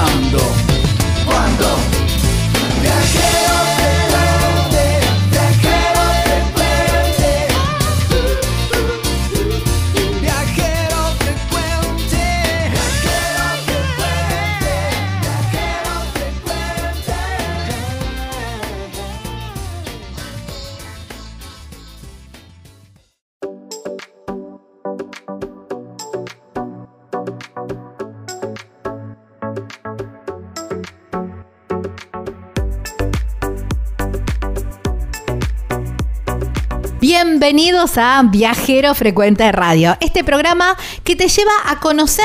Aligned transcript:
Ahora, 0.00 0.49
Bienvenidos 37.62 37.98
a 37.98 38.22
Viajero 38.24 38.94
Frecuente 38.94 39.52
Radio, 39.52 39.94
este 40.00 40.24
programa 40.24 40.78
que 41.04 41.14
te 41.14 41.28
lleva 41.28 41.52
a 41.66 41.78
conocer 41.78 42.24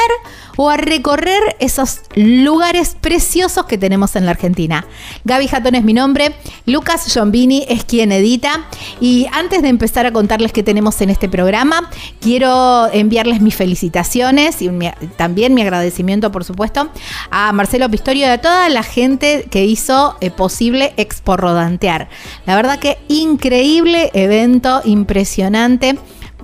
o 0.56 0.70
a 0.70 0.78
recorrer 0.78 1.56
esos 1.60 2.02
lugares 2.16 2.96
preciosos 3.00 3.66
que 3.66 3.78
tenemos 3.78 4.16
en 4.16 4.26
la 4.26 4.32
Argentina. 4.32 4.86
Gaby 5.24 5.48
Jatón 5.48 5.76
es 5.76 5.84
mi 5.84 5.94
nombre, 5.94 6.36
Lucas 6.66 7.06
Giombini 7.12 7.66
es 7.68 7.84
quien 7.84 8.12
edita 8.12 8.66
y 9.00 9.28
antes 9.32 9.62
de 9.62 9.70
empezar 9.70 10.06
a 10.06 10.12
contarles 10.12 10.52
qué 10.52 10.64
tenemos 10.64 11.00
en 11.02 11.10
este 11.10 11.30
programa, 11.30 11.90
quiero 12.20 12.88
enviarles 12.92 13.42
mis 13.42 13.56
felicitaciones 13.56 14.62
y 14.62 14.70
también 15.18 15.54
mi 15.54 15.62
agradecimiento, 15.62 16.32
por 16.32 16.44
supuesto, 16.44 16.90
a 17.32 17.52
Marcelo 17.52 17.90
Pistorio 17.90 18.28
y 18.28 18.30
a 18.30 18.42
toda 18.42 18.70
la 18.70 18.84
gente 18.84 19.48
que 19.50 19.66
hizo 19.66 20.16
eh, 20.22 20.32
posible 20.32 20.94
Expo 20.98 21.38
Rodantear. 21.38 22.10
La 22.46 22.56
verdad 22.56 22.80
que 22.80 22.98
increíble 23.08 24.12
evento, 24.14 24.82
impresionante 24.86 25.98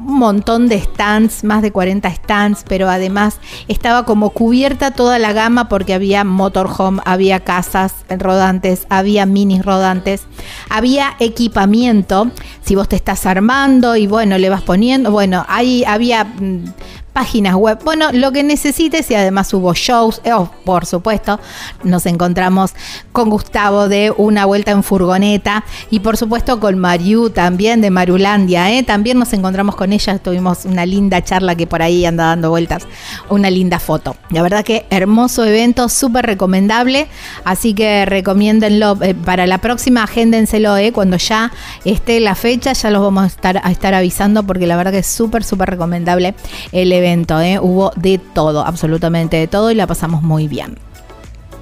un 0.05 0.19
montón 0.19 0.67
de 0.67 0.79
stands, 0.81 1.43
más 1.43 1.61
de 1.61 1.71
40 1.71 2.09
stands, 2.13 2.63
pero 2.67 2.89
además 2.89 3.39
estaba 3.67 4.05
como 4.05 4.31
cubierta 4.31 4.91
toda 4.91 5.19
la 5.19 5.33
gama 5.33 5.69
porque 5.69 5.93
había 5.93 6.23
motorhome, 6.23 7.01
había 7.05 7.41
casas 7.41 7.93
rodantes, 8.09 8.85
había 8.89 9.25
minis 9.25 9.63
rodantes, 9.63 10.23
había 10.69 11.15
equipamiento. 11.19 12.31
Si 12.63 12.75
vos 12.75 12.87
te 12.89 12.95
estás 12.95 13.25
armando 13.25 13.95
y 13.95 14.07
bueno, 14.07 14.37
le 14.37 14.49
vas 14.49 14.61
poniendo, 14.61 15.11
bueno, 15.11 15.45
ahí 15.47 15.83
había 15.85 16.23
mm, 16.23 16.65
páginas 17.13 17.55
web, 17.55 17.79
bueno, 17.83 18.11
lo 18.11 18.31
que 18.31 18.43
necesites 18.43 19.11
y 19.11 19.15
además 19.15 19.53
hubo 19.53 19.73
shows, 19.73 20.21
eh, 20.23 20.33
oh, 20.33 20.49
por 20.63 20.85
supuesto, 20.85 21.39
nos 21.83 22.05
encontramos 22.05 22.71
con 23.11 23.29
Gustavo 23.29 23.89
de 23.89 24.13
Una 24.15 24.45
Vuelta 24.45 24.71
en 24.71 24.83
Furgoneta 24.83 25.65
y 25.89 25.99
por 25.99 26.17
supuesto 26.17 26.59
con 26.59 26.77
Mariu 26.79 27.29
también 27.29 27.81
de 27.81 27.89
Marulandia, 27.89 28.71
¿eh? 28.71 28.83
también 28.83 29.19
nos 29.19 29.33
encontramos 29.33 29.75
con 29.75 29.91
ella, 29.91 30.17
tuvimos 30.19 30.65
una 30.65 30.85
linda 30.85 31.21
charla 31.23 31.55
que 31.55 31.67
por 31.67 31.81
ahí 31.81 32.05
anda 32.05 32.25
dando 32.25 32.49
vueltas, 32.49 32.87
una 33.29 33.49
linda 33.49 33.79
foto. 33.79 34.15
La 34.29 34.41
verdad 34.41 34.63
que 34.63 34.85
hermoso 34.89 35.43
evento, 35.43 35.89
súper 35.89 36.25
recomendable, 36.25 37.07
así 37.43 37.73
que 37.73 38.05
recomiéndenlo 38.05 38.97
eh, 39.01 39.13
para 39.13 39.47
la 39.47 39.57
próxima, 39.57 40.03
agéndenselo, 40.03 40.77
¿eh? 40.77 40.91
cuando 40.91 41.17
ya 41.17 41.51
esté 41.83 42.19
la 42.19 42.35
fecha, 42.35 42.73
ya 42.73 42.89
los 42.89 43.01
vamos 43.01 43.23
a 43.23 43.27
estar, 43.27 43.61
a 43.63 43.71
estar 43.71 43.93
avisando 43.93 44.43
porque 44.43 44.67
la 44.67 44.77
verdad 44.77 44.91
que 44.91 44.99
es 44.99 45.07
súper, 45.07 45.43
súper 45.43 45.69
recomendable 45.69 46.35
el 46.71 46.91
evento, 46.91 47.00
¿eh? 47.01 47.59
hubo 47.59 47.91
de 47.95 48.17
todo, 48.17 48.65
absolutamente 48.65 49.37
de 49.37 49.47
todo 49.47 49.71
y 49.71 49.75
la 49.75 49.87
pasamos 49.87 50.21
muy 50.21 50.47
bien. 50.47 50.77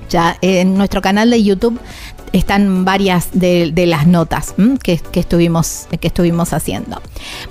Ya 0.09 0.37
en 0.41 0.75
nuestro 0.75 1.01
canal 1.01 1.29
de 1.29 1.43
YouTube 1.43 1.79
están 2.33 2.85
varias 2.85 3.29
de, 3.33 3.73
las 3.87 4.07
notas 4.07 4.53
que, 4.83 4.97
que 4.97 5.19
estuvimos, 5.19 5.87
que 5.99 6.07
estuvimos 6.07 6.53
haciendo. 6.53 7.01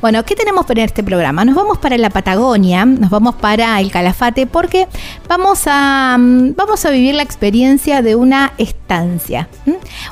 Bueno, 0.01 0.25
¿qué 0.25 0.35
tenemos 0.35 0.67
para 0.67 0.85
este 0.85 1.03
programa? 1.03 1.45
Nos 1.45 1.55
vamos 1.55 1.79
para 1.79 1.99
la 1.99 2.11
Patagonia, 2.11 2.85
nos 2.85 3.11
vamos 3.11 3.35
para 3.37 3.81
el 3.81 3.91
Calafate, 3.91 4.47
porque 4.47 4.87
vamos 5.29 5.63
a, 5.67 6.17
mm, 6.19 6.55
vamos 6.55 6.85
a 6.85 6.91
vivir 6.91 7.15
la 7.15 7.23
experiencia 7.23 8.03
de 8.03 8.15
una 8.15 8.53
estancia. 8.59 9.49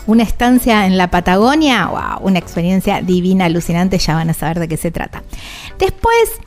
Una 0.07 0.23
estancia 0.23 0.87
en 0.87 0.97
la 0.99 1.11
Patagonia, 1.11 1.91
una 2.21 2.39
experiencia 2.39 3.01
divina, 3.03 3.47
alucinante, 3.47 3.99
ya 3.99 4.15
van 4.15 4.31
a 4.31 4.35
saber 4.35 4.61
de 4.61 4.69
qué 4.69 4.77
se 4.77 4.91
trata. 4.91 5.23
Después 5.79 6.41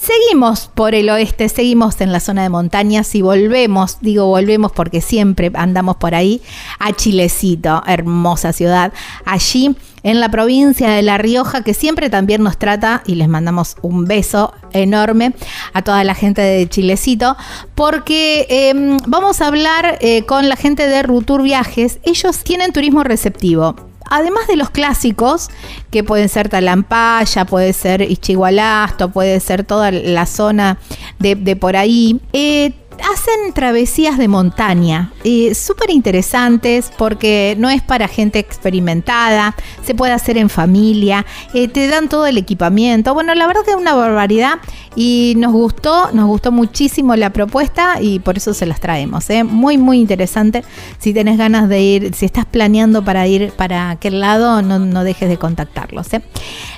Seguimos 0.00 0.70
por 0.74 0.94
el 0.94 1.10
oeste, 1.10 1.46
seguimos 1.50 2.00
en 2.00 2.10
la 2.10 2.20
zona 2.20 2.42
de 2.42 2.48
montañas 2.48 3.14
y 3.14 3.20
volvemos, 3.20 3.98
digo 4.00 4.26
volvemos 4.26 4.72
porque 4.72 5.02
siempre 5.02 5.50
andamos 5.52 5.96
por 5.96 6.14
ahí, 6.14 6.40
a 6.78 6.94
Chilecito, 6.94 7.82
hermosa 7.86 8.54
ciudad, 8.54 8.94
allí 9.26 9.76
en 10.02 10.20
la 10.20 10.30
provincia 10.30 10.88
de 10.88 11.02
La 11.02 11.18
Rioja, 11.18 11.62
que 11.62 11.74
siempre 11.74 12.08
también 12.08 12.42
nos 12.42 12.56
trata, 12.56 13.02
y 13.04 13.16
les 13.16 13.28
mandamos 13.28 13.76
un 13.82 14.06
beso 14.06 14.54
enorme 14.72 15.34
a 15.74 15.82
toda 15.82 16.02
la 16.02 16.14
gente 16.14 16.40
de 16.40 16.66
Chilecito, 16.66 17.36
porque 17.74 18.46
eh, 18.48 18.96
vamos 19.06 19.42
a 19.42 19.48
hablar 19.48 19.98
eh, 20.00 20.24
con 20.24 20.48
la 20.48 20.56
gente 20.56 20.88
de 20.88 21.02
Rutur 21.02 21.42
Viajes, 21.42 21.98
ellos 22.04 22.38
tienen 22.38 22.72
turismo 22.72 23.04
receptivo 23.04 23.89
además 24.10 24.46
de 24.46 24.56
los 24.56 24.70
clásicos, 24.70 25.48
que 25.90 26.04
pueden 26.04 26.28
ser 26.28 26.48
Talampaya, 26.48 27.44
puede 27.46 27.72
ser 27.72 28.02
Ichigualasto, 28.02 29.10
puede 29.10 29.40
ser 29.40 29.64
toda 29.64 29.90
la 29.90 30.26
zona 30.26 30.78
de, 31.18 31.56
por 31.56 31.76
ahí, 31.76 32.20
eh, 32.32 32.72
hacen 33.00 33.52
travesías 33.54 34.18
de 34.18 34.28
montaña, 34.28 35.12
eh, 35.24 35.54
súper 35.54 35.90
interesantes 35.90 36.92
porque 36.96 37.56
no 37.58 37.70
es 37.70 37.82
para 37.82 38.08
gente 38.08 38.38
experimentada, 38.38 39.54
se 39.84 39.94
puede 39.94 40.12
hacer 40.12 40.38
en 40.38 40.50
familia, 40.50 41.26
eh, 41.54 41.68
te 41.68 41.86
dan 41.88 42.08
todo 42.08 42.26
el 42.26 42.38
equipamiento. 42.38 43.14
Bueno, 43.14 43.34
la 43.34 43.46
verdad 43.46 43.62
que 43.64 43.70
es 43.70 43.76
una 43.76 43.94
barbaridad 43.94 44.58
y 44.94 45.34
nos 45.36 45.52
gustó, 45.52 46.10
nos 46.12 46.26
gustó 46.26 46.52
muchísimo 46.52 47.16
la 47.16 47.30
propuesta 47.30 48.00
y 48.00 48.18
por 48.18 48.36
eso 48.36 48.54
se 48.54 48.66
las 48.66 48.80
traemos. 48.80 49.28
¿eh? 49.30 49.44
Muy, 49.44 49.78
muy 49.78 50.00
interesante. 50.00 50.64
Si 50.98 51.14
tenés 51.14 51.38
ganas 51.38 51.68
de 51.68 51.80
ir, 51.80 52.14
si 52.14 52.26
estás 52.26 52.46
planeando 52.46 53.04
para 53.04 53.26
ir 53.26 53.52
para 53.52 53.90
aquel 53.90 54.20
lado, 54.20 54.62
no, 54.62 54.78
no 54.78 55.04
dejes 55.04 55.28
de 55.28 55.36
contactarlos. 55.36 56.12
¿eh? 56.14 56.22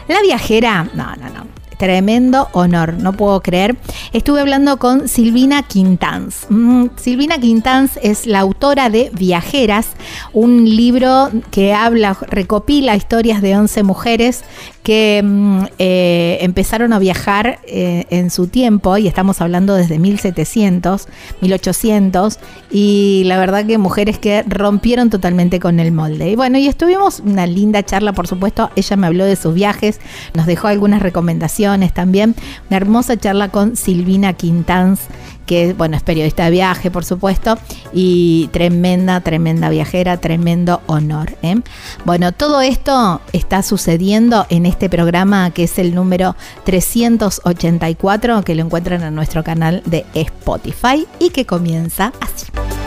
La 0.08 0.20
viajera, 0.22 0.88
no, 0.94 1.16
no, 1.16 1.30
no 1.30 1.61
tremendo 1.82 2.48
honor, 2.52 2.94
no 2.94 3.12
puedo 3.12 3.42
creer. 3.42 3.74
Estuve 4.12 4.40
hablando 4.40 4.76
con 4.76 5.08
Silvina 5.08 5.64
Quintanz. 5.64 6.46
Mm, 6.48 6.90
Silvina 6.94 7.38
Quintanz 7.38 7.98
es 8.00 8.24
la 8.24 8.38
autora 8.38 8.88
de 8.88 9.10
Viajeras, 9.12 9.88
un 10.32 10.64
libro 10.64 11.30
que 11.50 11.74
habla, 11.74 12.16
recopila 12.28 12.94
historias 12.94 13.42
de 13.42 13.56
11 13.56 13.82
mujeres 13.82 14.44
que 14.82 15.22
mm, 15.22 15.64
eh, 15.78 16.38
empezaron 16.40 16.92
a 16.92 16.98
viajar 16.98 17.60
eh, 17.66 18.04
en 18.10 18.30
su 18.30 18.48
tiempo, 18.48 18.96
y 18.98 19.06
estamos 19.06 19.40
hablando 19.40 19.74
desde 19.74 19.98
1700, 19.98 21.06
1800, 21.40 22.38
y 22.70 23.22
la 23.26 23.38
verdad 23.38 23.64
que 23.64 23.78
mujeres 23.78 24.18
que 24.18 24.42
rompieron 24.46 25.10
totalmente 25.10 25.60
con 25.60 25.80
el 25.80 25.92
molde. 25.92 26.30
Y 26.30 26.36
bueno, 26.36 26.58
y 26.58 26.66
estuvimos 26.66 27.20
una 27.20 27.46
linda 27.46 27.82
charla, 27.82 28.12
por 28.12 28.26
supuesto, 28.26 28.70
ella 28.76 28.96
me 28.96 29.06
habló 29.06 29.24
de 29.24 29.36
sus 29.36 29.54
viajes, 29.54 30.00
nos 30.34 30.46
dejó 30.46 30.68
algunas 30.68 31.02
recomendaciones 31.02 31.92
también, 31.92 32.34
una 32.68 32.76
hermosa 32.76 33.16
charla 33.16 33.48
con 33.48 33.76
Silvina 33.76 34.32
Quintanz 34.32 35.00
que 35.46 35.74
bueno, 35.74 35.96
es 35.96 36.02
periodista 36.02 36.44
de 36.44 36.50
viaje, 36.50 36.90
por 36.90 37.04
supuesto, 37.04 37.58
y 37.92 38.48
tremenda, 38.52 39.20
tremenda 39.20 39.68
viajera, 39.70 40.16
tremendo 40.16 40.82
honor. 40.86 41.36
¿eh? 41.42 41.56
Bueno, 42.04 42.32
todo 42.32 42.60
esto 42.60 43.20
está 43.32 43.62
sucediendo 43.62 44.46
en 44.48 44.66
este 44.66 44.88
programa 44.88 45.50
que 45.50 45.64
es 45.64 45.78
el 45.78 45.94
número 45.94 46.36
384, 46.64 48.42
que 48.42 48.54
lo 48.54 48.62
encuentran 48.62 49.02
en 49.02 49.14
nuestro 49.14 49.44
canal 49.44 49.82
de 49.86 50.04
Spotify 50.14 51.06
y 51.18 51.30
que 51.30 51.46
comienza 51.46 52.12
así. 52.20 52.81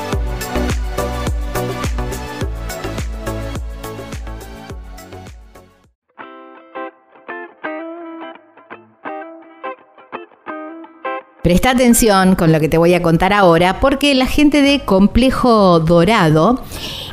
Presta 11.45 11.69
atención 11.69 12.33
con 12.33 12.51
lo 12.51 12.59
que 12.59 12.67
te 12.67 12.79
voy 12.79 12.95
a 12.95 13.03
contar 13.03 13.31
ahora, 13.31 13.79
porque 13.79 14.15
la 14.15 14.25
gente 14.25 14.63
de 14.63 14.79
Complejo 14.83 15.79
Dorado, 15.79 16.63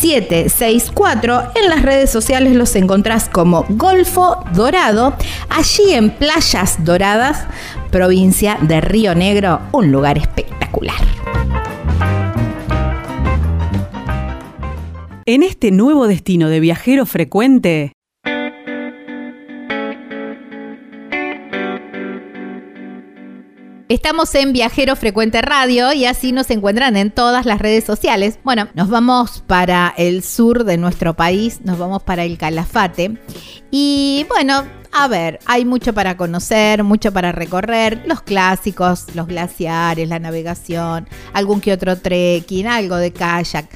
764. 0.00 1.52
En 1.54 1.68
las 1.68 1.82
redes 1.82 2.08
sociales 2.08 2.54
los 2.54 2.74
encontrás 2.74 3.28
como 3.28 3.66
Golfo 3.68 4.42
Dorado, 4.54 5.12
allí 5.50 5.92
en 5.92 6.08
Playas 6.08 6.82
Doradas, 6.82 7.44
provincia 7.90 8.56
de 8.62 8.80
Río 8.80 9.14
Negro, 9.14 9.60
un 9.72 9.92
lugar 9.92 10.16
espectacular. 10.16 10.96
En 15.32 15.44
este 15.44 15.70
nuevo 15.70 16.08
destino 16.08 16.48
de 16.48 16.58
viajero 16.58 17.06
frecuente, 17.06 17.92
Estamos 23.88 24.34
en 24.34 24.52
Viajero 24.52 24.96
Frecuente 24.96 25.40
Radio 25.40 25.92
y 25.92 26.04
así 26.04 26.32
nos 26.32 26.50
encuentran 26.50 26.96
en 26.96 27.12
todas 27.12 27.46
las 27.46 27.60
redes 27.60 27.84
sociales. 27.84 28.40
Bueno, 28.42 28.68
nos 28.74 28.88
vamos 28.88 29.44
para 29.46 29.94
el 29.96 30.24
sur 30.24 30.64
de 30.64 30.76
nuestro 30.76 31.14
país, 31.14 31.60
nos 31.62 31.78
vamos 31.78 32.02
para 32.02 32.24
el 32.24 32.36
Calafate. 32.36 33.16
Y 33.70 34.26
bueno, 34.28 34.64
a 34.92 35.08
ver, 35.08 35.38
hay 35.46 35.64
mucho 35.64 35.92
para 35.92 36.16
conocer, 36.16 36.82
mucho 36.82 37.12
para 37.12 37.32
recorrer, 37.32 38.02
los 38.06 38.22
clásicos, 38.22 39.06
los 39.14 39.26
glaciares, 39.26 40.08
la 40.08 40.18
navegación, 40.18 41.08
algún 41.32 41.60
que 41.60 41.72
otro 41.72 41.96
trekking, 41.96 42.66
algo 42.66 42.96
de 42.96 43.12
kayak. 43.12 43.66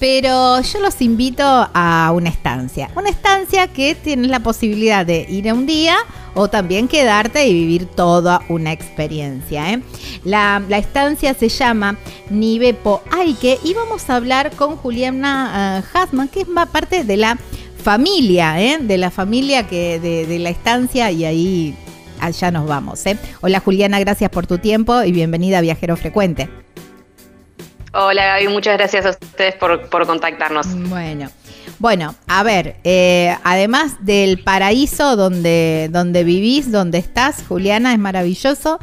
Pero 0.00 0.60
yo 0.60 0.80
los 0.80 1.00
invito 1.00 1.44
a 1.44 2.10
una 2.14 2.28
estancia. 2.28 2.90
Una 2.96 3.08
estancia 3.08 3.68
que 3.68 3.94
tienes 3.94 4.30
la 4.30 4.40
posibilidad 4.40 5.06
de 5.06 5.24
ir 5.28 5.48
a 5.48 5.54
un 5.54 5.66
día 5.66 5.96
o 6.34 6.48
también 6.48 6.88
quedarte 6.88 7.46
y 7.46 7.54
vivir 7.54 7.86
toda 7.86 8.42
una 8.48 8.72
experiencia. 8.72 9.72
¿eh? 9.72 9.82
La, 10.24 10.60
estancia 10.70 11.34
se 11.34 11.48
llama 11.48 11.96
Nivepo 12.30 13.02
Aike 13.12 13.60
y 13.62 13.74
vamos 13.74 14.10
a 14.10 14.16
hablar 14.16 14.50
con 14.56 14.76
Juliana 14.76 15.82
uh, 15.94 15.96
Hasman, 15.98 16.28
que 16.28 16.40
es 16.40 16.48
parte 16.70 17.04
de 17.04 17.16
la 17.16 17.38
familia, 17.84 18.60
¿eh? 18.62 18.78
de 18.80 18.96
la 18.96 19.10
familia 19.10 19.68
que 19.68 20.00
de, 20.00 20.38
la 20.38 20.48
estancia 20.48 21.10
y 21.10 21.26
ahí 21.26 21.76
allá 22.18 22.50
nos 22.50 22.66
vamos. 22.66 23.04
¿eh? 23.04 23.18
Hola 23.42 23.60
Juliana, 23.60 24.00
gracias 24.00 24.30
por 24.30 24.46
tu 24.46 24.56
tiempo 24.56 25.02
y 25.02 25.12
bienvenida 25.12 25.58
a 25.58 25.60
Viajero 25.60 25.94
Frecuente. 25.96 26.48
Hola 27.92 28.24
Gaby, 28.24 28.48
muchas 28.48 28.78
gracias 28.78 29.04
a 29.04 29.10
ustedes 29.10 29.54
por, 29.56 30.06
contactarnos. 30.06 30.66
Bueno. 30.88 31.30
Bueno, 31.78 32.14
a 32.26 32.42
ver, 32.42 32.76
eh, 32.84 33.36
además 33.44 33.96
del 34.00 34.42
paraíso 34.42 35.16
donde, 35.16 35.90
donde 35.92 36.24
vivís, 36.24 36.72
donde 36.72 36.98
estás, 36.98 37.44
Juliana, 37.46 37.92
es 37.92 37.98
maravilloso. 37.98 38.78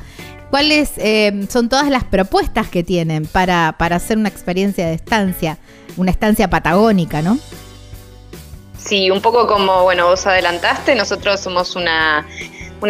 ¿Cuáles 0.52 0.92
eh, 0.98 1.48
son 1.50 1.70
todas 1.70 1.90
las 1.90 2.04
propuestas 2.04 2.70
que 2.70 2.84
tienen 2.84 3.26
para, 3.26 3.76
para 3.80 3.96
hacer 3.96 4.18
una 4.18 4.30
experiencia 4.30 4.86
de 4.86 4.94
estancia? 4.94 5.58
Una 5.98 6.12
estancia 6.12 6.50
patagónica, 6.50 7.22
¿no? 7.22 7.40
Sí, 8.86 9.12
un 9.12 9.22
poco 9.22 9.48
como, 9.48 9.84
bueno, 9.84 10.08
vos 10.08 10.26
adelantaste, 10.26 10.96
nosotros 10.96 11.40
somos 11.40 11.76
una, 11.76 12.26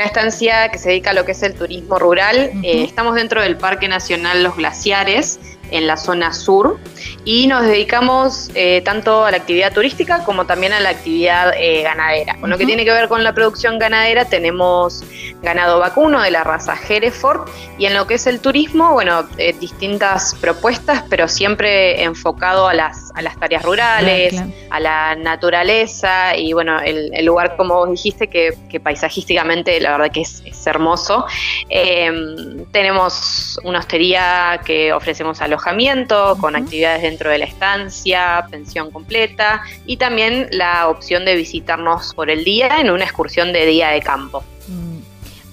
estancia 0.03 0.69
que 0.69 0.77
se 0.77 0.89
dedica 0.89 1.11
a 1.11 1.13
lo 1.13 1.25
que 1.25 1.33
es 1.33 1.43
el 1.43 1.53
turismo 1.53 1.99
rural. 1.99 2.51
Eh, 2.63 2.83
estamos 2.83 3.15
dentro 3.15 3.41
del 3.41 3.57
Parque 3.57 3.87
Nacional 3.87 4.43
Los 4.43 4.55
Glaciares, 4.55 5.39
en 5.71 5.87
la 5.87 5.97
zona 5.97 6.33
sur, 6.33 6.79
y 7.25 7.47
nos 7.47 7.63
dedicamos 7.63 8.51
eh, 8.55 8.81
tanto 8.83 9.25
a 9.25 9.31
la 9.31 9.37
actividad 9.37 9.73
turística 9.73 10.23
como 10.23 10.45
también 10.45 10.73
a 10.73 10.79
la 10.79 10.89
actividad 10.89 11.53
eh, 11.57 11.81
ganadera. 11.83 12.37
Con 12.39 12.49
lo 12.49 12.57
que 12.57 12.65
tiene 12.65 12.85
que 12.85 12.91
ver 12.91 13.07
con 13.07 13.23
la 13.23 13.33
producción 13.33 13.79
ganadera, 13.79 14.25
tenemos 14.25 15.03
ganado 15.41 15.79
vacuno 15.79 16.21
de 16.21 16.31
la 16.31 16.43
raza 16.43 16.75
Hereford, 16.87 17.49
y 17.77 17.85
en 17.85 17.93
lo 17.93 18.05
que 18.05 18.15
es 18.15 18.27
el 18.27 18.39
turismo, 18.39 18.93
bueno, 18.93 19.23
distintas 19.59 20.35
propuestas, 20.35 21.03
pero 21.09 21.27
siempre 21.27 22.03
enfocado 22.03 22.67
a 22.67 22.73
las 22.73 23.11
a 23.15 23.21
las 23.21 23.37
tareas 23.37 23.63
rurales, 23.63 24.41
a 24.69 24.79
la 24.79 25.15
naturaleza 25.15 26.35
y 26.35 26.53
bueno, 26.53 26.79
el, 26.79 27.25
lugar 27.25 27.55
como 27.57 27.75
vos 27.75 27.91
dijiste 27.91 28.27
que, 28.27 28.79
paisajísticamente 28.79 29.79
la 29.79 29.91
verdad 29.91 30.11
que 30.11 30.21
es, 30.21 30.41
hermoso. 30.65 31.25
Em, 31.69 32.65
tenemos 32.71 33.59
una 33.63 33.79
hostería 33.79 34.61
que 34.63 34.93
ofrecemos 34.93 35.41
alojamiento 35.61 36.37
con 36.39 36.55
actividades 36.55 37.03
dentro 37.03 37.29
de 37.29 37.37
la 37.37 37.45
estancia, 37.45 38.45
pensión 38.49 38.89
completa 38.91 39.61
y 39.85 39.97
también 39.97 40.47
la 40.51 40.87
opción 40.87 41.23
de 41.23 41.35
visitarnos 41.35 42.13
por 42.15 42.29
el 42.29 42.43
día 42.43 42.79
en 42.79 42.89
una 42.89 43.03
excursión 43.03 43.53
de 43.53 43.65
día 43.65 43.89
de 43.89 44.01
campo. 44.01 44.43
Mm. 44.67 45.01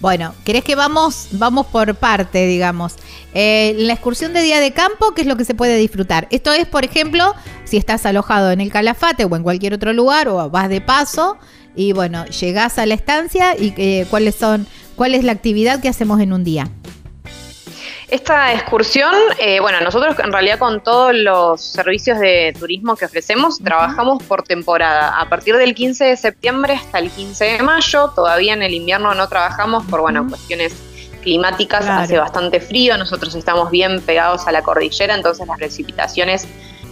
Bueno, 0.00 0.32
¿querés 0.44 0.62
que 0.64 0.76
vamos, 0.76 1.28
vamos 1.32 1.66
por 1.66 1.94
parte, 1.96 2.46
digamos? 2.46 2.94
Eh, 3.34 3.74
la 3.78 3.92
excursión 3.92 4.32
de 4.32 4.42
día 4.42 4.60
de 4.60 4.72
campo, 4.72 5.12
¿qué 5.12 5.22
es 5.22 5.26
lo 5.26 5.36
que 5.36 5.44
se 5.44 5.54
puede 5.54 5.76
disfrutar? 5.76 6.28
Esto 6.30 6.52
es, 6.52 6.66
por 6.66 6.84
ejemplo, 6.84 7.34
si 7.64 7.76
estás 7.76 8.06
alojado 8.06 8.52
en 8.52 8.60
el 8.60 8.70
Calafate 8.70 9.24
o 9.24 9.36
en 9.36 9.42
cualquier 9.42 9.74
otro 9.74 9.92
lugar 9.92 10.28
o 10.28 10.48
vas 10.50 10.68
de 10.68 10.80
paso 10.80 11.36
y 11.74 11.92
bueno, 11.92 12.24
llegás 12.26 12.78
a 12.78 12.86
la 12.86 12.94
estancia 12.94 13.56
y 13.56 13.74
eh, 13.76 14.06
cuáles 14.08 14.36
son, 14.36 14.66
cuál 14.94 15.14
es 15.14 15.24
la 15.24 15.32
actividad 15.32 15.80
que 15.80 15.88
hacemos 15.88 16.20
en 16.20 16.32
un 16.32 16.44
día. 16.44 16.70
Esta 18.08 18.54
excursión, 18.54 19.14
eh, 19.38 19.60
bueno, 19.60 19.82
nosotros 19.82 20.18
en 20.18 20.32
realidad 20.32 20.58
con 20.58 20.82
todos 20.82 21.14
los 21.14 21.60
servicios 21.60 22.18
de 22.18 22.54
turismo 22.58 22.96
que 22.96 23.04
ofrecemos, 23.04 23.58
trabajamos 23.58 24.22
por 24.22 24.44
temporada. 24.44 25.20
A 25.20 25.28
partir 25.28 25.54
del 25.58 25.74
15 25.74 26.04
de 26.06 26.16
septiembre 26.16 26.72
hasta 26.72 27.00
el 27.00 27.10
15 27.10 27.44
de 27.44 27.62
mayo, 27.62 28.08
todavía 28.14 28.54
en 28.54 28.62
el 28.62 28.72
invierno 28.72 29.12
no 29.12 29.28
trabajamos 29.28 29.84
por, 29.84 30.00
bueno, 30.00 30.26
cuestiones 30.26 30.74
climáticas, 31.20 31.86
hace 31.86 32.16
bastante 32.16 32.60
frío, 32.60 32.96
nosotros 32.96 33.34
estamos 33.34 33.70
bien 33.70 34.00
pegados 34.00 34.46
a 34.46 34.52
la 34.52 34.62
cordillera, 34.62 35.14
entonces 35.14 35.46
las 35.46 35.58
precipitaciones 35.58 36.48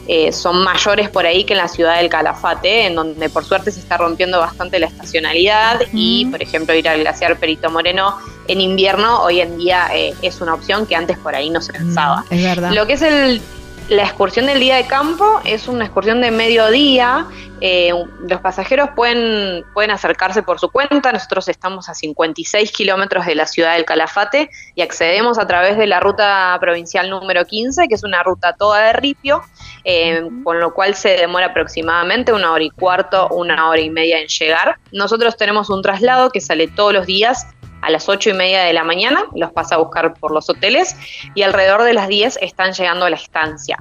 eh, 0.09 0.33
son 0.33 0.63
mayores 0.63 1.09
por 1.09 1.27
ahí 1.27 1.45
que 1.45 1.55
en 1.55 1.59
la 1.59 1.69
ciudad 1.69 1.97
del 1.97 2.09
Calafate, 2.09 2.87
en 2.87 2.95
donde 2.95 3.29
por 3.29 3.45
suerte 3.45 3.71
se 3.71 3.81
está 3.81 3.97
rompiendo 3.97 4.39
bastante 4.39 4.79
la 4.79 4.87
estacionalidad 4.87 5.81
y, 5.93 6.27
por 6.27 6.43
ejemplo, 6.43 6.75
ir 6.75 6.89
al 6.89 7.01
glaciar 7.01 7.37
Perito 7.39 7.71
Moreno 7.71 8.17
en 8.49 8.61
invierno 8.61 9.23
hoy 9.23 9.41
en 9.41 9.59
día 9.59 9.89
eh, 9.93 10.15
es 10.23 10.41
una 10.41 10.55
opción 10.55 10.87
que 10.87 10.95
antes 10.95 11.19
por 11.19 11.35
ahí 11.35 11.51
no 11.51 11.61
se 11.61 11.73
pensaba. 11.73 12.25
es 12.31 12.43
verdad. 12.43 12.73
Lo 12.73 12.87
que 12.87 12.93
es 12.93 13.03
el 13.03 13.43
la 13.89 14.03
excursión 14.03 14.47
del 14.47 14.59
día 14.59 14.77
de 14.77 14.87
campo 14.87 15.41
es 15.45 15.69
una 15.69 15.85
excursión 15.85 16.21
de 16.21 16.31
mediodía. 16.31 17.27
Eh, 17.61 17.93
los 18.29 18.41
pasajeros 18.41 18.91
pueden, 18.97 19.65
pueden 19.73 19.93
acercarse 19.93 20.43
por 20.43 20.59
su 20.59 20.71
cuenta. 20.71 21.13
Nosotros 21.13 21.49
estamos 21.49 21.89
a 21.89 21.95
56 21.95 22.73
kilómetros 22.73 23.27
de 23.27 23.37
la 23.37 23.47
ciudad 23.47 23.75
del 23.75 23.85
Calafate 23.85 24.51
y 24.75 24.83
accedemos 24.83 25.39
a 25.39 25.47
través 25.47 25.77
de 25.77 25.87
la 25.87 26.01
ruta 26.01 26.57
provincial 26.61 27.09
número 27.09 27.45
15, 27.45 27.87
que 27.87 27.95
es 27.95 28.03
una 28.03 28.23
ruta 28.25 28.55
toda 28.55 28.87
de 28.87 28.93
ripio, 28.95 29.43
eh, 29.85 30.29
con 30.43 30.59
lo 30.59 30.75
cual 30.75 30.97
se 30.97 31.11
demora 31.11 31.47
aproximadamente 31.47 32.33
una 32.33 32.53
hora 32.53 32.65
y 32.65 32.71
cuarto, 32.71 33.29
una 33.29 33.69
hora 33.69 33.81
y 33.81 33.91
media 33.91 34.19
en 34.19 34.27
llegar. 34.27 34.79
Nosotros 34.91 35.37
tenemos 35.37 35.71
un 35.71 35.83
traslado 35.83 36.31
que 36.31 36.41
sale 36.41 36.67
todos 36.67 36.93
los 36.93 37.07
días 37.07 37.47
a 37.87 37.91
las 37.91 38.09
ocho 38.09 38.31
y 38.31 38.33
media 38.33 38.65
de 38.65 38.73
la 38.73 38.83
mañana, 38.83 39.25
los 39.35 39.53
pasa 39.53 39.77
a 39.77 39.79
buscar 39.79 40.15
por 40.15 40.33
los 40.33 40.51
hoteles 40.51 40.97
y 41.37 41.43
alrededor 41.43 41.85
de 41.85 41.95
las 41.95 42.09
10 42.09 42.41
están 42.43 42.73
llegando 42.73 43.05
a 43.05 43.11
la 43.11 43.17
estancia. 43.17 43.79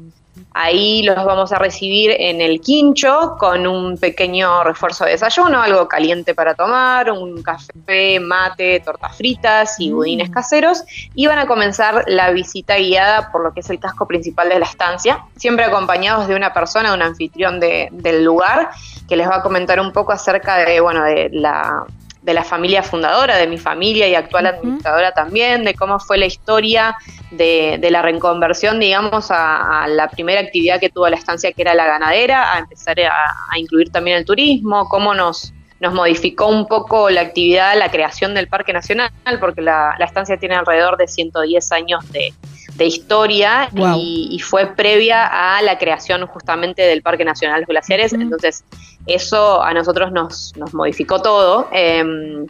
Ahí 0.53 1.01
los 1.01 1.15
vamos 1.15 1.51
a 1.51 1.57
recibir 1.57 2.11
en 2.11 2.39
el 2.39 2.61
quincho 2.61 3.35
con 3.39 3.65
un 3.65 3.97
pequeño 3.97 4.63
refuerzo 4.63 5.05
de 5.05 5.11
desayuno, 5.11 5.61
algo 5.61 5.87
caliente 5.87 6.35
para 6.35 6.53
tomar, 6.53 7.09
un 7.09 7.41
café, 7.41 8.19
mate, 8.19 8.79
tortas 8.81 9.17
fritas 9.17 9.79
y 9.79 9.89
mm. 9.89 9.95
budines 9.95 10.29
caseros. 10.29 10.83
Y 11.15 11.25
van 11.25 11.39
a 11.39 11.47
comenzar 11.47 12.03
la 12.05 12.29
visita 12.29 12.77
guiada 12.77 13.31
por 13.31 13.43
lo 13.43 13.53
que 13.53 13.61
es 13.61 13.69
el 13.71 13.79
casco 13.79 14.07
principal 14.07 14.49
de 14.49 14.59
la 14.59 14.65
estancia, 14.65 15.25
siempre 15.35 15.65
acompañados 15.65 16.27
de 16.27 16.35
una 16.35 16.53
persona, 16.53 16.93
un 16.93 17.01
anfitrión 17.01 17.59
del 17.59 18.23
lugar, 18.23 18.69
que 19.09 19.15
les 19.15 19.27
va 19.27 19.37
a 19.37 19.41
comentar 19.41 19.79
un 19.79 19.91
poco 19.91 20.11
acerca 20.11 20.57
de, 20.57 20.79
bueno, 20.79 21.03
de 21.03 21.29
la 21.31 21.85
de 22.25 22.33
la 22.33 22.43
familia 22.43 22.81
fundadora, 22.81 23.37
de 23.37 23.45
mi 23.45 23.59
familia 23.59 24.07
y 24.07 24.15
actual 24.15 24.47
administradora 24.47 25.11
también, 25.11 25.63
de 25.63 25.75
cómo 25.75 25.99
fue 25.99 26.17
la 26.17 26.25
historia 26.25 26.95
de, 27.29 27.77
la 27.91 28.01
reconversión, 28.01 28.79
digamos, 28.79 29.27
a, 29.29 29.85
la 29.87 30.09
primera 30.09 30.41
actividad 30.41 30.79
que 30.79 30.89
tuvo 30.89 31.07
la 31.07 31.17
estancia, 31.17 31.51
que 31.53 31.61
era 31.61 31.75
la 31.75 31.85
ganadera, 31.85 32.55
a 32.55 32.59
empezar 32.59 32.99
a, 32.99 33.59
incluir 33.59 33.91
también 33.91 34.17
el 34.17 34.25
turismo, 34.25 34.89
cómo 34.89 35.13
nos, 35.13 35.53
nos 35.79 35.93
modificó 35.93 36.47
un 36.47 36.67
poco 36.67 37.11
la 37.11 37.21
actividad, 37.21 37.77
la 37.77 37.91
creación 37.91 38.33
del 38.33 38.47
Parque 38.47 38.73
Nacional, 38.73 39.11
porque 39.39 39.61
la, 39.61 39.95
la 39.99 40.05
estancia 40.05 40.37
tiene 40.37 40.55
alrededor 40.55 40.97
de 40.97 41.07
110 41.07 41.71
años 41.73 42.11
de, 42.11 42.33
de 42.75 42.85
historia 42.85 43.69
y, 43.95 44.39
fue 44.39 44.67
previa 44.75 45.57
a 45.57 45.61
la 45.61 45.77
creación 45.77 46.25
justamente 46.27 46.81
del 46.81 47.01
Parque 47.01 47.25
Nacional 47.25 47.61
Los 47.61 47.69
Glaciares, 47.69 48.13
entonces 48.13 48.63
eso 49.07 49.63
a 49.63 49.73
nosotros 49.73 50.11
nos, 50.11 50.53
nos 50.57 50.73
modificó 50.73 51.21
todo. 51.21 51.69
Em, 51.71 52.47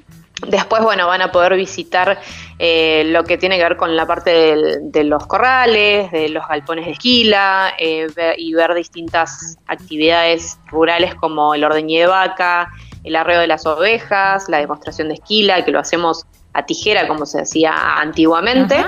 después, 0.47 0.83
bueno, 0.83 1.07
van 1.07 1.21
a 1.21 1.31
poder 1.31 1.55
visitar 1.55 2.19
eh, 2.59 3.03
lo 3.07 3.23
que 3.23 3.37
tiene 3.37 3.57
que 3.57 3.63
ver 3.63 3.77
con 3.77 3.95
la 3.95 4.05
parte 4.05 4.55
de 4.81 5.03
los 5.03 5.25
corrales, 5.27 6.11
de 6.11 6.29
los 6.29 6.47
galpones 6.47 6.85
de 6.85 6.91
esquila 6.93 7.73
eh, 7.77 8.07
y 8.37 8.53
ver 8.53 8.73
distintas 8.73 9.57
actividades 9.67 10.57
rurales 10.67 11.13
como 11.15 11.53
el 11.53 11.63
ordeñe 11.63 11.99
de 11.99 12.07
vaca, 12.07 12.71
el 13.03 13.15
arreo 13.15 13.41
de 13.41 13.47
las 13.47 13.65
ovejas, 13.65 14.49
la 14.49 14.57
demostración 14.57 15.09
de 15.09 15.15
esquila, 15.15 15.63
que 15.63 15.71
lo 15.71 15.79
hacemos 15.79 16.25
a 16.53 16.65
tijera 16.65 17.07
como 17.07 17.25
se 17.25 17.41
hacía 17.41 17.73
antiguamente 17.97 18.83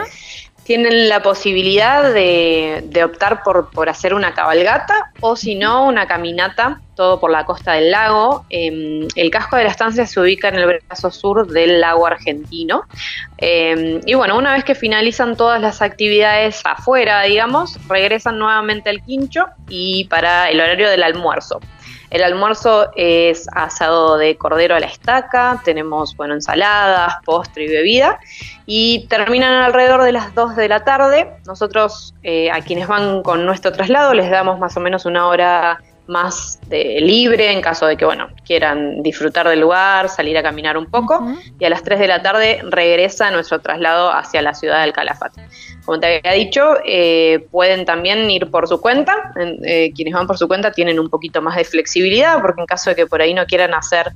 tienen 0.68 1.08
la 1.08 1.22
posibilidad 1.22 2.14
de, 2.14 3.02
optar 3.02 3.42
por, 3.42 3.72
por, 3.72 3.88
hacer 3.88 4.14
una 4.14 4.34
cabalgata 4.34 5.14
o 5.22 5.38
si 5.38 5.56
no 5.56 5.86
una 5.86 6.08
caminata, 6.08 6.82
todo 6.94 7.22
por 7.22 7.32
la 7.32 7.46
costa 7.46 7.72
del 7.72 7.90
lago. 7.92 8.46
Em, 8.50 9.08
el 9.16 9.32
casco 9.32 9.56
de 9.56 9.64
la 9.64 9.70
estancia 9.70 10.06
se 10.06 10.20
ubica 10.20 10.50
en 10.50 10.56
el 10.56 10.66
brazo 10.66 11.10
sur 11.10 11.48
del 11.48 11.80
lago 11.80 12.06
argentino. 12.06 12.84
Em, 13.38 14.02
y 14.06 14.14
bueno, 14.16 14.38
una 14.38 14.52
vez 14.56 14.66
que 14.66 14.76
finalizan 14.76 15.38
todas 15.38 15.62
las 15.62 15.82
actividades 15.82 16.62
afuera, 16.66 17.22
digamos, 17.22 17.80
regresan 17.88 18.38
nuevamente 18.38 18.90
al 18.90 19.02
quincho 19.02 19.46
y 19.70 20.04
para 20.10 20.50
el 20.50 20.60
horario 20.60 20.90
del 20.90 21.04
almuerzo. 21.04 21.62
El 22.10 22.24
almuerzo 22.24 22.90
es 22.96 23.48
asado 23.52 24.18
de 24.18 24.38
cordero 24.38 24.76
a 24.76 24.80
la 24.80 24.86
estaca, 24.86 25.62
tenemos 25.66 26.16
bueno, 26.16 26.36
ensaladas, 26.36 27.16
postre 27.26 27.66
y 27.66 27.68
bebida 27.68 28.20
y 28.66 29.08
terminan 29.08 29.54
alrededor 29.54 30.04
de 30.04 30.14
las 30.14 30.34
2 30.34 30.56
de 30.56 30.70
la 30.70 30.86
tarde. 30.86 31.32
Nosotros 31.46 32.14
eh, 32.24 32.50
a 32.50 32.62
quienes 32.62 32.88
van 32.88 33.24
con 33.24 33.46
nuestro 33.46 33.74
traslado 33.74 34.14
les 34.14 34.30
damos 34.30 34.58
más 34.58 34.78
o 34.78 34.80
menos 34.80 35.06
una 35.06 35.28
hora 35.28 35.82
más 36.08 36.60
de 36.68 37.00
libre 37.02 37.52
en 37.52 37.62
caso 37.62 37.86
de 37.86 37.98
que 37.98 38.06
bueno 38.06 38.28
quieran 38.46 39.04
disfrutar 39.04 39.48
del 39.48 39.60
lugar, 39.60 40.10
salir 40.10 40.38
a 40.38 40.44
caminar 40.44 40.78
un 40.78 40.86
poco 40.86 41.26
y 41.60 41.66
a 41.66 41.70
las 41.70 41.84
3 41.84 42.00
de 42.00 42.08
la 42.08 42.22
tarde 42.22 42.62
regresa 42.64 43.30
nuestro 43.32 43.60
traslado 43.60 44.12
hacia 44.12 44.42
la 44.42 44.54
ciudad 44.54 44.82
del 44.82 44.94
Calafate. 44.94 45.42
Como 45.86 46.00
te 46.00 46.18
había 46.18 46.34
dicho, 46.34 46.76
eh, 46.86 47.48
pueden 47.50 47.86
también 47.86 48.30
ir 48.30 48.52
por 48.52 48.68
su 48.68 48.82
cuenta. 48.82 49.32
Eh, 49.64 49.94
quienes 49.96 50.14
van 50.14 50.28
por 50.28 50.38
su 50.38 50.48
cuenta 50.48 50.72
tienen 50.72 51.00
un 51.00 51.10
poquito 51.10 51.42
más 51.42 51.56
de 51.56 51.64
flexibilidad, 51.64 52.42
porque 52.42 52.60
en 52.60 52.68
caso 52.68 52.90
de 52.90 52.98
que 52.98 53.08
por 53.08 53.22
ahí 53.22 53.34
no 53.34 53.46
quieran 53.46 53.74
hacer 53.74 54.12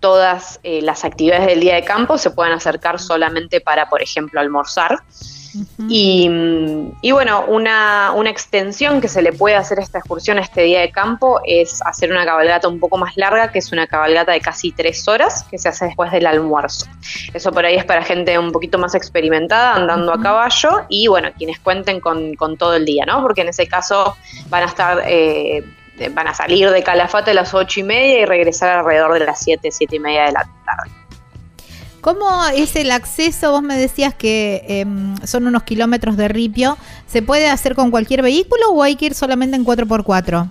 todas 0.00 0.58
eh, 0.64 0.82
las 0.82 1.04
actividades 1.04 1.46
del 1.46 1.60
día 1.60 1.76
de 1.76 1.84
campo, 1.84 2.18
se 2.18 2.30
pueden 2.30 2.52
acercar 2.52 2.98
solamente 2.98 3.60
para, 3.60 3.88
por 3.88 4.02
ejemplo, 4.02 4.40
almorzar 4.40 4.98
y, 5.88 7.12
bueno, 7.12 7.44
una, 7.48 8.12
extensión 8.26 9.00
que 9.00 9.08
se 9.08 9.20
le 9.20 9.32
puede 9.32 9.56
hacer 9.56 9.78
a 9.78 9.82
esta 9.82 9.98
excursión, 9.98 10.38
a 10.38 10.40
este 10.40 10.62
día 10.62 10.80
de 10.80 10.90
campo, 10.90 11.40
es 11.46 11.82
hacer 11.82 12.10
una 12.10 12.24
cabalgata 12.24 12.68
un 12.68 12.80
poco 12.80 12.96
más 12.96 13.16
larga, 13.16 13.52
que 13.52 13.58
es 13.58 13.72
una 13.72 13.86
cabalgata 13.86 14.32
de 14.32 14.40
casi 14.40 14.72
tres 14.72 15.06
horas, 15.06 15.44
que 15.50 15.58
se 15.58 15.68
hace 15.68 15.86
después 15.86 16.10
del 16.12 16.26
almuerzo. 16.26 16.86
Eso 17.34 17.52
por 17.52 17.66
ahí 17.66 17.76
es 17.76 17.84
para 17.84 18.02
gente 18.02 18.38
un 18.38 18.52
poquito 18.52 18.78
más 18.78 18.94
experimentada, 18.94 19.74
andando 19.74 20.12
a 20.12 20.20
caballo, 20.20 20.86
y 20.88 21.08
bueno, 21.08 21.30
quienes 21.36 21.58
cuenten 21.60 22.00
con, 22.00 22.36
todo 22.56 22.74
el 22.74 22.84
día, 22.84 23.04
¿no? 23.06 23.22
Porque 23.22 23.42
en 23.42 23.48
ese 23.48 23.66
caso 23.66 24.16
van 24.48 24.62
a 24.62 24.66
estar... 24.66 25.02
Eh, 25.06 25.64
van 26.14 26.26
a 26.26 26.34
salir 26.34 26.68
de 26.70 26.82
Calafate 26.82 27.30
a 27.30 27.34
las 27.34 27.54
ocho 27.54 27.78
y 27.78 27.82
media 27.82 28.20
y 28.20 28.24
regresar 28.24 28.78
alrededor 28.78 29.12
de 29.12 29.26
las 29.26 29.40
siete, 29.40 29.70
siete 29.70 29.96
y 29.96 29.98
media 30.00 30.24
de 30.24 30.32
la 30.32 30.48
tarde. 30.64 31.01
¿Cómo 32.02 32.26
es 32.52 32.74
el 32.74 32.90
acceso? 32.90 33.52
Vos 33.52 33.62
me 33.62 33.76
decías 33.76 34.12
que 34.12 34.64
em, 34.66 35.14
son 35.24 35.46
unos 35.46 35.62
kilómetros 35.62 36.16
de 36.16 36.26
ripio. 36.26 36.76
¿Se 37.06 37.22
puede 37.22 37.48
hacer 37.48 37.76
con 37.76 37.92
cualquier 37.92 38.22
vehículo 38.22 38.70
o 38.72 38.82
hay 38.82 38.96
que 38.96 39.06
ir 39.06 39.14
solamente 39.14 39.54
en 39.54 39.64
4x4? 39.64 40.50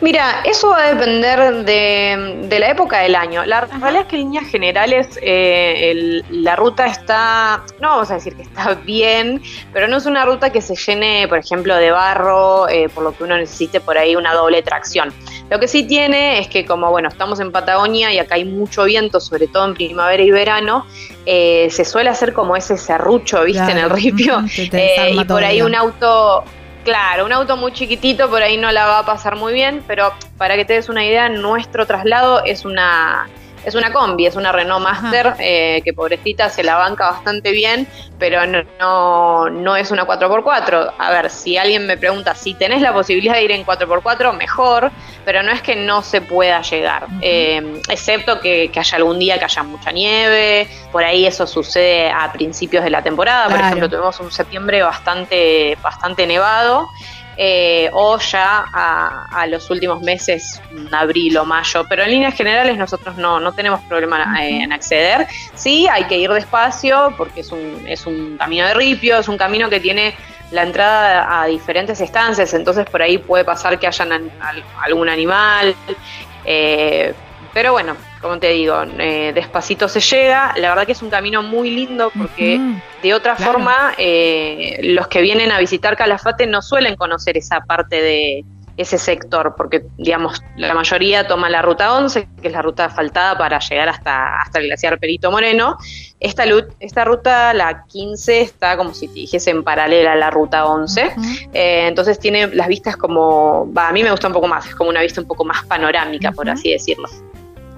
Mira, 0.00 0.42
eso 0.44 0.70
va 0.70 0.86
a 0.86 0.94
depender 0.94 1.64
de, 1.64 2.58
la 2.58 2.70
época 2.70 3.00
del 3.00 3.14
año. 3.14 3.44
La 3.44 3.62
realidad 3.62 4.02
es 4.02 4.08
que 4.08 4.16
en 4.16 4.22
líneas 4.22 4.46
generales 4.46 5.18
eh, 5.22 6.22
la 6.30 6.56
ruta 6.56 6.86
está, 6.86 7.62
no 7.80 7.90
vamos 7.90 8.10
a 8.10 8.14
decir 8.14 8.34
que 8.34 8.42
está 8.42 8.74
bien, 8.84 9.42
pero 9.72 9.88
no 9.88 9.96
es 9.96 10.06
una 10.06 10.24
ruta 10.24 10.50
que 10.50 10.60
se 10.60 10.74
llene, 10.74 11.26
por 11.28 11.38
ejemplo, 11.38 11.76
de 11.76 11.90
barro, 11.90 12.68
eh, 12.68 12.88
por 12.88 13.04
lo 13.04 13.16
que 13.16 13.24
uno 13.24 13.36
necesite 13.36 13.80
por 13.80 13.96
ahí 13.96 14.16
una 14.16 14.34
doble 14.34 14.62
tracción. 14.62 15.12
Lo 15.50 15.60
que 15.60 15.68
sí 15.68 15.84
tiene 15.84 16.38
es 16.38 16.48
que 16.48 16.64
como, 16.64 16.90
bueno, 16.90 17.08
estamos 17.08 17.38
en 17.40 17.52
Patagonia 17.52 18.12
y 18.12 18.18
acá 18.18 18.36
hay 18.36 18.44
mucho 18.44 18.84
viento, 18.84 19.20
sobre 19.20 19.46
todo 19.46 19.66
en 19.66 19.74
primavera 19.74 20.22
y 20.22 20.30
verano, 20.30 20.86
eh, 21.26 21.68
se 21.70 21.84
suele 21.84 22.10
hacer 22.10 22.32
como 22.32 22.56
ese 22.56 22.76
serrucho, 22.76 23.44
viste, 23.44 23.70
en 23.70 23.78
el 23.78 23.90
ripio. 23.90 24.42
y 24.56 25.24
por 25.24 25.44
ahí 25.44 25.62
un 25.62 25.74
auto 25.74 26.44
Claro, 26.84 27.26
un 27.26 27.32
auto 27.32 27.56
muy 27.56 27.72
chiquitito 27.72 28.28
por 28.28 28.42
ahí 28.42 28.56
no 28.56 28.72
la 28.72 28.86
va 28.86 28.98
a 28.98 29.06
pasar 29.06 29.36
muy 29.36 29.52
bien, 29.52 29.84
pero 29.86 30.12
para 30.36 30.56
que 30.56 30.64
te 30.64 30.72
des 30.72 30.88
una 30.88 31.04
idea, 31.04 31.28
nuestro 31.28 31.86
traslado 31.86 32.42
es 32.44 32.64
una 32.64 33.28
es 33.64 33.74
una 33.74 33.92
combi, 33.92 34.26
es 34.26 34.36
una 34.36 34.52
Renault 34.52 34.82
Master, 34.82 35.34
eh, 35.38 35.82
que 35.84 35.92
pobrecita 35.92 36.48
se 36.48 36.62
la 36.62 36.76
banca 36.76 37.10
bastante 37.10 37.52
bien, 37.52 37.86
pero 38.18 38.40
no, 38.78 39.50
no, 39.50 39.76
es 39.76 39.90
una 39.90 40.06
4x4. 40.06 40.92
A 40.98 41.10
ver, 41.10 41.30
si 41.30 41.56
alguien 41.56 41.86
me 41.86 41.96
pregunta 41.96 42.34
si 42.34 42.54
tenés 42.54 42.80
la 42.80 42.92
posibilidad 42.92 43.34
de 43.34 43.44
ir 43.44 43.52
en 43.52 43.64
4x4, 43.64 44.36
mejor, 44.36 44.90
pero 45.24 45.42
no 45.42 45.52
es 45.52 45.62
que 45.62 45.76
no 45.76 46.02
se 46.02 46.20
pueda 46.20 46.62
llegar, 46.62 47.06
eh, 47.20 47.80
excepto 47.88 48.40
que, 48.40 48.70
haya 48.74 48.96
algún 48.96 49.18
día 49.18 49.38
que 49.38 49.44
haya 49.44 49.62
mucha 49.62 49.92
nieve, 49.92 50.66
por 50.90 51.04
ahí 51.04 51.26
eso 51.26 51.46
sucede 51.46 52.10
a 52.10 52.32
principios 52.32 52.82
de 52.82 52.90
la 52.90 53.02
temporada, 53.02 53.48
por 53.48 53.60
ejemplo, 53.60 53.88
tuvimos 53.88 54.18
un 54.20 54.32
septiembre 54.32 54.82
bastante, 54.82 55.76
bastante 55.82 56.26
nevado. 56.26 56.88
Eh, 57.44 57.90
o 57.92 58.20
ya 58.20 58.66
a, 58.72 59.46
los 59.48 59.68
últimos 59.68 60.00
meses, 60.00 60.62
abril 60.92 61.36
o 61.38 61.44
mayo, 61.44 61.84
pero 61.88 62.04
en 62.04 62.10
líneas 62.10 62.34
generales 62.34 62.78
nosotros 62.78 63.16
no, 63.16 63.40
no 63.40 63.50
tenemos 63.50 63.80
problema 63.80 64.40
eh, 64.40 64.62
en 64.62 64.72
acceder. 64.72 65.26
Sí, 65.52 65.88
hay 65.90 66.04
que 66.04 66.16
ir 66.18 66.30
despacio 66.30 67.12
porque 67.16 67.40
es 67.40 67.50
un, 67.50 67.82
es 67.88 68.06
un 68.06 68.36
camino 68.36 68.64
de 68.68 68.74
ripio, 68.74 69.18
es 69.18 69.26
un 69.26 69.36
camino 69.36 69.68
que 69.68 69.80
tiene 69.80 70.14
la 70.52 70.62
entrada 70.62 71.42
a 71.42 71.46
diferentes 71.46 72.00
estancias, 72.00 72.54
entonces 72.54 72.86
por 72.88 73.02
ahí 73.02 73.18
puede 73.18 73.44
pasar 73.44 73.76
que 73.80 73.88
hayan 73.88 74.30
algún 74.80 75.08
animal. 75.08 75.74
Eh, 76.44 77.12
pero 77.52 77.72
bueno, 77.72 77.96
como 78.22 78.38
te 78.38 78.50
digo, 78.50 78.76
eh, 78.98 79.32
despacito 79.34 79.88
se 79.88 80.00
llega. 80.00 80.54
La 80.56 80.70
verdad 80.70 80.86
que 80.86 80.92
es 80.92 81.02
un 81.02 81.10
camino 81.10 81.42
muy 81.42 81.70
lindo 81.70 82.10
porque 82.16 82.60
de 83.02 83.14
otra 83.14 83.34
forma 83.34 83.94
eh, 83.98 84.78
los 84.82 85.08
que 85.08 85.20
vienen 85.20 85.50
a 85.50 85.58
visitar 85.58 85.96
Calafate 85.96 86.46
no 86.46 86.62
suelen 86.62 86.94
conocer 86.96 87.36
esa 87.36 87.60
parte 87.60 88.00
de 88.00 88.44
ese 88.76 88.96
sector, 88.96 89.54
porque 89.56 89.84
digamos 89.98 90.42
la 90.56 90.72
mayoría 90.72 91.26
toma 91.26 91.50
la 91.50 91.60
ruta 91.60 91.94
11, 91.94 92.26
que 92.40 92.48
es 92.48 92.54
la 92.54 92.62
ruta 92.62 92.86
asfaltada 92.86 93.36
para 93.36 93.58
llegar 93.58 93.88
hasta, 93.88 94.40
hasta 94.40 94.60
el 94.60 94.66
glaciar 94.66 94.98
Perito 94.98 95.30
Moreno. 95.30 95.76
Esta, 96.20 96.44
esta 96.80 97.04
ruta, 97.04 97.52
la 97.52 97.84
15, 97.84 98.40
está 98.40 98.76
como 98.76 98.94
si 98.94 99.08
te 99.08 99.14
dijese 99.14 99.50
en 99.50 99.62
paralela 99.62 100.12
a 100.12 100.16
la 100.16 100.30
ruta 100.30 100.64
11, 100.64 101.14
eh, 101.52 101.86
entonces 101.88 102.18
tiene 102.18 102.46
las 102.46 102.68
vistas 102.68 102.96
como, 102.96 103.70
a 103.74 103.92
mí 103.92 104.02
me 104.02 104.10
gusta 104.10 104.28
un 104.28 104.32
poco 104.32 104.48
más, 104.48 104.66
es 104.66 104.74
como 104.74 104.88
una 104.88 105.02
vista 105.02 105.20
un 105.20 105.26
poco 105.26 105.44
más 105.44 105.64
panorámica, 105.66 106.32
por 106.32 106.48
así 106.48 106.70
decirlo. 106.70 107.08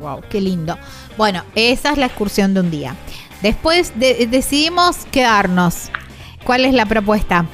Wow, 0.05 0.21
qué 0.29 0.39
lindo. 0.39 0.77
Bueno, 1.17 1.43
esa 1.55 1.93
es 1.93 1.97
la 1.97 2.05
excursión 2.05 2.53
de 2.53 2.61
un 2.61 2.71
día. 2.71 2.95
Después 3.41 3.95
decidimos 3.97 5.07
quedarnos. 5.11 5.91
¿Cuál 6.45 6.67
es 6.67 6.75
la 6.75 6.85
propuesta? 6.85 7.47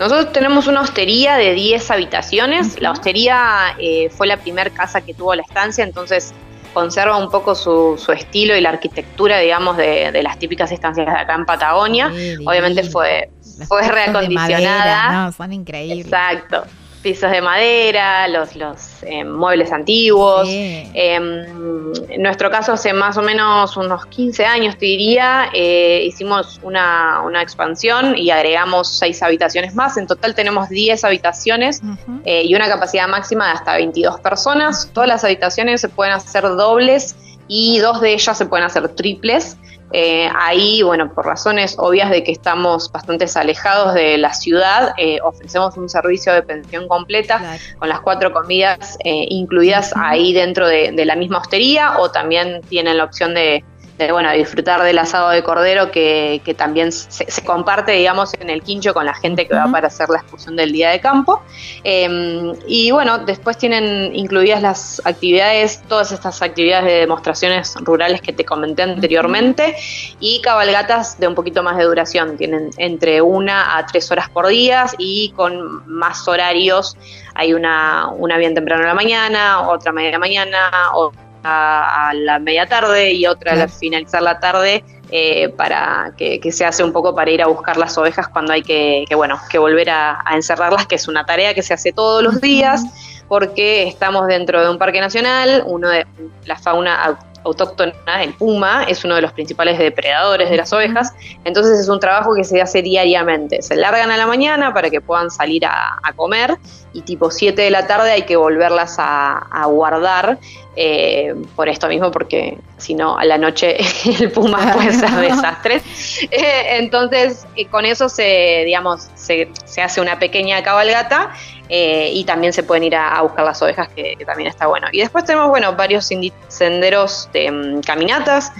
Nosotros 0.00 0.32
tenemos 0.32 0.66
una 0.66 0.80
hostería 0.80 1.36
de 1.36 1.54
10 1.54 1.92
habitaciones. 1.92 2.80
La 2.80 2.90
hostería 2.90 3.76
eh, 3.78 4.10
fue 4.10 4.26
la 4.26 4.36
primera 4.36 4.68
casa 4.70 5.00
que 5.02 5.14
tuvo 5.14 5.32
la 5.36 5.42
estancia, 5.42 5.84
entonces 5.84 6.34
conserva 6.74 7.16
un 7.18 7.30
poco 7.30 7.54
su, 7.54 7.96
estilo 8.12 8.56
y 8.56 8.60
la 8.60 8.70
arquitectura, 8.70 9.38
digamos, 9.38 9.76
de, 9.76 10.20
las 10.24 10.40
típicas 10.40 10.72
estancias 10.72 11.06
de 11.06 11.12
acá 11.12 11.36
en 11.36 11.46
Patagonia. 11.46 12.08
Obviamente 12.44 12.82
fue, 12.82 13.30
fue 13.68 13.86
reacondicionada. 13.86 15.26
no, 15.26 15.32
son 15.32 15.52
increíbles. 15.52 16.06
Exacto 16.06 16.64
pisos 17.02 17.30
de 17.30 17.42
madera, 17.42 18.28
los, 18.28 18.54
los 18.56 19.02
eh, 19.02 19.24
muebles 19.24 19.72
antiguos. 19.72 20.48
Em, 20.48 21.92
en 22.08 22.22
nuestro 22.22 22.50
caso, 22.50 22.72
hace 22.72 22.92
más 22.92 23.16
o 23.16 23.22
menos 23.22 23.76
unos 23.76 24.06
15 24.06 24.46
años, 24.46 24.78
te 24.78 24.86
diría, 24.86 25.50
eh, 25.52 26.04
hicimos 26.06 26.60
una, 26.62 27.20
expansión 27.42 28.16
y 28.16 28.30
agregamos 28.30 28.98
seis 28.98 29.22
habitaciones 29.22 29.74
más. 29.74 29.96
En 29.96 30.06
total 30.06 30.34
tenemos 30.34 30.68
10 30.68 31.02
habitaciones 31.04 31.82
eh, 32.24 32.42
y 32.44 32.54
una 32.54 32.68
capacidad 32.68 33.08
máxima 33.08 33.46
de 33.46 33.52
hasta 33.52 33.74
22 33.74 34.20
personas. 34.20 34.88
Todas 34.92 35.08
las 35.08 35.24
habitaciones 35.24 35.80
se 35.80 35.88
pueden 35.88 36.14
hacer 36.14 36.44
dobles 36.44 37.16
y 37.48 37.80
dos 37.80 38.00
de 38.00 38.12
ellas 38.12 38.38
se 38.38 38.46
pueden 38.46 38.64
hacer 38.64 38.88
triples. 38.90 39.56
Eh, 39.92 40.28
ahí, 40.34 40.82
bueno, 40.82 41.12
por 41.12 41.26
razones 41.26 41.76
obvias 41.78 42.10
de 42.10 42.24
que 42.24 42.32
estamos 42.32 42.90
bastante 42.90 43.26
alejados 43.34 43.94
de 43.94 44.16
la 44.16 44.32
ciudad, 44.32 44.94
eh, 44.96 45.18
ofrecemos 45.22 45.76
un 45.76 45.88
servicio 45.88 46.32
de 46.32 46.42
pensión 46.42 46.88
completa 46.88 47.58
con 47.78 47.88
las 47.88 48.00
cuatro 48.00 48.32
comidas 48.32 48.96
eh, 49.04 49.26
incluidas 49.28 49.92
ahí 49.96 50.32
dentro 50.32 50.66
de, 50.66 50.92
la 51.02 51.16
misma 51.16 51.38
hostería 51.38 51.98
o 51.98 52.10
también 52.10 52.60
tienen 52.68 52.96
la 52.96 53.04
opción 53.04 53.34
de, 53.34 53.64
bueno, 54.10 54.32
disfrutar 54.32 54.82
del 54.82 54.98
asado 54.98 55.30
de 55.30 55.42
cordero 55.42 55.90
que, 55.90 56.40
también 56.56 56.92
se, 56.92 57.26
comparte, 57.44 57.92
digamos, 57.92 58.34
en 58.34 58.50
el 58.50 58.62
quincho 58.62 58.94
con 58.94 59.06
la 59.06 59.14
gente 59.14 59.46
que 59.46 59.54
va 59.54 59.70
para 59.70 59.88
hacer 59.88 60.08
la 60.08 60.18
excursión 60.18 60.56
del 60.56 60.72
día 60.72 60.90
de 60.90 61.00
campo. 61.00 61.42
Em, 61.84 62.54
y 62.66 62.90
bueno, 62.90 63.18
después 63.18 63.58
tienen 63.58 64.14
incluidas 64.14 64.62
las 64.62 65.02
actividades, 65.04 65.82
todas 65.88 66.10
estas 66.12 66.42
actividades 66.42 66.86
de 66.86 66.92
demostraciones 67.00 67.74
rurales 67.80 68.20
que 68.20 68.32
te 68.32 68.44
comenté 68.44 68.82
anteriormente 68.82 69.76
y 70.20 70.40
cabalgatas 70.42 71.18
de 71.20 71.28
un 71.28 71.34
poquito 71.34 71.62
más 71.62 71.76
de 71.76 71.84
duración. 71.84 72.36
Tienen 72.36 72.70
entre 72.78 73.22
una 73.22 73.76
a 73.76 73.86
tres 73.86 74.10
horas 74.10 74.28
por 74.28 74.48
día 74.48 74.86
y 74.98 75.30
con 75.36 75.86
más 75.88 76.26
horarios. 76.26 76.96
Hay 77.34 77.54
una, 77.54 78.08
una 78.08 78.36
bien 78.38 78.54
temprano 78.54 78.82
en 78.82 78.88
la 78.88 78.94
mañana, 78.94 79.68
otra 79.68 79.92
media 79.92 80.08
de 80.08 80.12
la 80.12 80.18
mañana, 80.18 80.70
o 80.94 81.12
a, 81.44 82.12
la 82.14 82.38
media 82.38 82.66
tarde 82.66 83.12
y 83.12 83.26
otra 83.26 83.52
al 83.52 83.68
finalizar 83.68 84.22
la 84.22 84.38
tarde 84.40 84.84
eh, 85.10 85.48
para 85.50 86.12
que, 86.16 86.40
se 86.52 86.64
hace 86.64 86.82
un 86.82 86.92
poco 86.92 87.14
para 87.14 87.30
ir 87.30 87.42
a 87.42 87.46
buscar 87.46 87.76
las 87.76 87.96
ovejas 87.98 88.28
cuando 88.28 88.52
hay 88.52 88.62
que, 88.62 89.04
bueno 89.14 89.38
que 89.50 89.58
volver 89.58 89.90
a, 89.90 90.22
encerrarlas 90.32 90.86
que 90.86 90.94
es 90.94 91.08
una 91.08 91.24
tarea 91.24 91.54
que 91.54 91.62
se 91.62 91.74
hace 91.74 91.92
todos 91.92 92.22
los 92.22 92.40
días 92.40 92.82
porque 93.28 93.88
estamos 93.88 94.26
dentro 94.26 94.62
de 94.62 94.70
un 94.70 94.78
parque 94.78 95.00
nacional 95.00 95.64
uno 95.66 95.88
de 95.88 96.06
la 96.44 96.56
fauna 96.56 97.18
autóctona, 97.44 98.22
el 98.22 98.34
puma, 98.34 98.84
es 98.84 99.04
uno 99.04 99.16
de 99.16 99.22
los 99.22 99.32
principales 99.32 99.78
depredadores 99.78 100.50
de 100.50 100.56
las 100.56 100.72
ovejas, 100.72 101.12
entonces 101.44 101.78
es 101.78 101.88
un 101.88 102.00
trabajo 102.00 102.34
que 102.34 102.44
se 102.44 102.60
hace 102.60 102.82
diariamente. 102.82 103.62
Se 103.62 103.76
largan 103.76 104.10
a 104.10 104.16
la 104.16 104.26
mañana 104.26 104.72
para 104.72 104.90
que 104.90 105.00
puedan 105.00 105.30
salir 105.30 105.64
a, 105.66 105.98
comer 106.16 106.56
y 106.92 107.02
tipo 107.02 107.30
7 107.30 107.60
de 107.60 107.70
la 107.70 107.86
tarde 107.86 108.10
hay 108.12 108.22
que 108.22 108.36
volverlas 108.36 108.96
a, 108.98 109.64
guardar 109.66 110.38
eh, 110.76 111.34
por 111.56 111.68
esto 111.68 111.88
mismo, 111.88 112.10
porque 112.10 112.58
si 112.76 112.94
no, 112.94 113.16
a 113.16 113.24
la 113.24 113.38
noche 113.38 113.76
el 114.20 114.30
puma 114.30 114.72
puede 114.74 114.92
ser 114.92 115.10
desastre. 115.10 115.82
Eh, 116.30 116.78
entonces, 116.78 117.46
eh, 117.56 117.66
con 117.66 117.84
eso 117.84 118.08
se, 118.08 118.62
digamos, 118.64 119.08
se, 119.14 119.50
se 119.64 119.82
hace 119.82 120.00
una 120.00 120.18
pequeña 120.18 120.62
cabalgata 120.62 121.32
y 121.74 122.22
también 122.24 122.52
se 122.52 122.62
pueden 122.62 122.84
ir 122.84 122.94
a, 122.94 123.22
buscar 123.22 123.46
las 123.46 123.62
ovejas, 123.62 123.88
que, 123.88 124.18
también 124.26 124.50
está 124.50 124.66
bueno. 124.66 124.88
Y 124.92 124.98
después 124.98 125.24
tenemos, 125.24 125.48
bueno, 125.48 125.74
varios 125.74 126.10
senderos 126.48 127.30
de 127.32 127.50
mm, 127.50 127.80
caminatas 127.80 128.52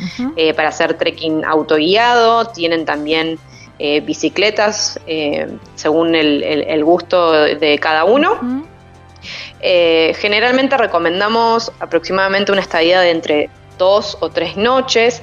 para 0.56 0.70
hacer 0.70 0.94
trekking 0.94 1.44
autoguiado, 1.44 2.46
tienen 2.46 2.86
también 2.86 3.38
eh, 3.84 4.00
bicicletas 4.00 5.00
según 5.74 6.14
el, 6.14 6.84
gusto 6.84 7.32
de 7.32 7.78
cada 7.80 8.04
uno. 8.04 8.64
generalmente 9.60 10.76
recomendamos 10.76 11.72
aproximadamente 11.80 12.52
una 12.52 12.60
estadía 12.60 13.00
de 13.00 13.10
entre 13.10 13.50
dos 13.78 14.16
o 14.20 14.30
tres 14.30 14.56
noches. 14.56 15.20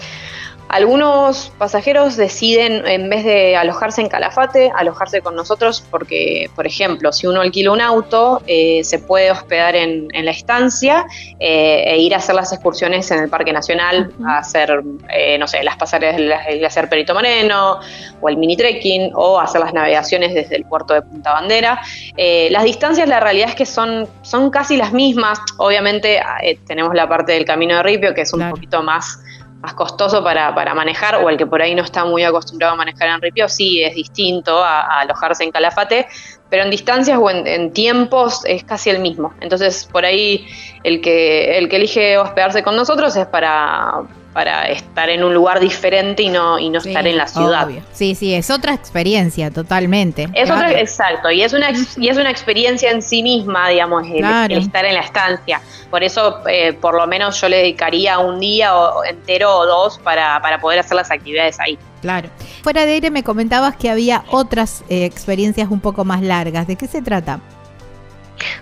Algunos 0.69 1.51
pasajeros 1.57 2.15
deciden, 2.15 2.85
en 2.87 3.09
vez 3.09 3.23
de 3.23 3.55
alojarse 3.55 4.01
en 4.01 4.07
Calafate, 4.07 4.71
alojarse 4.75 5.19
con 5.19 5.35
nosotros 5.35 5.83
porque, 5.89 6.47
por 6.55 6.67
ejemplo, 6.67 7.11
si 7.11 7.25
uno 7.25 7.41
alquila 7.41 7.71
un 7.71 7.81
auto, 7.81 8.43
eh, 8.45 8.83
se 8.83 8.99
puede 8.99 9.31
hospedar 9.31 9.75
en, 9.75 10.09
la 10.13 10.29
estancia 10.29 11.07
eh, 11.39 11.85
e 11.87 11.97
ir 11.97 12.13
a 12.13 12.17
hacer 12.17 12.35
las 12.35 12.53
excursiones 12.53 13.09
en 13.09 13.23
el 13.23 13.29
Parque 13.29 13.51
Nacional, 13.51 14.13
a 14.23 14.37
hacer, 14.37 14.83
eh, 15.09 15.39
no 15.39 15.47
sé, 15.47 15.63
las 15.63 15.75
pasarelas 15.75 16.15
del 16.45 16.59
glaciar 16.59 16.87
Perito 16.87 17.15
Moreno 17.15 17.79
o 18.21 18.29
el 18.29 18.37
mini 18.37 18.55
trekking 18.55 19.11
o 19.15 19.39
hacer 19.39 19.61
las 19.61 19.73
navegaciones 19.73 20.35
desde 20.35 20.55
el 20.55 20.65
puerto 20.65 20.93
de 20.93 21.01
Punta 21.01 21.33
Bandera. 21.33 21.81
las 22.15 22.63
distancias, 22.63 23.09
la 23.09 23.19
realidad 23.19 23.49
es 23.49 23.55
que 23.55 23.65
son, 23.65 24.07
son 24.21 24.51
casi 24.51 24.77
las 24.77 24.93
mismas. 24.93 25.39
Obviamente 25.57 26.21
tenemos 26.67 26.93
la 26.93 27.09
parte 27.09 27.31
del 27.31 27.45
Camino 27.45 27.77
de 27.77 27.81
Ripio, 27.81 28.13
que 28.13 28.21
es 28.21 28.33
un 28.33 28.47
poquito 28.51 28.83
más 28.83 29.19
más 29.61 29.73
costoso 29.73 30.23
para, 30.23 30.53
para, 30.55 30.73
manejar, 30.73 31.15
o 31.15 31.29
el 31.29 31.37
que 31.37 31.45
por 31.45 31.61
ahí 31.61 31.75
no 31.75 31.83
está 31.83 32.05
muy 32.05 32.23
acostumbrado 32.23 32.73
a 32.73 32.77
manejar 32.77 33.09
en 33.09 33.21
Ripio, 33.21 33.49
sí 33.49 33.83
es 33.83 33.95
distinto 33.95 34.63
a, 34.63 35.01
alojarse 35.01 35.43
en 35.43 35.51
Calafate, 35.51 36.07
pero 36.49 36.63
en 36.63 36.71
distancias 36.71 37.19
o 37.21 37.29
en, 37.29 37.71
tiempos 37.73 38.41
es 38.45 38.63
casi 38.63 38.89
el 38.89 38.99
mismo. 38.99 39.33
Entonces, 39.41 39.87
por 39.91 40.05
ahí 40.05 40.47
el 40.83 41.01
que, 41.01 41.57
el 41.57 41.67
que 41.69 41.75
elige 41.75 42.17
hospedarse 42.17 42.63
con 42.63 42.75
nosotros 42.75 43.15
es 43.15 43.27
para, 43.27 44.03
para 44.33 44.65
estar 44.65 45.09
en 45.09 45.23
un 45.23 45.33
lugar 45.33 45.59
diferente 45.59 46.23
y 46.23 46.29
no, 46.29 46.59
y 46.59 46.69
no 46.69 46.79
estar 46.79 47.05
en 47.07 47.17
la 47.17 47.27
ciudad. 47.27 47.67
Sí, 47.93 48.15
sí, 48.15 48.33
es 48.33 48.49
otra 48.49 48.73
experiencia 48.73 49.51
totalmente. 49.51 50.29
Es 50.33 50.49
otra, 50.49 50.71
exacto, 50.79 51.31
y 51.31 51.41
es 51.41 51.53
una 51.53 51.71
y 51.71 52.09
es 52.09 52.17
una 52.17 52.29
experiencia 52.29 52.91
en 52.91 53.01
sí 53.01 53.23
misma, 53.23 53.69
digamos, 53.69 54.03
el, 54.07 54.51
estar 54.51 54.85
en 54.85 54.93
la 54.93 55.01
estancia. 55.01 55.61
Por 55.89 56.03
eso, 56.03 56.47
eh, 56.47 56.73
por 56.73 56.95
lo 56.95 57.07
menos 57.07 57.41
yo 57.41 57.49
le 57.49 57.57
dedicaría 57.57 58.19
un 58.19 58.39
día 58.39 58.75
o, 58.75 59.03
entero 59.03 59.55
o 59.55 59.65
dos 59.65 59.97
para, 59.99 60.39
para 60.41 60.59
poder 60.59 60.79
hacer 60.79 60.95
las 60.95 61.09
actividades 61.09 61.59
ahí. 61.59 61.77
Claro. 62.01 62.29
Fuera 62.61 62.85
de 62.85 62.93
aire 62.93 63.11
me 63.11 63.23
comentabas 63.23 63.75
que 63.75 63.89
había 63.89 64.23
otras 64.29 64.83
eh, 64.89 65.05
experiencias 65.05 65.69
un 65.71 65.79
poco 65.79 66.05
más 66.05 66.21
largas. 66.21 66.67
¿De 66.67 66.75
qué 66.75 66.87
se 66.87 67.01
trata? 67.01 67.39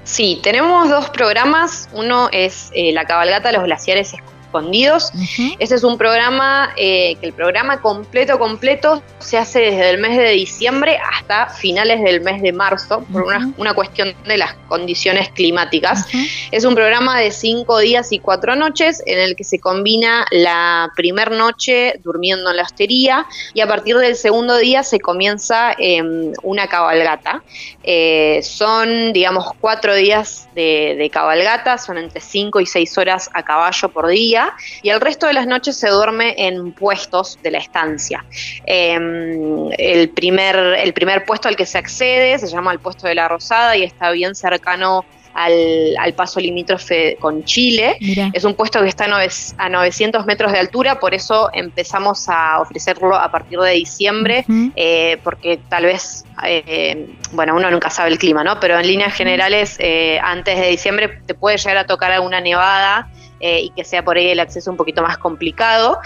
Sí, 0.03 0.39
tenemos 0.41 0.89
dos 0.89 1.09
programas. 1.09 1.89
Uno 1.93 2.29
es 2.31 2.71
eh, 2.73 2.93
la 2.93 3.05
cabalgata 3.05 3.49
a 3.49 3.51
los 3.51 3.63
glaciares 3.63 4.13
escondidos. 4.47 5.11
Ese 5.59 5.75
es 5.75 5.83
un 5.83 5.97
programa 5.97 6.73
eh, 6.77 7.15
que 7.19 7.27
el 7.27 7.33
programa 7.33 7.81
completo, 7.81 8.39
completo 8.39 9.03
se 9.19 9.37
hace 9.37 9.59
desde 9.59 9.89
el 9.89 9.99
mes 9.99 10.17
de 10.17 10.29
diciembre 10.31 10.97
hasta 11.13 11.47
finales 11.47 12.01
del 12.01 12.21
mes 12.21 12.41
de 12.41 12.53
marzo, 12.53 13.05
por 13.11 13.23
una, 13.23 13.73
cuestión 13.73 14.15
de 14.25 14.37
las 14.37 14.53
condiciones 14.67 15.29
climáticas. 15.29 16.07
Es 16.51 16.63
un 16.63 16.75
programa 16.75 17.19
de 17.19 17.31
cinco 17.31 17.79
días 17.79 18.11
y 18.11 18.19
cuatro 18.19 18.55
noches 18.55 19.03
en 19.05 19.19
el 19.19 19.35
que 19.35 19.43
se 19.43 19.59
combina 19.59 20.25
la 20.31 20.91
primer 20.95 21.31
noche 21.31 21.99
durmiendo 22.03 22.49
en 22.49 22.57
la 22.57 22.63
hostería 22.63 23.25
y 23.53 23.61
a 23.61 23.67
partir 23.67 23.97
del 23.97 24.15
segundo 24.15 24.57
día 24.57 24.83
se 24.83 24.99
comienza 24.99 25.73
em, 25.77 26.31
una 26.43 26.67
cabalgata. 26.67 27.43
Eh, 27.83 28.39
son, 28.43 29.13
digamos, 29.13 29.47
cuatro 29.59 29.93
días 29.93 30.47
de, 30.55 30.95
de 30.97 31.09
cabalgata, 31.09 31.77
son 31.77 31.97
entre 31.97 32.21
cinco 32.21 32.59
y 32.59 32.65
seis 32.65 32.97
horas 32.97 33.29
a 33.33 33.43
caballo 33.43 33.89
por 33.89 34.07
día 34.07 34.36
y 34.81 34.89
el 34.89 35.01
resto 35.01 35.27
de 35.27 35.33
las 35.33 35.47
noches 35.47 35.77
se 35.77 35.89
duerme 35.89 36.35
en 36.37 36.71
puestos 36.73 37.39
de 37.43 37.51
la 37.51 37.59
estancia. 37.59 38.25
Em, 38.65 39.69
el, 39.77 40.09
primer, 40.09 40.55
el 40.55 40.93
primer 40.93 41.25
puesto 41.25 41.47
al 41.47 41.55
que 41.55 41.65
se 41.65 41.77
accede 41.77 42.37
se 42.39 42.47
llama 42.47 42.71
el 42.71 42.79
puesto 42.79 43.07
de 43.07 43.15
la 43.15 43.27
Rosada 43.27 43.75
y 43.77 43.83
está 43.83 44.11
bien 44.11 44.35
cercano 44.35 45.05
al, 45.37 46.13
paso 46.15 46.39
limítrofe 46.39 47.17
con 47.19 47.43
Chile. 47.43 47.97
Es 48.33 48.43
un 48.43 48.55
puesto 48.55 48.81
que 48.81 48.87
está 48.87 49.05
a 49.05 49.69
900 49.69 50.25
metros 50.25 50.51
de 50.51 50.59
altura, 50.59 50.99
por 50.99 51.13
eso 51.13 51.49
empezamos 51.53 52.27
a 52.27 52.59
ofrecerlo 52.59 53.15
a 53.15 53.29
partir 53.29 53.59
de 53.59 53.71
diciembre, 53.71 54.45
eh, 54.75 55.17
porque 55.23 55.59
tal 55.69 55.85
vez, 55.85 56.25
eh, 56.43 57.07
bueno, 57.33 57.55
uno 57.55 57.69
nunca 57.69 57.89
sabe 57.89 58.09
el 58.09 58.17
clima, 58.17 58.43
¿no? 58.43 58.59
Pero 58.59 58.79
en 58.79 58.87
líneas 58.87 59.13
generales, 59.13 59.77
eh, 59.79 60.19
antes 60.23 60.59
de 60.59 60.69
diciembre 60.69 61.21
te 61.25 61.35
puede 61.35 61.57
llegar 61.57 61.77
a 61.77 61.85
tocar 61.85 62.11
alguna 62.11 62.41
nevada 62.41 63.09
eh, 63.39 63.61
y 63.63 63.69
que 63.71 63.83
sea 63.83 64.03
por 64.03 64.17
ahí 64.17 64.29
el 64.29 64.39
acceso 64.39 64.71
un 64.71 64.77
poquito 64.77 65.01
más 65.01 65.17
complicado. 65.17 65.99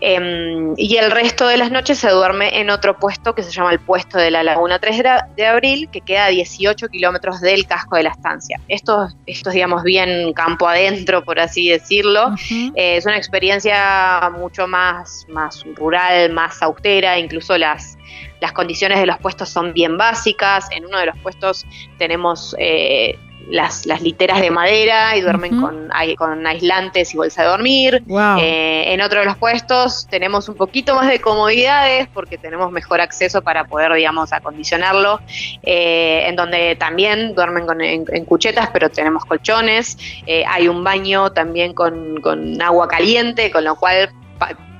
Em, 0.00 0.74
y 0.76 0.96
el 0.96 1.10
resto 1.10 1.46
de 1.46 1.56
las 1.56 1.70
noches 1.70 1.98
se 1.98 2.10
duerme 2.10 2.60
en 2.60 2.70
otro 2.70 2.98
puesto 2.98 3.34
que 3.34 3.42
se 3.42 3.50
llama 3.50 3.72
el 3.72 3.80
puesto 3.80 4.18
de 4.18 4.30
la 4.30 4.42
Laguna 4.42 4.78
3 4.78 5.02
de 5.36 5.46
Abril, 5.46 5.88
que 5.90 6.00
queda 6.00 6.26
a 6.26 6.28
18 6.28 6.88
kilómetros 6.88 7.40
del 7.40 7.66
casco 7.66 7.96
de 7.96 8.04
la 8.04 8.10
estancia. 8.10 8.60
Esto, 8.68 9.08
esto 9.26 9.50
es, 9.50 9.54
digamos, 9.54 9.82
bien 9.82 10.32
campo 10.32 10.68
adentro, 10.68 11.24
por 11.24 11.38
así 11.38 11.68
decirlo. 11.68 12.34
Eh, 12.50 12.96
es 12.96 13.06
una 13.06 13.16
experiencia 13.16 14.30
mucho 14.36 14.66
más, 14.66 15.26
más 15.28 15.64
rural, 15.76 16.32
más 16.32 16.62
austera, 16.62 17.18
incluso 17.18 17.56
las, 17.58 17.98
las 18.40 18.52
condiciones 18.52 18.98
de 18.98 19.06
los 19.06 19.18
puestos 19.18 19.48
son 19.48 19.72
bien 19.72 19.96
básicas. 19.96 20.68
En 20.70 20.86
uno 20.86 20.98
de 20.98 21.06
los 21.06 21.18
puestos 21.18 21.66
tenemos 21.98 22.56
eh, 22.58 23.18
las, 23.48 23.86
las 23.86 24.00
literas 24.00 24.40
de 24.40 24.50
madera 24.50 25.16
y 25.16 25.20
duermen 25.20 25.60
con, 25.60 25.90
con 26.16 26.46
aislantes 26.46 27.14
y 27.14 27.16
bolsa 27.16 27.42
de 27.42 27.48
dormir. 27.48 28.02
Eh, 28.38 28.92
en 28.92 29.00
otro 29.00 29.20
de 29.20 29.26
los 29.26 29.36
puestos 29.36 30.06
tenemos 30.08 30.48
un 30.48 30.54
poquito 30.54 30.94
más 30.94 31.08
de 31.08 31.20
comodidades 31.20 32.08
porque 32.12 32.38
tenemos 32.38 32.70
mejor 32.72 33.00
acceso 33.00 33.42
para 33.42 33.64
poder, 33.64 33.92
digamos, 33.94 34.32
acondicionarlo, 34.32 35.20
eh, 35.62 36.24
en 36.26 36.36
donde 36.36 36.76
también 36.76 37.34
duermen 37.34 37.66
con, 37.66 37.80
en, 37.80 38.24
cuchetas, 38.24 38.70
pero 38.72 38.90
tenemos 38.90 39.24
colchones. 39.24 39.98
Eh, 40.26 40.44
hay 40.46 40.68
un 40.68 40.84
baño 40.84 41.32
también 41.32 41.74
con, 41.74 42.20
con 42.20 42.60
agua 42.62 42.88
caliente, 42.88 43.50
con 43.50 43.64
lo 43.64 43.76
cual 43.76 44.10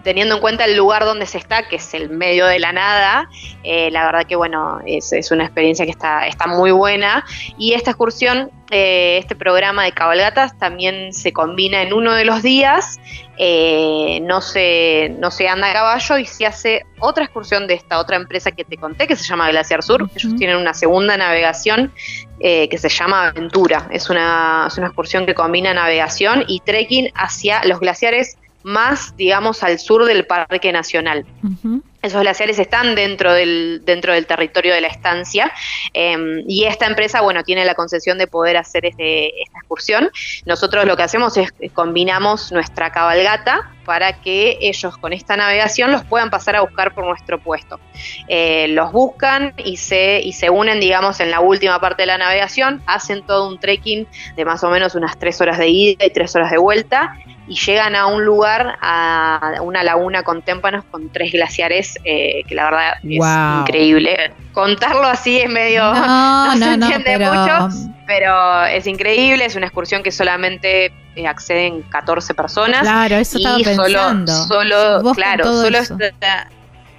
teniendo 0.02 0.36
en 0.36 0.40
cuenta 0.40 0.64
el 0.64 0.76
lugar 0.76 1.04
donde 1.04 1.26
se 1.26 1.38
está, 1.38 1.68
que 1.68 1.76
es 1.76 1.94
el 1.94 2.10
medio 2.10 2.46
de 2.46 2.58
la 2.58 2.72
nada, 2.72 3.28
eh, 3.62 3.90
la 3.90 4.04
verdad 4.04 4.26
que 4.26 4.36
bueno, 4.36 4.80
es, 4.86 5.30
una 5.30 5.44
experiencia 5.44 5.84
que 5.84 5.90
está, 5.90 6.26
está 6.26 6.46
muy 6.46 6.70
buena. 6.70 7.24
Y 7.58 7.74
esta 7.74 7.90
excursión, 7.90 8.50
eh, 8.70 9.18
este 9.18 9.34
programa 9.34 9.84
de 9.84 9.92
cabalgatas 9.92 10.58
también 10.58 11.12
se 11.12 11.32
combina 11.32 11.82
en 11.82 11.92
uno 11.92 12.14
de 12.14 12.24
los 12.24 12.42
días, 12.42 12.98
eh, 13.36 14.20
no, 14.22 14.40
se, 14.40 15.14
no 15.18 15.30
se 15.30 15.48
anda 15.48 15.70
a 15.70 15.72
caballo 15.72 16.18
y 16.18 16.26
se 16.26 16.46
hace 16.46 16.84
otra 16.98 17.24
excursión 17.24 17.66
de 17.66 17.74
esta 17.74 17.98
otra 17.98 18.16
empresa 18.16 18.50
que 18.52 18.64
te 18.64 18.76
conté, 18.76 19.06
que 19.06 19.16
se 19.16 19.24
llama 19.24 19.50
Glaciar 19.50 19.82
Sur. 19.82 20.08
Ellos 20.14 20.36
tienen 20.36 20.56
una 20.56 20.74
segunda 20.74 21.16
navegación 21.16 21.92
que 22.38 22.78
se 22.78 22.88
llama 22.88 23.28
Aventura. 23.28 23.86
Es 23.90 24.08
una, 24.08 24.64
es 24.66 24.78
una 24.78 24.86
excursión 24.86 25.26
que 25.26 25.34
combina 25.34 25.74
navegación 25.74 26.44
y 26.48 26.60
trekking 26.60 27.10
hacia 27.14 27.62
los 27.64 27.80
glaciares 27.80 28.38
más, 28.62 29.16
digamos, 29.16 29.62
al 29.62 29.78
sur 29.78 30.04
del 30.04 30.26
Parque 30.26 30.72
Nacional. 30.72 31.24
Esos 32.02 32.22
glaciares 32.22 32.58
están 32.58 32.94
dentro 32.94 33.32
del, 33.34 33.82
dentro 33.84 34.14
del 34.14 34.26
territorio 34.26 34.72
de 34.72 34.80
la 34.80 34.88
estancia 34.88 35.52
em, 35.92 36.42
y 36.48 36.64
esta 36.64 36.86
empresa, 36.86 37.20
bueno, 37.20 37.42
tiene 37.42 37.64
la 37.66 37.74
concesión 37.74 38.16
de 38.16 38.26
poder 38.26 38.56
hacer 38.56 38.86
este, 38.86 39.42
esta 39.42 39.58
excursión. 39.58 40.10
Nosotros 40.46 40.86
lo 40.86 40.96
que 40.96 41.02
hacemos 41.02 41.36
es 41.36 41.52
combinamos 41.74 42.52
nuestra 42.52 42.90
cabalgata 42.90 43.70
para 43.84 44.20
que 44.20 44.58
ellos 44.62 44.96
con 44.96 45.12
esta 45.12 45.36
navegación 45.36 45.92
los 45.92 46.04
puedan 46.04 46.30
pasar 46.30 46.56
a 46.56 46.62
buscar 46.62 46.94
por 46.94 47.04
nuestro 47.04 47.38
puesto. 47.38 47.78
Eh, 48.28 48.68
los 48.68 48.92
buscan 48.92 49.52
y 49.58 49.76
se, 49.76 50.20
y 50.20 50.32
se 50.32 50.48
unen, 50.48 50.80
digamos, 50.80 51.20
en 51.20 51.30
la 51.30 51.40
última 51.40 51.80
parte 51.80 52.02
de 52.02 52.06
la 52.06 52.18
navegación, 52.18 52.82
hacen 52.86 53.26
todo 53.26 53.48
un 53.48 53.58
trekking 53.58 54.06
de 54.36 54.44
más 54.44 54.64
o 54.64 54.70
menos 54.70 54.94
unas 54.94 55.18
tres 55.18 55.40
horas 55.40 55.58
de 55.58 55.68
ida 55.68 56.06
y 56.06 56.10
tres 56.10 56.34
horas 56.34 56.50
de 56.50 56.58
vuelta 56.58 57.14
y 57.50 57.56
llegan 57.56 57.96
a 57.96 58.06
un 58.06 58.24
lugar, 58.24 58.78
a 58.80 59.54
una 59.60 59.82
laguna 59.82 60.22
con 60.22 60.40
témpanos 60.40 60.84
con 60.84 61.10
tres 61.10 61.32
glaciares, 61.32 61.98
eh, 62.04 62.44
que 62.46 62.54
la 62.54 62.64
verdad 62.66 62.92
es 63.02 63.20
increíble. 63.60 64.32
Contarlo 64.52 65.02
así 65.02 65.40
es 65.40 65.50
medio, 65.50 65.82
no, 65.92 66.52
se 66.56 66.74
entiende 66.74 67.18
mucho, 67.18 67.68
pero 68.06 68.64
es 68.66 68.86
increíble, 68.86 69.44
es 69.44 69.56
una 69.56 69.66
excursión 69.66 70.04
que 70.04 70.12
solamente 70.12 70.92
eh, 71.16 71.26
acceden 71.26 71.82
14 71.82 72.34
personas. 72.34 72.82
Claro, 72.82 73.16
eso 73.16 73.38
estaba 73.38 73.58
y 73.58 73.64
pensando. 73.64 74.32
Solo, 74.32 75.00
solo 75.00 75.12
claro, 75.12 75.44
solo 75.44 75.78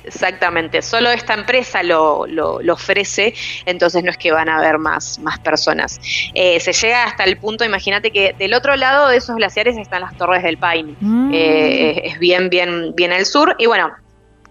Exactamente, 0.03 0.81
solo 0.81 1.11
esta 1.11 1.33
empresa 1.33 1.83
lo, 1.83 2.25
lo, 2.25 2.73
ofrece, 2.73 3.33
entonces 3.65 4.03
no 4.03 4.09
es 4.09 4.17
que 4.17 4.31
van 4.31 4.49
a 4.49 4.57
haber 4.57 4.77
más, 4.79 5.19
más 5.19 5.39
personas. 5.39 5.99
Eh, 6.33 6.59
se 6.59 6.73
llega 6.73 7.03
hasta 7.03 7.23
el 7.23 7.37
punto, 7.37 7.63
imagínate 7.63 8.11
que 8.11 8.33
del 8.37 8.53
otro 8.53 8.75
lado 8.75 9.09
de 9.09 9.17
esos 9.17 9.35
glaciares 9.35 9.77
están 9.77 10.01
las 10.01 10.17
Torres 10.17 10.43
del 10.43 10.57
Paine, 10.57 10.95
mm. 10.99 11.31
eh, 11.33 12.01
es 12.05 12.19
bien, 12.19 12.49
bien, 12.49 12.93
bien 12.95 13.13
al 13.13 13.25
sur, 13.25 13.55
y 13.59 13.67
bueno, 13.67 13.91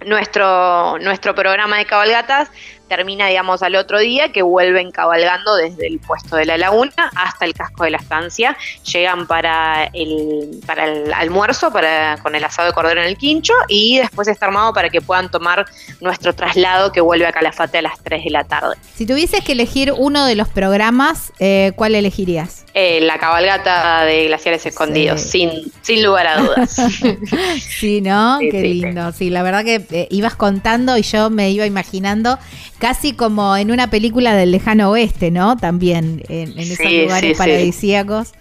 nuestro, 0.07 0.99
nuestro 0.99 1.35
programa 1.35 1.79
de 1.79 1.85
cabalgatas 1.85 2.51
termina, 2.91 3.29
digamos, 3.29 3.63
al 3.63 3.77
otro 3.77 4.01
día, 4.01 4.33
que 4.33 4.43
vuelven 4.43 4.91
cabalgando 4.91 5.55
desde 5.55 5.87
el 5.87 6.01
puesto 6.01 6.35
de 6.35 6.45
la 6.45 6.59
laguna 6.59 6.93
hasta 7.15 7.45
el 7.45 7.55
casco 7.55 7.85
de 7.85 7.91
la 7.91 7.99
estancia. 7.99 8.57
Llegan 8.93 9.29
para 9.29 9.85
el, 9.93 10.61
para 10.67 10.87
el 10.87 11.13
almuerzo, 11.13 11.73
para, 11.73 12.19
con 12.21 12.35
el 12.35 12.43
asado 12.43 12.67
de 12.67 12.75
cordero 12.75 13.01
en 13.01 13.07
el 13.07 13.17
quincho, 13.17 13.55
y 13.69 13.99
después 13.99 14.27
está 14.27 14.47
armado 14.47 14.73
para 14.75 14.91
que 14.91 15.01
puedan 15.01 15.31
tomar 15.31 15.67
nuestro 16.01 16.35
traslado 16.35 16.91
que 16.91 17.01
vuelve 17.01 17.27
a 17.27 17.33
Calafate 17.33 17.79
a 17.79 17.83
las 17.83 18.03
3 18.03 18.25
de 18.25 18.31
la 18.31 18.43
tarde. 18.43 18.75
Si 18.97 19.07
tuvieses 19.07 19.45
que 19.45 19.53
elegir 19.53 19.95
uno 19.97 20.27
de 20.27 20.35
los 20.35 20.49
programas, 20.49 21.33
eh, 21.39 21.71
¿cuál 21.77 21.95
elegirías? 21.95 22.67
Eh, 22.75 23.01
la 23.03 23.19
cabalgata 23.19 24.05
de 24.05 24.27
glaciares 24.27 24.67
escondidos, 24.67 25.21
sin, 25.21 25.51
sin 25.83 26.03
lugar 26.03 26.27
a 26.27 26.41
dudas. 26.41 26.77
sí, 27.61 28.01
¿no? 28.01 28.39
Qué 28.41 28.63
lindo. 28.63 29.13
Sí. 29.13 29.31
la 29.31 29.45
verdad 29.45 29.65
que 29.65 29.85
eh, 29.91 30.09
ibas 30.11 30.35
contando 30.35 30.97
y 30.97 31.03
yo 31.03 31.31
me 31.31 31.51
iba 31.51 31.67
imaginando 31.67 32.39
casi 32.81 33.13
como 33.13 33.57
en 33.57 33.71
una 33.71 33.89
película 33.91 34.35
del 34.35 34.51
lejano 34.51 34.91
oeste, 34.91 35.31
¿no? 35.31 35.57
También 35.57 36.23
en, 36.29 36.59
esos 36.59 36.91
lugares 36.91 37.39
paradisíacos. 37.39 38.33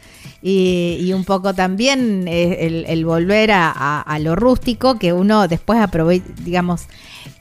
Y, 0.42 1.12
un 1.14 1.26
poco 1.26 1.54
también 1.54 2.26
eh, 2.28 2.86
el, 2.88 3.04
volver 3.04 3.52
a, 3.52 4.18
lo 4.22 4.38
rústico 4.38 4.98
que 4.98 5.12
uno 5.12 5.50
después 5.50 5.80
aprovecha, 5.80 6.26
digamos, 6.44 6.88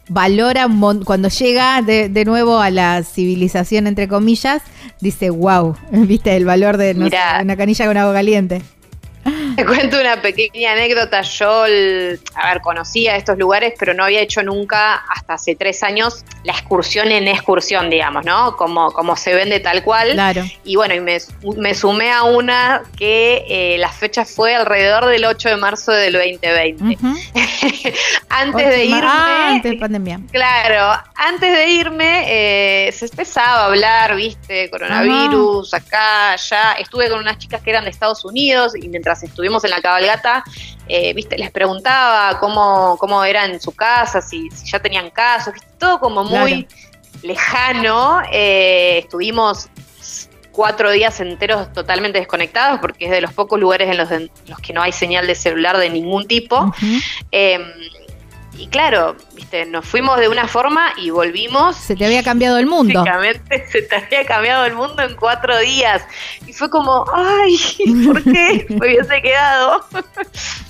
valora 0.08 0.66
cuando 1.04 1.28
llega 1.28 1.80
de, 1.82 2.24
nuevo 2.26 2.58
a 2.58 2.70
la 2.70 3.04
civilización, 3.04 3.86
entre 3.86 4.08
comillas, 4.08 4.62
dice, 5.00 5.30
wow, 5.30 5.76
viste 5.92 6.36
el 6.36 6.44
valor 6.44 6.76
de 6.76 6.92
una 6.94 7.56
canilla 7.56 7.86
con 7.86 7.96
agua 7.96 8.12
caliente. 8.12 8.62
Te 9.58 9.66
cuento 9.66 10.00
una 10.00 10.22
pequeña 10.22 10.70
anécdota. 10.70 11.22
Yo, 11.22 11.64
a 11.64 11.66
ver, 11.66 12.60
conocía 12.62 13.16
estos 13.16 13.36
lugares, 13.36 13.74
pero 13.76 13.92
no 13.92 14.04
había 14.04 14.20
hecho 14.20 14.40
nunca, 14.44 14.94
hasta 15.12 15.34
hace 15.34 15.56
tres 15.56 15.82
años, 15.82 16.24
la 16.44 16.52
excursión 16.52 17.10
en 17.10 17.26
excursión, 17.26 17.90
digamos, 17.90 18.24
¿no? 18.24 18.56
Como, 18.56 18.92
como 18.92 19.16
se 19.16 19.34
vende 19.34 19.58
tal 19.58 19.82
cual. 19.82 20.12
Claro. 20.12 20.44
Y 20.62 20.76
bueno, 20.76 20.94
y 20.94 21.00
me, 21.00 21.18
me 21.56 21.74
sumé 21.74 22.12
a 22.12 22.22
una 22.22 22.84
que 22.96 23.44
eh, 23.48 23.78
la 23.78 23.90
fecha 23.90 24.24
fue 24.24 24.54
alrededor 24.54 25.06
del 25.06 25.24
8 25.24 25.48
de 25.48 25.56
marzo 25.56 25.90
del 25.90 26.12
2020. 26.12 26.96
antes 28.28 28.68
de 28.68 28.84
irme. 28.84 29.00
Ah, 29.02 29.48
antes 29.54 29.72
de 29.72 29.76
pandemia. 29.76 30.20
Claro, 30.30 31.02
antes 31.16 31.52
de 31.52 31.68
irme, 31.68 32.26
eh, 32.28 32.92
se 32.92 33.06
empezaba 33.06 33.62
a 33.62 33.64
hablar, 33.66 34.14
viste, 34.14 34.70
coronavirus, 34.70 35.74
acá, 35.74 36.34
allá. 36.34 36.74
Estuve 36.74 37.08
con 37.08 37.18
unas 37.18 37.38
chicas 37.38 37.60
que 37.60 37.70
eran 37.70 37.82
de 37.82 37.90
Estados 37.90 38.24
Unidos 38.24 38.74
y 38.80 38.88
mientras 38.88 39.24
estuvimos 39.48 39.64
en 39.64 39.70
la 39.70 39.80
cabalgata, 39.80 40.44
eh, 40.88 41.14
viste, 41.14 41.38
les 41.38 41.50
preguntaba 41.50 42.38
cómo, 42.38 42.96
cómo 42.98 43.24
era 43.24 43.46
en 43.46 43.60
su 43.60 43.72
casa, 43.72 44.20
si, 44.20 44.48
ya 44.64 44.78
tenían 44.78 45.10
casos, 45.10 45.54
todo 45.78 45.98
como 46.00 46.22
muy 46.22 46.68
lejano. 47.22 48.20
Eh, 48.30 48.98
estuvimos 48.98 49.68
cuatro 50.52 50.90
días 50.90 51.20
enteros 51.20 51.72
totalmente 51.72 52.18
desconectados 52.18 52.80
porque 52.80 53.06
es 53.06 53.10
de 53.10 53.22
los 53.22 53.32
pocos 53.32 53.58
lugares 53.58 53.88
en 53.88 53.96
los, 53.96 54.10
los 54.46 54.58
que 54.60 54.72
no 54.72 54.82
hay 54.82 54.92
señal 54.92 55.26
de 55.26 55.34
celular 55.34 55.78
de 55.78 55.88
ningún 55.88 56.26
tipo. 56.26 56.74
Em, 57.30 57.62
y 58.58 58.66
claro, 58.66 59.16
viste, 59.48 59.66
nos 59.66 59.86
fuimos 59.86 60.18
de 60.20 60.28
una 60.28 60.46
forma 60.46 60.92
y 60.96 61.10
volvimos. 61.10 61.76
Se 61.76 61.96
te 61.96 62.04
había 62.04 62.22
cambiado 62.22 62.58
el 62.58 62.66
mundo. 62.66 63.00
Básicamente 63.04 63.66
se 63.72 63.82
te 63.82 63.96
había 63.96 64.24
cambiado 64.26 64.66
el 64.66 64.74
mundo 64.74 65.02
en 65.02 65.16
cuatro 65.16 65.58
días. 65.58 66.02
Y 66.46 66.52
fue 66.52 66.68
como, 66.70 67.04
ay, 67.12 67.58
¿por 68.06 68.22
qué? 68.22 68.66
Me 68.68 68.76
hubiese 68.76 69.22
quedado. 69.22 69.84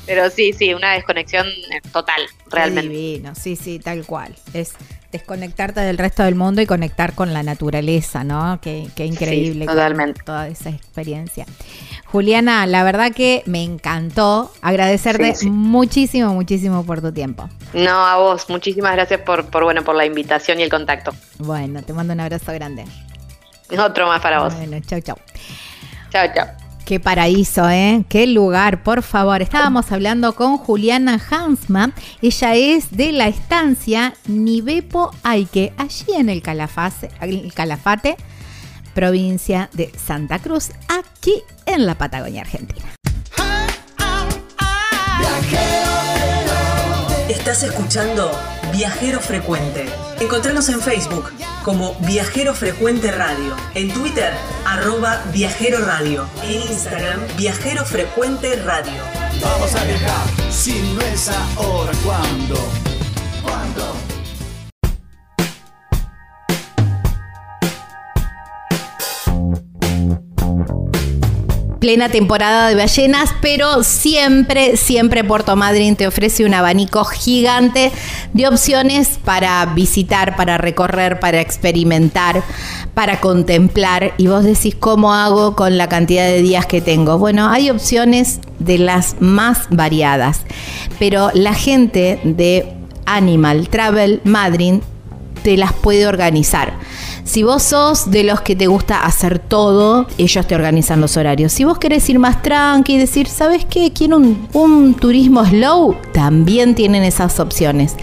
Pero 0.07 0.31
sí, 0.31 0.53
sí, 0.53 0.75
una 0.75 0.93
desconexión 0.93 1.47
total, 1.93 2.23
realmente. 2.51 2.89
divino, 2.89 3.35
sí, 3.35 3.57
sí, 3.57 3.79
tal 3.79 4.05
cual. 4.07 4.35
Es 4.55 4.75
desconectarte 5.13 5.81
del 5.81 5.99
resto 5.99 6.23
del 6.23 6.35
mundo 6.35 6.61
y 6.61 6.67
conectar 6.67 7.15
con 7.15 7.33
la 7.33 7.43
naturaleza, 7.43 8.25
¿no? 8.25 8.59
Qué, 8.61 8.89
qué 8.95 9.07
increíble. 9.07 9.67
totalmente. 9.67 10.23
Toda 10.23 10.49
esa 10.49 10.71
experiencia. 10.71 11.47
Juliana, 12.07 12.67
la 12.67 12.85
verdad 12.85 13.13
que 13.13 13.43
me 13.47 13.63
encantó 13.63 14.53
agradecerte 14.63 15.35
muchísimo, 15.49 16.35
muchísimo 16.35 16.85
por 16.85 17.01
tu 17.01 17.13
tiempo. 17.13 17.49
No, 17.75 18.07
a 18.07 18.17
vos, 18.17 18.49
muchísimas 18.49 18.93
gracias 18.93 19.21
por, 19.21 19.47
por, 19.47 19.65
bueno, 19.65 19.83
por 19.85 19.95
la 19.95 20.07
invitación 20.07 20.61
y 20.61 20.63
el 20.63 20.71
contacto. 20.71 21.13
Bueno, 21.39 21.83
te 21.83 21.93
mando 21.93 22.15
un 22.15 22.21
abrazo 22.21 22.53
grande. 22.53 22.85
Otro 23.79 24.07
más 24.07 24.21
para 24.21 24.43
vos. 24.43 24.55
Bueno, 24.55 24.79
chau, 24.81 25.01
chau. 25.01 25.17
Chau, 26.11 26.29
chau. 26.35 26.68
Qué 26.89 27.01
paraíso, 27.01 27.69
¿eh? 27.69 28.07
Qué 28.09 28.27
lugar, 28.27 28.83
por 28.83 29.03
favor. 29.03 29.43
Estábamos 29.43 29.93
hablando 29.93 30.35
con 30.35 30.57
Juliana 30.57 31.21
Hansma. 31.31 31.93
Ella 32.23 32.55
es 32.55 32.93
de 32.93 33.13
la 33.13 33.29
estancia 33.29 34.15
Nivepo 34.27 35.11
Aike, 35.23 35.75
allí 35.77 36.15
en 36.17 36.31
el, 36.31 36.41
Calafate, 36.41 37.11
el 37.21 37.53
Calafate, 37.53 38.17
provincia 38.95 39.69
de 39.75 39.93
Santa 40.03 40.39
Cruz, 40.39 40.71
aquí 40.89 41.43
en 41.67 41.85
la 41.85 41.95
Patagonia 41.95 42.41
Argentina. 42.41 42.87
Estás 47.29 47.65
escuchando 47.65 48.31
Viajero 48.73 49.21
Frecuente. 49.21 49.87
Encontranos 50.21 50.69
en 50.69 50.81
Facebook 50.81 51.33
como 51.65 51.95
Viajero 52.01 52.55
Frecuente 52.55 53.11
Radio, 53.11 53.57
en 53.75 53.93
Twitter 53.93 54.33
arroba 54.67 55.23
Viajero 55.33 55.85
Radio, 55.85 56.27
en 56.43 56.63
Instagram 56.63 57.21
Viajero 57.37 57.85
Frecuente 57.85 58.57
Radio. 58.63 59.03
Vamos 59.41 59.75
a 59.75 59.85
viajar, 59.85 60.27
si 60.51 60.81
no 60.95 61.01
es 61.03 61.29
ahora, 61.29 61.93
¿cuándo? 62.05 62.57
¿Cuándo? 63.43 64.08
Plena 71.89 72.11
temporada 72.11 72.69
de 72.69 72.75
ballenas, 72.75 73.35
pero 73.41 73.83
siempre, 73.83 74.77
siempre 74.77 75.25
Puerto 75.25 75.57
Madryn 75.57 75.97
te 75.97 76.07
ofrece 76.07 76.45
un 76.45 76.53
abanico 76.53 77.03
gigante 77.03 77.91
de 78.35 78.47
opciones 78.47 79.19
para 79.25 79.65
visitar, 79.65 80.37
para 80.37 80.59
recorrer, 80.59 81.19
para 81.19 81.41
experimentar, 81.41 82.43
para 82.93 83.21
contemplar. 83.21 84.13
Y 84.19 84.27
vos 84.27 84.45
decís, 84.45 84.77
¿cómo 84.79 85.15
hago 85.15 85.57
con 85.57 85.79
la 85.79 85.89
cantidad 85.89 86.27
de 86.27 86.43
días 86.43 86.67
que 86.67 86.83
tengo? 86.83 87.17
Bueno, 87.17 87.49
hay 87.49 87.71
opciones 87.71 88.41
de 88.59 88.77
las 88.77 89.17
más 89.21 89.67
variadas, 89.71 90.43
pero 90.99 91.31
la 91.33 91.55
gente 91.55 92.21
de 92.23 92.71
Animal 93.07 93.71
Travel 93.71 94.21
Madryn 94.25 94.83
te 95.43 95.57
las 95.57 95.73
puede 95.73 96.07
organizar. 96.07 96.75
Si 97.25 97.43
vos 97.43 97.63
sos 97.63 98.11
de 98.11 98.25
los 98.25 98.41
que 98.41 98.57
te 98.57 98.67
gusta 98.67 99.05
hacer 99.05 99.39
todo, 99.39 100.07
ellos 100.17 100.47
te 100.47 100.55
organizan 100.55 101.01
los 101.01 101.17
horarios. 101.17 101.53
Si 101.53 101.65
vos 101.65 101.79
querés 101.79 102.09
ir 102.09 102.19
más 102.19 102.43
tranqui 102.43 102.95
y 102.95 102.99
decir, 102.99 103.29
¿sabes 103.29 103.65
qué? 103.67 103.93
Quiero 103.93 104.17
un, 104.17 104.49
un 104.55 104.95
turismo 104.95 105.45
slow, 105.45 105.97
también 106.13 106.75
tienen 106.75 107.05
esas 107.05 107.39
opciones 107.39 107.97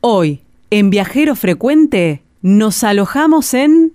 Hoy, 0.00 0.42
en 0.70 0.90
Viajero 0.90 1.34
Frecuente, 1.34 2.22
nos 2.40 2.84
alojamos 2.84 3.52
en 3.54 3.94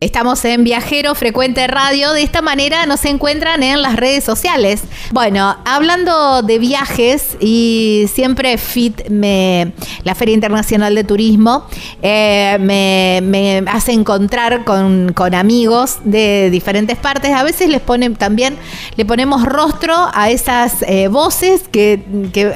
Estamos 0.00 0.44
en 0.44 0.64
Viajero 0.64 1.14
Frecuente 1.14 1.66
Radio. 1.68 2.12
De 2.12 2.22
esta 2.22 2.42
manera 2.42 2.84
nos 2.84 3.04
encuentran 3.04 3.62
en 3.62 3.80
las 3.80 3.94
redes 3.94 4.24
sociales. 4.24 4.82
Bueno, 5.12 5.56
hablando 5.64 6.42
de 6.42 6.58
viajes 6.58 7.36
y 7.40 8.06
siempre 8.12 8.58
FIT, 8.58 9.08
me, 9.08 9.72
la 10.02 10.14
Feria 10.16 10.34
Internacional 10.34 10.94
de 10.96 11.04
Turismo, 11.04 11.66
eh, 12.02 12.58
me, 12.60 13.62
hace 13.70 13.92
encontrar 13.92 14.64
con, 14.64 15.14
amigos 15.32 15.98
de 16.04 16.50
diferentes 16.50 16.98
partes. 16.98 17.30
A 17.32 17.44
veces 17.44 17.68
les 17.68 17.80
ponen 17.80 18.16
también, 18.16 18.56
le 18.96 19.04
ponemos 19.04 19.44
rostro 19.44 19.94
a 20.12 20.28
esas 20.28 20.82
eh, 20.82 21.08
voces 21.08 21.62
que, 21.70 22.02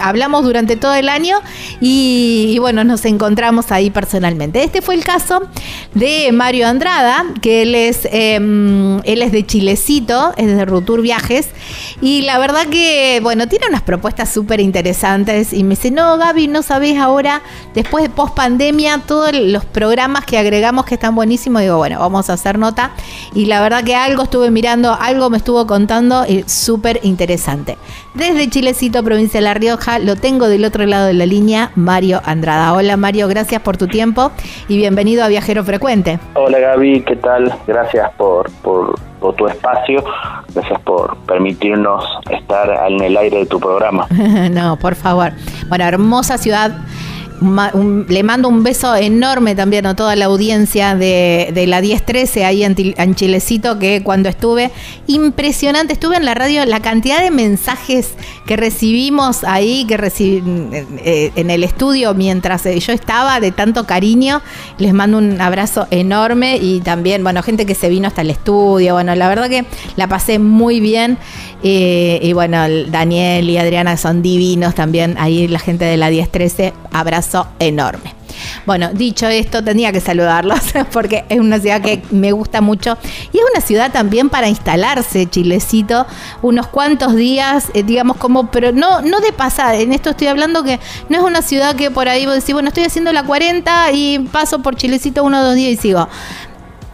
hablamos 0.00 0.44
durante 0.44 0.76
todo 0.76 0.94
el 0.94 1.08
año 1.08 1.38
y, 1.80 2.50
y 2.50 2.58
bueno, 2.58 2.82
nos 2.84 3.04
encontramos 3.04 3.70
ahí 3.70 3.90
personalmente. 3.90 4.64
Este 4.64 4.82
fue 4.82 4.96
el 4.96 5.04
caso 5.04 5.40
de 5.94 6.30
Mario 6.32 6.66
Andrada, 6.66 7.24
que 7.40 7.62
él 7.62 7.74
es, 7.74 8.08
em, 8.10 8.98
él 9.04 9.22
es 9.22 9.32
de 9.32 9.44
Chilecito, 9.46 10.32
es 10.36 10.46
de 10.46 10.64
Rutur 10.64 11.02
Viajes, 11.02 11.48
y 12.00 12.22
la 12.22 12.38
verdad 12.38 12.66
que, 12.66 13.20
bueno, 13.22 13.48
tiene 13.48 13.66
unas 13.68 13.82
propuestas 13.82 14.32
súper 14.32 14.60
interesantes, 14.60 15.52
y 15.52 15.64
me 15.64 15.70
dice, 15.70 15.90
no, 15.90 16.16
Gaby, 16.18 16.48
no 16.48 16.62
sabés 16.62 16.98
ahora, 16.98 17.42
después 17.74 18.04
de 18.04 18.10
post 18.10 18.34
pandemia, 18.34 19.02
todos 19.06 19.32
los 19.34 19.64
programas 19.64 20.24
que 20.24 20.38
agregamos 20.38 20.84
que 20.84 20.94
están 20.94 21.14
buenísimos, 21.14 21.62
digo, 21.62 21.76
bueno, 21.76 21.98
vamos 21.98 22.30
a 22.30 22.34
hacer 22.34 22.58
nota, 22.58 22.92
y 23.34 23.46
la 23.46 23.60
verdad 23.60 23.84
que 23.84 23.94
algo 23.94 24.24
estuve 24.24 24.50
mirando, 24.50 24.96
algo 24.98 25.30
me 25.30 25.38
estuvo 25.38 25.66
contando, 25.66 26.24
y 26.26 26.44
súper 26.46 27.00
interesante. 27.02 27.76
Desde 28.14 28.48
Chilecito, 28.48 29.02
provincia 29.04 29.38
de 29.38 29.44
La 29.44 29.54
Rioja, 29.54 29.98
lo 29.98 30.16
tengo 30.16 30.48
del 30.48 30.64
otro 30.64 30.86
lado 30.86 31.06
de 31.06 31.14
la 31.14 31.26
línea, 31.26 31.70
Mario 31.76 32.20
Andrada. 32.24 32.74
Hola 32.74 32.96
Mario, 32.96 33.28
gracias 33.28 33.62
por 33.62 33.76
tu 33.76 33.86
tiempo 33.86 34.32
y 34.68 34.76
bienvenido 34.76 35.22
a 35.24 35.28
Viajero 35.28 35.62
Frecuente. 35.64 36.18
Hola 36.34 36.58
Gaby, 36.58 37.02
¿qué 37.02 37.16
tal? 37.18 37.52
Gracias 37.66 38.10
por, 38.16 38.50
por, 38.62 38.94
tu 39.36 39.46
espacio, 39.46 40.02
gracias 40.54 40.80
por 40.82 41.16
permitirnos 41.26 42.04
estar 42.30 42.90
en 42.90 43.02
el 43.02 43.16
aire 43.16 43.38
de 43.38 43.46
tu 43.46 43.60
programa. 43.60 44.06
no, 44.50 44.76
por 44.76 44.94
favor. 44.94 45.32
Bueno, 45.68 45.84
hermosa 45.84 46.38
ciudad 46.38 46.72
le 47.40 48.22
mando 48.22 48.48
un 48.48 48.62
beso 48.62 48.94
enorme 48.96 49.54
también 49.54 49.86
a 49.86 49.94
toda 49.94 50.16
la 50.16 50.24
audiencia 50.24 50.94
de, 50.94 51.50
de 51.54 51.66
la 51.66 51.80
1013 51.80 52.44
ahí 52.44 52.64
en, 52.64 53.14
Chilecito, 53.14 53.78
que 53.78 54.02
cuando 54.02 54.28
estuve, 54.28 54.70
impresionante, 55.06 55.92
estuve 55.92 56.16
en 56.16 56.24
la 56.24 56.34
radio, 56.34 56.64
la 56.64 56.80
cantidad 56.80 57.22
de 57.22 57.30
mensajes 57.30 58.10
que 58.46 58.56
recibimos 58.56 59.44
ahí, 59.44 59.84
que 59.86 59.96
recibí 59.96 60.42
eh, 61.04 61.32
en 61.36 61.50
el 61.50 61.62
estudio 61.62 62.14
mientras 62.14 62.64
yo 62.64 62.92
estaba, 62.92 63.40
de 63.40 63.52
tanto 63.52 63.86
cariño, 63.86 64.42
les 64.78 64.92
mando 64.92 65.18
un 65.18 65.40
abrazo 65.40 65.86
enorme 65.90 66.56
y 66.56 66.80
también, 66.80 67.22
bueno, 67.22 67.42
gente 67.42 67.66
que 67.66 67.74
se 67.74 67.88
vino 67.88 68.08
hasta 68.08 68.22
el 68.22 68.30
estudio, 68.30 68.94
bueno, 68.94 69.14
la 69.14 69.28
verdad 69.28 69.48
que 69.48 69.64
la 69.96 70.08
pasé 70.08 70.38
muy 70.38 70.80
bien 70.80 71.18
eh, 71.62 72.18
y 72.22 72.32
bueno, 72.32 72.58
Daniel 72.88 73.48
y 73.48 73.58
Adriana 73.58 73.96
son 73.96 74.22
divinos 74.22 74.74
también, 74.74 75.16
ahí 75.18 75.46
la 75.46 75.58
gente 75.58 75.84
de 75.84 75.96
la 75.96 76.10
1013, 76.10 76.72
abrazo 76.92 77.27
enorme. 77.58 78.14
Bueno, 78.66 78.90
dicho 78.92 79.26
esto, 79.26 79.62
tenía 79.62 79.92
que 79.92 80.00
saludarlos 80.00 80.60
porque 80.92 81.24
es 81.28 81.40
una 81.40 81.58
ciudad 81.58 81.80
que 81.80 82.02
me 82.10 82.32
gusta 82.32 82.60
mucho 82.60 82.96
y 83.32 83.38
es 83.38 83.44
una 83.52 83.60
ciudad 83.60 83.92
también 83.92 84.28
para 84.28 84.48
instalarse, 84.48 85.26
Chilecito, 85.26 86.06
unos 86.42 86.68
cuantos 86.68 87.14
días, 87.16 87.70
eh, 87.74 87.82
digamos 87.82 88.16
como, 88.16 88.50
pero 88.50 88.72
no, 88.72 89.00
no 89.02 89.20
de 89.20 89.32
pasar, 89.32 89.74
en 89.74 89.92
esto 89.92 90.10
estoy 90.10 90.28
hablando 90.28 90.62
que 90.62 90.78
no 91.08 91.18
es 91.18 91.24
una 91.24 91.42
ciudad 91.42 91.74
que 91.74 91.90
por 91.90 92.08
ahí 92.08 92.26
vos 92.26 92.34
decís, 92.34 92.52
bueno, 92.52 92.68
estoy 92.68 92.84
haciendo 92.84 93.12
la 93.12 93.24
40 93.24 93.92
y 93.92 94.18
paso 94.30 94.60
por 94.60 94.76
Chilecito 94.76 95.24
uno 95.24 95.40
o 95.40 95.44
dos 95.44 95.54
días 95.54 95.72
y 95.72 95.76
sigo. 95.76 96.08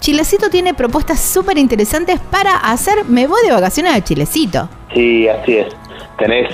Chilecito 0.01 0.51
tiene 0.51 0.75
propuestas 0.75 1.19
súper 1.19 1.57
interesantes 1.57 2.21
para 2.31 2.57
hacer, 2.57 3.05
me 3.07 3.27
voy 3.27 3.41
de 3.45 3.53
vacaciones 3.53 3.95
a 3.95 4.05
Chilecito. 4.05 4.69
Sí, 4.95 5.29
así 5.29 5.57
es 5.57 5.84
tenés, 6.19 6.49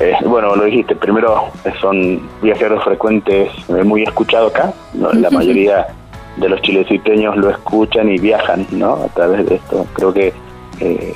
eh, 0.00 0.14
bueno, 0.24 0.54
lo 0.56 0.64
dijiste, 0.64 0.94
primero 0.96 1.48
son 1.80 2.28
viajeros 2.42 2.82
frecuentes 2.84 3.50
eh, 3.68 3.84
muy 3.84 4.02
escuchados 4.02 4.54
acá, 4.54 4.72
la 4.94 5.30
mayoría 5.30 5.86
de 6.36 6.48
los 6.48 6.60
chileciteños 6.62 7.36
lo 7.36 7.50
escuchan 7.50 8.10
y 8.10 8.18
viajan, 8.18 8.66
¿no? 8.70 8.94
A 8.94 9.08
través 9.08 9.46
de 9.46 9.56
esto. 9.56 9.86
Creo 9.92 10.12
que 10.12 10.32
eh, 10.80 11.14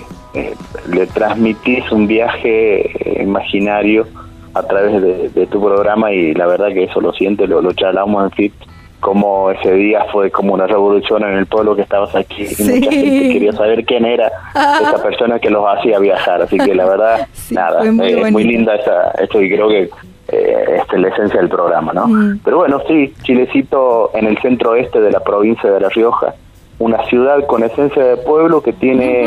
le 0.89 1.07
transmitís 1.07 1.91
un 1.91 2.07
viaje 2.07 3.23
imaginario 3.23 4.07
a 4.53 4.63
través 4.63 5.33
de, 5.35 5.47
tu 5.47 5.63
programa 5.63 6.13
y 6.13 6.35
la 6.35 6.47
verdad 6.47 6.69
que 6.69 6.85
eso 6.85 7.01
lo 7.01 7.13
siente, 7.13 7.47
lo, 7.47 7.61
lo 7.61 7.73
charlamos 7.73 8.25
en 8.25 8.31
FIT 8.33 8.55
como 9.01 9.51
ese 9.51 9.73
día 9.73 10.05
fue 10.13 10.31
como 10.31 10.55
una 10.55 10.67
revolución 10.67 11.23
en 11.25 11.35
el 11.39 11.47
pueblo 11.47 11.77
que 11.77 11.83
estabas 11.83 12.15
aquí 12.15 12.45
y 12.45 12.63
mucha 12.63 12.91
gente 12.91 13.29
quería 13.33 13.53
saber 13.53 13.85
quién 13.85 14.05
era 14.05 14.31
esa 14.55 15.03
persona 15.03 15.39
que 15.39 15.51
los 15.51 15.65
hacía 15.67 15.99
viajar 15.99 16.43
así 16.43 16.57
que 16.57 16.75
la 16.75 16.87
verdad 16.87 17.29
nada 17.51 17.85
muy, 17.93 18.13
eh, 18.13 18.31
muy 18.31 18.45
linda 18.45 18.75
esa 18.75 19.11
esto 19.13 19.41
y 19.43 19.51
creo 19.51 19.69
que 19.69 19.91
eh, 20.29 20.79
esta 20.81 20.97
es 20.97 21.03
la 21.03 21.09
esencia 21.09 21.41
del 21.41 21.49
programa 21.49 21.93
no 21.93 22.07
mm. 22.09 22.41
pero 22.45 22.59
bueno 22.59 22.81
sí 22.89 23.13
Chilecito 23.23 24.11
en 24.15 24.27
el 24.27 24.39
centro 24.39 24.71
oeste 24.71 25.01
de 25.01 25.11
la 25.11 25.21
provincia 25.21 25.71
de 25.71 25.81
La 25.81 25.89
Rioja 25.89 26.35
una 26.79 27.05
ciudad 27.07 27.47
con 27.47 27.63
esencia 27.65 28.03
de 28.03 28.17
pueblo 28.17 28.63
que 28.63 28.73
tiene 28.73 29.27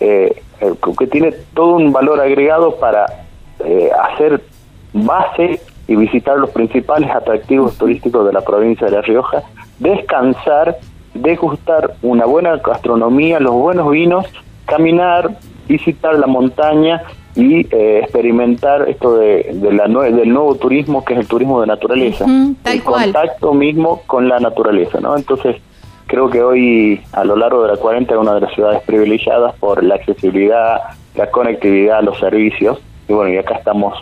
eh, 0.00 0.42
que 0.98 1.06
tiene 1.06 1.32
todo 1.54 1.74
un 1.74 1.92
valor 1.92 2.20
agregado 2.20 2.76
para 2.76 3.06
hacer 4.02 4.40
base 4.92 5.60
y 5.88 5.96
visitar 5.96 6.38
los 6.38 6.50
principales 6.50 7.10
atractivos 7.10 7.76
turísticos 7.78 8.26
de 8.26 8.32
la 8.32 8.42
provincia 8.42 8.86
de 8.86 8.92
La 8.92 9.02
Rioja, 9.02 9.42
descansar, 9.78 10.76
degustar 11.14 11.94
una 12.02 12.26
buena 12.26 12.56
gastronomía, 12.58 13.40
los 13.40 13.54
buenos 13.54 13.90
vinos, 13.90 14.26
caminar, 14.66 15.30
visitar 15.66 16.18
la 16.18 16.26
montaña 16.26 17.02
y 17.34 17.66
eh, 17.74 18.00
experimentar 18.02 18.88
esto 18.88 19.16
de, 19.16 19.56
la 19.72 19.86
del 19.86 20.28
nuevo 20.28 20.56
turismo 20.56 21.04
que 21.04 21.14
es 21.14 21.20
el 21.20 21.26
turismo 21.26 21.60
de 21.60 21.66
naturaleza, 21.66 22.26
el 22.64 22.82
contacto 22.82 23.54
mismo 23.54 24.02
con 24.06 24.28
la 24.28 24.38
naturaleza, 24.40 25.00
¿no? 25.00 25.16
Entonces 25.16 25.56
creo 26.06 26.28
que 26.28 26.42
hoy 26.42 27.00
a 27.12 27.24
lo 27.24 27.36
largo 27.36 27.62
de 27.62 27.68
la 27.68 27.76
40 27.76 28.12
es 28.12 28.20
una 28.20 28.34
de 28.34 28.40
las 28.42 28.52
ciudades 28.54 28.82
privilegiadas 28.82 29.54
por 29.56 29.82
la 29.82 29.94
accesibilidad, 29.94 30.80
la 31.14 31.30
conectividad, 31.30 32.02
los 32.02 32.18
servicios 32.18 32.78
y 33.08 33.12
bueno 33.14 33.32
y 33.32 33.38
acá 33.38 33.54
estamos 33.54 33.94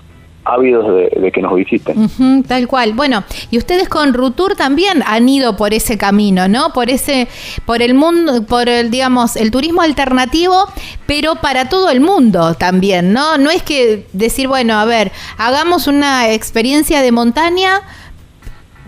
ávidos 0.46 0.86
de, 0.94 1.32
que 1.32 1.42
nos 1.42 1.54
visiten. 1.54 2.44
tal 2.44 2.68
cual. 2.68 2.92
Bueno, 2.92 3.24
y 3.50 3.58
ustedes 3.58 3.88
con 3.88 4.14
Rutur 4.14 4.54
también 4.54 5.02
han 5.06 5.28
ido 5.28 5.56
por 5.56 5.74
ese 5.74 5.98
camino, 5.98 6.48
¿no? 6.48 6.72
Por 6.72 6.88
ese, 6.88 7.28
por 7.64 7.82
el 7.82 7.94
mundo, 7.94 8.44
por 8.44 8.68
el, 8.68 8.90
digamos, 8.90 9.36
el 9.36 9.50
turismo 9.50 9.82
alternativo, 9.82 10.66
pero 11.06 11.36
para 11.36 11.68
todo 11.68 11.90
el 11.90 12.00
mundo 12.00 12.54
también, 12.54 13.12
¿no? 13.12 13.38
No 13.38 13.50
es 13.50 13.62
que 13.62 14.06
decir, 14.12 14.48
bueno, 14.48 14.78
a 14.78 14.84
ver, 14.84 15.12
hagamos 15.36 15.86
una 15.86 16.32
experiencia 16.32 17.02
de 17.02 17.12
montaña 17.12 17.82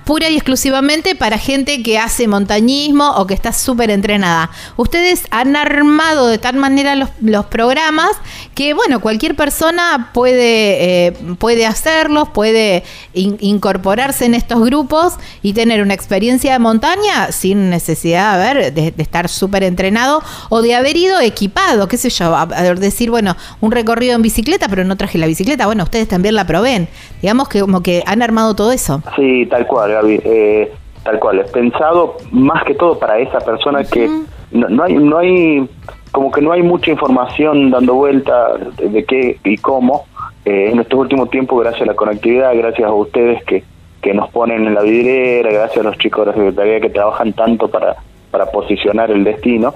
pura 0.08 0.30
y 0.30 0.36
exclusivamente 0.36 1.14
para 1.14 1.36
gente 1.36 1.82
que 1.82 1.98
hace 1.98 2.26
montañismo 2.28 3.10
o 3.16 3.26
que 3.26 3.34
está 3.34 3.52
súper 3.52 3.90
entrenada. 3.90 4.48
Ustedes 4.78 5.26
han 5.30 5.54
armado 5.54 6.28
de 6.28 6.38
tal 6.38 6.56
manera 6.56 6.96
los, 6.96 7.10
programas 7.50 8.12
que, 8.54 8.72
bueno, 8.72 9.00
cualquier 9.00 9.36
persona 9.36 10.08
puede, 10.14 11.08
eh, 11.08 11.12
puede 11.38 11.66
hacerlos, 11.66 12.30
puede 12.30 12.84
incorporarse 13.12 14.24
en 14.24 14.34
estos 14.34 14.64
grupos 14.64 15.12
y 15.42 15.52
tener 15.52 15.82
una 15.82 15.92
experiencia 15.92 16.54
de 16.54 16.58
montaña 16.58 17.30
sin 17.30 17.68
necesidad, 17.68 18.32
a 18.32 18.38
ver, 18.38 18.72
de, 18.72 18.94
estar 18.96 19.28
súper 19.28 19.62
entrenado 19.62 20.22
o 20.48 20.62
de 20.62 20.74
haber 20.74 20.96
ido 20.96 21.20
equipado, 21.20 21.86
qué 21.86 21.98
sé 21.98 22.08
yo, 22.08 22.34
a, 22.34 22.46
decir, 22.46 23.10
bueno, 23.10 23.36
un 23.60 23.72
recorrido 23.72 24.14
en 24.14 24.22
bicicleta, 24.22 24.68
pero 24.70 24.84
no 24.84 24.96
traje 24.96 25.18
la 25.18 25.26
bicicleta. 25.26 25.66
Bueno, 25.66 25.84
ustedes 25.84 26.08
también 26.08 26.34
la 26.34 26.46
proveen. 26.46 26.88
Digamos 27.20 27.50
que 27.50 27.60
como 27.60 27.82
que 27.82 28.02
han 28.06 28.22
armado 28.22 28.56
todo 28.56 28.72
eso. 28.72 29.02
Sí, 29.14 29.46
tal 29.50 29.66
cual 29.66 29.97
eh, 30.06 30.72
tal 31.02 31.18
cual, 31.18 31.40
es 31.40 31.50
pensado 31.50 32.16
más 32.32 32.64
que 32.64 32.74
todo 32.74 32.98
para 32.98 33.18
esa 33.18 33.38
persona 33.40 33.84
que 33.84 34.08
no, 34.50 34.82
hay, 34.82 34.94
no 34.94 35.18
hay, 35.18 35.68
como 36.12 36.30
que 36.30 36.40
no 36.40 36.52
hay 36.52 36.62
mucha 36.62 36.90
información 36.90 37.70
dando 37.70 37.94
vuelta 37.94 38.56
de, 38.76 39.04
qué 39.04 39.38
y 39.44 39.56
cómo. 39.58 40.06
Eh, 40.44 40.70
en 40.72 40.80
estos 40.80 40.98
últimos 40.98 41.30
tiempos, 41.30 41.61
gracias 41.61 41.82
a 41.82 41.92
la 41.92 41.96
conectividad, 41.96 42.56
gracias 42.56 42.88
a 42.88 42.92
ustedes 42.92 43.44
que, 43.44 43.64
que 44.00 44.14
nos 44.14 44.30
ponen 44.30 44.66
en 44.66 44.74
la 44.74 44.82
vidriera, 44.82 45.50
gracias 45.50 45.84
a 45.84 45.88
los 45.88 45.98
chicos 45.98 46.24
de 46.24 46.32
la 46.32 46.38
Secretaría 46.38 46.80
que 46.80 46.90
trabajan 46.90 47.32
tanto 47.34 47.68
para, 47.68 47.96
para 48.30 48.46
posicionar 48.46 49.11
el 49.11 49.24
destino, 49.24 49.74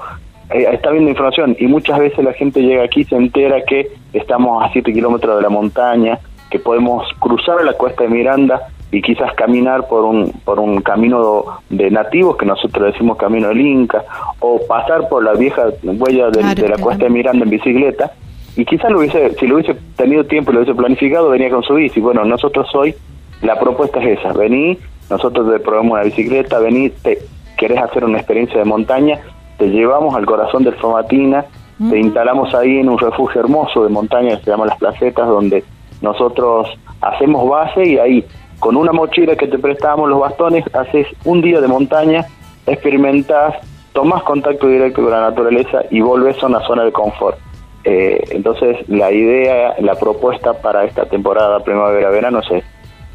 eh, 0.51 0.69
está 0.73 0.91
viendo 0.91 1.11
información 1.11 1.57
y 1.59 1.67
muchas 1.67 1.99
veces 1.99 2.25
la 2.25 2.33
gente 2.33 2.61
llega 2.61 2.85
aquí 2.85 3.01
y 3.01 3.05
se 3.05 3.17
entera 3.17 3.65
que 3.65 3.89
estamos 4.13 4.63
a 4.65 4.71
7 4.73 4.93
kilómetros 4.93 5.37
de 5.37 5.43
la 5.43 5.49
montaña, 5.49 6.19
que 6.51 6.59
podemos 6.59 7.07
cruzar 7.19 7.65
la 7.65 7.73
cuesta 7.73 8.05
de 8.05 8.11
Miranda 8.11 8.69
y 8.93 9.03
quizás 9.03 9.35
caminar 9.35 9.89
por 9.89 10.05
un 10.05 10.31
por 10.45 10.61
un 10.61 10.81
camino 10.83 11.45
de 11.71 11.91
nativos 11.91 12.37
que 12.37 12.47
nosotros 12.47 12.93
decimos 12.93 13.17
camino 13.17 13.49
del 13.49 13.61
Inca 13.61 14.05
o 14.39 14.61
pasar 14.69 15.09
por 15.09 15.25
la 15.25 15.33
vieja 15.33 15.65
huella 15.83 16.31
de, 16.31 16.69
la 16.69 16.77
cuesta 16.77 17.05
de 17.05 17.11
Miranda 17.11 17.45
en 17.45 17.51
bicicleta 17.51 18.13
y 18.55 18.65
quizás 18.67 18.91
lo 18.91 18.99
hubiese 18.99 19.35
si 19.41 19.47
lo 19.47 19.57
hubiese 19.57 19.75
tenido 19.97 20.25
tiempo 20.25 20.51
y 20.51 20.55
lo 20.55 20.61
hubiese 20.61 20.77
planificado 20.77 21.31
venía 21.31 21.51
con 21.51 21.63
su 21.63 21.75
bici. 21.75 22.01
Bueno 22.01 22.25
nosotros 22.25 22.69
hoy 22.75 22.95
la 23.41 23.59
propuesta 23.59 23.99
es 24.01 24.21
esa. 24.21 24.33
Vení 24.35 24.79
nosotros 25.11 25.51
te 25.51 25.59
probamos 25.59 25.93
una 25.93 26.03
bicicleta 26.03 26.59
vení 26.59 26.91
te 26.91 27.19
querés 27.57 27.81
hacer 27.81 28.05
una 28.05 28.19
experiencia 28.19 28.59
de 28.59 28.65
montaña 28.67 29.21
te 29.63 29.69
llevamos 29.69 30.15
al 30.17 30.27
corazón 30.27 30.65
del 30.65 30.75
Famatina, 30.75 31.45
te 31.89 31.97
instalamos 31.99 32.53
ahí 32.53 32.79
en 32.79 32.89
un 32.89 32.99
refugio 32.99 33.41
hermoso 33.43 33.85
de 33.85 33.91
montaña 33.91 34.37
que 34.37 34.45
se 34.45 34.51
llama 34.51 34.67
Las 34.67 34.77
Placetas, 34.77 35.29
donde 35.29 35.63
nosotros 36.01 36.69
hacemos 37.01 37.49
base 37.49 37.87
y 37.87 37.99
ahí 37.99 38.25
con 38.63 38.77
una 38.77 38.93
mochila 38.93 39.35
que 39.35 39.49
te 39.49 39.59
prestamos 39.59 40.09
los 40.09 40.21
bastones, 40.21 40.65
haces 40.73 41.09
un 41.25 41.43
día 41.43 41.61
de 41.61 41.67
montaña, 41.67 42.25
experimentas, 42.65 43.57
tomas 43.93 44.23
contacto 44.23 44.69
directo 44.69 45.03
con 45.03 45.11
la 45.11 45.21
naturaleza 45.21 45.83
y 45.91 46.01
volves 46.01 46.41
a 46.41 46.47
una 46.47 46.61
zona 46.61 46.85
de 46.85 46.93
confort. 46.93 47.37
Eh, 47.83 48.23
entonces 48.31 48.89
la 48.89 49.11
idea, 49.11 49.75
la 49.81 49.97
propuesta 49.97 50.53
para 50.63 50.85
esta 50.85 51.07
temporada 51.07 51.59
primavera-verano 51.65 52.39
es 52.39 52.63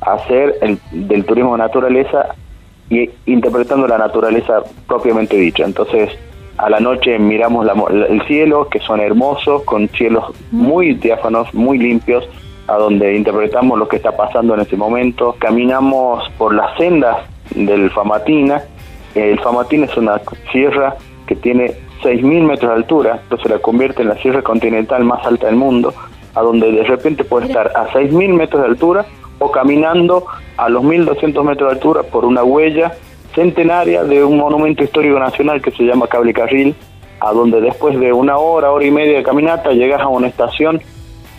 hacer 0.02 0.58
el, 0.60 0.80
del 0.92 1.24
turismo 1.24 1.54
de 1.54 1.60
naturaleza 1.60 2.36
y 2.90 3.10
interpretando 3.26 3.88
la 3.88 3.98
naturaleza 3.98 4.64
propiamente 4.86 5.38
dicha. 5.38 5.64
Entonces 5.64 6.10
a 6.58 6.70
la 6.70 6.82
noche 6.82 7.18
miramos 7.20 7.66
el 7.90 8.22
cielo, 8.28 8.68
que 8.68 8.82
son 8.82 9.00
hermosos, 9.00 9.64
con 9.64 9.88
cielos 9.88 10.26
muy 10.52 10.96
diáfanos, 10.96 11.54
muy 11.54 11.78
limpios, 11.78 12.28
a 12.68 12.76
donde 12.76 13.16
interpretamos 13.16 13.80
lo 13.80 13.88
que 13.88 13.96
está 13.96 14.16
pasando 14.16 14.54
en 14.54 14.62
ese 14.62 14.76
momento. 14.76 15.36
Caminamos 15.40 16.30
por 16.38 16.54
las 16.54 16.78
sendas 16.78 17.18
del 17.56 17.90
Famatina. 17.92 18.62
El 19.16 19.40
Famatina 19.40 19.86
es 19.86 19.98
una 19.98 20.22
sierra 20.52 20.96
que 21.26 21.36
tiene 21.36 21.74
6.000 22.04 22.44
metros 22.44 22.72
de 22.72 22.78
altura, 22.78 23.20
entonces 23.24 23.50
la 23.50 23.60
convierte 23.60 24.02
en 24.02 24.10
la 24.10 24.18
sierra 24.18 24.42
continental 24.42 25.04
más 25.04 25.26
alta 25.26 25.48
del 25.48 25.56
mundo, 25.56 25.94
a 26.36 26.42
donde 26.42 26.72
de 26.72 26.84
repente 26.84 27.24
puede 27.24 27.48
estar 27.48 27.72
a 27.76 27.88
6.000 27.88 28.34
metros 28.34 28.62
de 28.62 28.68
altura 28.68 29.06
o 29.40 29.52
caminando 29.52 30.26
a 30.58 30.70
los 30.70 30.84
1.200 30.84 31.44
metros 31.44 31.70
de 31.70 31.76
altura 31.76 32.04
por 32.04 32.26
una 32.26 32.44
huella 32.44 32.94
centenaria 33.34 34.04
de 34.04 34.24
un 34.24 34.38
monumento 34.38 34.84
histórico 34.84 35.20
nacional 35.20 35.62
que 35.62 35.72
se 35.72 35.84
llama 35.84 36.08
Cable 36.08 36.34
Carril, 36.34 36.76
a 37.20 37.32
donde 37.32 37.62
después 37.62 38.00
de 38.00 38.14
una 38.14 38.38
hora, 38.38 38.72
hora 38.72 38.86
y 38.86 38.92
media 38.92 39.18
de 39.18 39.24
caminata 39.24 39.72
llegas 39.72 40.02
a 40.02 40.08
una 40.08 40.28
estación 40.28 40.82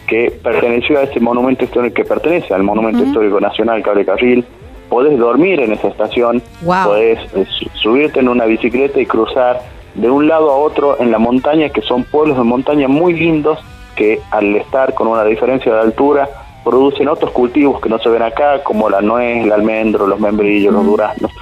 que 0.09 0.33
perteneció 0.43 0.99
a 0.99 1.03
ese 1.03 1.21
monumento 1.21 1.65
histórico, 1.65 1.95
que 1.95 2.05
pertenece 2.05 2.53
al 2.55 2.63
monumento 2.63 3.05
histórico 3.05 3.41
nacional 3.41 3.83
Cable 3.83 4.05
Carril, 4.05 4.45
podés 4.89 5.19
dormir 5.19 5.61
en 5.61 5.73
esa 5.73 5.89
estación, 5.89 6.43
podés 6.65 7.19
eh, 7.35 7.47
subirte 7.75 8.21
en 8.21 8.29
una 8.29 8.47
bicicleta 8.47 9.01
y 9.01 9.07
cruzar 9.07 9.61
de 9.95 10.11
un 10.11 10.27
lado 10.27 10.51
a 10.51 10.57
otro 10.57 10.97
en 10.99 11.11
la 11.11 11.19
montaña, 11.19 11.69
que 11.69 11.83
son 11.83 12.05
pueblos 12.05 12.39
de 12.39 12.45
montaña 12.45 12.89
muy 12.89 13.13
lindos, 13.13 13.59
que 13.97 14.21
al 14.31 14.57
estar 14.57 14.95
con 14.95 15.09
una 15.09 15.25
diferencia 15.25 15.75
de 15.75 15.81
altura 15.81 16.29
producen 16.65 17.09
otros 17.09 17.31
cultivos 17.33 17.81
que 17.81 17.89
no 17.89 17.99
se 17.99 18.09
ven 18.09 18.23
acá, 18.23 18.63
como 18.63 18.89
la 18.89 19.01
nuez, 19.01 19.45
el 19.45 19.53
almendro, 19.53 20.07
los 20.07 20.21
membrillos, 20.21 20.73
los 20.73 20.87
duraznos. 20.87 21.33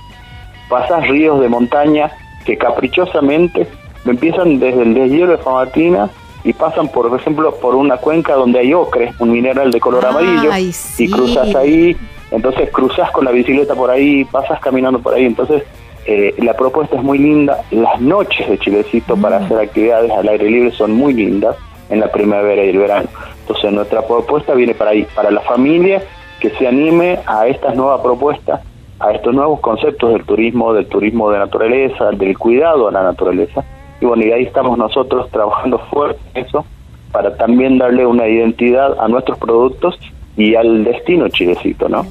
Pasas 0.69 1.07
ríos 1.09 1.41
de 1.41 1.49
montaña 1.49 2.11
que 2.45 2.57
caprichosamente 2.57 3.69
empiezan 4.05 4.59
desde 4.59 4.83
el 4.83 4.95
deshielo 4.95 5.33
de 5.33 5.39
Famatina 5.39 6.11
y 6.47 6.53
pasan, 6.53 6.87
por 6.87 7.13
ejemplo, 7.19 7.53
por 7.57 7.75
una 7.75 7.97
cuenca 7.97 8.35
donde 8.35 8.61
hay 8.61 8.73
ocre, 8.73 9.13
un 9.19 9.33
mineral 9.33 9.73
de 9.73 9.81
color 9.81 10.07
amarillo, 10.07 10.49
y 10.97 11.11
cruzas 11.11 11.53
ahí, 11.57 11.97
entonces 12.31 12.71
cruzas 12.71 13.11
con 13.11 13.25
la 13.25 13.33
bicicleta 13.33 13.75
por 13.75 13.91
ahí, 13.91 14.25
pasas 14.27 14.61
caminando 14.61 15.01
por 15.01 15.15
ahí, 15.15 15.25
entonces 15.25 15.65
eh, 16.07 16.37
la 16.39 16.55
propuesta 16.55 16.95
es 16.95 17.03
muy 17.03 17.19
linda, 17.19 17.65
las 17.73 18.01
noches 18.01 18.49
de 18.49 18.59
Chilecito 18.59 19.17
para 19.17 19.41
mm. 19.41 19.43
hacer 19.43 19.59
actividades 19.59 20.13
al 20.13 20.29
aire 20.29 20.49
libre 20.49 20.71
son 20.71 20.93
muy 20.93 21.15
lindas 21.15 21.57
en 21.91 21.99
la 21.99 22.13
primavera 22.13 22.65
y 22.65 22.69
el 22.69 22.79
verano. 22.79 23.09
Entonces 23.41 23.73
nuestra 23.73 24.07
propuesta 24.07 24.55
viene 24.55 24.73
para 24.75 24.93
ahí, 24.93 25.05
para 25.17 25.33
la 25.33 25.41
familia 25.41 26.01
que 26.39 26.51
se 26.51 26.69
anime 26.69 27.19
a 27.27 27.49
estas 27.49 27.75
nuevas 27.75 28.03
propuestas, 28.03 28.61
a 29.01 29.11
estos 29.11 29.35
nuevos 29.35 29.59
conceptos 29.59 30.13
del 30.13 30.25
turismo, 30.25 30.73
del 30.73 30.87
turismo 30.87 31.29
de 31.33 31.41
naturaleza, 31.41 32.13
del 32.13 32.39
cuidado 32.39 32.87
a 32.87 32.93
la 32.93 33.03
naturaleza, 33.03 33.65
y 34.01 34.05
bueno, 34.07 34.25
y 34.25 34.33
ahí 34.33 34.45
estamos 34.45 34.77
nosotros 34.77 35.31
trabajando 35.31 35.79
fuerte 35.91 36.21
en 36.35 36.47
eso 36.47 36.65
para 37.13 37.37
también 37.37 37.79
darle 37.79 38.05
una 38.05 38.29
identidad 38.29 38.99
a 39.01 39.09
nuestros 39.09 39.39
productos 39.39 39.99
y 40.37 40.55
al 40.55 40.85
destino 40.85 41.29
chilecito, 41.29 41.89
¿no? 41.89 42.07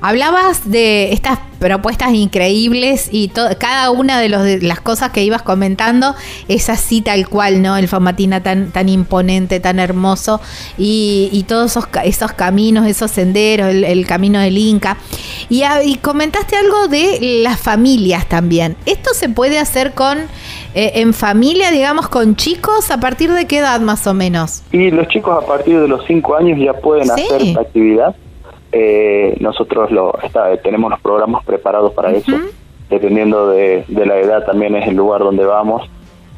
Hablabas 0.00 0.70
de 0.70 1.12
estas 1.12 1.38
propuestas 1.58 2.12
increíbles 2.12 3.08
y 3.10 3.28
cada 3.58 3.90
una 3.90 4.20
de, 4.20 4.28
los, 4.28 4.42
de, 4.42 4.60
las 4.60 4.80
cosas 4.80 5.10
que 5.10 5.24
ibas 5.24 5.40
comentando 5.40 6.14
es 6.48 6.68
así 6.68 7.00
tal 7.00 7.28
cual, 7.28 7.62
¿no? 7.62 7.78
El 7.78 7.88
Famatina 7.88 8.42
tan, 8.42 8.72
tan 8.72 8.90
imponente, 8.90 9.58
tan 9.58 9.78
hermoso 9.78 10.40
y, 10.76 11.44
todos 11.48 11.70
esos, 11.70 11.88
esos, 12.04 12.32
caminos, 12.32 12.86
esos 12.86 13.10
senderos, 13.10 13.68
el, 13.70 14.06
camino 14.06 14.38
del 14.38 14.58
Inca. 14.58 14.98
Y, 15.48 15.62
y, 15.84 15.96
comentaste 15.96 16.56
algo 16.56 16.88
de 16.88 17.40
las 17.42 17.58
familias 17.58 18.26
también. 18.26 18.76
¿Esto 18.84 19.14
se 19.14 19.30
puede 19.30 19.58
hacer 19.58 19.94
con 19.94 20.18
eh, 20.76 21.00
en 21.00 21.12
familia, 21.12 21.70
digamos, 21.70 22.08
con 22.08 22.36
chicos? 22.36 22.90
¿A 22.90 23.00
partir 23.00 23.32
de 23.32 23.46
qué 23.46 23.58
edad 23.58 23.80
más 23.80 24.06
o 24.06 24.14
menos? 24.14 24.62
Y 24.70 24.90
los 24.90 25.08
chicos 25.08 25.42
a 25.42 25.46
partir 25.46 25.80
de 25.80 25.88
los 25.88 26.04
5 26.06 26.36
años 26.36 26.58
ya 26.60 26.74
pueden 26.74 27.10
hacer 27.10 27.42
esta 27.42 27.60
actividad 27.62 28.14
eh, 28.72 29.36
nosotros 29.40 29.90
lo, 29.90 30.18
tenemos 30.62 30.90
los 30.90 31.00
programas 31.00 31.44
preparados 31.44 31.92
para 31.94 32.12
eso. 32.12 32.32
Dependiendo 32.90 33.48
de, 33.48 33.84
la 33.88 34.18
edad 34.18 34.44
también 34.44 34.76
es 34.76 34.86
el 34.86 34.96
lugar 34.96 35.22
donde 35.22 35.44
vamos. 35.44 35.88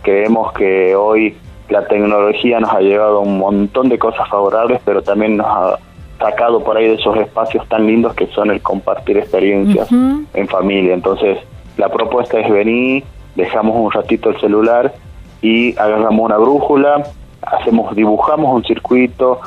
Creemos 0.02 0.52
que 0.52 0.94
hoy 0.94 1.36
la 1.68 1.86
tecnología 1.88 2.60
nos 2.60 2.70
ha 2.70 2.80
llevado 2.80 3.20
un 3.20 3.38
montón 3.38 3.88
de 3.88 3.98
cosas 3.98 4.28
favorables, 4.28 4.80
pero 4.84 5.02
también 5.02 5.36
nos 5.36 5.46
ha 5.48 5.78
sacado 6.18 6.62
por 6.62 6.76
ahí 6.76 6.86
de 6.86 6.94
esos 6.94 7.16
espacios 7.16 7.68
tan 7.68 7.86
lindos 7.86 8.14
que 8.14 8.26
son 8.28 8.50
el 8.50 8.60
compartir 8.62 9.18
experiencias 9.18 9.88
en 9.90 10.48
familia. 10.48 10.94
Entonces, 10.94 11.38
la 11.76 11.88
propuesta 11.88 12.38
es 12.38 12.50
venir, 12.50 13.04
dejamos 13.38 13.76
un 13.76 13.90
ratito 13.92 14.30
el 14.30 14.40
celular 14.40 14.92
y 15.40 15.78
agarramos 15.78 16.26
una 16.26 16.36
brújula, 16.36 17.04
hacemos, 17.40 17.94
dibujamos 17.94 18.52
un 18.52 18.64
circuito, 18.64 19.40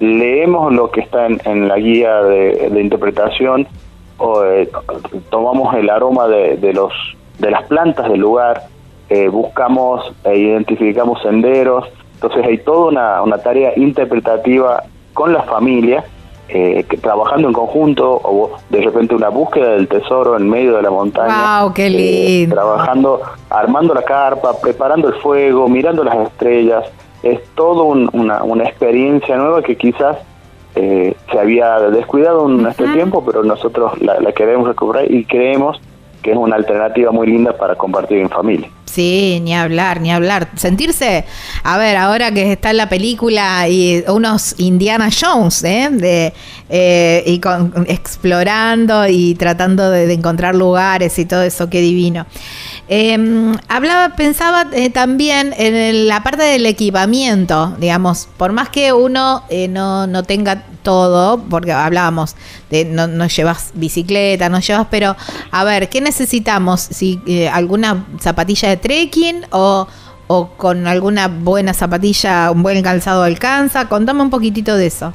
leemos 0.00 0.70
lo 0.72 0.90
que 0.90 1.00
está 1.00 1.26
en, 1.26 1.66
la 1.66 1.78
guía 1.78 2.22
de, 2.22 2.78
interpretación, 2.78 3.66
o, 4.18 4.44
eh, 4.44 4.68
tomamos 5.30 5.74
el 5.74 5.88
aroma 5.88 6.28
de, 6.28 6.72
los, 6.74 6.92
de 7.38 7.50
las 7.50 7.64
plantas 7.64 8.10
del 8.10 8.20
lugar, 8.20 8.64
eh, 9.08 9.28
buscamos 9.28 10.12
e 10.24 10.36
identificamos 10.36 11.22
senderos, 11.22 11.86
entonces 12.14 12.44
hay 12.44 12.58
toda 12.58 12.88
una, 12.90 13.22
una 13.22 13.38
tarea 13.38 13.72
interpretativa 13.76 14.84
con 15.14 15.32
la 15.32 15.42
familia, 15.44 16.04
eh, 16.48 16.84
que, 16.88 16.96
trabajando 16.96 17.48
en 17.48 17.54
conjunto, 17.54 18.20
o 18.24 18.56
de 18.70 18.80
repente 18.80 19.14
una 19.14 19.28
búsqueda 19.28 19.72
del 19.72 19.86
tesoro 19.86 20.36
en 20.36 20.48
medio 20.48 20.76
de 20.76 20.82
la 20.82 20.90
montaña. 20.90 21.60
¡Wow, 21.62 21.74
qué 21.74 21.90
lindo! 21.90 22.54
trabajando, 22.54 23.20
armando 23.50 23.94
la 23.94 24.02
carpa, 24.02 24.58
preparando 24.60 25.08
el 25.08 25.14
fuego, 25.14 25.68
mirando 25.68 26.04
las 26.04 26.16
estrellas, 26.28 26.84
es 27.22 27.40
todo 27.54 27.84
una, 27.84 28.42
una 28.42 28.64
experiencia 28.64 29.36
nueva 29.36 29.62
que 29.62 29.76
quizás 29.76 30.16
eh, 30.74 31.14
se 31.30 31.38
había 31.38 31.80
descuidado 31.90 32.48
en 32.48 32.66
este 32.66 32.86
tiempo, 32.88 33.24
pero 33.24 33.42
nosotros 33.42 34.00
la, 34.00 34.20
la, 34.20 34.32
queremos 34.32 34.68
recuperar 34.68 35.10
y 35.10 35.24
creemos 35.24 35.80
que 36.22 36.30
es 36.32 36.36
una 36.36 36.56
alternativa 36.56 37.10
muy 37.10 37.26
linda 37.26 37.52
para 37.56 37.74
compartir 37.74 38.18
en 38.18 38.30
familia. 38.30 38.70
Sí, 38.90 39.40
ni 39.42 39.54
hablar, 39.54 40.00
ni 40.00 40.10
hablar. 40.10 40.48
Sentirse, 40.56 41.24
a 41.62 41.76
ver, 41.76 41.96
ahora 41.96 42.32
que 42.32 42.52
está 42.52 42.70
en 42.70 42.78
la 42.78 42.88
película 42.88 43.68
y 43.68 44.02
unos 44.08 44.54
Indiana 44.58 45.10
Jones, 45.10 45.62
¿eh? 45.62 45.90
De, 45.92 46.32
eh, 46.70 47.22
y 47.26 47.38
con, 47.38 47.86
explorando 47.88 49.06
y 49.06 49.34
tratando 49.34 49.90
de, 49.90 50.12
encontrar 50.12 50.54
lugares 50.54 51.18
y 51.18 51.24
todo 51.24 51.42
eso, 51.42 51.68
qué 51.70 51.80
divino. 51.80 52.26
Em, 52.88 53.54
hablaba, 53.68 54.16
pensaba 54.16 54.66
eh, 54.72 54.88
también 54.88 55.54
en 55.58 56.08
la 56.08 56.22
parte 56.22 56.42
del 56.42 56.64
equipamiento, 56.64 57.76
digamos, 57.78 58.28
por 58.38 58.52
más 58.52 58.70
que 58.70 58.92
uno 58.94 59.44
eh, 59.50 59.68
no, 59.68 60.06
no 60.06 60.22
tenga 60.22 60.64
todo, 60.82 61.38
porque 61.50 61.72
hablábamos 61.72 62.34
de 62.70 62.86
no, 62.86 63.06
no 63.06 63.26
llevas 63.26 63.72
bicicleta, 63.74 64.48
no 64.48 64.60
llevas, 64.60 64.86
pero 64.90 65.16
a 65.50 65.64
ver, 65.64 65.90
¿qué 65.90 66.00
necesitamos? 66.00 66.80
Si 66.80 67.20
alguna 67.52 68.06
zapatilla 68.20 68.70
de 68.70 68.77
trekking 68.78 69.46
o, 69.50 69.86
o 70.26 70.48
con 70.56 70.86
alguna 70.86 71.28
buena 71.28 71.74
zapatilla, 71.74 72.50
un 72.50 72.62
buen 72.62 72.82
calzado 72.82 73.22
alcanza? 73.22 73.88
Contame 73.88 74.22
un 74.22 74.30
poquitito 74.30 74.76
de 74.76 74.86
eso. 74.86 75.12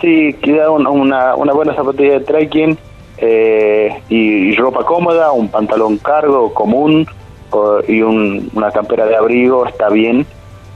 Sí, 0.00 0.34
queda 0.42 0.70
una, 0.70 1.34
una 1.34 1.52
buena 1.52 1.74
zapatilla 1.74 2.14
de 2.14 2.20
trekking 2.20 2.78
eh, 3.18 4.02
y, 4.08 4.54
ropa 4.56 4.84
cómoda, 4.84 5.32
un 5.32 5.48
pantalón 5.48 5.98
cargo 5.98 6.52
común 6.52 7.06
y 7.86 8.02
una 8.02 8.70
campera 8.72 9.06
de 9.06 9.16
abrigo 9.16 9.66
está 9.66 9.88
bien. 9.88 10.26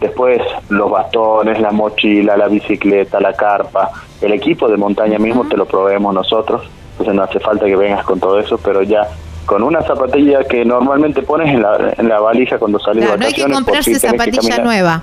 Después 0.01 0.41
los 0.69 0.89
bastones, 0.91 1.61
la 1.61 1.73
mochila, 1.73 2.37
la 2.37 2.47
bicicleta, 2.47 3.19
la 3.21 3.33
carpa, 3.33 3.91
el 4.21 4.33
equipo 4.33 4.69
de 4.69 4.77
montaña 4.77 5.19
mismo 5.19 5.49
te 5.49 5.57
lo 5.57 5.66
proveemos 5.66 6.14
nosotros. 6.14 6.62
Entonces 6.93 7.14
no 7.14 7.23
hace 7.25 7.41
falta 7.41 7.66
que 7.66 7.75
vengas 7.75 8.05
con 8.05 8.21
todo 8.21 8.39
eso, 8.39 8.59
pero 8.59 8.83
ya 8.83 9.09
con 9.49 9.62
una 9.62 9.80
zapatilla 9.80 10.44
que 10.44 10.62
normalmente 10.62 11.22
pones 11.22 11.49
en 11.49 11.62
la, 11.62 11.94
en 11.96 12.07
la 12.07 12.20
valija 12.20 12.59
cuando 12.59 12.78
sales 12.78 13.03
de 13.03 13.11
vacaciones. 13.11 13.38
No 13.38 13.44
hay 13.44 13.49
que 13.49 13.55
comprarse 13.55 13.94
zapatilla 13.94 14.59
nueva. 14.62 15.03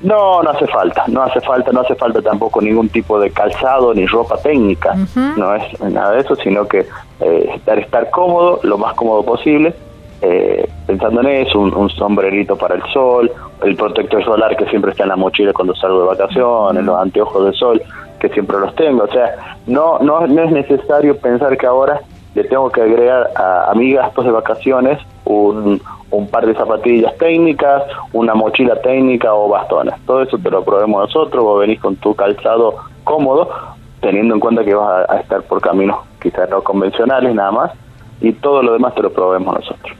No, 0.00 0.44
no 0.44 0.50
hace 0.50 0.68
falta, 0.68 1.04
no 1.08 1.22
hace 1.22 1.40
falta, 1.40 1.72
no 1.72 1.80
hace 1.80 1.96
falta 1.96 2.22
tampoco 2.22 2.60
ningún 2.60 2.88
tipo 2.88 3.18
de 3.18 3.30
calzado 3.30 3.92
ni 3.92 4.06
ropa 4.06 4.36
técnica, 4.36 4.94
no 5.36 5.54
es 5.56 5.80
nada 5.80 6.12
de 6.12 6.20
eso, 6.20 6.36
sino 6.36 6.68
que 6.68 6.86
eh, 7.20 7.50
estar, 7.56 7.78
estar 7.78 8.10
cómodo, 8.10 8.60
lo 8.62 8.78
más 8.78 8.94
cómodo 8.94 9.24
posible, 9.24 9.74
eh, 10.22 10.68
pensando 10.86 11.22
en 11.22 11.46
eso, 11.46 11.58
un, 11.58 11.90
sombrerito 11.90 12.56
para 12.56 12.76
el 12.76 12.82
sol, 12.92 13.32
el 13.64 13.74
protector 13.74 14.24
solar 14.24 14.56
que 14.56 14.66
siempre 14.66 14.92
está 14.92 15.02
en 15.02 15.08
la 15.08 15.16
mochila 15.16 15.52
cuando 15.52 15.74
salgo 15.74 16.02
de 16.02 16.06
vacaciones, 16.06 16.84
los 16.84 16.96
anteojos 16.96 17.46
de 17.46 17.52
sol 17.54 17.82
que 18.20 18.28
siempre 18.28 18.58
los 18.60 18.74
tengo. 18.76 19.04
O 19.04 19.08
sea, 19.08 19.56
no, 19.66 19.98
no, 19.98 20.26
no 20.26 20.42
es 20.44 20.52
necesario 20.52 21.16
pensar 21.16 21.56
que 21.56 21.66
ahora 21.66 22.00
le 22.34 22.44
tengo 22.44 22.70
que 22.70 22.82
agregar 22.82 23.30
a, 23.36 23.70
a 23.70 23.74
mi 23.74 23.92
gastos 23.92 24.24
de 24.24 24.30
vacaciones 24.30 24.98
un, 25.24 25.80
un 26.10 26.28
par 26.28 26.46
de 26.46 26.54
zapatillas 26.54 27.16
técnicas, 27.18 27.82
una 28.12 28.34
mochila 28.34 28.80
técnica 28.82 29.32
o 29.34 29.48
bastones. 29.48 29.94
Todo 30.06 30.22
eso 30.22 30.38
te 30.38 30.50
lo 30.50 30.64
probemos 30.64 31.08
nosotros, 31.08 31.42
vos 31.42 31.60
venís 31.60 31.80
con 31.80 31.96
tu 31.96 32.14
calzado 32.14 32.76
cómodo, 33.04 33.50
teniendo 34.00 34.34
en 34.34 34.40
cuenta 34.40 34.64
que 34.64 34.74
vas 34.74 35.08
a, 35.08 35.20
estar 35.20 35.42
por 35.42 35.60
caminos 35.60 35.98
quizás 36.20 36.48
no 36.48 36.62
convencionales 36.62 37.34
nada 37.34 37.50
más, 37.50 37.72
y 38.20 38.32
todo 38.32 38.62
lo 38.62 38.72
demás 38.72 38.94
te 38.94 39.02
lo 39.02 39.12
probemos 39.12 39.54
nosotros. 39.54 39.96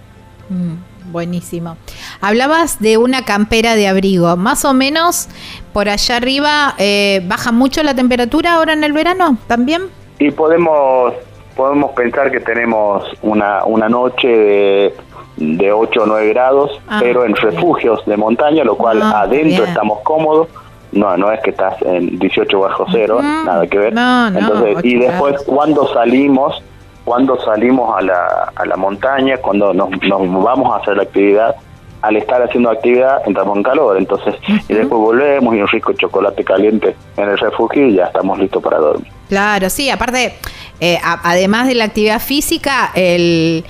Mm, 0.49 1.13
buenísimo. 1.13 1.77
Hablabas 2.21 2.81
de 2.81 2.97
una 2.97 3.25
campera 3.25 3.75
de 3.75 3.89
abrigo. 3.89 4.37
Más 4.37 4.65
o 4.65 4.73
menos 4.73 5.29
por 5.73 5.89
allá 5.89 6.17
arriba, 6.17 6.75
eh, 6.79 7.23
¿baja 7.27 7.53
mucho 7.53 7.83
la 7.83 7.95
temperatura 7.95 8.55
ahora 8.55 8.73
en 8.73 8.85
el 8.85 8.93
verano 8.93 9.37
también? 9.47 9.83
Y 10.19 10.31
podemos, 10.31 11.13
podemos 11.57 11.93
pensar 11.93 12.31
que 12.31 12.41
tenemos 12.41 13.05
una, 13.23 13.65
una 13.65 13.89
noche 13.89 14.29
de 14.29 14.95
de 15.37 15.73
8 15.73 16.03
o 16.03 16.07
9 16.07 16.29
grados, 16.29 16.81
ah, 16.89 16.99
pero 17.01 17.25
en 17.25 17.35
refugios 17.35 18.05
de 18.07 18.17
montaña, 18.17 18.65
lo 18.65 18.77
cual 18.77 19.03
ah, 19.03 19.23
adentro 19.23 19.65
estamos 19.65 20.01
cómodos. 20.01 20.49
No, 20.93 21.17
no 21.17 21.33
es 21.33 21.41
que 21.41 21.51
estás 21.51 21.75
en 21.83 22.21
18 22.21 22.61
bajo 22.61 22.87
cero, 22.93 23.21
nada 23.21 23.67
que 23.67 23.79
ver. 23.79 23.93
Entonces, 23.93 24.77
y 24.85 24.97
después 24.97 25.43
cuando 25.43 25.93
salimos, 25.93 26.63
cuando 27.05 27.37
salimos 27.41 27.99
a 27.99 28.01
la, 28.01 28.53
a 28.55 28.65
la 28.65 28.77
montaña, 28.77 29.39
cuando 29.39 29.75
nos, 29.75 29.91
nos 30.03 30.45
vamos 30.45 30.73
a 30.73 30.77
hacer 30.77 30.97
la 30.97 31.03
actividad, 31.03 31.57
al 32.01 32.17
estar 32.17 32.41
haciendo 32.43 32.71
actividad 32.71 33.23
entramos 33.27 33.57
en 33.57 33.63
calor, 33.65 33.97
entonces, 33.97 34.37
y 34.47 34.75
después 34.75 35.01
volvemos 35.01 35.55
y 35.57 35.63
un 35.63 35.67
rico 35.67 35.93
chocolate 35.95 36.45
caliente 36.45 36.95
en 37.17 37.29
el 37.29 37.39
refugio 37.39 37.89
y 37.89 37.95
ya 37.95 38.05
estamos 38.05 38.39
listos 38.39 38.63
para 38.63 38.79
dormir. 38.79 39.11
Claro, 39.29 39.71
sí, 39.71 39.89
aparte, 39.89 40.35
eh, 40.81 40.99
además 41.03 41.67
de 41.67 41.75
la 41.75 41.85
actividad 41.85 42.21
física, 42.21 42.91
el, 42.95 43.65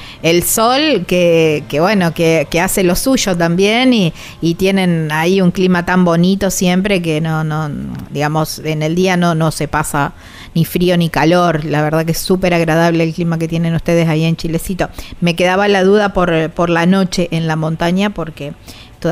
sol 0.44 1.04
que, 1.06 1.62
que 1.68 1.80
bueno, 1.80 2.12
que, 2.12 2.48
que, 2.50 2.60
hace 2.60 2.82
lo 2.82 2.96
suyo 2.96 3.36
también 3.36 3.92
y, 3.92 4.12
tienen 4.56 5.10
ahí 5.12 5.40
un 5.40 5.50
clima 5.50 5.84
tan 5.86 6.04
bonito 6.04 6.50
siempre 6.50 7.02
que 7.02 7.20
no, 7.20 7.44
no, 7.44 7.70
digamos, 8.10 8.58
en 8.60 8.82
el 8.82 8.94
día 8.94 9.16
no, 9.16 9.50
se 9.50 9.68
pasa 9.68 10.12
ni 10.54 10.64
frío 10.64 10.96
ni 10.96 11.08
calor. 11.08 11.64
La 11.64 11.82
verdad 11.82 12.04
que 12.04 12.12
es 12.12 12.18
súper 12.18 12.54
agradable 12.54 13.04
el 13.04 13.14
clima 13.14 13.38
que 13.38 13.48
tienen 13.48 13.74
ustedes 13.74 14.08
ahí 14.08 14.24
en 14.24 14.36
Chilecito. 14.36 14.88
Me 15.20 15.36
quedaba 15.36 15.68
la 15.68 15.84
duda 15.84 16.12
por, 16.12 16.50
por 16.50 16.70
la 16.70 16.86
noche 16.86 17.28
en 17.30 17.46
la 17.46 17.56
montaña 17.56 18.10
porque 18.10 18.54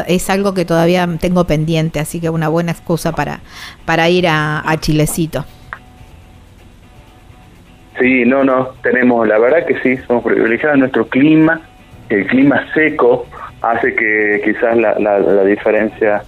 es 0.07 0.31
algo 0.31 0.55
que 0.55 0.65
todavía 0.65 1.09
tengo 1.21 1.45
pendiente, 1.45 2.01
así 2.01 2.21
que 2.21 2.31
una 2.31 2.49
buena 2.49 2.73
excusa 2.73 3.13
para, 3.13 3.41
para 3.85 4.09
ir 4.09 4.27
a, 4.29 4.65
Chilecito. 4.81 5.45
Sí, 7.99 8.25
no, 8.25 8.43
no, 8.45 8.69
tenemos, 8.83 9.27
la 9.29 9.39
verdad 9.39 9.67
que 9.67 9.79
sí, 9.81 9.97
somos 10.07 10.25
privilegiados. 10.25 10.79
Nuestro 10.79 11.07
clima, 11.07 11.61
el 12.09 12.27
clima 12.27 12.67
seco, 12.75 13.27
hace 13.61 13.95
que 13.95 14.41
quizás 14.45 14.77
la, 14.77 14.99
la 14.99 15.45
diferencia 15.45 16.23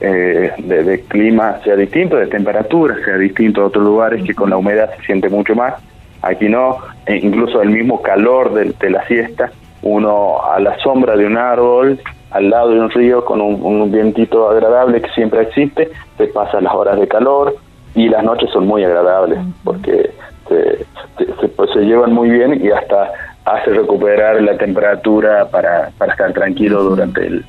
eh, 0.00 0.52
de, 0.58 1.00
clima 1.08 1.60
sea 1.62 1.76
distinto, 1.76 2.16
de 2.16 2.26
temperatura 2.26 2.96
sea 3.04 3.16
distinto 3.16 3.62
a 3.62 3.66
otros 3.66 3.84
lugares 3.84 4.24
que 4.24 4.34
con 4.34 4.50
la 4.50 4.56
humedad 4.56 4.90
se 4.96 5.06
siente 5.06 5.28
mucho 5.28 5.54
más. 5.54 5.74
Aquí 6.20 6.48
no, 6.48 6.78
e 7.06 7.16
incluso 7.16 7.62
el 7.62 7.70
mismo 7.70 8.02
calor 8.02 8.52
de, 8.52 8.90
la 8.90 9.06
siesta, 9.06 9.52
uno 9.82 10.42
a 10.42 10.58
la 10.58 10.76
sombra 10.78 11.16
de 11.16 11.26
un 11.26 11.36
árbol, 11.36 12.00
al 12.30 12.50
lado 12.50 12.70
de 12.70 12.80
un 12.80 12.90
río 12.90 13.24
con 13.24 13.40
un, 13.40 13.92
vientito 13.92 14.50
agradable 14.50 15.00
que 15.00 15.10
siempre 15.10 15.42
existe, 15.42 15.90
se 16.18 16.26
pasan 16.28 16.64
las 16.64 16.74
horas 16.74 16.98
de 16.98 17.06
calor 17.06 17.54
y 17.94 18.08
las 18.08 18.24
noches 18.24 18.50
son 18.50 18.66
muy 18.66 18.82
agradables 18.82 19.38
porque 19.62 20.10
se, 20.48 21.48
pues, 21.48 21.70
se 21.72 21.80
llevan 21.80 22.12
muy 22.12 22.30
bien 22.30 22.64
y 22.64 22.70
hasta 22.70 23.12
hace 23.44 23.70
recuperar 23.70 24.40
la 24.42 24.56
temperatura 24.56 25.48
para, 25.50 25.90
para 25.98 26.12
estar 26.12 26.32
tranquilo 26.32 26.82
durante, 26.82 27.26
el, 27.26 27.44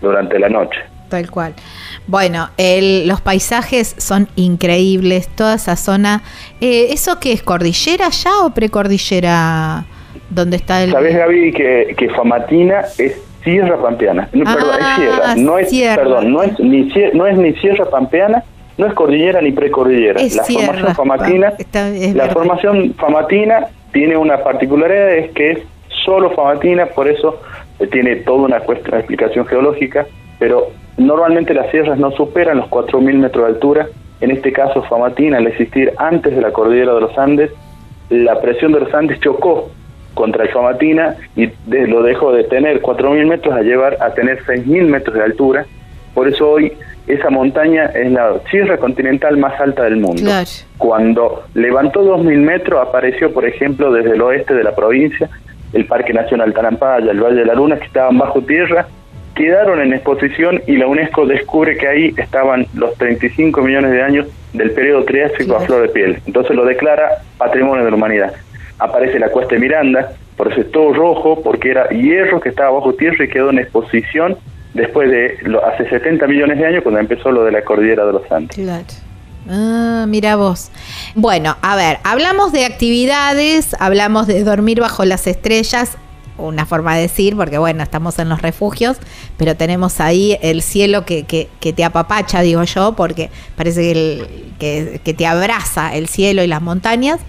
durante 0.00 0.38
la 0.38 0.48
noche. 0.48 0.78
Tal 1.08 1.30
cual. 1.30 1.54
Bueno, 2.08 2.48
los 2.58 3.20
paisajes 3.20 3.94
son 3.98 4.28
increíbles, 4.34 5.28
toda 5.28 5.54
esa 5.54 5.76
zona. 5.76 6.22
Eh, 6.60 6.88
¿Eso 6.90 7.20
qué 7.20 7.32
es? 7.32 7.42
¿Cordillera 7.42 8.08
ya 8.08 8.40
o 8.44 8.50
precordillera? 8.50 9.84
¿Dónde 10.30 10.56
está 10.56 10.82
el.? 10.82 10.90
Sabes, 10.90 11.16
Gaby, 11.16 11.52
que, 11.52 11.94
que 11.96 12.10
Famatina 12.10 12.80
es 12.98 13.22
Sierra 13.44 13.80
Pampeana. 13.80 14.28
No, 14.32 14.44
perdón, 14.44 14.80
es 14.80 14.96
Sierra. 14.96 15.22
Ah, 15.24 15.34
no 15.36 15.58
es, 15.58 15.70
Perdón, 15.70 16.32
no 16.32 16.42
es, 16.42 16.58
ni, 16.58 16.92
no 17.14 17.26
es 17.26 17.38
ni 17.38 17.52
Sierra 17.54 17.84
Pampeana, 17.88 18.42
no 18.78 18.86
es 18.86 18.94
cordillera 18.94 19.40
ni 19.40 19.52
precordillera. 19.52 20.20
la 20.22 20.44
formación 20.44 20.94
Famatina. 20.94 21.52
la 22.14 22.28
formación 22.28 22.94
Famatina 22.94 23.66
tiene 23.92 24.16
una 24.16 24.38
particularidad, 24.42 25.14
es 25.14 25.30
que 25.32 25.50
es 25.52 25.58
solo 26.04 26.30
Famatina, 26.30 26.86
por 26.86 27.08
eso 27.08 27.40
eh, 27.78 27.86
tiene 27.86 28.16
toda 28.16 28.42
una, 28.42 28.62
una 28.66 28.98
explicación 28.98 29.46
geológica, 29.46 30.06
pero 30.38 30.68
Normalmente 30.96 31.52
las 31.52 31.70
sierras 31.70 31.98
no 31.98 32.10
superan 32.12 32.58
los 32.58 32.70
4.000 32.70 33.18
metros 33.18 33.44
de 33.46 33.54
altura. 33.54 33.86
En 34.20 34.30
este 34.30 34.50
caso, 34.52 34.82
Famatina, 34.84 35.36
al 35.38 35.46
existir 35.46 35.92
antes 35.98 36.34
de 36.34 36.40
la 36.40 36.52
cordillera 36.52 36.94
de 36.94 37.00
los 37.02 37.18
Andes, 37.18 37.50
la 38.08 38.40
presión 38.40 38.72
de 38.72 38.80
los 38.80 38.94
Andes 38.94 39.20
chocó 39.20 39.68
contra 40.14 40.44
el 40.44 40.50
Famatina 40.50 41.16
y 41.36 41.50
lo 41.66 42.02
dejó 42.02 42.32
de 42.32 42.44
tener 42.44 42.80
4.000 42.80 43.26
metros 43.26 43.54
a 43.54 43.60
llevar 43.60 43.98
a 44.00 44.14
tener 44.14 44.42
6.000 44.44 44.88
metros 44.88 45.16
de 45.16 45.22
altura. 45.22 45.66
Por 46.14 46.28
eso 46.28 46.50
hoy 46.50 46.72
esa 47.06 47.30
montaña 47.30 47.86
es 47.86 48.10
la 48.10 48.34
sierra 48.50 48.78
continental 48.78 49.36
más 49.36 49.60
alta 49.60 49.84
del 49.84 49.96
mundo. 49.96 50.30
Cuando 50.78 51.44
levantó 51.54 52.02
2.000 52.02 52.36
metros, 52.38 52.86
apareció, 52.86 53.32
por 53.32 53.44
ejemplo, 53.44 53.92
desde 53.92 54.12
el 54.12 54.22
oeste 54.22 54.54
de 54.54 54.64
la 54.64 54.74
provincia, 54.74 55.30
el 55.72 55.86
Parque 55.86 56.12
Nacional 56.12 56.52
Tarampaya, 56.52 57.10
el 57.10 57.20
Valle 57.20 57.36
de 57.36 57.46
la 57.46 57.54
Luna, 57.54 57.78
que 57.78 57.86
estaban 57.86 58.18
bajo 58.18 58.40
tierra, 58.42 58.86
quedaron 59.36 59.80
en 59.80 59.92
exposición 59.92 60.60
y 60.66 60.76
la 60.76 60.86
UNESCO 60.86 61.26
descubre 61.26 61.76
que 61.76 61.86
ahí 61.86 62.14
estaban 62.16 62.66
los 62.74 62.94
35 62.94 63.60
millones 63.60 63.92
de 63.92 64.02
años 64.02 64.26
del 64.54 64.72
periodo 64.72 65.04
Triásico 65.04 65.56
a 65.56 65.60
flor 65.60 65.82
de 65.82 65.88
piel. 65.88 66.18
Entonces 66.26 66.56
lo 66.56 66.64
declara 66.64 67.22
Patrimonio 67.36 67.84
de 67.84 67.90
la 67.90 67.96
Humanidad. 67.96 68.32
Aparece 68.78 69.18
la 69.18 69.28
cuesta 69.28 69.54
de 69.54 69.60
Miranda, 69.60 70.12
por 70.36 70.50
eso 70.50 70.60
es 70.60 70.70
todo 70.70 70.92
rojo, 70.92 71.42
porque 71.42 71.70
era 71.70 71.88
hierro 71.88 72.40
que 72.40 72.48
estaba 72.48 72.70
bajo 72.70 72.94
tierra 72.94 73.24
y 73.24 73.28
quedó 73.28 73.50
en 73.50 73.58
exposición 73.58 74.36
después 74.76 75.10
de 75.10 75.38
hace 75.72 75.88
70 75.88 76.26
millones 76.26 76.58
de 76.58 76.66
años 76.66 76.82
cuando 76.82 77.00
empezó 77.00 77.30
lo 77.30 77.44
de 77.44 77.52
la 77.52 77.64
cordillera 77.64 78.04
de 78.06 78.12
los 78.12 78.30
Andes. 78.30 78.56
Claro. 78.56 78.84
Ah, 79.48 80.06
mira 80.08 80.36
vos. 80.36 80.70
Bueno, 81.14 81.56
a 81.62 81.76
ver, 81.76 81.98
hablamos 82.04 82.52
de 82.52 82.64
actividades, 82.64 83.76
hablamos 83.78 84.26
de 84.26 84.42
dormir 84.42 84.80
bajo 84.80 85.04
las 85.04 85.26
estrellas 85.26 85.96
una 86.38 86.66
forma 86.66 86.94
de 86.94 87.02
decir, 87.02 87.36
porque 87.36 87.58
bueno, 87.58 87.82
estamos 87.82 88.18
en 88.18 88.28
los 88.28 88.42
refugios, 88.42 88.98
pero 89.36 89.56
tenemos 89.56 90.00
ahí 90.00 90.36
el 90.42 90.62
cielo 90.62 91.04
que, 91.04 91.24
que, 91.24 91.72
te 91.72 91.84
apapacha, 91.84 92.42
digo 92.42 92.62
yo, 92.64 92.92
porque 92.92 93.30
parece 93.56 93.80
que, 93.80 93.92
el, 93.92 95.00
que, 95.00 95.14
te 95.14 95.26
abraza 95.26 95.94
el 95.94 96.08
cielo 96.08 96.42
y 96.42 96.46
las 96.46 96.62
montañas, 96.62 97.20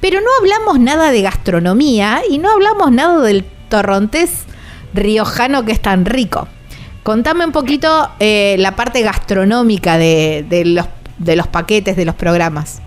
pero 0.00 0.20
no 0.20 0.28
hablamos 0.40 0.78
nada 0.78 1.10
de 1.10 1.22
gastronomía 1.22 2.22
y 2.28 2.38
no 2.38 2.50
hablamos 2.50 2.92
nada 2.92 3.20
del 3.20 3.44
torrontés 3.68 4.44
riojano 4.94 5.64
que 5.64 5.72
es 5.72 5.80
tan 5.80 6.04
rico. 6.04 6.48
Contame 7.02 7.44
un 7.44 7.52
poquito 7.52 7.88
eh, 8.20 8.56
la 8.58 8.72
parte 8.76 9.02
gastronómica 9.02 9.98
de, 9.98 10.44
de, 10.48 10.64
los, 10.64 10.88
de 11.18 11.36
los 11.36 11.48
paquetes, 11.48 11.96
de 11.96 12.04
los 12.04 12.14
programas. 12.14 12.80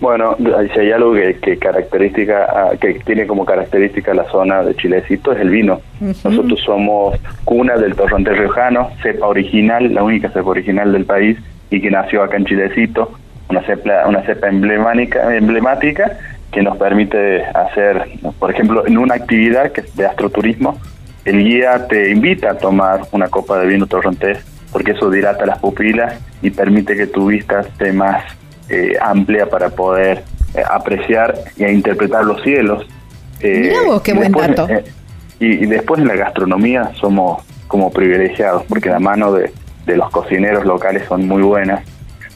Bueno, 0.00 0.36
si 0.72 0.80
hay 0.80 0.92
algo 0.92 1.12
que, 1.12 1.58
característica, 1.58 2.46
ah, 2.48 2.70
que 2.80 2.94
tiene 3.04 3.26
como 3.26 3.44
característica 3.44 4.14
la 4.14 4.24
zona 4.30 4.62
de 4.62 4.74
Chilecito 4.74 5.32
es 5.32 5.40
el 5.40 5.50
vino. 5.50 5.80
Nosotros 6.00 6.60
somos 6.64 7.18
cuna 7.44 7.76
del 7.76 7.94
torrontés 7.94 8.38
riojano, 8.38 8.90
cepa 9.02 9.26
original, 9.26 9.92
la 9.92 10.02
única 10.02 10.30
cepa 10.30 10.50
original 10.50 10.92
del 10.92 11.04
país 11.04 11.38
y 11.70 11.80
que 11.80 11.90
nació 11.90 12.22
acá 12.22 12.36
en 12.36 12.46
Chilecito, 12.46 13.12
una 13.48 13.62
cepa, 13.62 14.06
una 14.08 14.22
cepa 14.22 14.48
emblemática, 14.48 15.36
emblemática 15.36 16.18
que 16.50 16.62
nos 16.62 16.76
permite 16.78 17.44
hacer, 17.44 18.08
por 18.38 18.50
ejemplo, 18.50 18.86
en 18.86 18.98
una 18.98 19.14
actividad 19.14 19.70
que 19.72 19.82
es 19.82 19.96
de 19.96 20.06
astroturismo, 20.06 20.78
el 21.24 21.44
guía 21.44 21.86
te 21.86 22.10
invita 22.10 22.52
a 22.52 22.58
tomar 22.58 23.02
una 23.12 23.28
copa 23.28 23.58
de 23.58 23.66
vino 23.66 23.86
torrontés 23.86 24.38
porque 24.72 24.92
eso 24.92 25.10
dilata 25.10 25.46
las 25.46 25.58
pupilas 25.58 26.14
y 26.42 26.50
permite 26.50 26.96
que 26.96 27.06
tu 27.06 27.26
vista 27.26 27.60
esté 27.60 27.92
más 27.92 28.24
eh, 28.68 28.92
amplia 29.00 29.46
para 29.46 29.68
poder 29.70 30.22
eh, 30.54 30.62
apreciar 30.68 31.34
e 31.56 31.72
interpretar 31.72 32.24
los 32.24 32.42
cielos. 32.42 32.84
Eh, 33.40 33.72
qué 34.02 34.12
buen 34.12 34.32
dato. 34.32 34.68
Eh, 34.68 34.84
y, 35.38 35.66
después 35.66 36.00
en 36.00 36.08
la 36.08 36.16
gastronomía 36.16 36.92
somos 37.00 37.42
como 37.68 37.90
privilegiados, 37.90 38.64
porque 38.68 38.88
la 38.90 38.98
mano 38.98 39.32
de, 39.32 39.52
los 39.86 40.10
cocineros 40.10 40.64
locales 40.64 41.04
son 41.08 41.26
muy 41.26 41.42
buenas. 41.42 41.84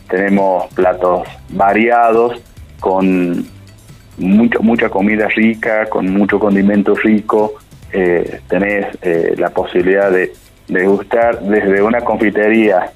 Tenemos 0.09 0.73
platos 0.75 1.27
variados, 1.51 2.41
con 2.81 3.47
mucha 4.19 4.59
mucha 4.61 4.89
comida 4.89 5.29
rica, 5.29 5.87
con 5.87 6.13
mucho 6.13 6.39
condimento 6.39 6.95
rico, 6.95 7.55
eh, 7.95 8.41
tenés 8.49 8.87
eh, 9.03 9.35
la 9.39 9.51
posibilidad 9.51 10.11
de 10.11 10.33
degustar 10.69 11.41
desde 11.41 11.81
una 11.83 12.01
confitería 12.01 12.91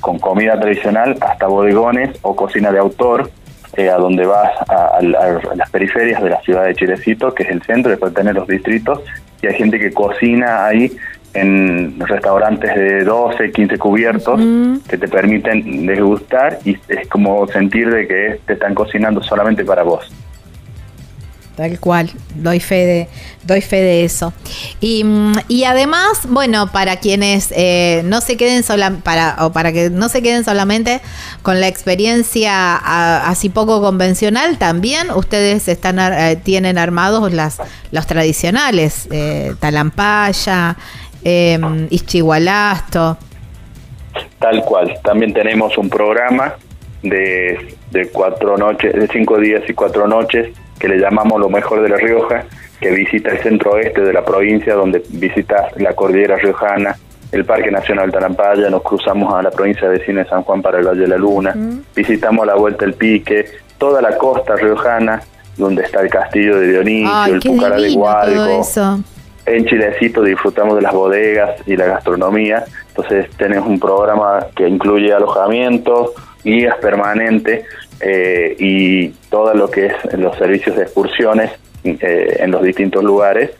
con 0.00 0.18
comida 0.18 0.58
tradicional 0.60 1.16
hasta 1.20 1.48
bodegones 1.48 2.16
o 2.22 2.36
cocina 2.36 2.70
de 2.70 2.78
autor, 2.78 3.30
a 3.76 3.96
donde 3.96 4.26
vas 4.26 4.50
a, 4.68 5.00
las 5.00 5.70
periferias 5.70 6.20
de 6.22 6.30
la 6.30 6.40
ciudad 6.40 6.64
de 6.64 6.74
Chilecito, 6.74 7.32
que 7.32 7.44
es 7.44 7.50
el 7.50 7.62
centro, 7.62 7.90
después 7.90 8.12
tenés 8.12 8.34
los 8.34 8.48
distritos, 8.48 9.02
y 9.40 9.46
hay 9.46 9.54
gente 9.54 9.78
que 9.78 9.92
cocina 9.92 10.66
ahí 10.66 10.90
en 11.34 11.98
restaurantes 12.00 12.74
de 12.74 13.04
12, 13.04 13.52
15 13.52 13.78
cubiertos 13.78 14.40
que 14.88 14.98
te 14.98 15.06
permiten 15.06 15.86
degustar 15.86 16.58
y 16.64 16.76
es 16.88 17.06
como 17.08 17.46
sentir 17.48 17.90
de 17.90 18.08
que 18.08 18.40
te 18.46 18.54
están 18.54 18.74
cocinando 18.74 19.22
solamente 19.22 19.64
para 19.64 19.82
vos. 19.82 20.10
Tal 21.58 21.80
cual, 21.80 22.08
doy 22.36 22.60
fe 22.60 22.86
de, 22.86 23.08
doy 23.42 23.60
fe 23.62 23.80
de 23.80 24.04
eso. 24.04 24.32
Y, 24.80 25.02
mm, 25.02 25.32
además, 25.66 26.20
bueno, 26.28 26.70
para 26.70 26.98
quienes 26.98 27.50
eh, 27.50 28.02
no 28.04 28.20
se 28.20 28.36
queden 28.36 28.62
sola, 28.62 28.98
para, 29.02 29.44
o 29.44 29.50
para 29.50 29.72
que 29.72 29.90
no 29.90 30.08
se 30.08 30.22
queden 30.22 30.44
solamente 30.44 31.00
con 31.42 31.60
la 31.60 31.66
experiencia 31.66 32.76
así 33.28 33.48
poco 33.48 33.80
convencional, 33.80 34.56
también 34.56 35.10
ustedes 35.10 35.66
están 35.66 35.98
eh, 35.98 36.36
tienen 36.36 36.78
armados 36.78 37.32
las, 37.32 37.60
los 37.90 38.06
tradicionales, 38.06 39.08
eh, 39.10 39.52
talampaya, 39.58 40.76
eh, 41.24 41.58
Tal 44.38 44.64
cual, 44.64 44.96
también 45.02 45.34
tenemos 45.34 45.76
un 45.76 45.90
programa 45.90 46.54
de, 47.02 47.74
de 47.90 48.08
cuatro 48.10 48.56
noches, 48.56 48.92
de 48.92 49.08
cinco 49.08 49.38
días 49.40 49.64
y 49.68 49.72
cuatro 49.72 50.06
noches 50.06 50.50
que 50.78 50.88
le 50.88 50.98
llamamos 50.98 51.40
Lo 51.40 51.48
Mejor 51.48 51.82
de 51.82 51.88
La 51.88 51.96
Rioja, 51.96 52.44
que 52.80 52.90
visita 52.90 53.30
el 53.30 53.38
centro 53.38 53.72
oeste 53.72 54.00
de 54.02 54.12
la 54.12 54.24
provincia, 54.24 54.74
donde 54.74 55.02
visita 55.10 55.68
la 55.76 55.94
cordillera 55.94 56.36
riojana, 56.36 56.96
el 57.32 57.44
Parque 57.44 57.70
Nacional 57.70 58.10
Tarampaya, 58.10 58.70
nos 58.70 58.82
cruzamos 58.82 59.34
a 59.34 59.42
la 59.42 59.50
provincia 59.50 59.88
vecina 59.88 60.22
de 60.22 60.28
San 60.28 60.42
Juan 60.42 60.62
para 60.62 60.78
el 60.78 60.86
Valle 60.86 61.02
de 61.02 61.08
la 61.08 61.16
Luna, 61.16 61.54
visitamos 61.94 62.46
la 62.46 62.54
Vuelta 62.54 62.84
del 62.84 62.94
Pique, 62.94 63.46
toda 63.76 64.00
la 64.00 64.16
costa 64.16 64.56
riojana, 64.56 65.20
donde 65.56 65.82
está 65.82 66.00
el 66.00 66.08
castillo 66.08 66.58
de 66.58 66.68
Dionisio, 66.68 67.34
el 67.34 67.40
Pucara 67.40 67.76
de 67.76 67.94
Guadalco. 67.94 69.02
En 69.44 69.64
Chilecito 69.64 70.22
disfrutamos 70.22 70.76
de 70.76 70.82
las 70.82 70.92
bodegas 70.92 71.56
y 71.66 71.76
la 71.76 71.86
gastronomía, 71.86 72.64
entonces 72.88 73.30
tenemos 73.36 73.66
un 73.66 73.80
programa 73.80 74.46
que 74.54 74.68
incluye 74.68 75.12
alojamiento, 75.12 76.12
guías 76.44 76.76
permanentes 76.76 77.64
eh, 78.00 78.56
y 78.58 79.08
todo 79.30 79.54
lo 79.54 79.70
que 79.70 79.86
es 79.86 79.94
los 80.18 80.36
servicios 80.36 80.76
de 80.76 80.82
excursiones 80.84 81.50
eh, 81.84 82.36
en 82.40 82.50
los 82.50 82.62
distintos 82.62 83.02
lugares, 83.02 83.50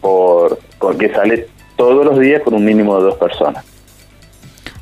por, 0.00 0.58
porque 0.78 1.12
sale 1.12 1.48
todos 1.76 2.04
los 2.04 2.18
días 2.18 2.42
con 2.42 2.54
un 2.54 2.64
mínimo 2.64 2.96
de 2.98 3.04
dos 3.04 3.16
personas. 3.16 3.64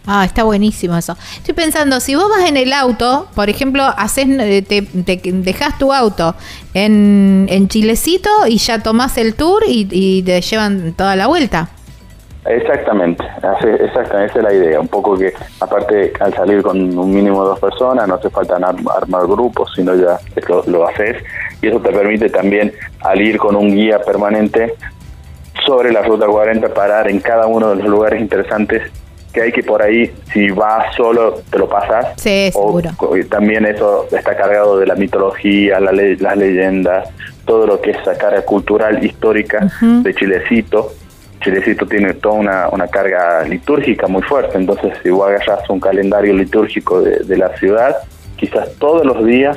Ah, 0.09 0.25
está 0.25 0.45
buenísimo 0.45 0.97
eso. 0.97 1.17
Estoy 1.37 1.55
pensando, 1.55 1.99
si 1.99 2.15
vos 2.15 2.29
vas 2.29 2.49
en 2.49 2.57
el 2.57 2.73
auto, 2.73 3.29
por 3.35 3.51
ejemplo, 3.51 3.83
haces, 3.83 4.27
eh, 4.29 4.63
te, 4.63 4.83
dejas 5.33 5.79
tu 5.79 5.93
auto 5.93 6.37
en, 6.75 7.47
en, 7.51 7.67
Chilecito 7.67 8.31
y 8.47 8.59
ya 8.59 8.83
tomás 8.83 9.19
el 9.19 9.35
tour 9.35 9.65
y 9.67 10.23
te 10.23 10.41
llevan 10.41 10.93
toda 10.93 11.17
la 11.17 11.27
vuelta. 11.27 11.71
Exactamente, 12.49 13.25
exactamente, 13.81 14.27
esa 14.31 14.39
es 14.39 14.45
la 14.45 14.53
idea. 14.53 14.81
Un 14.81 14.89
poco 14.89 15.17
que, 15.17 15.33
aparte, 15.61 16.13
al 16.21 16.35
salir 16.35 16.63
con 16.63 16.99
un 16.99 17.15
mínimo 17.15 17.43
de 17.43 17.51
dos 17.51 17.61
personas, 17.61 18.07
no 18.07 18.15
hace 18.15 18.31
falta 18.31 18.57
armar 18.57 19.27
grupos, 19.27 19.73
sino 19.75 19.95
ya 19.95 20.19
lo, 20.49 20.63
lo 20.67 20.89
haces. 20.89 21.23
Y 21.61 21.69
eso 21.69 21.81
te 21.81 21.91
permite 21.91 22.29
también, 22.29 22.73
al 23.01 23.21
ir 23.21 23.39
con 23.39 23.57
un 23.57 23.75
guía 23.75 23.99
permanente 24.01 24.75
sobre 25.65 25.93
la 25.93 26.03
ruta 26.03 26.27
40, 26.27 26.69
parar 26.75 27.09
en 27.09 27.21
cada 27.21 27.47
uno 27.47 27.71
de 27.71 27.77
los 27.77 27.89
lugares 27.89 28.21
interesantes 28.21 28.83
que 29.33 29.43
hay 29.43 29.53
que 29.53 29.63
por 29.63 29.83
ahí, 29.83 30.11
si 30.33 30.51
vas 30.51 30.95
solo, 30.97 31.43
te 31.51 31.59
lo 31.59 31.69
pasas. 31.69 32.15
Sí, 32.17 32.51
seguro. 32.53 32.91
también 33.29 33.67
eso 33.67 34.07
está 34.11 34.35
cargado 34.35 34.79
de 34.79 34.87
la 34.87 34.95
mitología, 34.95 35.79
la 35.79 35.93
las 35.93 36.37
leyendas, 36.39 37.09
todo 37.45 37.67
lo 37.67 37.81
que 37.81 37.91
es 37.91 37.99
esa 37.99 38.17
carga 38.17 38.43
cultural, 38.43 39.05
histórica 39.05 39.69
de 39.83 40.15
Chilecito 40.15 40.93
Chilecito 41.47 41.87
tiene 41.87 42.13
toda 42.15 42.35
una, 42.35 42.69
una, 42.71 42.89
carga 42.89 43.45
litúrgica 43.45 44.09
muy 44.09 44.23
fuerte, 44.23 44.59
entonces 44.59 44.95
si 45.01 45.11
vos 45.11 45.29
agarras 45.29 45.71
un 45.71 45.79
calendario 45.79 46.35
litúrgico 46.35 47.01
de, 47.01 47.37
la 47.37 47.57
ciudad, 47.57 47.99
quizás 48.35 48.69
todos 48.81 49.07
los 49.07 49.25
días 49.25 49.57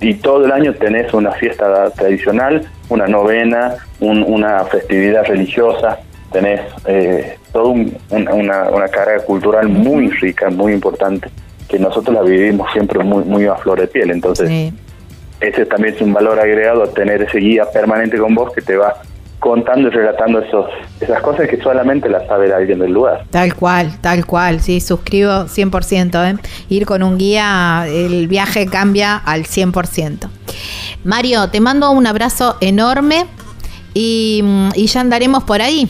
y 0.00 0.14
todo 0.14 0.44
el 0.44 0.52
año 0.52 0.72
tenés 0.74 1.12
una 1.12 1.32
fiesta 1.32 1.90
tradicional, 1.90 2.70
una 2.90 3.08
novena, 3.08 3.74
una 3.98 4.64
festividad 4.66 5.24
religiosa, 5.24 5.98
tenés 6.30 6.60
eh, 6.86 7.36
toda 7.52 7.74
una, 8.10 8.70
una, 8.70 8.86
carga 8.86 9.18
cultural 9.24 9.68
muy 9.68 10.08
rica, 10.10 10.48
muy 10.48 10.74
importante, 10.74 11.28
que 11.68 11.80
nosotros 11.80 12.14
la 12.14 12.22
vivimos 12.22 12.72
siempre 12.72 13.02
muy, 13.02 13.24
muy 13.24 13.46
a 13.46 13.56
flor 13.56 13.80
de 13.80 13.88
piel, 13.88 14.12
entonces... 14.12 14.72
Ese 15.38 15.66
también 15.66 15.94
es 15.94 16.00
un 16.00 16.14
valor 16.14 16.40
agregado, 16.40 16.86
tener 16.86 17.20
ese 17.20 17.36
guía 17.36 17.66
permanente 17.70 18.16
con 18.16 18.34
vos 18.34 18.54
que 18.54 18.62
te 18.62 18.74
va 18.74 18.94
contando 19.38 19.88
y 19.88 19.90
relatando 19.90 20.40
esos, 20.40 20.66
esas 21.00 21.20
cosas 21.20 21.48
que 21.48 21.60
solamente 21.60 22.08
las 22.08 22.26
sabe 22.26 22.52
alguien 22.52 22.78
del 22.78 22.92
lugar. 22.92 23.24
Tal 23.30 23.54
cual, 23.54 24.00
tal 24.00 24.26
cual, 24.26 24.60
sí, 24.60 24.80
suscribo 24.80 25.44
100%. 25.44 26.34
¿eh? 26.34 26.38
Ir 26.68 26.86
con 26.86 27.02
un 27.02 27.18
guía, 27.18 27.84
el 27.88 28.28
viaje 28.28 28.66
cambia 28.66 29.16
al 29.16 29.44
100%. 29.44 30.28
Mario, 31.04 31.48
te 31.50 31.60
mando 31.60 31.90
un 31.90 32.06
abrazo 32.06 32.56
enorme 32.60 33.26
y, 33.94 34.42
ya 34.74 35.00
andaremos 35.00 35.44
por 35.44 35.62
ahí. 35.62 35.88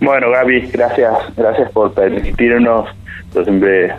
Bueno, 0.00 0.30
Gaby, 0.30 0.70
gracias, 0.72 1.12
gracias 1.36 1.70
por 1.72 1.92
permitirnos, 1.92 2.88
yo 3.34 3.44
siempre 3.44 3.92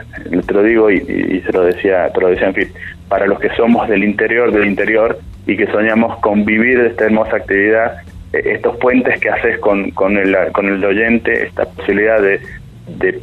te 0.46 0.54
lo 0.54 0.64
digo 0.64 0.92
y, 0.92 1.42
se 1.46 1.52
lo 1.52 1.64
decía, 1.64 2.12
te 2.14 2.22
lo 2.22 2.28
decía 2.28 2.48
en 2.48 2.56
fin, 2.56 2.72
para 3.08 3.26
los 3.26 3.40
que 3.40 3.50
somos 3.56 3.88
del 3.90 4.04
interior 4.04 4.52
del 4.52 4.66
interior, 4.66 5.20
y 5.50 5.58
que 5.58 5.66
soñamos 5.72 6.20
con 6.20 6.46
vivir 6.46 6.80
esta 6.80 7.06
hermosa 7.06 7.38
actividad, 7.38 8.04
eh, 8.34 8.42
estos 8.46 8.78
puentes 8.78 9.20
que 9.20 9.30
haces 9.30 9.60
con, 9.60 9.90
con, 9.92 10.16
el, 10.16 10.36
con 10.52 10.68
el 10.68 10.84
oyente, 10.86 11.48
esta 11.48 11.66
posibilidad 11.66 12.22
de, 12.22 12.40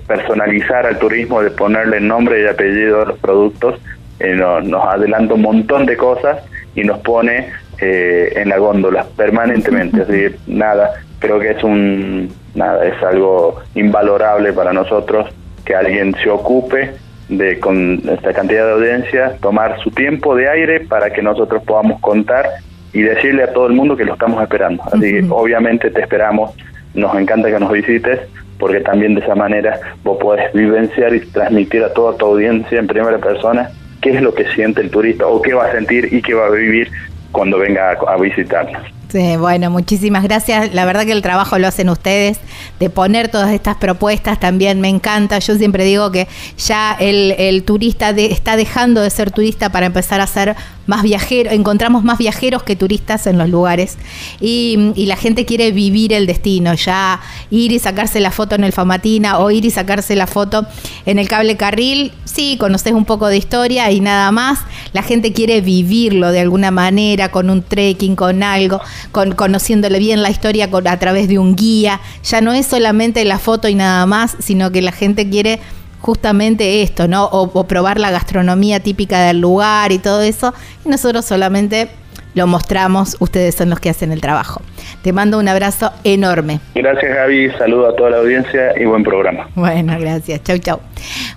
personalizar 0.06 0.86
al 0.86 0.98
turismo, 0.98 1.42
de 1.42 1.50
ponerle 1.50 2.00
nombre 2.00 2.42
y 2.42 2.46
apellido 2.46 3.02
a 3.02 3.04
los 3.06 3.18
productos, 3.18 3.80
eh, 4.18 4.34
nos 4.34 4.84
adelanta 4.84 5.34
un 5.34 5.42
montón 5.42 5.86
de 5.86 5.96
cosas 5.96 6.38
y 6.74 6.82
nos 6.82 6.98
pone 6.98 7.48
eh, 7.78 8.32
en 8.36 8.48
la 8.48 8.58
góndola 8.58 9.06
permanentemente. 9.16 10.04
Decir, 10.04 10.38
nada, 10.46 10.94
creo 11.20 11.38
que 11.38 11.50
es 11.50 11.62
un 11.62 12.32
nada, 12.54 12.86
es 12.86 13.00
algo 13.02 13.60
invalorable 13.74 14.52
para 14.52 14.72
nosotros 14.72 15.28
que 15.64 15.74
alguien 15.74 16.14
se 16.22 16.30
ocupe 16.30 16.92
de 17.28 17.58
con 17.58 18.00
esta 18.08 18.32
cantidad 18.32 18.66
de 18.66 18.72
audiencia 18.72 19.36
tomar 19.40 19.80
su 19.82 19.90
tiempo 19.90 20.34
de 20.36 20.48
aire 20.48 20.80
para 20.80 21.10
que 21.10 21.22
nosotros 21.22 21.62
podamos 21.64 22.00
contar 22.00 22.46
y 22.92 23.02
decirle 23.02 23.42
a 23.42 23.52
todo 23.52 23.66
el 23.66 23.72
mundo 23.72 23.96
que 23.96 24.04
lo 24.04 24.14
estamos 24.14 24.42
esperando. 24.42 24.82
Así 24.84 25.00
que 25.00 25.26
obviamente 25.28 25.90
te 25.90 26.00
esperamos, 26.00 26.54
nos 26.94 27.14
encanta 27.16 27.50
que 27.50 27.58
nos 27.58 27.72
visites 27.72 28.20
porque 28.58 28.80
también 28.80 29.14
de 29.14 29.20
esa 29.20 29.34
manera 29.34 29.78
vos 30.02 30.18
podés 30.18 30.52
vivenciar 30.52 31.14
y 31.14 31.20
transmitir 31.20 31.84
a 31.84 31.92
toda 31.92 32.16
tu 32.16 32.26
audiencia 32.26 32.78
en 32.78 32.86
primera 32.86 33.18
persona 33.18 33.70
qué 34.00 34.10
es 34.10 34.22
lo 34.22 34.32
que 34.34 34.46
siente 34.52 34.80
el 34.80 34.90
turista 34.90 35.26
o 35.26 35.42
qué 35.42 35.52
va 35.52 35.66
a 35.66 35.72
sentir 35.72 36.12
y 36.12 36.22
qué 36.22 36.34
va 36.34 36.46
a 36.46 36.50
vivir 36.50 36.90
cuando 37.32 37.58
venga 37.58 37.90
a 37.90 38.16
visitarnos. 38.16 38.82
Sí, 39.08 39.36
bueno, 39.36 39.70
muchísimas 39.70 40.24
gracias. 40.24 40.74
La 40.74 40.84
verdad 40.84 41.04
que 41.04 41.12
el 41.12 41.22
trabajo 41.22 41.58
lo 41.58 41.68
hacen 41.68 41.88
ustedes, 41.88 42.38
de 42.80 42.90
poner 42.90 43.28
todas 43.28 43.52
estas 43.52 43.76
propuestas 43.76 44.40
también 44.40 44.80
me 44.80 44.88
encanta. 44.88 45.38
Yo 45.38 45.56
siempre 45.56 45.84
digo 45.84 46.10
que 46.10 46.26
ya 46.58 46.96
el, 46.98 47.62
turista 47.64 48.10
está 48.10 48.56
dejando 48.56 49.00
de 49.00 49.10
ser 49.10 49.30
turista 49.30 49.70
para 49.70 49.86
empezar 49.86 50.20
a 50.20 50.26
ser 50.26 50.56
más 50.86 51.02
viajero, 51.02 51.50
encontramos 51.50 52.04
más 52.04 52.18
viajeros 52.18 52.62
que 52.62 52.76
turistas 52.76 53.26
en 53.26 53.38
los 53.38 53.48
lugares 53.48 53.96
y, 54.40 54.94
la 55.06 55.16
gente 55.16 55.44
quiere 55.44 55.70
vivir 55.70 56.12
el 56.12 56.26
destino, 56.26 56.74
ya 56.74 57.20
ir 57.50 57.70
y 57.70 57.78
sacarse 57.78 58.18
la 58.18 58.32
foto 58.32 58.56
en 58.56 58.64
el 58.64 58.72
Famatina 58.72 59.38
o 59.38 59.52
ir 59.52 59.64
y 59.64 59.70
sacarse 59.70 60.16
la 60.16 60.26
foto 60.26 60.66
en 61.06 61.20
el 61.20 61.28
cable 61.28 61.56
carril, 61.56 62.12
sí, 62.24 62.56
conoces 62.58 62.92
un 62.92 63.04
poco 63.04 63.28
de 63.28 63.36
historia 63.36 63.90
y 63.92 64.00
nada 64.00 64.32
más, 64.32 64.60
la 64.92 65.02
gente 65.02 65.32
quiere 65.32 65.60
vivirlo 65.60 66.32
de 66.32 66.40
alguna 66.40 66.72
manera, 66.72 67.30
con 67.30 67.50
un 67.50 67.62
trekking, 67.62 68.16
con 68.16 68.42
algo, 68.42 68.80
con, 69.12 69.32
conociéndole 69.32 69.98
bien 69.98 70.22
la 70.22 70.30
historia 70.30 70.68
a 70.70 70.98
través 70.98 71.28
de 71.28 71.38
un 71.38 71.56
guía, 71.56 72.00
ya 72.22 72.40
no 72.40 72.52
es 72.52 72.66
solamente 72.66 73.24
la 73.24 73.38
foto 73.38 73.68
y 73.68 73.74
nada 73.74 74.06
más, 74.06 74.36
sino 74.38 74.70
que 74.70 74.82
la 74.82 74.92
gente 74.92 75.28
quiere 75.28 75.60
justamente 76.00 76.82
esto, 76.82 77.08
¿no? 77.08 77.24
O, 77.24 77.66
probar 77.66 77.98
la 77.98 78.10
gastronomía 78.10 78.80
típica 78.80 79.22
del 79.22 79.40
lugar 79.40 79.92
y 79.92 79.98
todo 79.98 80.22
eso. 80.22 80.54
Y 80.84 80.88
nosotros 80.88 81.24
solamente 81.24 81.90
lo 82.34 82.46
mostramos, 82.46 83.16
ustedes 83.18 83.54
son 83.54 83.70
los 83.70 83.80
que 83.80 83.90
hacen 83.90 84.12
el 84.12 84.20
trabajo. 84.20 84.62
Te 85.02 85.12
mando 85.12 85.38
un 85.38 85.48
abrazo 85.48 85.92
enorme. 86.04 86.60
Gracias 86.74 87.14
Gaby, 87.14 87.50
saludo 87.58 87.88
a 87.88 87.96
toda 87.96 88.10
la 88.10 88.16
audiencia 88.18 88.72
y 88.80 88.84
buen 88.84 89.04
programa. 89.04 89.48
Bueno, 89.54 89.96
gracias. 89.98 90.42
Chau, 90.42 90.58
chau. 90.58 90.80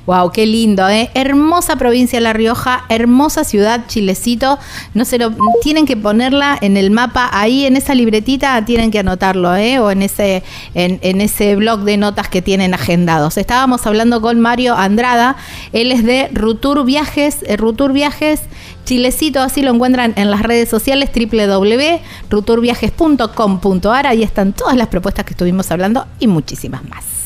Wow, 0.05 0.32
qué 0.32 0.45
lindo, 0.45 0.89
¿eh? 0.89 1.10
Hermosa 1.14 1.76
provincia 1.76 2.18
de 2.18 2.24
La 2.24 2.34
Rioja, 2.34 2.86
hermosa 2.89 3.43
ciudad, 3.43 3.82
Chilecito. 3.88 4.57
No 4.93 5.05
se 5.05 5.20
lo 5.20 5.32
tienen 5.62 5.86
que 5.86 5.95
ponerla 5.95 6.57
en 6.62 6.78
el 6.78 6.89
mapa 6.89 7.30
ahí 7.32 7.66
en 7.66 7.78
esa 7.78 7.93
libretita, 7.93 8.64
tienen 8.66 8.89
que 8.89 8.99
anotarlo, 8.99 9.55
¿eh? 9.55 9.80
O 9.80 9.91
en 9.91 10.01
ese 10.01 10.43
en, 10.74 10.99
en 11.01 11.22
ese 11.22 11.55
blog 11.55 11.82
de 11.82 11.97
notas 11.97 12.28
que 12.28 12.41
tienen 12.41 12.74
agendados. 12.74 13.38
Estábamos 13.38 13.86
hablando 13.86 14.22
con 14.22 14.39
Mario 14.39 14.76
Andrada, 14.76 15.36
él 15.74 15.91
es 15.91 16.03
de 16.03 16.30
Rutur 16.34 16.86
Viajes, 16.86 17.43
eh, 17.45 17.57
Rutur 17.57 17.93
Viajes 17.93 18.41
Chilecito, 18.89 19.39
así 19.39 19.61
lo 19.61 19.71
encuentran 19.71 20.13
en 20.15 20.31
las 20.31 20.41
redes 20.41 20.67
sociales 20.67 21.11
www.ruturviajes.com.ar. 21.13 24.07
Ahí 24.07 24.23
están 24.23 24.53
todas 24.53 24.75
las 24.75 24.87
propuestas 24.87 25.25
que 25.25 25.33
estuvimos 25.33 25.69
hablando 25.69 26.07
y 26.19 26.25
muchísimas 26.25 26.83
más. 26.89 27.18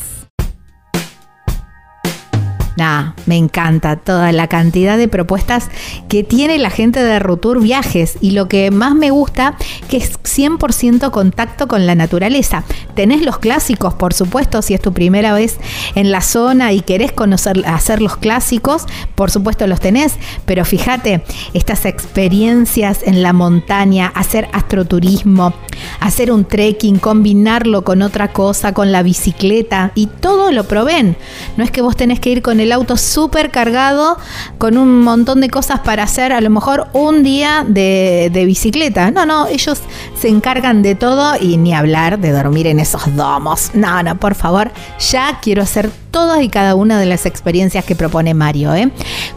Nah, 2.76 3.12
me 3.26 3.38
encanta 3.38 3.98
toda 3.98 4.32
la 4.32 4.48
cantidad 4.48 4.98
de 4.98 5.08
propuestas 5.08 5.70
que 6.10 6.24
tiene 6.24 6.58
la 6.58 6.70
gente 6.70 7.04
de 7.04 7.20
Rutur 7.20 7.62
Viajes 7.62 8.18
y 8.20 8.32
lo 8.32 8.48
que 8.48 8.72
más 8.72 8.96
me 8.96 9.12
gusta 9.12 9.56
que 9.90 9.98
es 9.98 10.20
100% 10.24 11.12
contacto 11.12 11.68
con 11.68 11.86
la 11.86 11.96
naturaleza. 11.96 12.64
Tenés 12.96 13.22
los 13.22 13.38
clásicos, 13.38 13.94
por 13.94 14.14
supuesto, 14.14 14.62
si 14.62 14.74
es 14.74 14.82
tu 14.82 14.94
primera 14.94 15.34
vez 15.34 15.58
en 15.96 16.12
la 16.12 16.22
zona 16.22 16.74
y 16.74 16.82
querés 16.82 17.12
conocer 17.12 17.64
hacer 17.66 18.02
los 18.02 18.18
clásicos, 18.18 18.86
por 19.16 19.30
supuesto 19.30 19.68
los 19.68 19.80
tenés, 19.80 20.16
pero 20.46 20.66
fíjate, 20.66 21.24
estas 21.54 21.86
experiencias 21.86 23.02
en 23.04 23.22
la 23.22 23.34
montaña, 23.34 24.12
hacer 24.16 24.48
astroturismo, 24.54 25.54
hacer 26.00 26.32
un 26.32 26.46
trekking, 26.46 26.98
combinarlo 26.98 27.84
con 27.84 28.02
otra 28.02 28.32
cosa, 28.32 28.74
con 28.74 28.92
la 28.92 29.04
bicicleta 29.04 29.92
y 29.96 30.08
todo 30.08 30.52
lo 30.52 30.66
proveen. 30.66 31.16
No 31.58 31.64
es 31.64 31.72
que 31.72 31.82
vos 31.82 31.96
tenés 31.96 32.20
que 32.20 32.30
ir 32.30 32.42
con 32.42 32.60
el 32.64 32.72
auto 32.72 32.97
súper 32.97 33.51
cargado 33.51 34.18
con 34.57 34.78
un 34.78 35.01
montón 35.01 35.41
de 35.41 35.49
cosas 35.49 35.80
para 35.82 36.03
hacer, 36.03 36.34
a 36.34 36.41
lo 36.41 36.49
mejor 36.49 36.88
un 36.93 37.24
día 37.24 37.66
de, 37.68 38.30
de, 38.34 38.45
bicicleta. 38.45 39.11
No, 39.11 39.26
no, 39.26 39.47
ellos 39.47 39.82
se 40.20 40.30
encargan 40.30 40.82
de 40.82 40.95
todo 40.95 41.36
y 41.39 41.57
ni 41.57 41.74
hablar 41.74 42.20
de 42.20 42.32
dormir 42.32 42.68
en 42.68 42.80
esos 42.80 43.16
domos. 43.16 43.72
No, 43.74 44.01
no, 44.03 44.18
por 44.18 44.36
favor, 44.36 44.72
ya 44.99 45.39
quiero 45.41 45.61
hacer 45.64 45.89
todas 46.14 46.41
y 46.43 46.47
cada 46.47 46.76
una 46.76 46.97
de 46.99 47.07
las 47.07 47.26
experiencias 47.26 47.84
que 47.84 47.95
propone 47.95 48.36
Mario. 48.36 48.76
¿eh? 48.76 48.91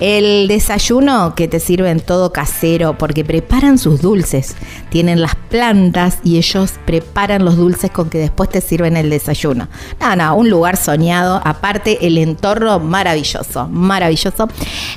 El 0.00 0.48
desayuno 0.48 1.34
que 1.34 1.46
te 1.48 1.60
sirven 1.60 2.00
todo 2.00 2.32
casero 2.32 2.98
porque 2.98 3.24
preparan 3.24 3.78
sus 3.78 4.02
dulces. 4.02 4.56
Tienen 4.90 5.22
las 5.22 5.36
plantas 5.36 6.18
y 6.24 6.36
ellos 6.36 6.72
preparan 6.84 7.44
los 7.44 7.56
dulces 7.56 7.90
con 7.90 8.10
que 8.10 8.18
después 8.18 8.50
te 8.50 8.60
sirven 8.60 8.96
el 8.96 9.10
desayuno. 9.10 9.68
No, 10.00 10.16
no, 10.16 10.34
un 10.34 10.50
lugar 10.50 10.76
soñado. 10.76 11.40
Aparte, 11.44 12.04
el 12.06 12.18
entorno 12.18 12.80
maravilloso, 12.80 13.68
maravilloso. 13.68 14.48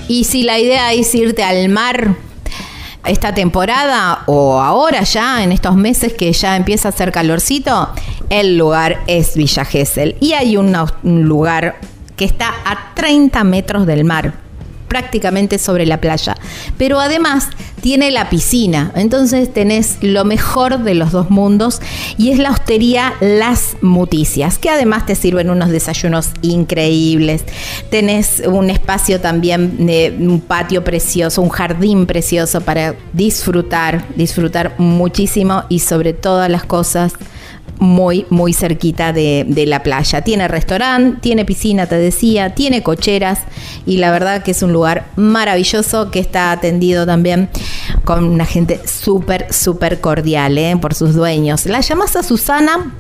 Y 0.08 0.26
si 0.26 0.44
la 0.44 0.60
idea 0.60 0.94
es 0.94 1.16
irte 1.16 1.44
al 1.44 1.70
mar 1.70 2.27
esta 3.08 3.34
temporada 3.34 4.24
o 4.26 4.60
ahora 4.60 5.04
ya, 5.04 5.44
en 5.44 5.52
estos 5.52 5.76
meses 5.76 6.14
que 6.14 6.32
ya 6.34 6.56
empieza 6.56 6.90
a 6.90 6.92
hacer 6.92 7.12
calorcito, 7.12 7.90
el 8.30 8.58
lugar 8.58 9.00
es 9.08 9.36
Villa 9.36 9.66
Gesell. 9.66 10.16
Y 10.20 10.34
hay 10.34 10.58
un, 10.58 10.76
un 11.04 11.24
lugar 11.24 11.80
que 12.16 12.26
está 12.26 12.54
a 12.66 12.94
30 12.96 13.44
metros 13.44 13.86
del 13.86 14.04
mar 14.04 14.47
prácticamente 14.88 15.58
sobre 15.58 15.86
la 15.86 16.00
playa. 16.02 16.36
Pero 16.78 17.00
además 17.00 17.50
tiene 17.82 18.12
la 18.12 18.30
piscina, 18.30 18.92
entonces 18.96 19.54
tenés 19.54 19.98
lo 20.02 20.26
mejor 20.26 20.80
de 20.80 20.96
los 20.96 21.12
dos 21.12 21.30
mundos 21.30 21.80
y 22.18 22.32
es 22.32 22.40
la 22.40 22.52
hostería 22.52 23.14
Las 23.22 23.78
Muticias, 23.82 24.58
que 24.58 24.70
además 24.70 25.06
te 25.06 25.16
sirven 25.16 25.50
unos 25.50 25.70
desayunos 25.70 26.32
increíbles. 26.42 27.44
Tenés 27.90 28.42
un 28.46 28.70
espacio 28.70 29.22
también 29.22 29.86
de 29.86 30.16
un 30.20 30.42
patio 30.42 30.84
precioso, 30.84 31.42
un 31.42 31.50
jardín 31.50 32.08
precioso 32.08 32.62
para 32.62 32.96
disfrutar, 33.14 34.06
disfrutar 34.16 34.76
muchísimo 34.80 35.64
y 35.70 35.80
sobre 35.80 36.14
todas 36.14 36.50
las 36.50 36.66
cosas 36.66 37.14
muy, 37.80 38.26
muy 38.30 38.54
cerquita 38.54 39.14
de, 39.14 39.46
la 39.68 39.84
playa. 39.84 40.22
Tiene 40.22 40.48
restaurante, 40.48 41.20
tiene 41.22 41.46
piscina, 41.46 41.86
te 41.88 41.98
decía, 41.98 42.56
tiene 42.56 42.84
cocheras 42.84 43.40
y 43.86 43.98
la 43.98 44.12
verdad 44.12 44.44
que 44.44 44.52
es 44.52 44.64
un 44.64 44.74
lugar 44.74 45.08
maravilloso 45.16 46.12
que 46.12 46.20
está 46.20 46.52
atendido 46.52 47.06
también 47.06 47.50
con 48.04 48.24
una 48.24 48.46
gente 48.46 48.82
súper, 48.88 49.54
súper 49.54 50.00
cordial 50.00 50.58
¿eh? 50.58 50.78
por 50.80 50.94
sus 50.94 51.14
dueños. 51.14 51.66
La 51.66 51.82
llamas 51.82 52.16
a 52.16 52.24
Susana 52.24 52.94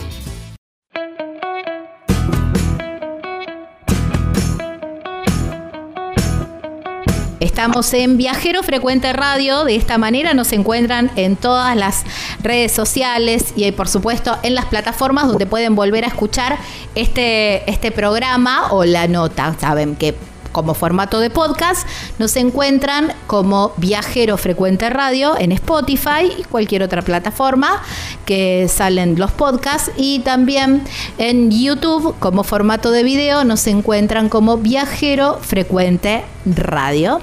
Estamos 7.59 7.93
en 7.93 8.17
Viajero 8.17 8.63
Frecuente 8.63 9.13
Radio. 9.13 9.65
De 9.65 9.75
esta 9.75 9.99
manera 9.99 10.33
nos 10.33 10.53
encuentran 10.53 11.11
en 11.17 11.35
todas 11.35 11.75
las 11.75 12.05
redes 12.41 12.71
sociales 12.71 13.53
y 13.57 13.73
por 13.73 13.89
supuesto 13.89 14.39
en 14.45 14.55
las 14.55 14.67
plataformas 14.67 15.27
donde 15.27 15.45
pueden 15.45 15.75
volver 15.75 16.05
a 16.05 16.07
escuchar 16.07 16.57
este, 16.95 17.69
este 17.69 17.91
programa 17.91 18.71
o 18.71 18.85
la 18.85 19.09
nota. 19.09 19.57
Saben 19.61 19.97
que 19.97 20.15
como 20.59 20.75
formato 20.75 21.21
de 21.21 21.31
podcast, 21.31 21.87
nos 22.19 22.35
encuentran 22.35 23.13
como 23.29 23.75
Viajero 23.77 24.37
Frecuente 24.37 24.91
Radio 24.91 25.39
en 25.39 25.53
Spotify 25.53 26.33
y 26.37 26.43
cualquier 26.43 26.83
otra 26.83 27.01
plataforma 27.03 27.81
que 28.27 28.67
salen 28.67 29.17
los 29.17 29.31
podcasts 29.31 29.93
y 29.97 30.19
también 30.19 30.83
en 31.17 31.53
YouTube 31.53 32.17
como 32.19 32.43
formato 32.43 32.91
de 32.91 33.05
video 33.05 33.45
nos 33.45 33.69
encuentran 33.69 34.29
como 34.29 34.57
Viajero 34.57 35.39
Frecuente 35.43 36.25
Radio. 36.45 37.21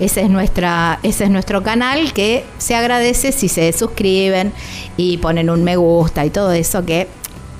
Ese 0.00 0.22
es, 0.22 0.30
ese 1.04 1.24
es 1.24 1.30
nuestro 1.30 1.62
canal 1.62 2.12
que 2.12 2.44
se 2.58 2.74
agradece 2.74 3.30
si 3.30 3.48
se 3.48 3.72
suscriben 3.72 4.52
y 4.96 5.18
ponen 5.18 5.50
un 5.50 5.62
me 5.62 5.76
gusta 5.76 6.26
y 6.26 6.30
todo 6.30 6.50
eso 6.50 6.84
que 6.84 7.06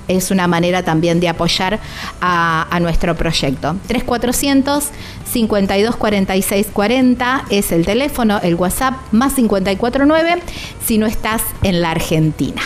es 0.07 0.31
una 0.31 0.47
manera 0.47 0.83
también 0.83 1.19
de 1.19 1.29
apoyar 1.29 1.79
a, 2.21 2.77
nuestro 2.81 3.15
proyecto. 3.15 3.75
3400 3.87 4.83
52 5.31 5.95
46 5.95 6.67
40 6.73 7.45
es 7.49 7.71
el 7.71 7.85
teléfono, 7.85 8.39
el 8.43 8.55
WhatsApp 8.55 8.95
más 9.11 9.33
549 9.33 10.41
si 10.85 10.97
no 10.97 11.05
estás 11.05 11.41
en 11.61 11.81
la 11.81 11.91
Argentina. 11.91 12.61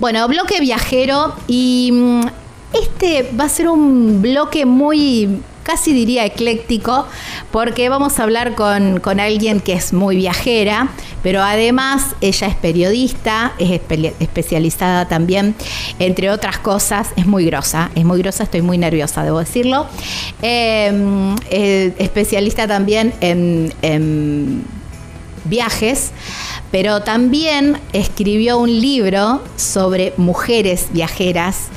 Bueno, 0.00 0.26
bloque 0.28 0.60
viajero 0.60 1.34
y 1.46 1.90
mm, 1.92 2.26
este 2.72 3.30
va 3.38 3.44
a 3.44 3.48
ser 3.48 3.68
un 3.68 4.20
bloque 4.22 4.66
muy 4.66 5.40
casi 5.64 5.92
diría 5.92 6.24
ecléctico, 6.24 7.06
porque 7.50 7.88
vamos 7.88 8.20
a 8.20 8.22
hablar 8.22 8.54
con, 8.54 9.00
alguien 9.18 9.60
que 9.60 9.72
es 9.72 9.92
muy 9.92 10.14
viajera, 10.14 10.90
pero 11.22 11.42
además 11.42 12.14
ella 12.20 12.46
es 12.46 12.54
periodista, 12.54 13.54
es 13.58 13.80
especializada 14.20 15.08
también, 15.08 15.56
entre 15.98 16.30
otras 16.30 16.58
cosas, 16.58 17.08
es 17.16 17.26
muy 17.26 17.46
grosa, 17.46 17.90
es 17.96 18.04
muy 18.04 18.20
grosa, 18.20 18.44
estoy 18.44 18.62
muy 18.62 18.78
nerviosa, 18.78 19.24
debo 19.24 19.40
decirlo. 19.40 19.86
Em, 20.42 21.34
especialista 21.50 22.68
también 22.68 23.12
en 23.20 23.72
viajes, 25.44 26.10
pero 26.70 27.02
también 27.02 27.78
escribió 27.92 28.58
un 28.58 28.80
libro 28.80 29.42
sobre 29.56 30.12
mujeres 30.16 30.88
viajeras 30.92 31.68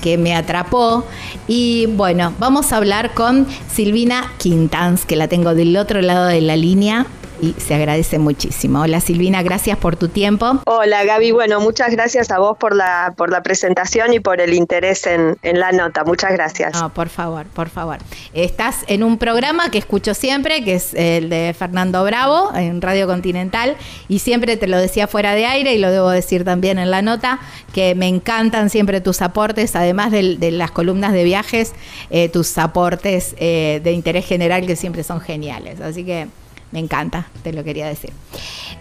que 0.00 0.18
me 0.18 0.34
atrapó. 0.34 1.04
Y 1.46 1.86
bueno, 1.86 2.32
vamos 2.38 2.72
a 2.72 2.76
hablar 2.76 3.14
con 3.14 3.46
Silvina 3.72 4.32
Quintans, 4.38 5.04
que 5.04 5.16
la 5.16 5.28
tengo 5.28 5.54
del 5.54 5.76
otro 5.76 6.00
lado 6.02 6.26
de 6.26 6.40
la 6.40 6.56
línea 6.56 7.06
y 7.40 7.54
se 7.58 7.74
agradece 7.74 8.18
muchísimo. 8.18 8.82
Hola 8.82 9.00
Silvina, 9.00 9.42
gracias 9.42 9.78
por 9.78 9.96
tu 9.96 10.08
tiempo. 10.08 10.60
Hola 10.66 11.04
Gaby, 11.04 11.32
bueno, 11.32 11.60
muchas 11.60 11.90
gracias 11.90 12.30
a 12.30 12.38
vos 12.38 12.56
por 12.58 12.74
la, 12.74 13.14
por 13.16 13.30
la 13.30 13.42
presentación 13.42 14.12
y 14.12 14.20
por 14.20 14.40
el 14.40 14.54
interés 14.54 15.06
en, 15.06 15.36
la 15.42 15.72
nota. 15.72 16.04
Muchas 16.04 16.32
gracias. 16.32 16.74
No, 16.74 16.92
por 16.92 17.08
favor, 17.08 17.46
por 17.46 17.68
favor. 17.68 17.98
Estás 18.34 18.84
en 18.88 19.02
un 19.02 19.18
programa 19.18 19.70
que 19.70 19.78
escucho 19.78 20.14
siempre, 20.14 20.64
que 20.64 20.74
es 20.74 20.94
el 20.94 21.30
de 21.30 21.54
Fernando 21.58 22.04
Bravo, 22.04 22.52
en 22.54 22.80
Radio 22.82 23.06
Continental, 23.06 23.76
y 24.08 24.18
siempre 24.18 24.56
te 24.56 24.66
lo 24.66 24.78
decía 24.78 25.06
fuera 25.06 25.34
de 25.34 25.46
aire 25.46 25.74
y 25.74 25.78
lo 25.78 25.90
debo 25.90 26.10
decir 26.10 26.44
también 26.44 26.78
en 26.78 26.90
la 26.90 27.02
nota, 27.02 27.40
que 27.72 27.94
me 27.94 28.08
encantan 28.08 28.70
siempre 28.70 29.00
tus 29.00 29.22
aportes, 29.22 29.76
además 29.76 30.10
de, 30.10 30.50
las 30.50 30.70
columnas 30.70 31.12
de 31.12 31.24
viajes, 31.24 31.72
eh, 32.10 32.28
tus 32.28 32.56
aportes 32.58 33.34
eh, 33.38 33.80
de 33.82 33.92
interés 33.92 34.26
general 34.26 34.66
que 34.66 34.76
siempre 34.76 35.02
son 35.02 35.20
geniales. 35.20 35.80
Así 35.80 36.04
que... 36.04 36.28
Me 36.72 36.80
encanta, 36.80 37.28
te 37.42 37.52
lo 37.52 37.62
quería 37.64 37.86
decir. 37.86 38.10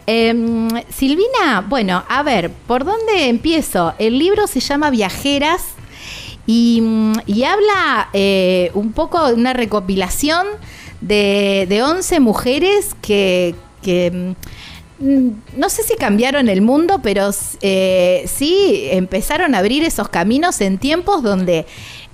Em, 0.08 0.68
Silvina, 0.90 1.66
bueno, 1.68 2.04
a 2.08 2.24
ver, 2.24 2.52
¿por 2.52 2.84
dónde 2.84 3.28
empiezo? 3.28 3.94
El 4.00 4.20
libro 4.20 4.48
se 4.48 4.60
llama 4.60 4.90
Viajeras 4.90 5.64
y, 6.48 6.82
habla 7.44 8.10
eh, 8.14 8.72
un 8.74 8.92
poco 8.94 9.28
de 9.28 9.34
una 9.34 9.54
recopilación 9.54 10.46
de, 11.02 11.66
de 11.68 11.84
11 11.84 12.20
mujeres 12.20 12.96
que, 13.02 13.56
mm, 15.00 15.30
no 15.58 15.70
sé 15.70 15.84
si 15.84 15.96
cambiaron 15.96 16.48
el 16.48 16.62
mundo, 16.62 17.00
pero 17.02 17.32
eh, 17.62 18.24
sí 18.28 18.88
empezaron 18.92 19.56
a 19.56 19.60
abrir 19.60 19.84
esos 19.84 20.10
caminos 20.10 20.62
en 20.62 20.78
tiempos 20.78 21.24
donde 21.24 21.66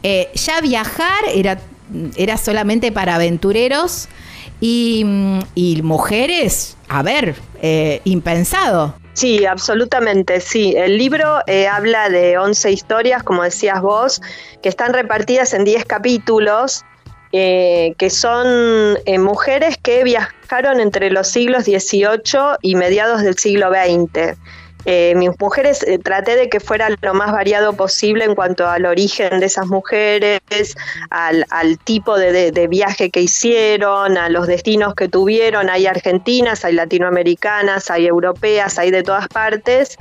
eh, 0.03 0.29
ya 0.33 0.61
viajar 0.61 1.23
era, 1.33 1.59
era 2.15 2.37
solamente 2.37 2.91
para 2.91 3.15
aventureros 3.15 4.07
y, 4.61 5.81
mujeres, 5.83 6.77
a 6.87 7.01
ver, 7.01 7.35
eh, 7.61 7.99
impensado. 8.05 8.95
Sí, 9.13 9.45
absolutamente, 9.45 10.39
sí. 10.39 10.73
El 10.77 10.97
libro 10.97 11.39
eh, 11.47 11.67
habla 11.67 12.09
de 12.09 12.37
11 12.37 12.71
historias, 12.71 13.23
como 13.23 13.43
decías 13.43 13.81
vos, 13.81 14.21
que 14.61 14.69
están 14.69 14.93
repartidas 14.93 15.53
en 15.53 15.65
10 15.65 15.83
capítulos, 15.85 16.85
eh, 17.33 17.93
que 17.97 18.09
son 18.09 18.97
mujeres 19.19 19.77
que 19.77 20.03
viajaron 20.03 20.79
entre 20.79 21.09
los 21.11 21.27
siglos 21.27 21.63
XVIII 21.63 22.57
y 22.61 22.75
mediados 22.75 23.21
del 23.23 23.37
siglo 23.37 23.69
XX. 23.69 24.37
Eh, 24.85 25.13
mis 25.15 25.29
mujeres 25.39 25.83
eh, 25.83 25.99
traté 25.99 26.35
de 26.35 26.49
que 26.49 26.59
fuera 26.59 26.89
lo 27.01 27.13
más 27.13 27.31
variado 27.31 27.73
posible 27.73 28.25
en 28.25 28.35
cuanto 28.35 28.67
al 28.67 28.85
origen 28.85 29.39
de 29.39 29.45
esas 29.45 29.67
mujeres, 29.67 30.41
al, 31.09 31.45
tipo 31.83 32.17
de, 32.17 32.67
viaje 32.67 33.09
que 33.09 33.21
hicieron, 33.21 34.17
a 34.17 34.29
los 34.29 34.47
destinos 34.47 34.95
que 34.95 35.07
tuvieron. 35.07 35.69
Hay 35.69 35.85
argentinas, 35.85 36.65
hay 36.65 36.73
latinoamericanas, 36.73 37.91
hay 37.91 38.07
europeas, 38.07 38.79
hay 38.79 38.91
de 38.91 39.03
todas 39.03 39.27
partes. 39.27 39.97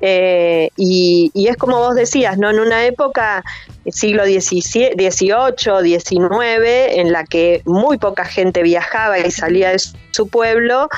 Eh, 0.00 0.70
y, 0.76 1.30
es 1.48 1.56
como 1.56 1.78
vos 1.78 1.94
decías, 1.94 2.38
¿no? 2.38 2.50
En 2.50 2.60
una 2.60 2.84
época, 2.84 3.44
siglo 3.86 4.24
XVIII, 4.24 4.94
XIX, 5.82 6.28
en 6.90 7.12
la 7.12 7.24
que 7.24 7.62
muy 7.64 7.98
poca 7.98 8.24
gente 8.24 8.62
viajaba 8.62 9.18
y 9.18 9.30
salía 9.30 9.70
de 9.70 9.78
su 9.78 10.28
pueblo, 10.28 10.88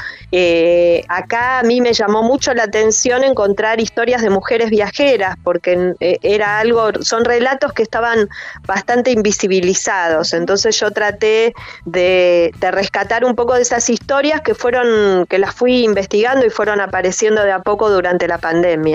acá 1.08 1.60
a 1.60 1.62
mí 1.62 1.80
me 1.80 1.92
llamó 1.92 2.22
mucho 2.22 2.52
la 2.54 2.64
atención 2.64 3.24
encontrar 3.24 3.80
historias 3.80 4.22
de 4.22 4.30
mujeres 4.30 4.70
viajeras, 4.70 5.36
porque 5.42 5.94
eh, 6.00 6.18
era 6.22 6.58
algo, 6.58 6.90
son 7.02 7.24
relatos 7.24 7.72
que 7.72 7.82
estaban 7.82 8.28
bastante 8.66 9.10
invisibilizados. 9.10 10.32
Entonces 10.32 10.78
yo 10.78 10.90
traté 10.90 11.54
de, 11.84 12.52
rescatar 12.60 13.24
un 13.24 13.36
poco 13.36 13.54
de 13.54 13.62
esas 13.62 13.88
historias 13.88 14.40
que 14.40 14.54
fueron, 14.54 15.26
que 15.26 15.38
las 15.38 15.54
fui 15.54 15.84
investigando 15.84 16.44
y 16.44 16.50
fueron 16.50 16.80
apareciendo 16.80 17.42
de 17.42 17.52
a 17.52 17.60
poco 17.60 17.90
durante 17.90 18.26
la 18.28 18.38
pandemia. 18.38 18.85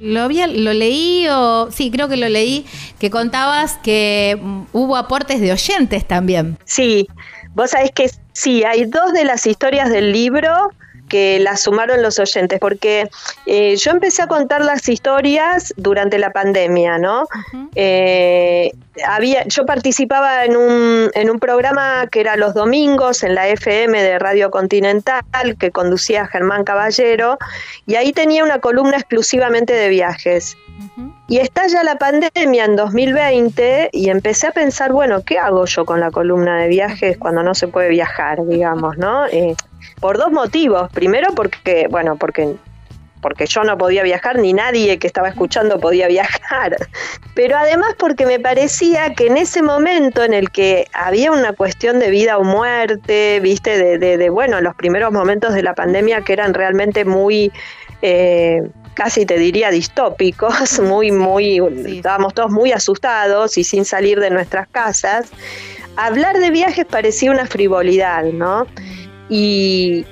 Lo, 0.00 0.22
había, 0.22 0.46
lo 0.46 0.72
leí, 0.72 1.26
o 1.28 1.70
sí, 1.70 1.90
creo 1.90 2.08
que 2.08 2.16
lo 2.16 2.28
leí, 2.28 2.66
que 2.98 3.10
contabas 3.10 3.78
que 3.82 4.38
mm, 4.40 4.62
hubo 4.72 4.96
aportes 4.96 5.40
de 5.40 5.52
oyentes 5.52 6.06
también. 6.06 6.58
Sí, 6.64 7.08
vos 7.54 7.70
sabés 7.70 7.90
que 7.92 8.10
sí, 8.32 8.64
hay 8.64 8.84
dos 8.84 9.12
de 9.12 9.24
las 9.24 9.46
historias 9.46 9.90
del 9.90 10.12
libro 10.12 10.70
que 11.08 11.38
las 11.40 11.62
sumaron 11.62 12.02
los 12.02 12.18
oyentes, 12.18 12.58
porque 12.60 13.08
eh, 13.46 13.76
yo 13.76 13.90
empecé 13.90 14.22
a 14.22 14.26
contar 14.26 14.64
las 14.64 14.88
historias 14.88 15.72
durante 15.76 16.18
la 16.18 16.32
pandemia, 16.32 16.98
¿no? 16.98 17.26
Eh, 17.74 18.72
había, 19.06 19.44
yo 19.46 19.64
participaba 19.66 20.44
en 20.44 20.56
un, 20.56 21.10
en 21.14 21.30
un 21.30 21.38
programa 21.38 22.06
que 22.10 22.20
era 22.20 22.36
los 22.36 22.54
domingos 22.54 23.22
en 23.22 23.34
la 23.34 23.48
FM 23.48 24.02
de 24.02 24.18
Radio 24.18 24.50
Continental, 24.50 25.56
que 25.58 25.70
conducía 25.70 26.26
Germán 26.26 26.64
Caballero, 26.64 27.38
y 27.86 27.94
ahí 27.94 28.12
tenía 28.12 28.44
una 28.44 28.58
columna 28.58 28.96
exclusivamente 28.96 29.72
de 29.72 29.88
viajes. 29.88 30.56
Y 31.26 31.38
estalla 31.38 31.82
la 31.82 31.96
pandemia 31.96 32.64
en 32.64 32.76
2020 32.76 33.90
y 33.92 34.10
empecé 34.10 34.46
a 34.46 34.52
pensar, 34.52 34.92
bueno, 34.92 35.22
¿qué 35.24 35.38
hago 35.38 35.64
yo 35.64 35.84
con 35.84 36.00
la 36.00 36.10
columna 36.10 36.58
de 36.58 36.68
viajes 36.68 37.18
cuando 37.18 37.42
no 37.42 37.54
se 37.54 37.68
puede 37.68 37.88
viajar, 37.88 38.46
digamos, 38.46 38.96
¿no? 38.96 39.26
Eh, 39.26 39.54
por 40.00 40.18
dos 40.18 40.30
motivos. 40.30 40.90
Primero 40.92 41.34
porque, 41.34 41.86
bueno, 41.90 42.16
porque 42.16 42.56
porque 43.20 43.46
yo 43.46 43.64
no 43.64 43.76
podía 43.76 44.02
viajar, 44.02 44.38
ni 44.38 44.52
nadie 44.52 44.98
que 44.98 45.06
estaba 45.06 45.28
escuchando 45.28 45.80
podía 45.80 46.08
viajar, 46.18 46.76
pero 47.34 47.56
además 47.56 47.94
porque 47.98 48.26
me 48.26 48.38
parecía 48.38 49.14
que 49.14 49.26
en 49.26 49.36
ese 49.36 49.62
momento 49.62 50.24
en 50.24 50.34
el 50.34 50.50
que 50.50 50.86
había 50.92 51.32
una 51.32 51.52
cuestión 51.52 51.98
de 51.98 52.10
vida 52.10 52.38
o 52.38 52.44
muerte, 52.44 53.40
viste, 53.40 53.98
de, 53.98 54.16
de, 54.16 54.30
bueno, 54.30 54.60
los 54.60 54.74
primeros 54.74 55.12
momentos 55.12 55.54
de 55.54 55.62
la 55.62 55.74
pandemia 55.74 56.22
que 56.22 56.32
eran 56.32 56.54
realmente 56.54 57.04
muy... 57.04 57.52
Eh, 58.00 58.62
casi 58.94 59.24
te 59.24 59.38
diría 59.38 59.70
distópicos, 59.70 60.80
muy, 60.82 61.12
muy, 61.12 61.60
estábamos 61.86 62.34
todos 62.34 62.50
muy 62.50 62.72
asustados 62.72 63.56
y 63.56 63.62
sin 63.62 63.84
salir 63.84 64.18
de 64.18 64.28
nuestras 64.28 64.66
casas, 64.68 65.30
hablar 65.96 66.38
de 66.38 66.50
viajes 66.50 66.84
parecía 66.84 67.30
una 67.30 67.46
frivolidad, 67.46 68.24
¿no? 68.24 68.66
Y, 69.28 70.04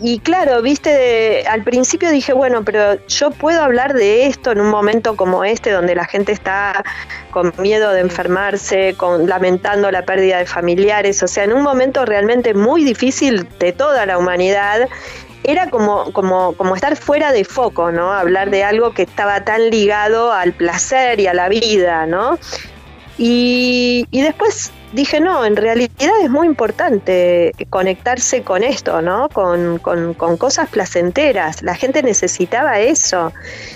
y 0.00 0.18
claro, 0.18 0.60
viste, 0.60 1.46
al 1.46 1.62
principio 1.62 2.10
dije, 2.10 2.32
bueno, 2.32 2.64
pero 2.64 2.98
yo 3.06 3.30
puedo 3.30 3.62
hablar 3.62 3.94
de 3.94 4.26
esto 4.26 4.50
en 4.50 4.60
un 4.60 4.68
momento 4.68 5.16
como 5.16 5.44
este, 5.44 5.70
donde 5.70 5.94
la 5.94 6.04
gente 6.04 6.32
está 6.32 6.84
con 7.30 7.52
miedo 7.58 7.92
de 7.92 8.00
enfermarse, 8.00 8.94
con, 8.96 9.28
lamentando 9.28 9.90
la 9.90 10.04
pérdida 10.04 10.38
de 10.38 10.46
familiares, 10.46 11.22
o 11.22 11.28
sea, 11.28 11.44
en 11.44 11.52
un 11.52 11.62
momento 11.62 12.04
realmente 12.04 12.54
muy 12.54 12.84
difícil 12.84 13.48
de 13.58 13.72
toda 13.72 14.04
la 14.06 14.18
humanidad. 14.18 14.88
Era 15.44 15.68
como, 15.68 16.10
como, 16.12 16.54
como 16.54 16.74
estar 16.74 16.96
fuera 16.96 17.30
de 17.30 17.44
foco, 17.44 17.92
¿no? 17.92 18.12
Hablar 18.12 18.50
de 18.50 18.64
algo 18.64 18.94
que 18.94 19.02
estaba 19.02 19.44
tan 19.44 19.70
ligado 19.70 20.32
al 20.32 20.54
placer 20.54 21.20
y 21.20 21.26
a 21.26 21.34
la 21.34 21.48
vida, 21.48 22.06
¿no? 22.06 22.38
Y, 23.18 24.06
y 24.10 24.22
después 24.22 24.72
dije, 24.94 25.20
no, 25.20 25.44
en 25.44 25.56
realidad 25.56 25.90
es 26.22 26.30
muy 26.30 26.46
importante 26.46 27.52
conectarse 27.68 28.42
con 28.42 28.62
esto, 28.62 29.02
¿no? 29.02 29.28
Con, 29.28 29.78
con, 29.78 30.14
cosas 30.36 30.68
placenteras. 30.68 31.62
La 31.62 31.74
gente 31.74 32.02
necesitaba 32.02 32.78
eso, 32.78 33.32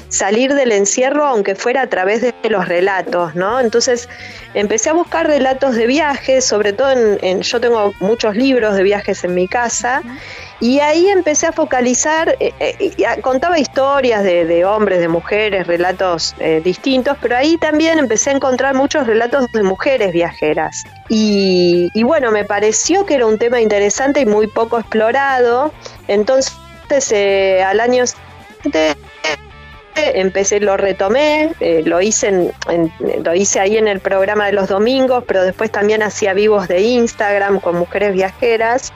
salir 0.09 0.55
del 0.55 0.73
encierro 0.73 1.27
aunque 1.27 1.55
fuera 1.55 1.83
a 1.83 1.87
través 1.89 2.23
de 2.23 2.35
los 2.49 2.67
relatos, 2.69 3.35
¿no? 3.35 3.61
Entonces 3.61 4.09
empecé 4.55 4.91
a 4.91 4.93
buscar 4.93 5.27
relatos 5.27 5.75
de 5.75 5.87
viajes, 5.87 6.45
sobre 6.45 6.73
todo 6.73 6.91
en, 6.91 7.43
yo 7.43 7.61
tengo 7.61 7.93
muchos 8.01 8.37
libros 8.37 8.77
de 8.77 8.83
viajes 8.83 9.25
en 9.25 9.35
mi 9.35 9.49
casa. 9.49 10.03
Y 10.61 10.81
ahí 10.81 11.09
empecé 11.09 11.47
a 11.47 11.53
focalizar, 11.53 12.37
eh, 12.41 12.53
eh, 12.59 13.21
contaba 13.21 13.61
historias 13.61 14.25
de, 14.25 14.65
hombres, 14.65 14.99
de 14.99 15.07
mujeres, 15.07 15.69
relatos 15.69 16.35
eh, 16.41 16.61
distintos, 16.65 17.17
pero 17.21 17.37
ahí 17.37 17.57
también 17.59 18.01
empecé 18.01 18.31
a 18.31 18.33
encontrar 18.33 18.75
muchos 18.75 19.07
relatos 19.07 19.47
de 19.53 19.63
mujeres 19.63 20.13
viajeras. 20.13 20.85
Y, 21.09 21.91
bueno, 22.03 22.33
me 22.33 22.45
pareció 22.45 23.07
que 23.07 23.15
era 23.15 23.27
un 23.27 23.39
tema 23.39 23.61
interesante 23.61 24.21
y 24.21 24.27
muy 24.27 24.49
poco 24.49 24.81
explorado. 24.81 25.73
Entonces, 26.09 26.53
al 27.65 27.79
año 27.79 28.05
siguiente 28.07 28.97
empecé, 29.95 30.59
lo 30.59 30.77
retomé, 30.77 31.53
lo, 31.85 32.01
hice 32.01 32.53
lo 33.23 33.35
hice 33.35 33.61
ahí 33.61 33.77
en 33.77 33.87
el 33.87 34.01
programa 34.01 34.47
de 34.47 34.53
los 34.53 34.69
domingos, 34.69 35.25
pero 35.27 35.45
después 35.45 35.71
también 35.71 36.03
hacía 36.03 36.35
vivos 36.35 36.67
de 36.67 36.81
Instagram 36.81 37.61
con 37.61 37.77
mujeres 37.77 38.13
viajeras. 38.13 38.93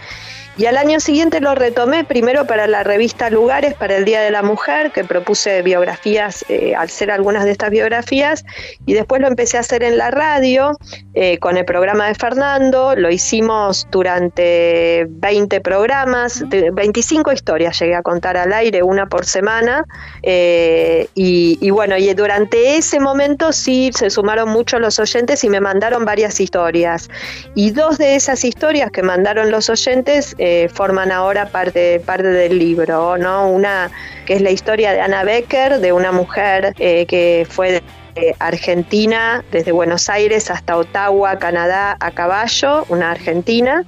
Y 0.59 0.67
al 0.67 0.77
año 0.77 1.01
siguiente 1.01 1.41
lo 1.41 1.55
retomé 1.55 2.05
primero 2.05 2.47
para 2.47 2.67
la 2.67 2.83
revista 2.83 3.31
Lugares 3.31 3.73
para 3.73 3.97
el 3.97 4.05
Día 4.05 4.21
de 4.21 4.31
la 4.31 4.43
Mujer, 4.43 4.93
que 4.93 5.03
propuse 5.03 5.63
biografías, 5.63 6.45
eh, 6.51 6.75
al 6.77 6.91
ser 6.91 7.11
algunas 7.11 7.47
de 7.47 7.53
estas 7.53 7.71
biografías, 7.71 8.45
y 8.85 8.93
después 8.93 9.23
lo 9.23 9.29
empecé 9.29 9.57
a 9.57 9.61
hacer 9.61 9.83
en 9.83 9.97
la 9.97 10.11
radio 10.11 10.77
eh, 11.15 11.39
con 11.39 11.57
el 11.57 11.65
programa 11.65 12.09
de 12.09 12.15
Fernando, 12.15 12.95
lo 12.95 13.11
hicimos 13.11 13.87
durante 13.91 15.07
20 15.09 15.63
programas, 15.63 16.45
25 16.49 17.33
historias 17.33 17.79
llegué 17.81 17.95
a 17.95 18.03
contar 18.03 18.37
al 18.37 18.53
aire, 18.53 18.83
una 18.83 19.07
por 19.07 19.25
semana, 19.25 19.87
eh, 20.23 21.09
y, 21.15 21.57
y, 21.63 21.71
bueno, 21.71 21.97
y 21.97 22.13
durante 22.13 22.77
ese 22.77 23.01
momento 23.01 23.53
sí 23.53 23.91
se 23.95 24.11
sumaron 24.11 24.51
muchos 24.51 24.83
los 24.83 24.99
oyentes 24.99 25.45
y 25.45 25.49
me 25.49 25.61
mandaron 25.61 26.05
varias 26.05 26.41
historias, 26.41 27.09
y 27.55 27.71
dos 27.71 27.97
de 27.97 28.17
esas 28.17 28.45
historias 28.45 28.91
que 28.91 29.03
mandaron 29.03 29.51
los 29.51 29.71
oyentes, 29.71 30.37
eh, 30.45 30.69
forman 30.69 31.13
ahora 31.13 31.47
parte, 31.51 32.01
parte 32.01 32.27
del 32.27 32.59
libro, 32.59 33.17
¿no? 33.17 33.49
Una 33.49 33.93
que 34.27 34.35
es 34.35 34.43
la 34.43 34.51
historia 34.51 34.91
de 34.93 35.01
Ana 35.01 35.23
Becker, 35.23 35.79
de 35.79 35.93
una 35.93 36.11
mujer 36.11 36.75
eh, 36.81 37.07
que 37.07 37.47
fue 37.49 37.81
de 38.17 38.35
Argentina, 38.41 39.45
desde 39.53 39.71
Buenos 39.71 40.09
Aires 40.09 40.51
hasta 40.51 40.77
Ottawa, 40.77 41.39
Canadá, 41.39 41.97
a 42.01 42.11
caballo, 42.11 42.85
una 42.89 43.13
argentina, 43.13 43.85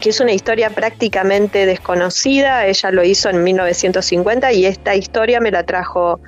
que 0.00 0.08
es 0.08 0.20
una 0.20 0.32
historia 0.32 0.70
prácticamente 0.70 1.66
desconocida. 1.66 2.66
Ella 2.66 2.90
lo 2.90 3.04
hizo 3.04 3.28
en 3.28 3.44
1950 3.44 4.50
y 4.52 4.64
esta 4.64 4.94
historia 4.94 5.40
me 5.40 5.50
la 5.50 5.64
trajo 5.64 6.20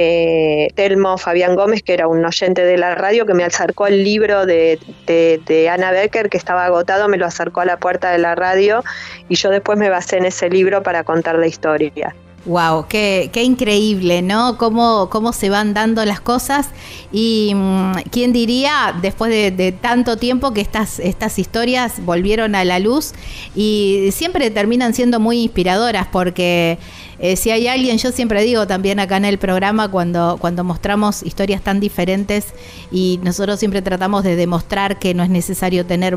eh, 0.00 0.68
Telmo 0.76 1.18
Fabián 1.18 1.56
Gómez, 1.56 1.82
que 1.82 1.92
era 1.92 2.06
un 2.06 2.24
oyente 2.24 2.64
de 2.64 2.78
la 2.78 2.94
radio, 2.94 3.26
que 3.26 3.34
me 3.34 3.42
acercó 3.42 3.88
el 3.88 4.04
libro 4.04 4.46
de, 4.46 4.78
de, 5.08 5.68
Ana 5.68 5.90
Becker, 5.90 6.30
que 6.30 6.36
estaba 6.36 6.64
agotado, 6.64 7.08
me 7.08 7.16
lo 7.16 7.26
acercó 7.26 7.62
a 7.62 7.64
la 7.64 7.78
puerta 7.78 8.12
de 8.12 8.18
la 8.18 8.36
radio 8.36 8.84
y 9.28 9.34
yo 9.34 9.50
después 9.50 9.76
me 9.76 9.90
basé 9.90 10.18
en 10.18 10.26
ese 10.26 10.48
libro 10.48 10.84
para 10.84 11.02
contar 11.02 11.36
la 11.36 11.48
historia. 11.48 12.14
Wow, 12.44 12.86
qué, 12.88 13.30
increíble, 13.42 14.22
¿no? 14.22 14.56
Cómo, 14.56 15.10
cómo 15.10 15.32
se 15.32 15.50
van 15.50 15.74
dando 15.74 16.04
las 16.04 16.20
cosas. 16.20 16.70
Y 17.10 17.52
mm, 17.56 17.92
quién 18.12 18.32
diría, 18.32 18.94
después 19.02 19.30
de, 19.30 19.72
tanto 19.72 20.16
tiempo, 20.16 20.54
que 20.54 20.60
estas, 20.60 21.00
estas 21.00 21.40
historias 21.40 22.04
volvieron 22.04 22.54
a 22.54 22.64
la 22.64 22.78
luz 22.78 23.12
y 23.56 24.10
siempre 24.12 24.50
terminan 24.52 24.94
siendo 24.94 25.18
muy 25.18 25.42
inspiradoras 25.42 26.06
porque 26.06 26.78
eh, 27.20 27.36
si 27.36 27.50
hay 27.50 27.66
alguien, 27.66 27.98
yo 27.98 28.12
siempre 28.12 28.42
digo 28.42 28.66
también 28.66 29.00
acá 29.00 29.16
en 29.16 29.24
el 29.24 29.38
programa, 29.38 29.88
cuando, 29.88 30.36
cuando 30.40 30.62
mostramos 30.62 31.22
historias 31.22 31.62
tan 31.62 31.80
diferentes 31.80 32.46
y 32.92 33.18
nosotros 33.22 33.58
siempre 33.58 33.82
tratamos 33.82 34.22
de 34.22 34.36
demostrar 34.36 34.98
que 34.98 35.14
no 35.14 35.22
es 35.22 35.30
necesario 35.30 35.84
tener 35.84 36.16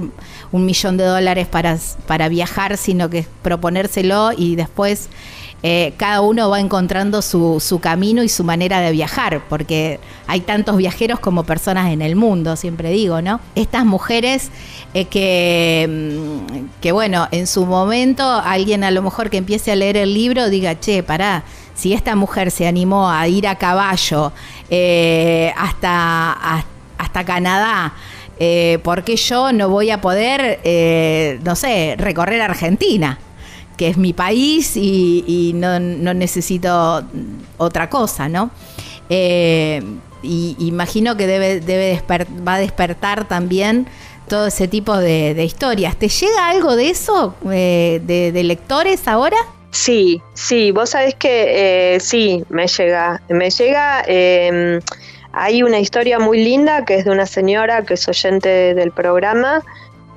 un 0.51 0.65
millón 0.65 0.97
de 0.97 1.05
dólares 1.05 1.47
para, 1.47 1.77
para 2.05 2.29
viajar, 2.29 2.77
sino 2.77 3.09
que 3.09 3.25
proponérselo 3.41 4.31
y 4.37 4.55
después 4.55 5.09
eh, 5.63 5.93
cada 5.97 6.21
uno 6.21 6.49
va 6.49 6.59
encontrando 6.59 7.21
su, 7.21 7.59
su, 7.59 7.79
camino 7.79 8.23
y 8.23 8.29
su 8.29 8.43
manera 8.43 8.79
de 8.81 8.91
viajar, 8.91 9.43
porque 9.47 9.99
hay 10.25 10.41
tantos 10.41 10.75
viajeros 10.77 11.19
como 11.19 11.43
personas 11.43 11.91
en 11.91 12.01
el 12.01 12.15
mundo, 12.15 12.55
siempre 12.55 12.89
digo, 12.89 13.21
¿no? 13.21 13.39
Estas 13.53 13.85
mujeres 13.85 14.49
eh, 14.93 15.05
que, 15.05 15.87
mm, 15.89 16.81
que, 16.81 16.91
bueno, 16.91 17.27
en 17.31 17.47
su 17.47 17.65
momento 17.65 18.23
alguien 18.23 18.83
a 18.83 18.91
lo 18.91 19.01
mejor 19.01 19.29
que 19.29 19.37
empiece 19.37 19.71
a 19.71 19.75
leer 19.75 19.97
el 19.97 20.13
libro 20.13 20.49
diga, 20.49 20.79
che, 20.79 21.03
pará, 21.03 21.43
si 21.75 21.93
esta 21.93 22.15
mujer 22.15 22.51
se 22.51 22.67
animó 22.67 23.09
a 23.09 23.27
ir 23.27 23.47
a 23.47 23.55
caballo 23.55 24.31
eh, 24.69 25.53
hasta, 25.57 26.63
hasta 26.97 27.23
Canadá, 27.23 27.93
¿por 28.83 29.03
qué 29.03 29.15
yo 29.17 29.51
no 29.53 29.69
voy 29.69 29.91
a 29.91 30.01
poder, 30.01 30.59
no 31.43 31.55
sé, 31.55 31.95
recorrer 31.97 32.41
Argentina? 32.41 33.19
que 33.81 33.87
es 33.87 33.97
mi 33.97 34.13
país 34.13 34.73
y, 34.75 35.53
no, 35.55 35.79
necesito 35.79 37.03
otra 37.57 37.89
cosa, 37.89 38.29
¿no? 38.29 38.51
Eh, 39.09 39.81
y 40.21 40.55
imagino 40.59 41.17
que 41.17 41.25
debe, 41.25 41.61
debe 41.61 41.99
va 42.47 42.53
a 42.53 42.59
despertar 42.59 43.27
también 43.27 43.87
todo 44.31 44.47
ese 44.47 44.69
tipo 44.69 44.97
de, 44.97 45.43
historias. 45.43 45.97
¿Te 45.97 46.07
llega 46.07 46.47
algo 46.47 46.77
de 46.77 46.89
eso, 46.89 47.35
eh, 47.51 47.99
de, 48.01 48.43
lectores 48.43 49.05
ahora? 49.09 49.35
Sí, 49.71 50.21
sí, 50.33 50.71
vos 50.71 50.91
sabés 50.91 51.15
que 51.15 51.95
eh, 51.95 51.99
sí, 51.99 52.41
me 52.47 52.67
llega. 52.67 53.21
Me 53.27 53.49
llega, 53.49 54.01
em, 54.07 54.79
hay 55.33 55.63
una 55.63 55.79
historia 55.79 56.17
muy 56.17 56.41
linda 56.41 56.85
que 56.85 56.95
es 56.95 57.03
de 57.03 57.11
una 57.11 57.25
señora 57.25 57.83
que 57.83 57.95
es 57.95 58.07
oyente 58.07 58.73
del 58.73 58.91
programa 58.91 59.61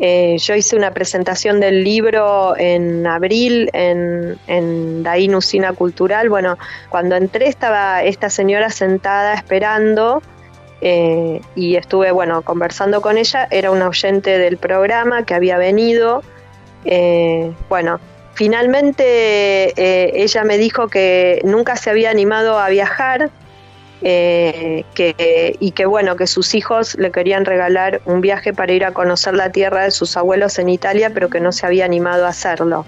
eh, 0.00 0.36
yo 0.38 0.56
hice 0.56 0.74
una 0.76 0.90
presentación 0.90 1.60
del 1.60 1.84
libro 1.84 2.56
en 2.56 3.06
abril 3.06 3.70
en, 3.72 4.36
en 4.48 5.04
Daín 5.04 5.34
Usina 5.36 5.72
Cultural. 5.72 6.28
Bueno, 6.28 6.58
cuando 6.88 7.14
entré 7.14 7.48
estaba 7.48 8.02
esta 8.02 8.28
señora 8.28 8.70
sentada 8.70 9.34
esperando 9.34 10.20
eh, 10.80 11.40
y 11.54 11.76
estuve, 11.76 12.10
bueno, 12.10 12.42
conversando 12.42 13.00
con 13.00 13.18
ella. 13.18 13.48
Era 13.50 13.70
una 13.70 13.88
oyente 13.88 14.38
del 14.38 14.56
programa 14.56 15.24
que 15.24 15.34
había 15.34 15.58
venido. 15.58 16.22
Eh, 16.84 17.52
bueno, 17.68 18.00
finalmente 18.34 19.72
ella 20.22 20.44
me 20.44 20.58
dijo 20.58 20.88
que 20.88 21.40
nunca 21.44 21.76
se 21.76 21.90
había 21.90 22.10
animado 22.10 22.58
a 22.58 22.68
viajar 22.68 23.30
eh, 24.06 24.84
que, 24.94 25.56
y 25.58 25.70
que 25.70 25.86
bueno, 25.86 26.16
que 26.16 26.26
sus 26.26 26.54
hijos 26.54 26.94
le 26.96 27.10
querían 27.10 27.46
regalar 27.46 28.02
un 28.04 28.20
viaje 28.20 28.52
para 28.52 28.70
ir 28.70 28.84
a 28.84 28.92
conocer 28.92 29.32
la 29.32 29.50
tierra 29.50 29.84
de 29.84 29.90
sus 29.90 30.18
abuelos 30.18 30.58
en 30.58 30.68
Italia, 30.68 31.10
pero 31.14 31.30
que 31.30 31.40
no 31.40 31.52
se 31.52 31.64
había 31.64 31.86
animado 31.86 32.26
a 32.26 32.28
hacerlo. 32.28 32.84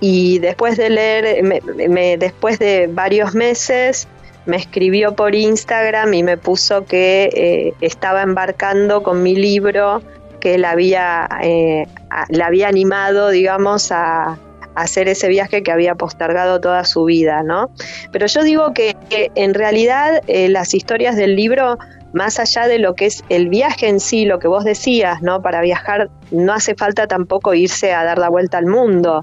Y 0.00 0.38
después 0.38 0.78
de 0.78 0.88
leer, 0.88 2.18
después 2.18 2.58
de 2.58 2.88
varios 2.90 3.34
meses, 3.34 4.08
me 4.46 4.56
escribió 4.56 5.14
por 5.14 5.34
Instagram 5.34 6.12
y 6.14 6.22
me 6.22 6.36
puso 6.36 6.84
que 6.84 7.30
eh, 7.34 7.74
estaba 7.80 8.22
embarcando 8.22 9.02
con 9.02 9.22
mi 9.22 9.34
libro, 9.34 10.02
que 10.40 10.58
la 10.58 10.72
había, 10.72 11.28
eh, 11.42 11.86
la 12.28 12.46
había 12.46 12.68
animado, 12.68 13.30
digamos, 13.30 13.90
a, 13.90 14.38
hacer 14.74 15.06
ese 15.06 15.28
viaje 15.28 15.62
que 15.62 15.70
había 15.70 15.94
postergado 15.94 16.60
toda 16.60 16.84
su 16.84 17.04
vida, 17.04 17.44
¿no? 17.44 17.70
Pero 18.10 18.26
yo 18.26 18.42
digo 18.42 18.74
que, 18.74 18.96
en 19.36 19.54
realidad 19.54 20.20
eh, 20.26 20.48
las 20.48 20.74
historias 20.74 21.14
del 21.14 21.36
libro, 21.36 21.78
más 22.12 22.40
allá 22.40 22.66
de 22.66 22.80
lo 22.80 22.96
que 22.96 23.06
es 23.06 23.22
el 23.28 23.48
viaje 23.48 23.88
en 23.88 24.00
sí, 24.00 24.24
lo 24.24 24.40
que 24.40 24.48
vos 24.48 24.64
decías, 24.64 25.22
¿no? 25.22 25.42
Para 25.42 25.60
viajar 25.60 26.10
no 26.32 26.52
hace 26.52 26.74
falta 26.74 27.06
tampoco 27.06 27.54
irse 27.54 27.92
a 27.92 28.02
dar 28.02 28.18
la 28.18 28.28
vuelta 28.28 28.58
al 28.58 28.66
mundo. 28.66 29.22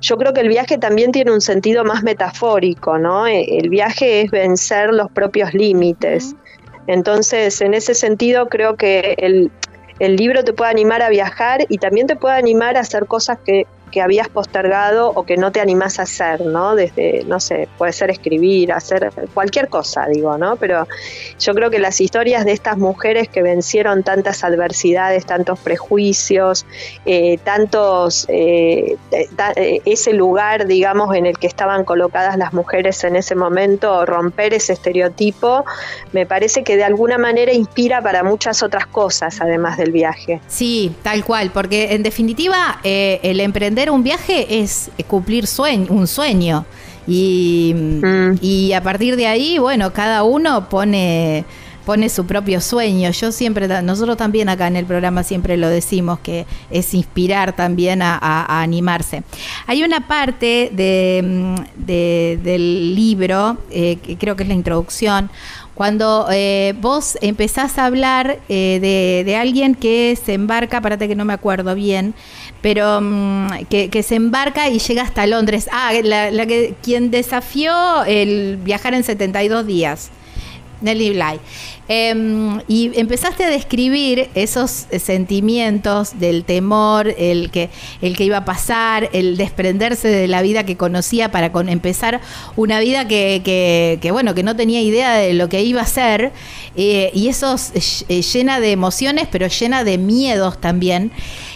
Yo 0.00 0.16
creo 0.16 0.32
que 0.32 0.40
el 0.40 0.48
viaje 0.48 0.78
también 0.78 1.12
tiene 1.12 1.32
un 1.32 1.40
sentido 1.40 1.84
más 1.84 2.02
metafórico, 2.02 2.98
¿no? 2.98 3.26
E, 3.26 3.58
el 3.58 3.68
viaje 3.68 4.22
es 4.22 4.30
vencer 4.30 4.90
los 4.92 5.10
propios 5.10 5.54
límites. 5.54 6.34
Entonces, 6.86 7.60
en 7.60 7.74
ese 7.74 7.94
sentido, 7.94 8.48
creo 8.48 8.76
que 8.76 9.14
el, 9.18 9.50
el 9.98 10.16
libro 10.16 10.44
te 10.44 10.52
puede 10.52 10.70
animar 10.70 11.02
a 11.02 11.08
viajar 11.08 11.66
y 11.68 11.78
también 11.78 12.06
te 12.06 12.16
puede 12.16 12.36
animar 12.36 12.76
a 12.76 12.80
hacer 12.80 13.06
cosas 13.06 13.38
que 13.44 13.66
que 13.90 14.00
habías 14.00 14.28
postergado 14.28 15.12
o 15.14 15.24
que 15.24 15.36
no 15.36 15.52
te 15.52 15.60
animás 15.60 15.98
a 15.98 16.02
hacer, 16.02 16.40
¿no? 16.40 16.74
Desde, 16.74 17.24
no 17.26 17.40
sé, 17.40 17.68
puede 17.78 17.92
ser 17.92 18.10
escribir, 18.10 18.72
hacer 18.72 19.10
cualquier 19.34 19.68
cosa, 19.68 20.06
digo, 20.06 20.36
¿no? 20.38 20.56
Pero 20.56 20.86
yo 21.38 21.54
creo 21.54 21.70
que 21.70 21.78
las 21.78 22.00
historias 22.00 22.44
de 22.44 22.52
estas 22.52 22.78
mujeres 22.78 23.28
que 23.28 23.42
vencieron 23.42 24.02
tantas 24.02 24.44
adversidades, 24.44 25.26
tantos 25.26 25.58
prejuicios, 25.58 26.66
eh, 27.04 27.38
tantos, 27.44 28.26
eh, 28.28 28.96
eh, 29.10 29.80
ese 29.84 30.12
lugar, 30.12 30.66
digamos, 30.66 31.14
en 31.14 31.26
el 31.26 31.38
que 31.38 31.46
estaban 31.46 31.84
colocadas 31.84 32.36
las 32.36 32.52
mujeres 32.52 33.02
en 33.04 33.16
ese 33.16 33.34
momento, 33.34 34.04
romper 34.06 34.54
ese 34.54 34.72
estereotipo, 34.72 35.64
me 36.12 36.26
parece 36.26 36.64
que 36.64 36.76
de 36.76 36.84
alguna 36.84 37.18
manera 37.18 37.52
inspira 37.52 38.02
para 38.02 38.22
muchas 38.22 38.62
otras 38.62 38.86
cosas, 38.86 39.40
además 39.40 39.76
del 39.76 39.92
viaje. 39.92 40.40
Sí, 40.46 40.94
tal 41.02 41.24
cual, 41.24 41.50
porque 41.50 41.94
en 41.94 42.02
definitiva 42.02 42.80
el 42.82 43.40
emprendedor 43.78 43.90
un 43.90 44.02
viaje 44.02 44.60
es 44.60 44.90
cumplir 45.06 45.46
un 45.88 46.06
sueño. 46.06 46.66
Y, 47.06 47.74
mm. 47.74 48.38
y, 48.42 48.72
a 48.72 48.82
partir 48.82 49.16
de 49.16 49.26
ahí, 49.26 49.58
bueno, 49.58 49.92
cada 49.92 50.24
uno 50.24 50.68
pone, 50.68 51.44
pone 51.86 52.08
su 52.10 52.26
propio 52.26 52.60
sueño. 52.60 53.10
Yo 53.12 53.32
siempre, 53.32 53.66
nosotros 53.82 54.18
también 54.18 54.50
acá 54.50 54.66
en 54.66 54.76
el 54.76 54.84
programa 54.84 55.22
siempre 55.22 55.56
lo 55.56 55.68
decimos, 55.68 56.18
que 56.18 56.44
es 56.70 56.92
inspirar 56.92 57.56
también 57.56 58.02
a, 58.02 58.60
animarse. 58.60 59.22
Hay 59.66 59.82
una 59.82 60.06
parte 60.06 60.70
de, 60.72 61.22
mm, 61.24 61.84
del 61.86 62.94
libro, 62.94 63.56
eh, 63.70 63.96
que 64.02 64.18
creo 64.18 64.36
que 64.36 64.42
es 64.42 64.48
la 64.48 64.54
introducción, 64.54 65.30
cuando 65.78 66.26
eh, 66.32 66.74
vos 66.80 67.16
empezás 67.20 67.78
a 67.78 67.86
hablar 67.86 68.40
eh, 68.48 69.22
de, 69.24 69.36
alguien 69.36 69.76
que 69.76 70.18
se 70.20 70.34
embarca, 70.34 70.80
parate 70.80 71.06
que 71.06 71.14
no 71.14 71.24
me 71.24 71.32
acuerdo 71.32 71.76
bien, 71.76 72.14
pero 72.60 73.00
mm, 73.00 73.66
que, 73.70 74.02
se 74.02 74.16
embarca 74.16 74.68
y 74.68 74.80
llega 74.80 75.02
hasta 75.02 75.24
Londres. 75.28 75.68
Ah, 75.70 75.92
la, 76.02 76.46
que, 76.46 76.74
quien 76.82 77.12
desafió 77.12 78.02
el 78.08 78.56
viajar 78.56 78.92
en 78.92 79.04
72 79.04 79.68
días. 79.68 80.10
Nelly 80.80 81.10
Bly. 81.10 81.40
Em, 81.90 82.60
y 82.68 82.90
empezaste 83.00 83.44
a 83.44 83.48
describir 83.48 84.28
esos 84.34 84.86
sentimientos 84.98 86.18
del 86.18 86.44
temor, 86.44 87.14
el 87.16 87.50
que, 87.50 87.70
el 88.02 88.14
que 88.14 88.24
iba 88.24 88.38
a 88.38 88.44
pasar, 88.44 89.08
el 89.14 89.38
desprenderse 89.38 90.08
de 90.08 90.28
la 90.28 90.42
vida 90.42 90.64
que 90.64 90.76
conocía 90.76 91.30
para 91.30 91.50
con, 91.50 91.70
empezar 91.70 92.20
una 92.56 92.78
vida 92.80 93.08
que, 93.08 93.40
que, 94.02 94.10
bueno, 94.10 94.34
que 94.34 94.42
no 94.42 94.54
tenía 94.54 94.82
idea 94.82 95.14
de 95.14 95.32
lo 95.32 95.48
que 95.48 95.62
iba 95.62 95.80
a 95.80 95.86
ser. 95.86 96.32
Eh, 96.76 97.10
y 97.14 97.28
eso 97.28 97.56
eh, 98.08 98.22
llena 98.22 98.60
de 98.60 98.72
emociones, 98.72 99.26
pero 99.30 99.46
llena 99.46 99.82
de 99.82 99.96
miedos 99.96 100.60
también. 100.60 101.10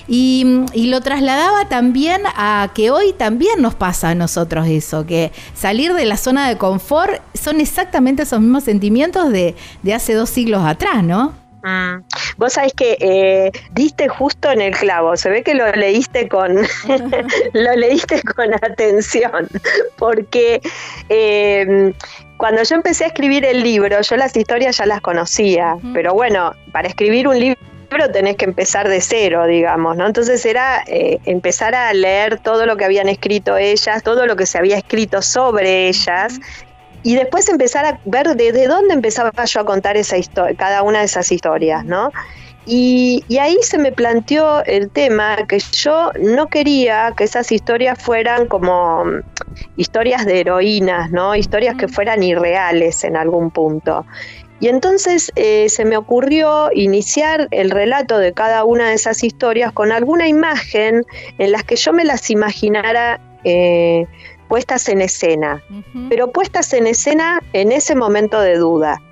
Y, 0.08 0.66
lo 0.92 1.00
trasladaba 1.00 1.68
también 1.68 2.22
a 2.36 2.70
que 2.74 2.90
hoy 2.90 3.14
también 3.14 3.62
nos 3.62 3.74
pasa 3.74 4.10
a 4.10 4.14
nosotros 4.14 4.66
eso, 4.68 5.06
que 5.06 5.32
salir 5.54 5.94
de 5.94 6.04
la 6.04 6.18
zona 6.18 6.48
de 6.48 6.58
confort 6.58 7.22
son 7.34 7.60
exactamente 7.60 8.24
esos 8.24 8.40
mismos 8.40 8.64
sentimientos 8.64 9.30
de, 9.30 9.54
hace 9.94 10.14
dos 10.14 10.28
siglos 10.28 10.62
atrás, 10.66 11.02
¿no? 11.02 11.34
Mm. 11.62 12.02
Vos 12.36 12.54
sabés 12.54 12.72
que 12.74 12.96
eh, 13.00 13.52
diste 13.72 14.08
justo 14.08 14.50
en 14.50 14.60
el 14.60 14.74
clavo, 14.74 15.16
se 15.16 15.30
ve 15.30 15.42
que 15.42 15.54
lo 15.54 15.70
leíste 15.72 16.28
con 16.28 16.56
lo 17.52 17.76
leíste 17.76 18.20
con 18.22 18.52
atención, 18.52 19.48
porque 19.96 20.60
eh, 21.08 21.94
cuando 22.36 22.64
yo 22.64 22.74
empecé 22.74 23.04
a 23.04 23.06
escribir 23.06 23.44
el 23.44 23.62
libro, 23.62 24.00
yo 24.00 24.16
las 24.16 24.36
historias 24.36 24.76
ya 24.76 24.86
las 24.86 25.00
conocía, 25.00 25.76
pero 25.94 26.12
bueno, 26.12 26.52
para 26.72 26.88
escribir 26.88 27.28
un 27.28 27.38
libro 27.38 27.71
pero 27.92 28.10
tenés 28.10 28.36
que 28.36 28.44
empezar 28.44 28.88
de 28.88 29.00
cero, 29.00 29.46
digamos, 29.46 29.96
¿no? 29.96 30.06
Entonces 30.06 30.44
era 30.46 30.82
eh, 30.86 31.20
empezar 31.24 31.74
a 31.74 31.92
leer 31.92 32.40
todo 32.40 32.66
lo 32.66 32.76
que 32.76 32.84
habían 32.84 33.08
escrito 33.08 33.56
ellas, 33.56 34.02
todo 34.02 34.26
lo 34.26 34.34
que 34.36 34.46
se 34.46 34.58
había 34.58 34.78
escrito 34.78 35.22
sobre 35.22 35.88
ellas, 35.88 36.40
y 37.04 37.16
después 37.16 37.48
empezar 37.48 37.84
a 37.84 38.00
ver 38.04 38.28
desde 38.36 38.66
dónde 38.66 38.94
empezaba 38.94 39.32
yo 39.44 39.60
a 39.60 39.64
contar 39.64 39.96
esa 39.96 40.16
historia, 40.16 40.56
cada 40.56 40.82
una 40.82 41.00
de 41.00 41.06
esas 41.06 41.30
historias, 41.32 41.84
¿no? 41.84 42.10
Y, 42.64 43.24
ahí 43.40 43.56
se 43.62 43.76
me 43.76 43.90
planteó 43.90 44.64
el 44.64 44.88
tema 44.90 45.36
que 45.48 45.58
yo 45.58 46.12
no 46.20 46.46
quería 46.46 47.12
que 47.16 47.24
esas 47.24 47.50
historias 47.50 48.00
fueran 48.00 48.46
como 48.46 49.04
mm, 49.04 49.22
historias 49.76 50.24
de 50.26 50.40
heroínas, 50.40 51.10
¿no? 51.10 51.34
Historias 51.34 51.76
que 51.76 51.88
fueran 51.88 52.22
irreales 52.22 53.02
en 53.02 53.16
algún 53.16 53.50
punto. 53.50 54.06
Y 54.62 54.68
entonces 54.68 55.32
eh, 55.34 55.68
se 55.68 55.84
me 55.84 55.96
ocurrió 55.96 56.70
iniciar 56.72 57.48
el 57.50 57.72
relato 57.72 58.18
de 58.18 58.32
cada 58.32 58.62
una 58.62 58.90
de 58.90 58.94
esas 58.94 59.24
historias 59.24 59.72
con 59.72 59.90
alguna 59.90 60.28
imagen 60.28 61.04
en 61.38 61.50
las 61.50 61.64
que 61.64 61.74
yo 61.74 61.92
me 61.92 62.04
las 62.04 62.30
imaginara 62.30 63.20
eh, 63.42 64.06
puestas 64.46 64.88
en 64.88 65.00
escena, 65.00 65.64
pero 66.08 66.30
puestas 66.30 66.72
en 66.74 66.86
escena 66.86 67.40
en 67.52 67.72
ese 67.72 67.96
momento 67.96 68.40
de 68.40 68.56
duda, 68.56 69.02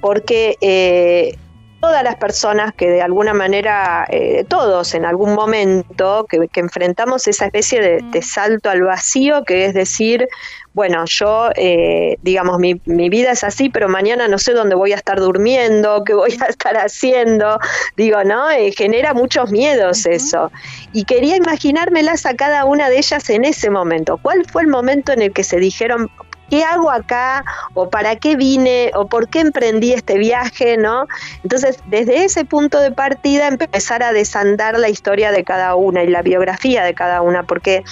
porque 0.00 0.56
eh, 0.60 1.36
todas 1.80 2.02
las 2.02 2.16
personas 2.16 2.74
que 2.74 2.90
de 2.90 3.02
alguna 3.02 3.34
manera, 3.34 4.06
todos 4.48 4.94
en 4.94 5.04
algún 5.04 5.34
momento, 5.34 6.26
que, 6.28 6.48
enfrentamos 6.54 7.28
esa 7.28 7.46
especie 7.46 7.80
de, 7.80 8.22
salto 8.22 8.70
al 8.70 8.82
vacío, 8.82 9.44
que 9.44 9.66
es 9.66 9.74
decir, 9.74 10.28
bueno, 10.76 11.06
yo, 11.06 11.48
eh, 11.56 12.18
digamos, 12.20 12.58
mi, 12.58 12.78
mi, 12.84 13.08
vida 13.08 13.32
es 13.32 13.44
así, 13.44 13.70
pero 13.70 13.88
mañana 13.88 14.28
no 14.28 14.38
sé 14.38 14.52
dónde 14.52 14.74
voy 14.74 14.92
a 14.92 14.96
estar 14.96 15.18
durmiendo, 15.18 16.04
qué 16.04 16.12
voy 16.12 16.36
a 16.38 16.44
estar 16.50 16.76
haciendo, 16.76 17.58
digo, 17.96 18.22
¿no? 18.24 18.50
Eh, 18.50 18.72
genera 18.76 19.14
muchos 19.14 19.50
miedos 19.50 20.04
eso. 20.04 20.52
Y 20.92 21.04
quería 21.04 21.34
imaginármelas 21.34 22.26
a 22.26 22.34
cada 22.34 22.66
una 22.66 22.90
de 22.90 22.98
ellas 22.98 23.30
en 23.30 23.46
ese 23.46 23.70
momento. 23.70 24.18
¿Cuál 24.20 24.44
fue 24.44 24.60
el 24.60 24.68
momento 24.68 25.12
en 25.12 25.22
el 25.22 25.32
que 25.32 25.44
se 25.44 25.56
dijeron, 25.56 26.10
¿qué 26.50 26.64
hago 26.64 26.90
acá? 26.90 27.44
¿O 27.74 27.88
para 27.90 28.16
qué 28.16 28.36
vine? 28.36 28.90
¿O 28.94 29.06
por 29.06 29.28
qué 29.28 29.40
emprendí 29.40 29.92
este 29.92 30.18
viaje? 30.18 30.76
¿no? 30.76 31.06
Entonces, 31.42 31.78
desde 31.86 32.24
ese 32.24 32.44
punto 32.44 32.80
de 32.80 32.90
partida, 32.92 33.48
empezar 33.48 34.02
a 34.02 34.12
desandar 34.12 34.78
la 34.78 34.88
historia 34.88 35.32
de 35.32 35.44
cada 35.44 35.74
una 35.74 36.02
y 36.02 36.08
la 36.08 36.22
biografía 36.22 36.84
de 36.84 36.94
cada 36.94 37.22
una, 37.22 37.42
porque 37.44 37.84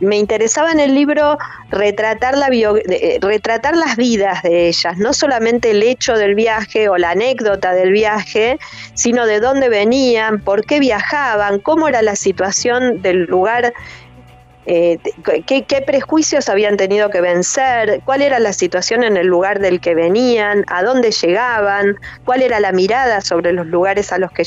me 0.00 0.16
interesaba 0.18 0.72
en 0.72 0.80
el 0.80 0.94
libro 0.94 1.38
retratar, 1.70 2.36
la 2.36 2.48
eh, 2.50 3.18
retratar 3.20 3.76
las 3.76 3.96
vidas 3.96 4.42
de 4.42 4.68
ellas, 4.68 4.98
no 4.98 5.12
solamente 5.12 5.70
el 5.70 5.82
hecho 5.82 6.14
del 6.14 6.34
viaje 6.34 6.88
o 6.88 6.96
la 6.96 7.10
anécdota 7.10 7.72
del 7.72 7.92
viaje, 7.92 8.58
sino 8.94 9.26
de 9.26 9.40
dónde 9.40 9.68
venían, 9.68 10.40
por 10.40 10.64
qué 10.64 10.80
viajaban, 10.80 11.60
cómo 11.60 11.88
era 11.88 12.02
la 12.02 12.16
situación 12.16 13.02
del 13.02 13.24
lugar 13.24 13.72
eh, 14.66 14.98
qué, 15.46 15.64
qué, 15.64 15.80
prejuicios 15.82 16.48
habían 16.48 16.76
tenido 16.76 17.10
que 17.10 17.20
vencer, 17.20 18.00
cuál 18.04 18.22
era 18.22 18.38
la 18.38 18.52
situación 18.52 19.02
en 19.02 19.16
el 19.16 19.26
lugar 19.26 19.58
del 19.58 19.80
que 19.80 19.94
venían, 19.94 20.64
a 20.68 20.82
dónde 20.82 21.10
llegaban, 21.10 21.96
cuál 22.24 22.42
era 22.42 22.60
la 22.60 22.72
mirada 22.72 23.20
sobre 23.20 23.52
los 23.52 23.66
lugares 23.66 24.12
a 24.12 24.18
los 24.18 24.30
que 24.30 24.44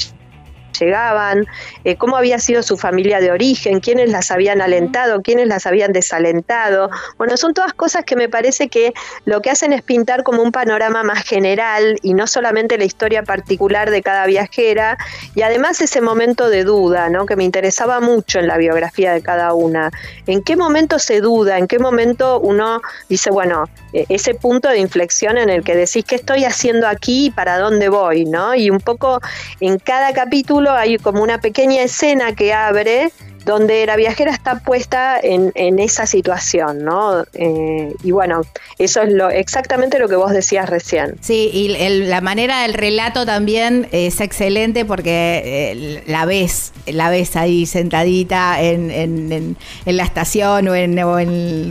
llegaban, 0.79 1.45
eh, 1.83 1.95
cómo 1.95 2.17
había 2.17 2.39
sido 2.39 2.63
su 2.63 2.77
familia 2.77 3.19
de 3.19 3.31
origen, 3.31 3.79
quiénes 3.79 4.09
las 4.09 4.31
habían 4.31 4.61
alentado, 4.61 5.21
quiénes 5.21 5.47
las 5.47 5.65
habían 5.65 5.91
desalentado. 5.93 6.89
Bueno, 7.17 7.37
son 7.37 7.53
todas 7.53 7.73
cosas 7.73 8.05
que 8.05 8.15
me 8.15 8.29
parece 8.29 8.67
que 8.67 8.93
lo 9.25 9.41
que 9.41 9.49
hacen 9.49 9.73
es 9.73 9.81
pintar 9.81 10.23
como 10.23 10.41
un 10.41 10.51
panorama 10.51 11.03
más 11.03 11.23
general 11.23 11.97
y 12.01 12.13
no 12.13 12.27
solamente 12.27 12.77
la 12.77 12.85
historia 12.85 13.23
particular 13.23 13.91
de 13.91 14.01
cada 14.01 14.25
viajera 14.25 14.97
y 15.35 15.41
además 15.41 15.81
ese 15.81 16.01
momento 16.01 16.49
de 16.49 16.63
duda, 16.63 17.09
¿no? 17.09 17.25
que 17.25 17.35
me 17.35 17.43
interesaba 17.43 17.99
mucho 17.99 18.39
en 18.39 18.47
la 18.47 18.57
biografía 18.57 19.13
de 19.13 19.21
cada 19.21 19.53
una. 19.53 19.91
¿En 20.27 20.41
qué 20.41 20.55
momento 20.55 20.99
se 20.99 21.21
duda? 21.21 21.57
¿En 21.57 21.67
qué 21.67 21.79
momento 21.79 22.39
uno 22.39 22.81
dice, 23.09 23.29
bueno, 23.31 23.65
e, 23.93 24.05
ese 24.09 24.33
punto 24.33 24.69
de 24.69 24.79
inflexión 24.79 25.37
en 25.37 25.49
el 25.49 25.63
que 25.63 25.75
decís 25.75 26.05
qué 26.05 26.15
estoy 26.15 26.45
haciendo 26.45 26.87
aquí 26.87 27.27
y 27.27 27.31
para 27.31 27.57
dónde 27.57 27.89
voy, 27.89 28.25
¿no? 28.25 28.55
Y 28.55 28.69
un 28.69 28.79
poco 28.79 29.21
en 29.59 29.79
cada 29.79 30.13
capítulo 30.13 30.64
hay 30.73 30.97
como 30.97 31.21
una 31.23 31.39
pequeña 31.39 31.83
escena 31.83 32.33
que 32.35 32.53
abre 32.53 33.11
donde 33.45 33.85
la 33.85 33.95
viajera 33.95 34.31
está 34.31 34.59
puesta 34.59 35.19
en, 35.21 35.53
esa 35.79 36.07
situación, 36.07 36.83
¿no? 36.83 37.23
Eh, 37.33 37.93
y 38.03 38.11
bueno, 38.11 38.41
eso 38.79 39.01
es 39.03 39.13
lo 39.13 39.29
exactamente 39.29 39.99
lo 39.99 40.09
que 40.09 40.15
vos 40.15 40.31
decías 40.31 40.67
recién. 40.67 41.15
Sí, 41.21 41.51
y 41.53 41.67
la 42.07 42.21
manera 42.21 42.63
del 42.63 42.73
relato 42.73 43.25
también 43.25 43.87
es 43.91 44.19
excelente 44.19 44.83
porque 44.83 45.41
eh, 45.45 46.03
la 46.07 46.25
ves, 46.25 46.73
la 46.87 47.09
ves 47.09 47.35
ahí 47.35 47.67
sentadita 47.67 48.61
en, 48.61 49.55
la 49.85 50.03
estación 50.03 50.67
o, 50.67 50.75
en, 50.75 50.97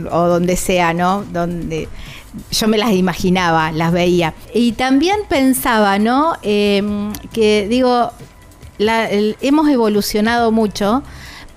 o, 0.09 0.27
donde 0.27 0.55
sea, 0.55 0.93
¿no? 0.93 1.25
Donde 1.25 1.89
yo 2.51 2.67
me 2.67 2.77
las 2.77 2.91
imaginaba, 2.91 3.71
las 3.71 3.91
veía. 3.91 4.33
Y 4.53 4.73
también 4.73 5.19
pensaba, 5.27 5.99
¿no? 5.99 6.35
Em, 6.41 7.11
que 7.33 7.67
digo, 7.69 8.11
hemos 8.79 9.69
evolucionado 9.69 10.51
mucho, 10.51 11.03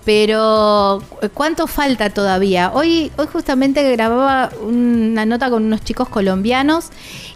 Pero 0.05 1.03
¿cuánto 1.35 1.67
falta 1.67 2.09
todavía? 2.09 2.71
Hoy, 2.73 3.13
hoy 3.19 3.27
justamente 3.31 3.83
grababa 3.93 4.51
una 4.63 5.27
nota 5.27 5.51
con 5.51 5.65
unos 5.65 5.83
chicos 5.83 6.09
colombianos 6.09 6.87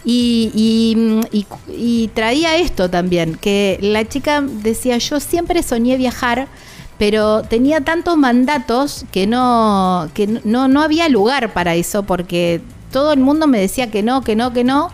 y, 0.06 1.20
y 1.68 2.08
traía 2.14 2.56
esto 2.56 2.88
también, 2.88 3.34
que 3.34 3.78
la 3.82 4.08
chica 4.08 4.40
decía, 4.40 4.96
yo 4.96 5.20
siempre 5.20 5.62
soñé 5.62 5.98
viajar, 5.98 6.48
pero 6.98 7.42
tenía 7.42 7.82
tantos 7.82 8.16
mandatos 8.16 9.04
que 9.12 9.26
no, 9.26 10.08
que 10.14 10.40
no, 10.44 10.66
no 10.66 10.80
había 10.80 11.10
lugar 11.10 11.52
para 11.52 11.74
eso, 11.74 12.04
porque 12.04 12.62
todo 12.90 13.12
el 13.12 13.20
mundo 13.20 13.46
me 13.46 13.58
decía 13.58 13.90
que 13.90 14.02
no, 14.02 14.22
que 14.22 14.34
no, 14.34 14.54
que 14.54 14.64
no 14.64 14.90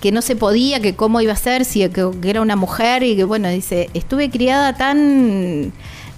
que 0.00 0.12
no 0.12 0.22
se 0.22 0.36
podía, 0.36 0.80
que 0.80 0.94
cómo 0.94 1.20
iba 1.20 1.32
a 1.32 1.36
ser, 1.36 1.64
si 1.64 1.88
que, 1.88 2.10
era 2.24 2.40
una 2.40 2.56
mujer 2.56 3.02
y 3.02 3.16
que 3.16 3.24
bueno, 3.24 3.48
dice, 3.48 3.90
estuve 3.94 4.30
criada 4.30 4.74
tan 4.74 5.72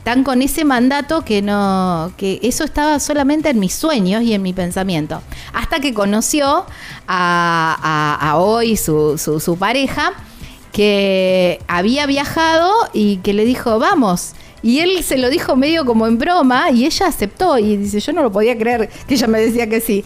tan 0.05 0.23
con 0.23 0.43
ese 0.43 0.67
mandato 0.67 1.25
que 1.25 1.41
no 1.41 2.13
que 2.19 2.39
eso 2.43 2.65
estaba 2.65 3.01
solamente 3.01 3.49
en 3.49 3.59
mis 3.59 3.75
sueños 3.75 4.23
y 4.23 4.35
en 4.35 4.43
mi 4.43 4.53
pensamiento 4.53 5.23
hasta 5.55 5.81
que 5.81 5.95
conoció 5.95 6.67
a, 7.09 8.35
hoy 8.37 8.77
su, 8.77 9.17
su, 9.17 9.41
su, 9.41 9.57
pareja 9.57 10.13
que 10.73 11.59
había 11.69 12.05
viajado 12.05 12.71
y 12.93 13.17
que 13.19 13.33
le 13.33 13.47
dijo 13.47 13.79
vamos 13.79 14.35
y 14.65 14.79
él 14.81 15.05
se 15.05 15.19
lo 15.19 15.29
dijo 15.29 15.57
medio 15.57 15.85
como 15.85 16.07
en 16.07 16.17
broma 16.17 16.71
y 16.71 16.87
ella 16.87 17.07
aceptó 17.07 17.59
y 17.59 17.77
dice, 17.77 18.01
yo 18.01 18.15
no 18.15 18.23
lo 18.23 18.33
podía 18.33 18.57
creer 18.57 18.89
que 19.07 19.15
ella 19.15 19.27
me 19.27 19.39
decía 19.39 19.69
que 19.69 19.83
sí. 19.83 20.03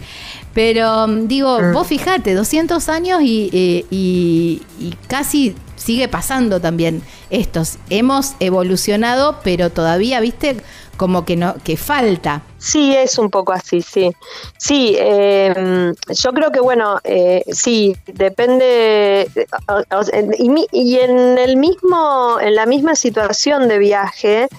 Pero 0.59 1.07
mm, 1.07 1.27
digo, 1.29 1.51
ah. 1.51 1.71
vos 1.71 1.87
fijate, 1.87 2.33
200 2.33 2.89
años 2.89 3.21
y, 3.23 3.85
y, 3.89 4.61
casi 5.07 5.55
sigue 5.77 6.09
pasando 6.09 6.59
también 6.59 7.01
estos. 7.29 7.77
Hemos 7.89 8.33
evolucionado, 8.41 9.39
pero 9.41 9.69
todavía, 9.69 10.19
viste, 10.19 10.57
como 10.97 11.23
que 11.23 11.37
no 11.37 11.55
que 11.63 11.77
falta. 11.77 12.41
Sí, 12.57 12.93
es 12.93 13.17
un 13.17 13.29
poco 13.29 13.53
así, 13.53 13.81
sí. 13.81 14.11
Sí, 14.57 14.97
em, 14.99 15.93
yo 16.09 16.33
creo 16.33 16.51
que 16.51 16.59
bueno, 16.59 16.99
eh, 17.05 17.41
sí, 17.53 17.95
depende 18.07 19.29
y, 20.73 20.95
en 20.97 21.37
el 21.37 21.55
mismo, 21.55 22.37
en 22.41 22.55
la 22.55 22.65
misma 22.65 22.95
situación 22.95 23.69
de 23.69 23.77
viaje. 23.77 24.49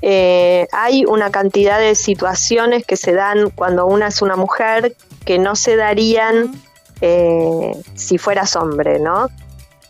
Eh, 0.00 0.66
hay 0.72 1.04
una 1.04 1.30
cantidad 1.30 1.78
de 1.78 1.94
situaciones 1.94 2.86
que 2.86 2.96
se 2.96 3.12
dan 3.12 3.50
cuando 3.50 3.84
una 3.84 4.06
es 4.06 4.22
una 4.22 4.34
mujer 4.34 4.96
que 5.24 5.38
no 5.38 5.56
se 5.56 5.76
darían 5.76 6.52
eh, 7.00 7.72
si 7.94 8.18
fueras 8.18 8.56
hombre, 8.56 8.98
¿no? 8.98 9.28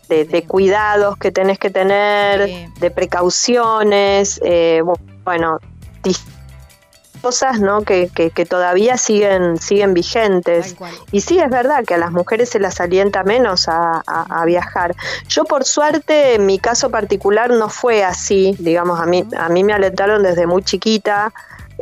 De, 0.09 0.45
cuidados 0.45 1.17
que 1.19 1.31
tenés 1.31 1.61
que 1.61 1.71
tener, 1.71 2.69
de 2.81 2.91
precauciones, 2.91 4.41
bueno, 5.23 5.61
cosas 7.21 7.61
¿no? 7.61 7.83
Que, 7.83 8.09
que, 8.09 8.47
todavía 8.47 8.97
siguen, 8.97 9.59
siguen 9.59 9.95
vigentes. 9.95 10.77
Y 11.13 11.21
sí, 11.21 11.39
es 11.39 11.51
verdad 11.51 11.85
que 11.85 11.95
a 11.95 11.99
las 11.99 12.11
mujeres 12.11 12.49
se 12.49 12.59
las 12.59 12.81
alienta 12.81 13.23
menos 13.23 13.69
a, 13.69 14.03
a, 14.07 14.45
viajar. 14.45 14.95
Yo 15.29 15.45
por 15.45 15.65
suerte, 15.65 16.35
en 16.35 16.47
mi 16.47 16.59
caso 16.59 16.91
particular, 16.91 17.51
no 17.51 17.69
fue 17.69 18.03
así, 18.05 18.57
digamos, 18.59 19.01
a 19.01 19.07
mí, 19.07 19.25
a 19.39 19.49
mí 19.49 19.65
me 19.65 19.73
alentaron 19.73 20.23
desde 20.23 20.47
muy 20.47 20.63
chiquita. 20.63 21.33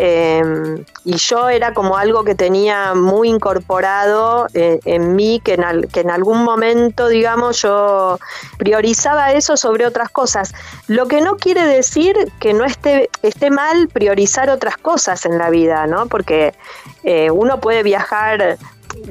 Em, 0.00 0.84
y 1.04 1.16
yo 1.16 1.48
era 1.48 1.74
como 1.74 1.96
algo 1.96 2.22
que 2.22 2.36
tenía 2.36 2.94
muy 2.94 3.28
incorporado 3.28 4.46
eh, 4.54 4.78
en 4.84 5.16
mí, 5.16 5.40
que 5.42 5.54
en, 5.54 6.10
algún 6.10 6.44
momento, 6.44 7.08
digamos, 7.08 7.62
yo 7.62 8.20
priorizaba 8.58 9.32
eso 9.32 9.56
sobre 9.56 9.86
otras 9.86 10.08
cosas. 10.10 10.54
Lo 10.86 11.08
que 11.08 11.20
no 11.20 11.36
quiere 11.36 11.66
decir 11.66 12.14
que 12.38 12.52
no 12.52 12.64
esté, 12.64 13.10
esté 13.22 13.50
mal 13.50 13.88
priorizar 13.88 14.50
otras 14.50 14.76
cosas 14.76 15.26
en 15.26 15.36
la 15.36 15.50
vida, 15.50 15.88
¿no? 15.88 16.06
Porque 16.06 16.54
eh, 17.02 17.32
uno 17.32 17.58
puede 17.58 17.82
viajar 17.82 18.56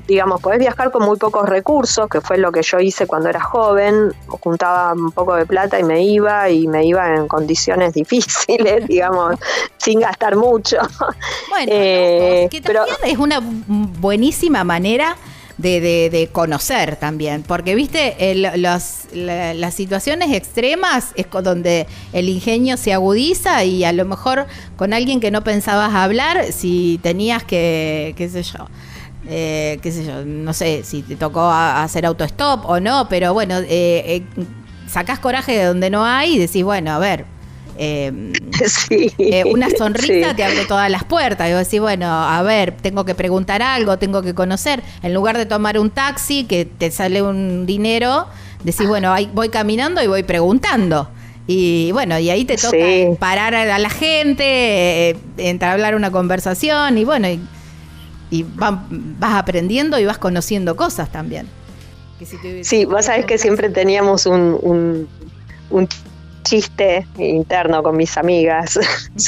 digamos, 0.07 0.41
podés 0.41 0.59
viajar 0.59 0.91
con 0.91 1.03
muy 1.03 1.17
pocos 1.17 1.47
recursos, 1.47 2.07
que 2.09 2.21
fue 2.21 2.37
lo 2.37 2.51
que 2.51 2.61
yo 2.61 2.79
hice 2.79 3.07
cuando 3.07 3.29
era 3.29 3.41
joven, 3.41 4.13
juntaba 4.27 4.93
un 4.93 5.11
poco 5.11 5.35
de 5.35 5.45
plata 5.45 5.79
y 5.79 5.83
me 5.83 6.03
iba, 6.03 6.49
y 6.49 6.67
me 6.67 6.85
iba 6.85 7.15
en 7.15 7.27
condiciones 7.27 7.93
difíciles, 7.93 8.87
digamos, 8.87 9.35
sin 9.77 9.99
gastar 9.99 10.35
mucho. 10.35 10.77
Bueno, 11.49 11.71
eh, 11.71 12.47
que 12.49 12.61
pero, 12.61 12.83
es 13.03 13.17
una 13.17 13.39
buenísima 13.41 14.63
manera 14.63 15.15
de, 15.57 16.29
conocer 16.31 16.97
también, 16.97 17.43
porque 17.43 17.75
viste, 17.75 18.35
las 18.35 19.73
situaciones 19.73 20.33
extremas 20.33 21.13
es 21.15 21.27
donde 21.43 21.87
el 22.13 22.29
ingenio 22.29 22.77
se 22.77 22.93
agudiza 22.93 23.63
y 23.63 23.83
a 23.83 23.91
lo 23.91 24.05
mejor 24.05 24.45
con 24.75 24.93
alguien 24.93 25.19
que 25.19 25.31
no 25.31 25.43
pensabas 25.43 25.93
hablar, 25.93 26.51
si 26.51 26.99
tenías 27.01 27.43
que, 27.43 28.13
qué 28.17 28.29
sé 28.29 28.43
yo, 28.43 28.67
eh, 29.29 29.79
qué 29.81 29.91
sé 29.91 30.05
yo, 30.05 30.23
no 30.25 30.53
sé 30.53 30.83
si 30.83 31.01
te 31.01 31.15
tocó 31.15 31.49
hacer 31.49 32.05
autostop 32.05 32.65
o 32.65 32.79
no, 32.79 33.07
pero 33.09 33.33
bueno, 33.33 33.59
eh, 33.59 33.67
eh, 33.69 34.23
sacás 34.87 35.19
coraje 35.19 35.57
de 35.57 35.65
donde 35.65 35.89
no 35.89 36.05
hay 36.05 36.35
y 36.35 36.37
decís, 36.37 36.63
bueno, 36.63 36.91
a 36.91 36.99
ver, 36.99 37.25
eh, 37.77 38.11
una 39.51 39.69
sonrisa 39.69 40.33
te 40.35 40.43
abre 40.43 40.65
todas 40.65 40.89
las 40.89 41.03
puertas. 41.03 41.49
Y 41.49 41.53
vos 41.53 41.65
decís, 41.65 41.81
bueno, 41.81 42.07
a 42.07 42.41
ver, 42.41 42.71
tengo 42.71 43.05
que 43.05 43.15
preguntar 43.15 43.61
algo, 43.61 43.97
tengo 43.97 44.21
que 44.21 44.33
conocer. 44.33 44.81
En 45.03 45.13
lugar 45.13 45.37
de 45.37 45.45
tomar 45.45 45.77
un 45.77 45.89
taxi 45.89 46.45
que 46.45 46.65
te 46.65 46.89
sale 46.89 47.21
un 47.21 47.65
dinero, 47.65 48.27
decís, 48.63 48.87
bueno, 48.87 49.13
ahí 49.13 49.29
voy 49.33 49.49
caminando 49.49 50.01
y 50.01 50.07
voy 50.07 50.23
preguntando. 50.23 51.09
Y 51.47 51.91
bueno, 51.93 52.19
y 52.19 52.29
ahí 52.29 52.43
te 52.43 52.57
toca 52.57 52.77
parar 53.19 53.55
a 53.55 53.79
la 53.79 53.89
gente, 53.89 55.17
entablar 55.37 55.95
una 55.95 56.11
conversación 56.11 56.97
y 56.97 57.05
bueno, 57.05 57.29
y 57.29 57.39
y 58.29 58.45
vas 58.57 58.79
aprendiendo 59.21 59.99
y 59.99 60.05
vas 60.05 60.17
conociendo 60.17 60.75
cosas 60.75 61.11
también. 61.11 61.47
sí, 62.63 62.85
vos 62.85 63.05
sabés 63.05 63.25
que 63.25 63.37
siempre 63.37 63.69
teníamos 63.69 64.25
un, 64.25 65.07
un, 65.69 65.87
chiste 66.43 67.05
interno 67.17 67.83
con 67.83 67.97
mis 67.97 68.17
amigas. 68.17 68.79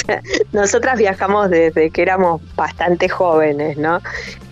nosotras 0.54 0.98
viajamos 0.98 1.50
desde 1.50 1.90
que 1.90 2.02
éramos 2.02 2.42
bastante 2.56 3.10
jóvenes, 3.10 3.78
¿no? 3.78 4.00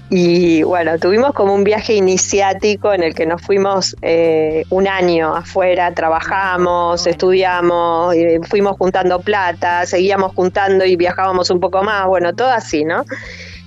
Y 0.09 0.63
bueno, 0.63 0.97
tuvimos 0.99 1.33
como 1.33 1.53
un 1.53 1.63
viaje 1.65 1.93
iniciático 1.95 2.93
en 2.93 3.03
el 3.03 3.13
que 3.13 3.25
nos 3.25 3.41
fuimos 3.41 3.95
eh, 4.01 4.63
un 4.69 4.87
año 4.87 5.35
afuera, 5.35 5.93
trabajamos, 5.93 7.05
estudiamos, 7.07 8.15
fuimos 8.49 8.77
juntando 8.77 9.19
plata, 9.19 9.85
seguíamos 9.85 10.33
juntando 10.33 10.85
y 10.85 10.95
viajábamos 10.95 11.49
un 11.49 11.59
poco 11.59 11.83
más, 11.83 12.07
bueno, 12.07 12.33
todo 12.33 12.49
así, 12.49 12.85
¿no? 12.85 13.03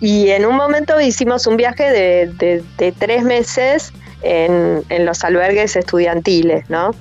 Y 0.01 0.31
en 0.31 0.47
un 0.47 0.56
momento 0.56 1.01
hicimos 1.01 1.47
un 1.47 1.56
viaje 1.56 1.90
de, 1.90 2.62
de, 2.78 2.93
tres 2.93 3.22
meses 3.22 3.93
en, 4.22 4.82
en, 4.89 5.05
los 5.05 5.22
albergues 5.24 5.77
estudiantiles, 5.77 6.68
¿no? 6.70 6.94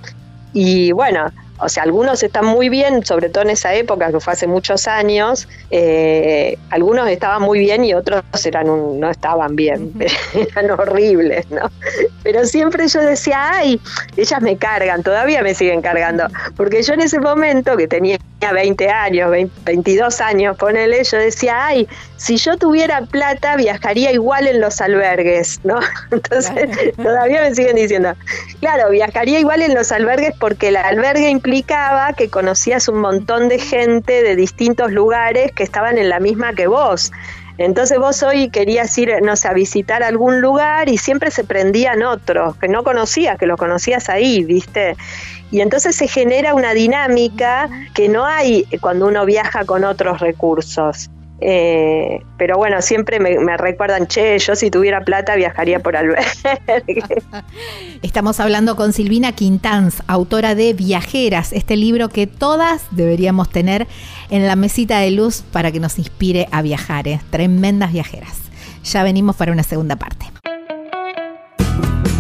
Y 0.54 0.92
bueno, 0.92 1.32
o 1.62 1.70
sea, 1.70 1.84
algunos 1.84 2.24
están 2.24 2.46
muy 2.46 2.70
bien, 2.70 3.06
sobre 3.06 3.30
todo 3.30 3.44
en 3.44 3.52
esa 3.52 3.74
época, 3.74 4.12
que 4.12 4.20
fue 4.20 4.34
hace 4.34 4.48
muchos 4.48 4.88
años, 4.88 5.48
eh, 5.72 6.58
algunos 6.70 7.10
estaban 7.10 7.42
muy 7.42 7.60
bien 7.60 7.84
y 7.84 7.94
otros 7.94 8.24
eran 8.46 9.00
no 9.00 9.10
estaban 9.10 9.56
bien, 9.56 9.94
eran 10.34 10.72
horribles, 10.72 11.50
¿no? 11.52 11.70
Pero 12.24 12.46
siempre 12.46 12.88
yo 12.88 13.02
decía, 13.02 13.52
ay, 13.52 13.80
ellas 14.16 14.42
me 14.42 14.58
cargan, 14.58 15.04
todavía 15.04 15.44
me 15.44 15.54
siguen 15.54 15.82
cargando, 15.82 16.26
porque 16.56 16.82
yo 16.82 16.94
en 16.94 17.02
ese 17.02 17.20
momento, 17.20 17.76
que 17.76 17.88
tenía 17.88 18.18
20 18.54 18.90
años, 18.90 19.32
22 19.66 20.22
años, 20.22 20.58
ponele, 20.58 21.04
yo 21.04 21.18
decía, 21.18 21.66
ay, 21.66 21.88
si 22.16 22.38
yo 22.38 22.58
tuviera 22.58 23.02
plata, 23.02 23.58
viajaría 23.58 24.12
igual 24.12 24.48
en 24.48 24.62
los 24.62 24.80
albergues, 24.80 25.60
¿no? 25.64 25.80
Entonces, 26.12 26.70
todavía 26.96 27.42
me 27.42 27.54
siguen 27.54 27.76
diciendo, 27.76 28.14
claro, 28.62 28.90
viajaría 28.92 29.40
igual 29.40 29.62
en 29.62 29.74
los 29.74 29.92
albergues 29.92 30.34
porque 30.40 30.70
el 30.70 30.78
albergue 30.78 31.30
implica 31.30 31.49
que 32.16 32.30
conocías 32.30 32.88
un 32.88 33.00
montón 33.00 33.50
de 33.50 33.60
gente 33.60 34.24
de 34.24 34.36
distintos 34.36 34.92
lugares 34.92 35.52
que 35.52 35.64
estaban 35.64 35.98
en 35.98 36.10
la 36.10 36.20
misma 36.20 36.54
que 36.54 36.68
vos. 36.68 37.12
Entonces 37.58 38.00
vos 38.00 38.24
hoy 38.24 38.50
querías 38.50 38.98
ir, 38.98 39.12
no 39.22 39.36
sé, 39.36 39.48
a 39.50 39.54
visitar 39.54 40.02
algún 40.02 40.40
lugar 40.40 40.88
y 40.88 40.98
siempre 40.98 41.30
se 41.30 41.44
prendían 41.44 42.04
otros 42.04 42.56
que 42.56 42.70
no 42.70 42.84
conocías, 42.84 43.38
que 43.38 43.48
los 43.48 43.58
conocías 43.58 44.10
ahí, 44.10 44.44
¿viste? 44.46 44.96
Y 45.52 45.62
entonces 45.62 45.96
se 45.96 46.08
genera 46.08 46.54
una 46.54 46.74
dinámica 46.74 47.68
que 47.94 48.08
no 48.08 48.26
hay 48.26 48.66
cuando 48.80 49.08
uno 49.08 49.26
viaja 49.26 49.66
con 49.66 49.84
otros 49.84 50.20
recursos. 50.20 51.10
Eh, 51.42 52.22
pero 52.38 52.58
bueno, 52.58 52.82
siempre 52.82 53.20
me, 53.20 53.58
recuerdan, 53.58 54.08
che, 54.08 54.38
yo 54.40 54.56
si 54.56 54.70
tuviera 54.70 55.02
plata 55.02 55.36
viajaría 55.36 55.80
por 55.80 55.96
albergue. 55.96 56.24
Estamos 58.02 58.40
hablando 58.40 58.76
con 58.76 58.94
Silvina 58.94 59.32
Quintanz, 59.32 60.02
autora 60.08 60.56
de 60.56 60.74
Viajeras, 60.74 61.54
este 61.54 61.78
libro 61.78 62.10
que 62.10 62.28
todas 62.28 62.84
deberíamos 62.92 63.50
tener 63.50 63.88
en 64.30 64.48
la 64.48 64.56
mesita 64.56 65.00
de 65.00 65.12
luz 65.12 65.44
para 65.52 65.72
que 65.72 65.80
nos 65.80 65.98
inspire 65.98 66.48
a 66.52 66.62
viajar. 66.62 67.08
¿eh? 67.08 67.22
Tremendas 67.30 67.94
viajeras. 67.94 68.38
Ya 68.84 69.04
venimos 69.04 69.36
para 69.36 69.52
una 69.52 69.64
segunda 69.64 69.96
parte. 69.96 70.39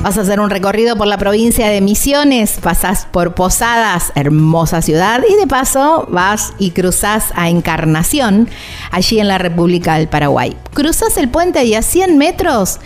Vas 0.01 0.17
a 0.17 0.21
hacer 0.21 0.39
un 0.39 0.49
recorrido 0.49 0.95
por 0.95 1.07
la 1.07 1.17
provincia 1.17 1.67
de 1.67 1.81
Misiones, 1.81 2.59
pasás 2.63 3.05
por 3.11 3.35
Posadas, 3.35 4.13
hermosa 4.15 4.81
ciudad, 4.81 5.21
y 5.29 5.35
de 5.35 5.45
paso 5.45 6.07
vas 6.09 6.53
y 6.57 6.71
cruzas 6.71 7.33
a 7.35 7.49
Encarnación, 7.49 8.47
allí 8.91 9.19
en 9.19 9.27
la 9.27 9.37
República 9.37 9.95
del 9.95 10.07
Paraguay. 10.07 10.55
Cruzas 10.73 11.17
el 11.17 11.27
puente 11.27 11.65
y 11.65 11.75
a 11.75 11.81
100 11.81 12.17
metros 12.17 12.79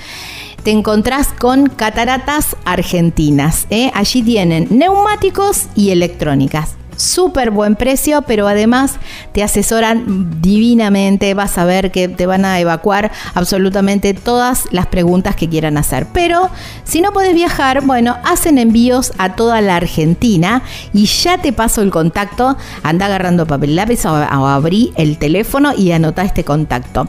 te 0.63 0.71
encontrás 0.71 1.27
con 1.27 1.67
cataratas 1.67 2.55
argentinas. 2.65 3.67
¿eh? 3.69 3.91
Allí 3.93 4.23
tienen 4.23 4.67
neumáticos 4.71 5.67
y 5.75 5.91
electrónicas 5.91 6.77
súper 6.95 7.51
buen 7.51 7.75
precio, 7.75 8.21
pero 8.23 8.47
además 8.47 8.95
te 9.31 9.43
asesoran 9.43 10.41
divinamente, 10.41 11.33
vas 11.33 11.57
a 11.57 11.65
ver 11.65 11.91
que 11.91 12.07
te 12.07 12.25
van 12.25 12.45
a 12.45 12.59
evacuar 12.59 13.11
absolutamente 13.33 14.13
todas 14.13 14.65
las 14.71 14.87
preguntas 14.87 15.35
que 15.35 15.49
quieran 15.49 15.77
hacer. 15.77 16.07
Pero 16.13 16.49
si 16.83 17.01
no 17.01 17.11
puedes 17.11 17.33
viajar, 17.33 17.85
bueno, 17.85 18.17
hacen 18.23 18.57
envíos 18.57 19.13
a 19.17 19.35
toda 19.35 19.61
la 19.61 19.75
Argentina 19.75 20.63
y 20.93 21.05
ya 21.05 21.37
te 21.37 21.53
paso 21.53 21.81
el 21.81 21.91
contacto, 21.91 22.57
anda 22.83 23.05
agarrando 23.05 23.45
papel 23.45 23.75
lápiz 23.75 24.05
o, 24.05 24.13
o 24.13 24.47
abrí 24.47 24.93
el 24.95 25.17
teléfono 25.17 25.73
y 25.75 25.91
anota 25.91 26.23
este 26.23 26.43
contacto. 26.43 27.07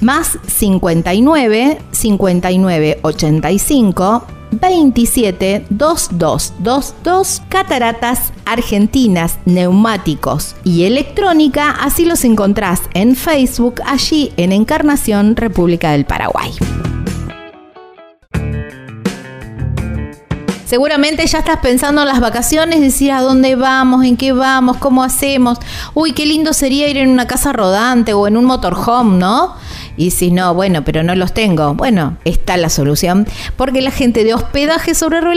Más 0.00 0.38
59 0.46 1.78
59 1.90 2.98
85 3.02 4.26
27 4.52 5.66
2222 5.70 7.42
Cataratas 7.48 8.32
Argentinas, 8.44 9.38
Neumáticos 9.44 10.54
y 10.64 10.84
Electrónica, 10.84 11.70
así 11.70 12.04
los 12.04 12.24
encontrás 12.24 12.82
en 12.94 13.16
Facebook, 13.16 13.80
allí 13.84 14.32
en 14.36 14.52
Encarnación, 14.52 15.34
República 15.36 15.92
del 15.92 16.04
Paraguay. 16.04 16.52
Seguramente 20.66 21.24
ya 21.28 21.38
estás 21.38 21.58
pensando 21.58 22.02
en 22.02 22.08
las 22.08 22.18
vacaciones, 22.18 22.80
decir 22.80 23.12
a 23.12 23.22
dónde 23.22 23.54
vamos, 23.54 24.04
en 24.04 24.16
qué 24.16 24.32
vamos, 24.32 24.78
cómo 24.78 25.04
hacemos. 25.04 25.58
Uy, 25.94 26.12
qué 26.12 26.26
lindo 26.26 26.52
sería 26.52 26.88
ir 26.88 26.96
en 26.96 27.08
una 27.08 27.28
casa 27.28 27.52
rodante 27.52 28.14
o 28.14 28.26
en 28.26 28.36
un 28.36 28.44
motorhome, 28.46 29.16
¿no? 29.16 29.54
Y 29.96 30.10
si 30.10 30.30
no, 30.30 30.54
bueno, 30.54 30.84
pero 30.84 31.02
no 31.02 31.14
los 31.14 31.32
tengo. 31.32 31.74
Bueno, 31.74 32.16
está 32.24 32.56
la 32.56 32.68
solución. 32.68 33.26
Porque 33.56 33.80
la 33.80 33.90
gente 33.90 34.24
de 34.24 34.34
hospedaje 34.34 34.94
sobre 34.94 35.20
ruedas 35.20 35.36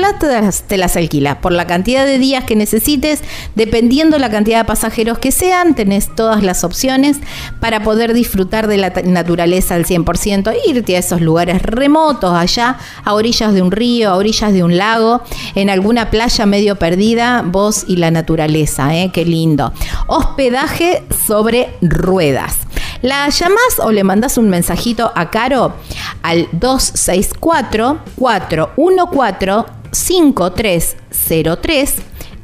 te 0.68 0.77
las, 0.77 0.95
alquila. 0.95 1.41
Por 1.41 1.52
la 1.52 1.65
cantidad 1.68 2.06
de 2.06 2.18
días 2.18 2.44
que 2.44 2.56
necesites, 2.56 3.22
dependiendo 3.56 4.18
la 4.19 4.30
cantidad 4.30 4.60
de 4.60 4.65
pasajeros 4.65 5.19
que 5.19 5.31
sean, 5.31 5.76
tenés 5.76 6.14
todas 6.15 6.44
las 6.44 6.64
opciones 6.64 7.18
para 7.60 7.84
poder 7.84 8.14
disfrutar 8.14 8.68
de 8.68 8.77
la 8.77 8.90
naturaleza 9.06 9.76
al 9.76 9.86
100%. 9.86 10.53
Irte 10.68 10.95
a 10.95 10.99
esos 10.99 11.22
lugares 11.22 11.61
remotos, 11.61 12.34
allá, 12.34 12.77
a 13.03 13.14
orillas 13.14 13.53
de 13.53 13.61
un 13.61 13.72
río, 13.72 14.10
a 14.10 14.15
orillas 14.15 14.53
de 14.53 14.64
un 14.64 14.77
lago, 14.77 15.22
en 15.56 15.69
alguna 15.69 16.10
playa 16.10 16.45
medio 16.45 16.77
perdida, 16.77 17.44
vos 17.45 17.86
y 17.88 17.98
la 17.98 18.11
naturaleza. 18.11 18.95
¿eh? 18.95 19.11
Qué 19.14 19.26
lindo. 19.26 19.73
Hospedaje 20.07 21.03
sobre 21.27 21.69
ruedas. 21.81 22.57
La 23.01 23.30
llamás 23.30 23.80
o 23.81 23.91
le 23.91 24.03
mandás 24.03 24.38
un 24.38 24.49
mensajito 24.49 25.11
a 25.15 25.30
Caro 25.30 25.73
al 26.21 26.49
264 26.51 27.99
414 28.15 29.80
5303. 29.91 31.95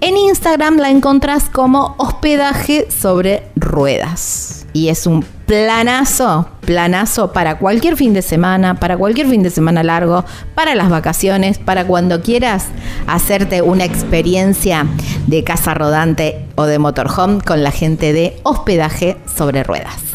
En 0.01 0.17
Instagram 0.17 0.77
la 0.77 0.89
encontrás 0.89 1.49
como 1.49 1.95
hospedaje 1.97 2.87
sobre 2.89 3.43
ruedas. 3.55 4.65
Y 4.71 4.89
es 4.89 5.07
un 5.07 5.25
planazo, 5.45 6.47
planazo 6.61 7.33
para 7.33 7.57
cualquier 7.57 7.97
fin 7.97 8.13
de 8.13 8.21
semana, 8.21 8.79
para 8.79 8.97
cualquier 8.97 9.27
fin 9.27 9.43
de 9.43 9.49
semana 9.49 9.83
largo, 9.83 10.23
para 10.53 10.75
las 10.75 10.89
vacaciones, 10.89 11.57
para 11.57 11.85
cuando 11.85 12.21
quieras 12.21 12.67
hacerte 13.07 13.61
una 13.61 13.83
experiencia 13.85 14.85
de 15.27 15.43
casa 15.43 15.73
rodante 15.73 16.45
o 16.55 16.65
de 16.65 16.79
motorhome 16.79 17.41
con 17.41 17.61
la 17.63 17.71
gente 17.71 18.13
de 18.13 18.39
hospedaje 18.43 19.17
sobre 19.33 19.63
ruedas. 19.63 20.14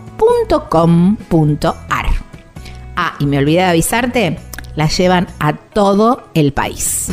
.com.ar. 0.49 2.05
Ah, 2.95 3.13
y 3.19 3.25
me 3.25 3.37
olvidé 3.37 3.59
de 3.59 3.65
avisarte, 3.65 4.39
la 4.75 4.87
llevan 4.87 5.27
a 5.39 5.53
todo 5.53 6.29
el 6.33 6.53
país. 6.53 7.09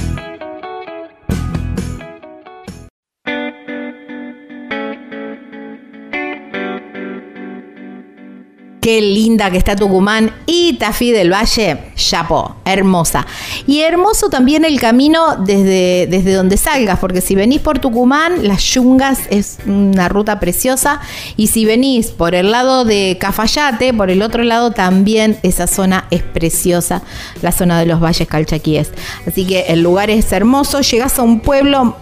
Qué 8.89 9.03
linda 9.03 9.51
que 9.51 9.59
está 9.59 9.77
Tucumán 9.77 10.33
y 10.47 10.79
Tafí 10.79 11.13
del 11.13 11.31
Valle, 11.31 11.77
chapó, 11.95 12.57
hermosa. 12.65 13.27
Y 13.67 13.81
hermoso 13.81 14.31
también 14.31 14.65
el 14.65 14.81
camino 14.81 15.37
desde, 15.37 16.07
desde 16.07 16.33
donde 16.33 16.57
salgas, 16.57 16.99
porque 16.99 17.21
si 17.21 17.35
venís 17.35 17.61
por 17.61 17.81
Tucumán, 17.81 18.49
las 18.49 18.63
Yungas 18.63 19.19
es 19.29 19.59
una 19.67 20.09
ruta 20.09 20.41
preciosa. 20.41 21.03
Y 21.37 21.49
si 21.49 21.67
venís 21.67 22.13
por 22.13 22.35
el 22.35 22.51
lado 22.51 22.87
de 22.87 23.19
Cafayate, 23.21 23.93
por 23.93 24.09
el 24.09 24.23
otro 24.23 24.43
lado 24.43 24.71
también 24.71 25.37
esa 25.43 25.67
zona 25.67 26.07
es 26.11 26.23
preciosa, 26.23 27.03
la 27.43 27.53
zona 27.53 27.79
de 27.79 27.85
los 27.85 28.01
valles 28.01 28.27
calchaquíes. 28.27 28.93
Así 29.27 29.47
que 29.47 29.67
el 29.69 29.83
lugar 29.83 30.09
es 30.09 30.33
hermoso, 30.33 30.81
llegas 30.81 31.19
a 31.19 31.23
un 31.25 31.41
pueblo 31.41 31.95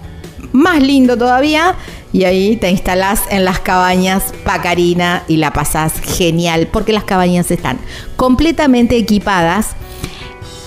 más 0.52 0.82
lindo 0.82 1.16
todavía 1.16 1.74
y 2.12 2.24
ahí 2.24 2.56
te 2.56 2.70
instalás 2.70 3.22
en 3.30 3.44
las 3.44 3.60
cabañas 3.60 4.32
Pacarina 4.44 5.24
y 5.28 5.36
la 5.36 5.52
pasás 5.52 5.92
genial 6.00 6.68
porque 6.72 6.92
las 6.92 7.04
cabañas 7.04 7.50
están 7.50 7.78
completamente 8.16 8.96
equipadas, 8.96 9.68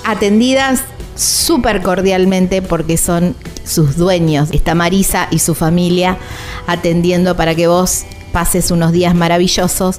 atendidas 0.05 0.83
súper 1.15 1.81
cordialmente 1.81 2.61
porque 2.61 2.97
son 2.97 3.35
sus 3.65 3.97
dueños. 3.97 4.49
Está 4.51 4.75
Marisa 4.75 5.27
y 5.31 5.39
su 5.39 5.55
familia 5.55 6.17
atendiendo 6.67 7.35
para 7.35 7.55
que 7.55 7.67
vos 7.67 8.05
pases 8.31 8.71
unos 8.71 8.91
días 8.91 9.15
maravillosos. 9.15 9.97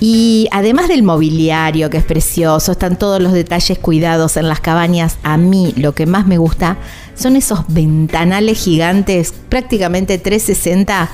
Y 0.00 0.48
además 0.50 0.88
del 0.88 1.04
mobiliario, 1.04 1.88
que 1.88 1.98
es 1.98 2.04
precioso, 2.04 2.72
están 2.72 2.98
todos 2.98 3.22
los 3.22 3.32
detalles 3.32 3.78
cuidados 3.78 4.36
en 4.36 4.48
las 4.48 4.60
cabañas. 4.60 5.16
A 5.22 5.36
mí 5.36 5.72
lo 5.76 5.94
que 5.94 6.06
más 6.06 6.26
me 6.26 6.38
gusta 6.38 6.76
son 7.22 7.36
esos 7.36 7.60
ventanales 7.68 8.58
gigantes, 8.62 9.32
prácticamente 9.48 10.18
360, 10.18 11.08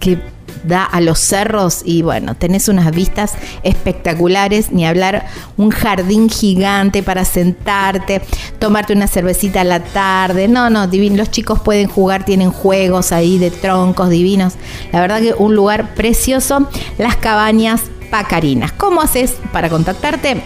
que 0.00 0.18
da 0.64 0.84
a 0.84 1.00
los 1.00 1.18
cerros 1.18 1.82
y 1.84 2.02
bueno, 2.02 2.36
tenés 2.36 2.68
unas 2.68 2.90
vistas 2.92 3.34
espectaculares, 3.62 4.70
ni 4.70 4.86
hablar 4.86 5.26
un 5.56 5.70
jardín 5.70 6.30
gigante 6.30 7.02
para 7.02 7.24
sentarte, 7.24 8.22
tomarte 8.58 8.92
una 8.92 9.08
cervecita 9.08 9.62
a 9.62 9.64
la 9.64 9.80
tarde, 9.80 10.48
no, 10.48 10.70
no, 10.70 10.86
divino, 10.86 11.16
los 11.16 11.30
chicos 11.30 11.60
pueden 11.60 11.88
jugar, 11.88 12.24
tienen 12.24 12.50
juegos 12.50 13.12
ahí 13.12 13.38
de 13.38 13.50
troncos 13.50 14.08
divinos, 14.08 14.54
la 14.92 15.00
verdad 15.00 15.20
que 15.20 15.34
un 15.34 15.54
lugar 15.54 15.94
precioso, 15.94 16.68
las 16.98 17.16
cabañas 17.16 17.82
Pacarinas. 18.12 18.72
¿Cómo 18.72 19.00
haces 19.00 19.36
para 19.52 19.70
contactarte? 19.70 20.42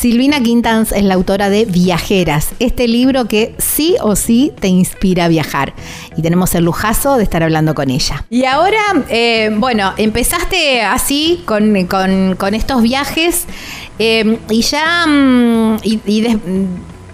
Silvina 0.04 0.42
Quintans 0.42 0.92
es 0.92 1.02
la 1.02 1.14
autora 1.14 1.48
de 1.48 1.64
Viajeras, 1.64 2.50
este 2.58 2.86
libro 2.86 3.24
que 3.24 3.54
sí 3.56 3.96
o 4.02 4.16
sí 4.16 4.52
te 4.60 4.68
inspira 4.68 5.24
a 5.24 5.28
viajar. 5.28 5.72
Y 6.14 6.20
tenemos 6.20 6.54
el 6.54 6.66
lujazo 6.66 7.16
de 7.16 7.22
estar 7.22 7.42
hablando 7.42 7.74
con 7.74 7.88
ella. 7.88 8.22
Y 8.28 8.44
ahora, 8.44 8.82
eh, 9.08 9.50
bueno, 9.56 9.94
empezaste 9.96 10.82
así 10.82 11.42
con, 11.46 11.74
estos 11.74 12.82
viajes 12.82 13.46
eh, 13.98 14.38
y 14.50 14.60
ya 14.60 15.06
mm, 15.06 15.76
y, 15.84 16.38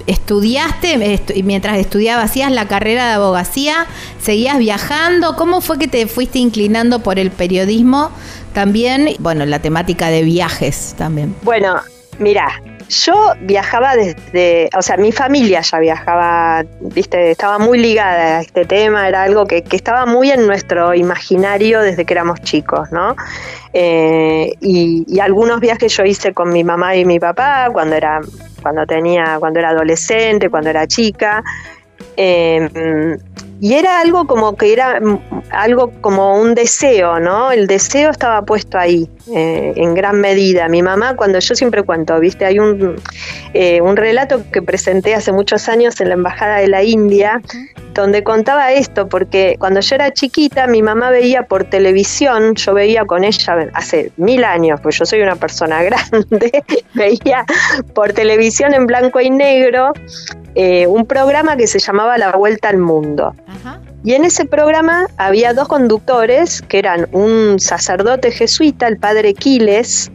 estudiaste, 0.09 1.23
mientras 1.45 1.79
estudiabas, 1.79 2.25
hacías 2.25 2.51
la 2.51 2.67
carrera 2.67 3.07
de 3.07 3.13
abogacía, 3.13 3.87
seguías 4.21 4.59
viajando. 4.59 5.37
¿Cómo 5.37 5.61
fue 5.61 5.79
que 5.79 5.87
te 5.87 6.09
fuiste 6.09 6.41
inclinando 6.41 7.05
por 7.05 7.21
el 7.21 7.31
periodismo 7.31 8.11
también? 8.53 9.11
Bueno, 9.21 9.47
la 9.47 9.61
temática 9.61 10.09
de 10.09 10.25
viajes 10.25 10.97
también. 10.99 11.37
Bueno, 11.43 11.77
mira, 12.19 12.61
yo 12.91 13.35
viajaba 13.43 13.95
desde, 13.95 14.69
o 14.77 14.83
sea, 14.83 14.97
mi 14.97 15.13
familia 15.13 15.61
ya 15.61 15.79
viajaba, 15.79 16.65
viste, 16.81 17.31
estaba 17.31 17.59
muy 17.59 17.79
ligada 17.79 18.39
a 18.39 18.41
este 18.41 18.65
tema, 18.65 19.09
era 19.09 19.23
algo 19.23 19.47
que, 19.47 19.65
estaba 19.71 20.07
muy 20.07 20.31
en 20.31 20.47
nuestro 20.47 20.93
imaginario 20.95 21.81
desde 21.83 22.05
que 22.05 22.13
éramos 22.13 22.41
chicos, 22.43 22.91
¿no? 22.91 23.15
Eh, 23.73 24.53
y, 24.61 25.21
algunos 25.21 25.61
viajes 25.61 25.97
yo 25.97 26.05
hice 26.05 26.35
con 26.35 26.51
mi 26.53 26.65
mamá 26.65 26.97
y 26.97 27.05
mi 27.05 27.21
papá 27.21 27.69
cuando 27.73 27.95
era, 27.95 28.21
cuando 28.61 28.85
tenía, 28.87 29.37
cuando 29.39 29.61
era 29.61 29.69
adolescente, 29.69 30.51
cuando 30.51 30.71
era 30.71 30.87
chica. 30.87 31.45
Eh, 32.17 33.17
y 33.61 33.75
era 33.75 34.01
algo 34.01 34.27
como 34.27 34.57
que 34.57 34.73
era 34.73 34.99
algo 35.51 35.93
como 36.01 36.41
un 36.41 36.55
deseo, 36.55 37.21
¿no? 37.21 37.53
El 37.53 37.67
deseo 37.67 38.11
estaba 38.11 38.43
puesto 38.43 38.79
ahí, 38.79 39.09
eh, 39.35 39.73
en 39.77 39.95
gran 39.95 40.21
medida. 40.21 40.69
Mi 40.69 40.83
mamá, 40.83 41.17
cuando 41.17 41.39
yo 41.39 41.55
siempre 41.55 41.83
cuento, 41.83 42.19
viste, 42.19 42.45
hay 42.45 42.59
un, 42.59 42.97
eh, 43.55 43.81
un 43.81 43.97
relato 43.97 44.43
que 44.51 44.63
presenté 44.63 45.15
hace 45.15 45.33
muchos 45.33 45.69
años 45.69 46.01
en 46.01 46.09
la 46.09 46.15
Embajada 46.15 46.59
de 46.59 46.69
la 46.69 46.83
India, 46.83 47.41
donde 47.95 48.23
contaba 48.23 48.73
esto, 48.73 49.09
porque 49.09 49.57
cuando 49.59 49.81
yo 49.81 49.95
era 49.95 50.13
chiquita, 50.13 50.67
mi 50.67 50.83
mamá 50.83 51.11
veía 51.11 51.45
por 51.45 51.65
televisión, 51.65 52.55
yo 52.55 52.75
veía 52.75 53.05
con 53.05 53.25
ella 53.25 53.69
hace 53.75 54.13
mil 54.17 54.45
años, 54.45 54.81
pues 54.81 54.99
yo 54.99 55.05
soy 55.05 55.21
una 55.23 55.37
persona 55.37 55.83
grande, 55.85 56.65
veía 56.95 57.45
por 57.95 58.13
televisión 58.13 58.75
en 58.75 58.87
blanco 58.87 59.21
y 59.21 59.31
negro 59.31 59.93
eh, 60.55 60.87
un 60.87 61.07
programa 61.07 61.57
que 61.57 61.67
se 61.67 61.79
llamaba 61.79 62.19
La 62.19 62.33
Vuelta 62.33 62.69
al 62.69 62.79
Mundo. 62.79 63.35
Y 64.03 64.15
en 64.15 64.25
ese 64.25 64.45
programa 64.47 65.07
había 65.17 65.53
dos 65.53 65.69
conductores, 65.69 66.63
que 66.63 66.79
eran 66.79 67.09
un 67.13 67.61
sacerdote 67.61 68.31
jesuita, 68.31 68.89
el 68.89 68.99
padre 68.99 69.35
Quiles, 69.35 70.11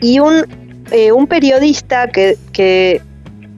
y 0.00 0.20
un, 0.20 0.46
eh, 0.92 1.12
un 1.12 1.26
periodista 1.26 2.08
que, 2.08 2.38
que 2.52 3.02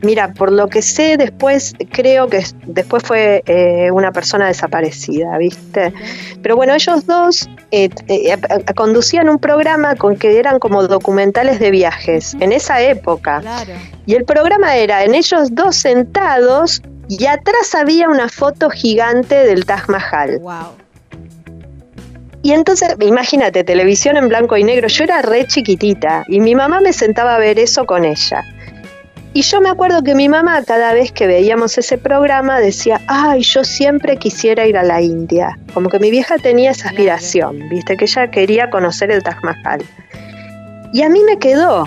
Mira, 0.03 0.33
por 0.35 0.51
lo 0.51 0.67
que 0.67 0.83
sé, 0.83 1.17
después 1.17 1.75
creo 1.93 2.27
que 2.27 2.45
después 2.67 3.05
fue 3.05 3.45
eh, 3.47 3.89
una 3.93 4.11
persona 4.11 4.49
desaparecida, 4.49 5.39
¿viste? 5.39 5.95
Pero 6.43 6.57
bueno, 6.57 6.75
ellos 6.75 7.07
dos 7.07 7.49
eh, 7.71 7.89
eh, 8.09 8.37
conducían 8.75 9.29
un 9.29 9.39
programa 9.39 9.95
con 9.95 10.17
que 10.17 10.41
eran 10.41 10.59
como 10.59 10.83
documentales 10.89 11.61
de 11.61 11.71
viajes 11.71 12.35
en 12.41 12.51
esa 12.51 12.83
época. 12.83 13.43
Y 14.05 14.15
el 14.15 14.25
programa 14.25 14.75
era 14.75 15.05
en 15.05 15.15
ellos 15.15 15.55
dos 15.55 15.77
sentados 15.77 16.83
y 17.09 17.27
atrás 17.27 17.75
había 17.75 18.09
una 18.09 18.29
foto 18.29 18.71
gigante 18.71 19.35
del 19.35 19.65
Taj 19.65 19.89
Mahal. 19.89 20.41
Y 22.43 22.53
entonces, 22.53 22.97
imagínate, 23.01 23.63
televisión 23.63 24.17
en 24.17 24.29
blanco 24.29 24.57
y 24.57 24.65
negro. 24.65 24.89
Yo 24.89 25.05
era 25.05 25.23
re 25.23 25.47
chiquitita 25.47 26.25
y 26.29 26.41
mi 26.41 26.55
mamá 26.55 26.81
me 26.81 26.93
sentaba 26.93 27.37
a 27.37 27.39
ver 27.39 27.59
eso 27.59 27.87
con 27.87 28.05
ella. 28.05 28.45
Y 29.35 29.43
yo 29.43 29.61
me 29.61 29.71
acuerdo 29.71 30.03
que 30.03 30.15
mi 30.15 30.29
mamá 30.29 30.63
cada 30.63 30.93
vez 30.93 31.11
que 31.11 31.27
veíamos 31.27 31.79
ese 31.79 31.97
programa 31.97 32.61
decía, 32.61 33.01
ay, 33.07 33.43
yo 33.43 33.65
siempre 33.65 34.19
quisiera 34.19 34.67
ir 34.67 34.77
a 34.77 34.83
la 34.83 35.01
India. 35.01 35.59
Como 35.73 35.89
que 35.89 35.99
mi 35.99 36.11
vieja 36.11 36.37
tenía 36.37 36.73
esa 36.73 36.89
aspiración, 36.89 37.69
viste, 37.71 37.97
que 37.97 38.05
ella 38.05 38.31
quería 38.31 38.69
conocer 38.69 39.11
el 39.11 39.23
Taj 39.23 39.43
Mahal. 39.43 39.83
Y 40.93 41.03
a 41.03 41.09
mí 41.09 41.21
me 41.25 41.39
quedó, 41.39 41.87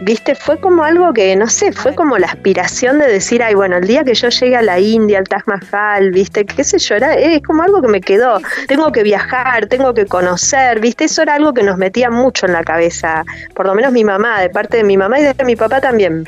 viste, 0.00 0.34
fue 0.34 0.58
como 0.60 0.82
algo 0.84 1.12
que, 1.12 1.34
no 1.36 1.48
sé, 1.48 1.72
fue 1.72 1.94
como 1.94 2.18
la 2.18 2.26
aspiración 2.26 2.98
de 2.98 3.06
decir, 3.06 3.42
ay, 3.42 3.54
bueno, 3.54 3.76
el 3.76 3.86
día 3.86 4.04
que 4.04 4.14
yo 4.14 4.28
llegue 4.28 4.56
a 4.56 4.62
la 4.62 4.78
India, 4.78 5.18
al 5.18 5.28
Taj 5.28 5.42
Mahal, 5.46 6.10
viste, 6.10 6.44
qué 6.44 6.64
sé 6.64 6.78
yo, 6.78 6.94
era, 6.96 7.14
es 7.14 7.42
como 7.42 7.62
algo 7.62 7.82
que 7.82 7.88
me 7.88 8.00
quedó. 8.00 8.40
Tengo 8.66 8.90
que 8.92 9.02
viajar, 9.02 9.66
tengo 9.66 9.94
que 9.94 10.06
conocer, 10.06 10.80
viste, 10.80 11.04
eso 11.04 11.22
era 11.22 11.34
algo 11.34 11.52
que 11.54 11.62
nos 11.62 11.76
metía 11.76 12.10
mucho 12.10 12.46
en 12.46 12.52
la 12.52 12.64
cabeza, 12.64 13.24
por 13.54 13.66
lo 13.66 13.74
menos 13.74 13.92
mi 13.92 14.04
mamá, 14.04 14.40
de 14.40 14.50
parte 14.50 14.78
de 14.78 14.84
mi 14.84 14.96
mamá 14.96 15.20
y 15.20 15.24
de 15.24 15.44
mi 15.44 15.56
papá 15.56 15.80
también. 15.80 16.26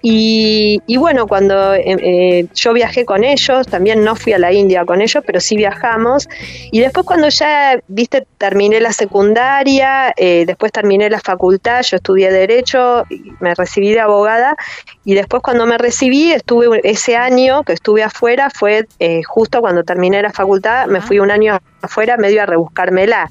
Y, 0.00 0.96
bueno, 0.96 1.26
cuando 1.26 1.74
eh, 1.74 1.82
eh, 1.86 2.46
yo 2.54 2.72
viajé 2.72 3.04
con 3.04 3.24
ellos, 3.24 3.66
también 3.66 4.04
no 4.04 4.14
fui 4.14 4.32
a 4.32 4.38
la 4.38 4.52
India 4.52 4.84
con 4.84 5.00
ellos, 5.00 5.22
pero 5.26 5.40
sí 5.40 5.56
viajamos. 5.56 6.28
Y 6.70 6.80
después 6.80 7.04
cuando 7.04 7.28
ya, 7.28 7.80
viste, 7.88 8.26
terminé 8.38 8.80
la 8.80 8.92
secundaria, 8.92 10.12
eh, 10.16 10.44
después 10.46 10.70
terminé 10.70 11.10
la 11.10 11.20
facultad, 11.20 11.82
yo 11.82 11.96
estudié 11.96 12.30
derecho, 12.30 13.04
me 13.40 13.54
recibí 13.54 13.92
de 13.92 14.00
abogada. 14.00 14.56
Y 15.04 15.14
después 15.14 15.42
cuando 15.42 15.66
me 15.66 15.78
recibí, 15.78 16.32
estuve 16.32 16.80
ese 16.84 17.16
año 17.16 17.64
que 17.64 17.72
estuve 17.72 18.02
afuera, 18.02 18.50
fue 18.50 18.86
justo 19.26 19.60
cuando 19.60 19.82
terminé 19.82 20.22
la 20.22 20.32
facultad, 20.32 20.86
me 20.86 21.00
fui 21.00 21.18
un 21.18 21.30
año 21.30 21.58
afuera 21.82 22.16
medio 22.16 22.42
a 22.42 22.46
rebuscármela. 22.46 23.30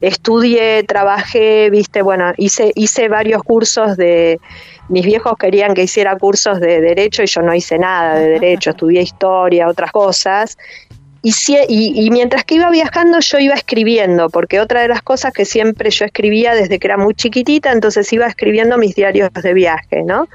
Estudié, 0.00 0.82
trabajé, 0.84 1.70
viste, 1.70 2.02
bueno, 2.02 2.32
hice, 2.36 2.72
hice 2.74 3.08
varios 3.08 3.42
cursos 3.42 3.96
de 3.96 4.40
mis 4.88 5.06
viejos 5.06 5.34
querían 5.38 5.74
que 5.74 5.84
hiciera 5.84 6.16
cursos 6.16 6.60
de 6.60 6.80
derecho 6.80 7.22
y 7.22 7.26
yo 7.26 7.40
no 7.42 7.54
hice 7.54 7.78
nada 7.78 8.18
de 8.18 8.28
derecho, 8.28 8.70
estudié 8.70 9.02
historia, 9.02 9.68
otras 9.68 9.92
cosas. 9.92 10.58
y, 11.22 11.32
y, 11.68 12.10
mientras 12.10 12.44
que 12.44 12.56
iba 12.56 12.68
viajando 12.68 13.20
yo 13.20 13.38
iba 13.38 13.54
escribiendo, 13.54 14.28
porque 14.28 14.60
otra 14.60 14.82
de 14.82 14.88
las 14.88 15.02
cosas 15.02 15.32
que 15.32 15.44
siempre 15.44 15.90
yo 15.90 16.04
escribía 16.04 16.54
desde 16.54 16.80
que 16.80 16.88
era 16.88 16.98
muy 16.98 17.14
chiquitita, 17.14 17.70
entonces 17.70 18.12
iba 18.12 18.26
escribiendo 18.26 18.76
mis 18.76 18.96
diarios 18.96 19.30
de 19.32 19.54
viaje, 19.54 20.02
¿no? 20.04 20.26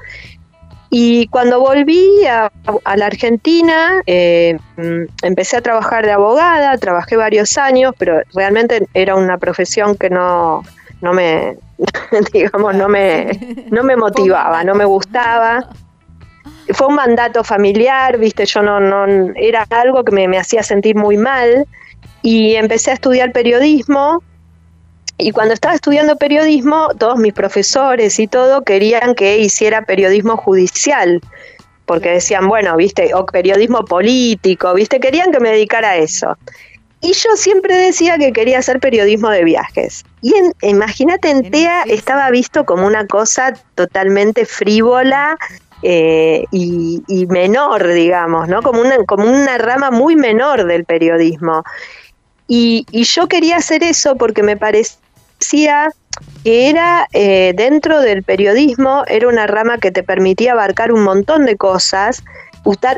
Y 0.90 1.26
cuando 1.28 1.60
volví 1.60 2.24
a, 2.26 2.50
la 2.96 3.06
Argentina, 3.06 4.00
eh, 4.06 4.56
mm, 4.76 5.02
empecé 5.22 5.58
a 5.58 5.60
trabajar 5.60 6.06
de 6.06 6.12
abogada, 6.12 6.76
trabajé 6.78 7.16
varios 7.16 7.58
años, 7.58 7.94
pero 7.98 8.22
realmente 8.34 8.86
era 8.94 9.14
una 9.14 9.36
profesión 9.36 9.96
que 9.96 10.08
no, 10.08 10.62
no 11.02 11.12
me, 11.12 11.56
digamos, 12.32 12.74
no 12.74 12.88
me, 12.88 13.66
no 13.70 13.82
me 13.82 13.96
motivaba, 13.96 14.64
no 14.64 14.74
me 14.74 14.86
gustaba. 14.86 15.68
Fue 16.70 16.86
un 16.86 16.94
mandato 16.94 17.44
familiar, 17.44 18.18
viste, 18.18 18.46
yo 18.46 18.62
no, 18.62 18.80
no 18.80 19.32
era 19.36 19.66
algo 19.70 20.04
que 20.04 20.12
me, 20.12 20.38
hacía 20.38 20.62
sentir 20.62 20.96
muy 20.96 21.16
mal. 21.16 21.66
Y 22.22 22.56
empecé 22.56 22.90
a 22.90 22.94
estudiar 22.94 23.32
periodismo 23.32 24.22
y 25.18 25.32
cuando 25.32 25.52
estaba 25.52 25.74
estudiando 25.74 26.16
periodismo, 26.16 26.88
todos 26.96 27.18
mis 27.18 27.32
profesores 27.32 28.18
y 28.20 28.28
todo 28.28 28.62
querían 28.62 29.16
que 29.16 29.38
hiciera 29.38 29.84
periodismo 29.84 30.36
judicial, 30.36 31.20
porque 31.86 32.10
decían, 32.10 32.46
bueno, 32.46 32.76
viste, 32.76 33.12
o 33.14 33.26
periodismo 33.26 33.84
político, 33.84 34.72
viste, 34.74 35.00
querían 35.00 35.32
que 35.32 35.40
me 35.40 35.50
dedicara 35.50 35.90
a 35.90 35.96
eso. 35.96 36.36
Y 37.00 37.12
yo 37.12 37.36
siempre 37.36 37.76
decía 37.76 38.16
que 38.18 38.32
quería 38.32 38.58
hacer 38.58 38.80
periodismo 38.80 39.30
de 39.30 39.44
viajes. 39.44 40.04
Y 40.22 40.34
imagínate, 40.62 41.30
en 41.30 41.50
TEA 41.50 41.82
estaba 41.82 42.30
visto 42.30 42.64
como 42.64 42.86
una 42.86 43.06
cosa 43.06 43.54
totalmente 43.74 44.46
frívola 44.46 45.36
eh, 45.82 46.44
y, 46.50 47.26
menor, 47.28 47.92
digamos, 47.92 48.48
¿no? 48.48 48.62
Como 48.62 48.80
una, 48.80 48.96
como 49.04 49.24
una 49.24 49.58
rama 49.58 49.90
muy 49.90 50.16
menor 50.16 50.66
del 50.66 50.84
periodismo. 50.84 51.62
Y, 52.48 52.84
yo 52.90 53.28
quería 53.28 53.58
hacer 53.58 53.84
eso 53.84 54.16
porque 54.16 54.42
me 54.42 54.56
parecía 54.56 54.98
que 56.44 56.68
era 56.68 57.06
eh, 57.12 57.52
dentro 57.54 58.00
del 58.00 58.22
periodismo, 58.22 59.04
era 59.06 59.28
una 59.28 59.46
rama 59.46 59.78
que 59.78 59.90
te 59.90 60.02
permitía 60.02 60.52
abarcar 60.52 60.92
un 60.92 61.02
montón 61.02 61.46
de 61.46 61.56
cosas 61.56 62.22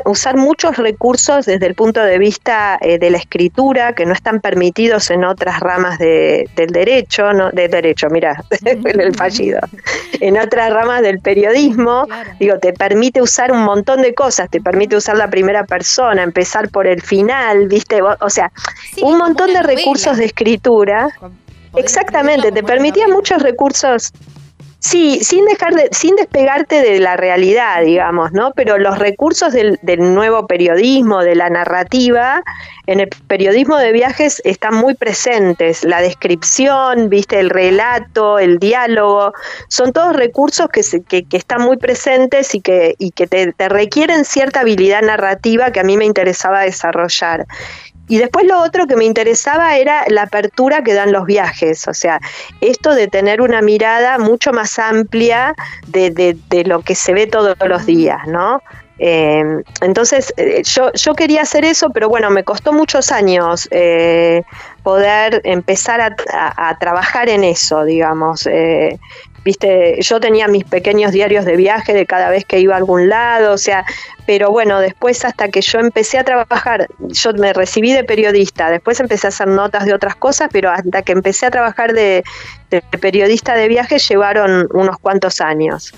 usar, 0.05 0.37
muchos 0.37 0.77
recursos 0.77 1.45
desde 1.45 1.65
el 1.65 1.75
punto 1.75 2.01
de 2.01 2.17
vista 2.17 2.77
eh, 2.81 2.97
de 2.99 3.09
la 3.09 3.17
escritura 3.17 3.93
que 3.93 4.05
no 4.05 4.13
están 4.13 4.39
permitidos 4.39 5.09
en 5.11 5.23
otras 5.23 5.59
ramas 5.59 5.97
del 5.99 6.67
derecho, 6.71 7.33
no, 7.33 7.51
del 7.51 7.71
derecho, 7.71 8.07
mira, 8.09 8.43
el 8.65 9.15
fallido, 9.15 9.59
en 10.19 10.37
otras 10.37 10.71
ramas 10.71 11.01
del 11.01 11.19
periodismo, 11.19 12.05
digo, 12.39 12.59
te 12.59 12.73
permite 12.73 13.21
usar 13.21 13.51
un 13.51 13.63
montón 13.63 14.01
de 14.01 14.13
cosas, 14.13 14.49
te 14.49 14.61
permite 14.61 14.95
usar 14.95 15.17
la 15.17 15.29
primera 15.29 15.65
persona, 15.65 16.23
empezar 16.23 16.69
por 16.69 16.87
el 16.87 17.01
final, 17.01 17.67
viste, 17.67 18.01
o 18.01 18.29
sea, 18.29 18.51
un 19.01 19.17
montón 19.17 19.53
de 19.53 19.61
recursos 19.61 20.17
de 20.17 20.25
escritura. 20.25 21.09
Exactamente, 21.75 22.51
te 22.51 22.63
permitía 22.63 23.07
muchos 23.07 23.41
recursos 23.41 24.11
Sí, 24.83 25.19
sin 25.23 25.45
dejar 25.45 25.75
de, 25.75 25.89
sin 25.91 26.15
despegarte 26.15 26.81
de 26.81 26.99
la 26.99 27.15
realidad, 27.15 27.83
digamos, 27.83 28.31
¿no? 28.31 28.51
Pero 28.55 28.79
los 28.79 28.97
recursos 28.97 29.53
del, 29.53 29.77
nuevo 29.99 30.47
periodismo, 30.47 31.21
de 31.21 31.35
la 31.35 31.51
narrativa, 31.51 32.41
en 32.87 32.99
el 32.99 33.07
periodismo 33.27 33.77
de 33.77 33.91
viajes 33.91 34.41
están 34.43 34.73
muy 34.73 34.95
presentes. 34.95 35.83
La 35.83 36.01
descripción, 36.01 37.09
viste, 37.09 37.39
el 37.39 37.51
relato, 37.51 38.39
el 38.39 38.57
diálogo, 38.57 39.33
son 39.67 39.93
todos 39.93 40.15
recursos 40.15 40.67
que, 40.69 40.81
que, 41.23 41.37
están 41.37 41.61
muy 41.61 41.77
presentes 41.77 42.55
y 42.55 42.61
que, 42.61 42.95
y 42.97 43.11
que 43.11 43.27
te, 43.27 43.53
te 43.53 43.69
requieren 43.69 44.25
cierta 44.25 44.61
habilidad 44.61 45.03
narrativa 45.03 45.69
que 45.71 45.79
a 45.79 45.83
mí 45.83 45.95
me 45.95 46.05
interesaba 46.05 46.61
desarrollar. 46.61 47.45
Y 48.11 48.17
después 48.17 48.45
lo 48.45 48.59
otro 48.59 48.87
que 48.87 48.97
me 48.97 49.05
interesaba 49.05 49.77
era 49.77 50.03
la 50.09 50.23
apertura 50.23 50.83
que 50.83 50.93
dan 50.93 51.13
los 51.13 51.25
viajes, 51.25 51.87
o 51.87 51.93
sea, 51.93 52.19
esto 52.59 52.93
de 52.93 53.07
tener 53.07 53.39
una 53.39 53.61
mirada 53.61 54.17
mucho 54.17 54.51
más 54.51 54.77
amplia 54.79 55.55
de, 55.87 56.09
de, 56.09 56.63
lo 56.65 56.81
que 56.81 56.93
se 56.93 57.13
ve 57.13 57.25
todos 57.25 57.55
los 57.65 57.85
días, 57.85 58.19
¿no? 58.27 58.61
Eh, 58.99 59.63
entonces, 59.79 60.33
eh, 60.35 60.61
yo, 60.65 60.91
yo 60.91 61.13
quería 61.13 61.43
hacer 61.43 61.63
eso, 61.63 61.91
pero 61.91 62.09
bueno, 62.09 62.29
me 62.29 62.43
costó 62.43 62.73
muchos 62.73 63.13
años 63.13 63.69
eh, 63.71 64.43
poder 64.83 65.39
empezar 65.45 66.01
a, 66.01 66.13
a, 66.33 66.77
trabajar 66.79 67.29
en 67.29 67.45
eso, 67.45 67.85
digamos 67.85 68.45
viste, 69.43 69.97
yo 70.01 70.19
tenía 70.19 70.47
mis 70.47 70.63
pequeños 70.63 71.11
diarios 71.11 71.45
de 71.45 71.55
viaje 71.55 71.93
de 71.93 72.05
cada 72.05 72.29
vez 72.29 72.45
que 72.45 72.59
iba 72.59 72.75
a 72.75 72.77
algún 72.77 73.09
lado, 73.09 73.53
o 73.53 73.57
sea, 73.57 73.85
pero 74.25 74.51
bueno, 74.51 74.79
después 74.79 75.25
hasta 75.25 75.49
que 75.49 75.61
yo 75.61 75.79
empecé 75.79 76.19
a 76.19 76.23
trabajar, 76.23 76.87
yo 76.99 77.33
me 77.33 77.53
recibí 77.53 77.91
de 77.91 78.03
periodista, 78.03 78.69
después 78.69 78.99
empecé 78.99 79.27
a 79.27 79.29
hacer 79.29 79.47
notas 79.47 79.85
de 79.85 79.93
otras 79.93 80.15
cosas, 80.15 80.49
pero 80.51 80.69
hasta 80.69 81.01
que 81.01 81.11
empecé 81.11 81.45
a 81.47 81.51
trabajar 81.51 81.93
de, 81.93 82.23
de 82.69 82.81
periodista 82.99 83.55
de 83.55 83.67
viaje 83.67 83.97
llevaron 83.99 84.67
unos 84.73 84.97
cuantos 84.99 85.41
años. 85.41 85.93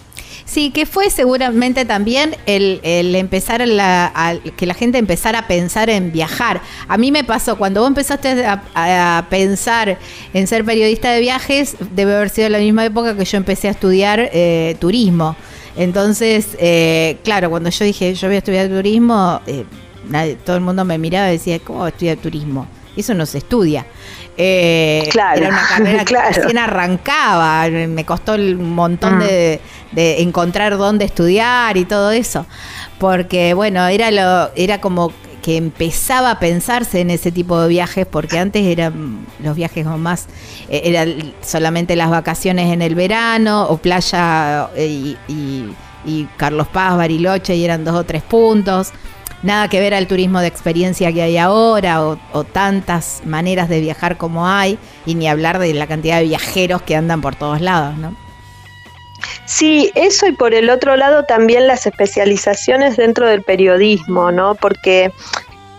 Sí, 0.46 0.72
que 0.72 0.86
fue 0.86 1.10
seguramente 1.10 1.86
también 1.86 2.36
el, 2.46 2.82
empezar 3.16 3.62
a, 3.62 4.36
que 4.58 4.66
la 4.66 4.74
gente 4.74 4.98
empezara 4.98 5.40
a 5.40 5.48
pensar 5.48 5.90
en 5.90 6.12
viajar. 6.12 6.62
A 6.88 6.98
mí 6.98 7.12
me 7.12 7.24
pasó, 7.24 7.58
cuando 7.58 7.82
vos 7.82 7.88
empezaste 7.88 8.46
a, 8.46 9.26
pensar 9.30 9.98
en 10.34 10.48
ser 10.48 10.66
periodista 10.66 11.12
de 11.12 11.22
viajes, 11.22 11.76
debe 11.96 12.16
haber 12.16 12.30
sido 12.30 12.50
la 12.50 12.60
misma 12.60 12.86
época 12.86 13.16
que 13.16 13.26
yo 13.26 13.38
empecé 13.38 13.70
a 13.70 13.72
estudiar 13.72 14.30
eh, 14.34 14.76
turismo. 14.80 15.36
Entonces, 15.76 16.50
eh, 16.60 17.18
claro, 17.24 17.50
cuando 17.50 17.70
yo 17.70 17.86
dije 17.86 18.14
yo 18.14 18.28
voy 18.28 18.36
a 18.36 18.40
estudiar 18.40 18.68
turismo, 18.68 19.42
eh, 19.48 19.66
todo 20.46 20.58
el 20.58 20.62
mundo 20.62 20.86
me 20.86 20.98
miraba 20.98 21.30
y 21.30 21.34
decía, 21.34 21.60
¿cómo 21.60 21.88
estudiar 21.88 22.18
turismo? 22.18 22.68
Eso 22.96 23.14
no 23.14 23.26
se 23.26 23.40
estudia. 23.40 23.86
Eh, 24.38 25.08
claro, 25.12 25.42
era 25.42 25.50
una 25.50 25.68
carrera 25.70 26.06
que 26.06 26.16
recién 26.16 26.58
arrancaba, 26.58 27.70
me 27.70 28.06
costó 28.06 28.34
un 28.34 28.74
montón 28.74 29.20
de, 29.20 29.60
de, 29.92 30.22
encontrar 30.22 30.78
dónde 30.78 31.06
estudiar 31.06 31.78
y 31.78 31.86
todo 31.86 32.12
eso, 32.12 32.46
porque 33.00 33.54
bueno, 33.54 33.86
era, 33.88 34.10
lo, 34.10 34.52
era 34.56 34.82
como 34.82 35.12
que 35.44 35.58
empezaba 35.58 36.32
a 36.32 36.40
pensarse 36.40 37.02
en 37.02 37.12
ese 37.12 37.32
tipo 37.32 37.60
de 37.60 37.68
viajes, 37.68 38.08
porque 38.08 38.40
antes 38.40 38.66
eran 38.66 39.26
los 39.44 39.56
viajes 39.56 39.86
más, 39.86 40.28
eh, 40.70 40.82
eran 40.86 41.34
solamente 41.42 41.96
las 41.96 42.10
vacaciones 42.10 42.72
en 42.72 42.82
el 42.82 42.96
verano 42.96 43.68
o 43.70 43.78
playa 43.78 44.70
eh, 44.76 45.16
y, 45.28 45.68
y 46.06 46.28
Carlos 46.38 46.68
Paz, 46.68 46.98
Bariloche 46.98 47.56
y 47.56 47.66
eran 47.66 47.84
dos 47.84 47.96
o 47.96 48.04
tres 48.04 48.24
puntos 48.24 48.94
nada 49.44 49.68
que 49.68 49.80
ver 49.80 49.94
al 49.94 50.08
turismo 50.08 50.40
de 50.40 50.48
experiencia 50.48 51.12
que 51.12 51.22
hay 51.22 51.38
ahora 51.38 52.02
o, 52.02 52.44
tantas 52.46 53.22
maneras 53.26 53.70
de 53.70 53.82
viajar 53.82 54.18
como 54.18 54.48
hay 54.48 54.80
y 55.06 55.16
ni 55.16 55.28
hablar 55.28 55.60
de 55.60 55.74
la 55.74 55.86
cantidad 55.86 56.18
de 56.18 56.24
viajeros 56.24 56.82
que 56.82 56.96
andan 56.96 57.22
por 57.22 57.36
todos 57.36 57.62
lados, 57.62 57.96
¿no? 57.98 58.16
Sí, 59.46 59.92
eso 59.96 60.28
y 60.28 60.32
por 60.32 60.54
el 60.54 60.70
otro 60.70 60.96
lado 60.96 61.24
también 61.24 61.68
las 61.68 61.86
especializaciones 61.86 62.98
dentro 62.98 63.28
del 63.28 63.42
periodismo, 63.42 64.32
¿no? 64.32 64.56
Porque, 64.56 65.12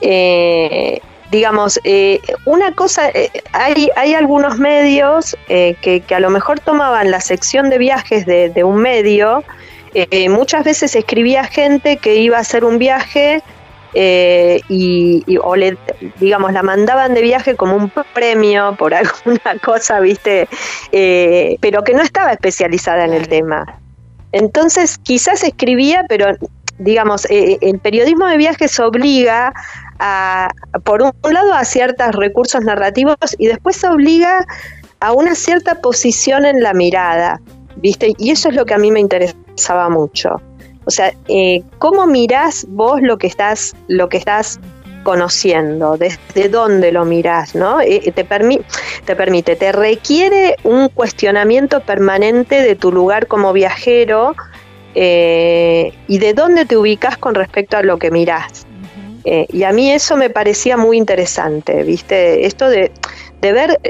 eh, 0.00 1.00
digamos, 1.30 1.80
eh, 1.84 2.20
una 2.44 2.72
cosa, 2.72 3.08
eh, 3.10 3.30
hay, 3.52 3.90
hay 3.96 4.14
algunos 4.14 4.58
medios 4.58 5.36
que, 5.46 6.02
a 6.14 6.20
lo 6.20 6.30
mejor 6.30 6.60
tomaban 6.60 7.10
la 7.10 7.20
sección 7.20 7.70
de 7.70 7.78
viajes 7.78 8.26
de, 8.26 8.50
de 8.50 8.64
un 8.64 8.76
medio, 8.76 9.44
muchas 10.28 10.64
veces 10.64 10.96
escribía 10.96 11.44
gente 11.44 11.98
que 11.98 12.16
iba 12.16 12.36
a 12.36 12.40
hacer 12.40 12.64
un 12.64 12.78
viaje 12.78 13.42
eh, 13.94 14.60
y, 14.68 15.24
o 15.42 15.56
le, 15.56 15.78
digamos, 16.18 16.52
la 16.52 16.62
mandaban 16.62 17.14
de 17.14 17.22
viaje 17.22 17.54
como 17.54 17.76
un 17.76 17.92
premio 18.12 18.74
por 18.76 18.94
alguna 18.94 19.58
cosa, 19.62 20.00
¿viste? 20.00 20.48
Eh, 20.92 21.56
pero 21.60 21.84
que 21.84 21.94
no 21.94 22.02
estaba 22.02 22.32
especializada 22.32 23.04
en 23.04 23.12
el 23.12 23.28
tema. 23.28 23.78
Entonces, 24.32 24.98
quizás 24.98 25.44
escribía, 25.44 26.04
pero 26.08 26.26
digamos, 26.78 27.24
eh, 27.30 27.58
el 27.60 27.78
periodismo 27.78 28.26
de 28.26 28.36
viajes 28.36 28.78
obliga 28.80 29.52
a, 30.00 30.50
por 30.82 31.02
un 31.02 31.12
lado, 31.32 31.54
a 31.54 31.64
ciertos 31.64 32.14
recursos 32.16 32.62
narrativos 32.62 33.16
y 33.38 33.46
después 33.46 33.82
obliga 33.84 34.44
a 34.98 35.12
una 35.12 35.34
cierta 35.34 35.76
posición 35.76 36.44
en 36.46 36.62
la 36.62 36.74
mirada, 36.74 37.40
¿viste? 37.76 38.12
Y 38.18 38.30
eso 38.30 38.48
es 38.48 38.56
lo 38.56 38.64
que 38.64 38.74
a 38.74 38.78
mí 38.78 38.90
me 38.90 39.00
interesaba 39.00 39.88
mucho. 39.88 40.40
O 40.86 40.90
sea, 40.90 41.12
eh, 41.28 41.62
¿cómo 41.78 42.06
mirás 42.06 42.66
vos 42.69 43.01
lo 43.01 43.16
que 43.19 43.27
estás, 43.27 43.74
lo 43.89 44.09
que 44.09 44.19
estás 44.19 44.61
conociendo? 45.02 45.97
¿Desde 45.97 46.48
dónde 46.48 46.93
lo 46.93 47.05
mirás? 47.05 47.55
¿no? 47.55 47.81
Eh, 47.81 48.01
te, 48.15 48.24
te 49.05 49.16
permite, 49.16 49.56
te 49.56 49.73
requiere 49.73 50.56
un 50.65 50.89
cuestionamiento 50.89 51.81
permanente 51.81 52.62
de 52.62 52.74
tu 52.74 52.93
lugar 52.93 53.27
como 53.27 53.52
viajero 53.52 54.35
eh, 54.94 55.93
y 56.06 56.19
de 56.19 56.35
dónde 56.35 56.66
te 56.66 56.77
ubicas 56.77 57.16
con 57.16 57.35
respecto 57.35 57.77
a 57.77 57.82
lo 57.82 57.98
que 57.98 58.11
mirás. 58.11 58.66
y 59.24 59.62
a 59.62 59.73
mí 59.73 59.90
eso 59.90 60.19
me 60.19 60.28
parecía 60.28 60.77
muy 60.77 60.98
interesante, 60.98 61.82
¿viste? 61.82 62.44
Esto 62.44 62.69
de, 62.69 62.93
de 63.40 63.52
ver 63.52 63.81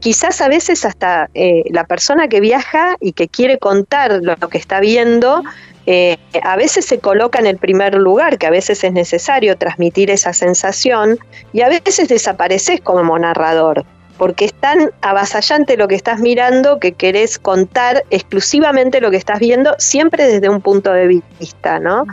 quizás 0.00 0.42
a 0.42 0.48
veces 0.48 0.84
hasta 0.84 1.30
la 1.70 1.84
persona 1.84 2.28
que 2.28 2.40
viaja 2.40 2.96
y 3.00 3.12
que 3.12 3.26
quiere 3.28 3.56
contar 3.56 4.20
lo 4.22 4.36
que 4.50 4.58
está 4.58 4.80
viendo, 4.80 5.42
eh, 5.86 6.16
a 6.42 6.56
veces 6.56 6.84
se 6.84 6.98
coloca 6.98 7.38
en 7.38 7.46
el 7.46 7.58
primer 7.58 7.94
lugar, 7.94 8.38
que 8.38 8.46
a 8.46 8.50
veces 8.50 8.82
es 8.84 8.92
necesario 8.92 9.56
transmitir 9.56 10.10
esa 10.10 10.32
sensación, 10.32 11.18
y 11.52 11.62
a 11.62 11.68
veces 11.68 12.08
desapareces 12.08 12.80
como 12.80 13.18
narrador, 13.18 13.84
porque 14.16 14.44
es 14.44 14.54
tan 14.54 14.90
avasallante 15.00 15.76
lo 15.76 15.88
que 15.88 15.96
estás 15.96 16.20
mirando 16.20 16.78
que 16.78 16.92
querés 16.92 17.38
contar 17.38 18.04
exclusivamente 18.10 19.00
lo 19.00 19.10
que 19.10 19.16
estás 19.16 19.40
viendo, 19.40 19.74
siempre 19.78 20.26
desde 20.26 20.48
un 20.48 20.60
punto 20.60 20.92
de 20.92 21.22
vista, 21.40 21.80
¿no? 21.80 22.04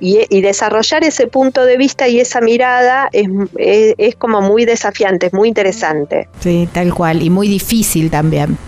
y, 0.00 0.40
desarrollar 0.40 1.04
ese 1.04 1.26
punto 1.26 1.64
de 1.64 1.76
vista 1.76 2.08
y 2.08 2.20
esa 2.20 2.40
mirada 2.40 3.08
es, 3.12 3.28
es 3.56 4.16
como 4.16 4.40
muy 4.40 4.64
desafiante, 4.64 5.26
es 5.26 5.32
muy 5.32 5.48
interesante. 5.48 6.28
Sí, 6.40 6.68
tal 6.72 6.92
cual, 6.92 7.22
y 7.22 7.30
muy 7.30 7.48
difícil 7.48 8.10
también 8.10 8.58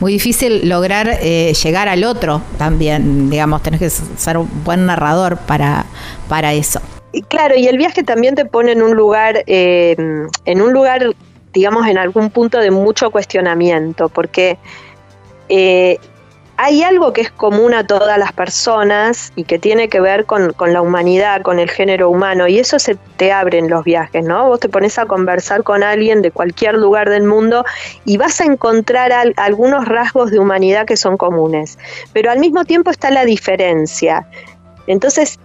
muy 0.00 0.12
difícil 0.12 0.68
lograr 0.68 1.18
eh, 1.20 1.52
llegar 1.54 1.88
al 1.88 2.04
otro 2.04 2.42
también, 2.56 3.30
digamos, 3.30 3.62
tenés 3.62 3.80
que 3.80 3.90
ser 3.90 4.38
un 4.38 4.48
buen 4.64 4.86
narrador 4.86 5.38
para, 5.38 5.86
para 6.28 6.54
eso. 6.54 6.80
Claro, 7.28 7.56
y 7.56 7.66
el 7.66 7.78
viaje 7.78 8.02
también 8.02 8.34
te 8.34 8.44
pone 8.44 8.72
en 8.72 8.82
un 8.82 8.94
lugar, 8.94 9.42
eh, 9.46 9.96
en 10.44 10.62
un 10.62 10.72
lugar, 10.72 11.14
digamos, 11.52 11.86
en 11.86 11.98
algún 11.98 12.30
punto 12.30 12.58
de 12.58 12.70
mucho 12.70 13.10
cuestionamiento, 13.10 14.08
porque 14.08 14.58
eh, 15.48 15.98
hay 16.60 16.82
algo 16.82 17.12
que 17.12 17.20
es 17.20 17.30
común 17.30 17.72
a 17.72 17.86
todas 17.86 18.18
las 18.18 18.32
personas 18.32 19.32
y 19.36 19.44
que 19.44 19.60
tiene 19.60 19.88
que 19.88 20.00
ver 20.00 20.26
con, 20.26 20.52
la 20.58 20.82
humanidad, 20.82 21.42
con 21.42 21.60
el 21.60 21.70
género 21.70 22.10
humano, 22.10 22.48
y 22.48 22.58
eso 22.58 22.80
se 22.80 22.96
te 23.16 23.30
abre 23.30 23.58
en 23.58 23.70
los 23.70 23.84
viajes, 23.84 24.24
¿no? 24.24 24.48
Vos 24.48 24.58
te 24.58 24.68
pones 24.68 24.98
a 24.98 25.06
conversar 25.06 25.62
con 25.62 25.84
alguien 25.84 26.20
de 26.20 26.32
cualquier 26.32 26.74
lugar 26.74 27.10
del 27.10 27.22
mundo 27.22 27.64
y 28.04 28.16
vas 28.16 28.40
a 28.40 28.44
encontrar 28.44 29.12
algunos 29.36 29.84
rasgos 29.86 30.32
de 30.32 30.40
humanidad 30.40 30.84
que 30.84 30.96
son 30.96 31.16
comunes, 31.16 31.78
pero 32.12 32.32
al 32.32 32.40
mismo 32.40 32.64
tiempo 32.64 32.90
está 32.90 33.12
la 33.12 33.24
diferencia. 33.24 34.26
Entonces, 34.88 35.38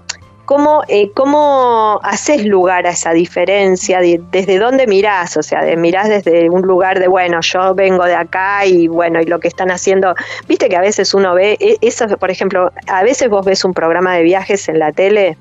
¿Cómo, 0.46 0.84
eh, 0.90 1.12
¿Cómo 1.16 2.02
haces 2.04 2.46
lugar 2.46 2.86
a 2.86 2.90
esa 2.90 3.14
diferencia? 3.14 4.02
¿Desde 4.02 4.60
dónde 4.60 4.88
mirás? 4.88 5.38
O 5.38 5.44
sea, 5.44 5.64
de, 5.64 5.78
mirás 5.78 6.10
desde 6.10 6.50
un 6.50 6.64
lugar 6.64 7.00
de, 7.00 7.08
bueno, 7.08 7.40
yo 7.42 7.74
vengo 7.74 8.04
de 8.04 8.16
acá 8.16 8.66
y 8.66 8.90
bueno, 8.90 9.22
y 9.22 9.26
lo 9.26 9.40
que 9.40 9.48
están 9.48 9.72
haciendo, 9.72 10.16
viste 10.48 10.68
que 10.68 10.76
a 10.76 10.82
veces 10.82 11.14
uno 11.14 11.34
ve, 11.34 11.58
e, 11.62 11.78
eso, 11.80 12.08
por 12.18 12.30
ejemplo, 12.30 12.72
a 12.88 13.04
veces 13.04 13.30
vos 13.30 13.46
ves 13.46 13.64
un 13.64 13.74
programa 13.74 14.16
de 14.16 14.24
viajes 14.24 14.68
en 14.68 14.80
la 14.80 14.92
tele 14.92 15.38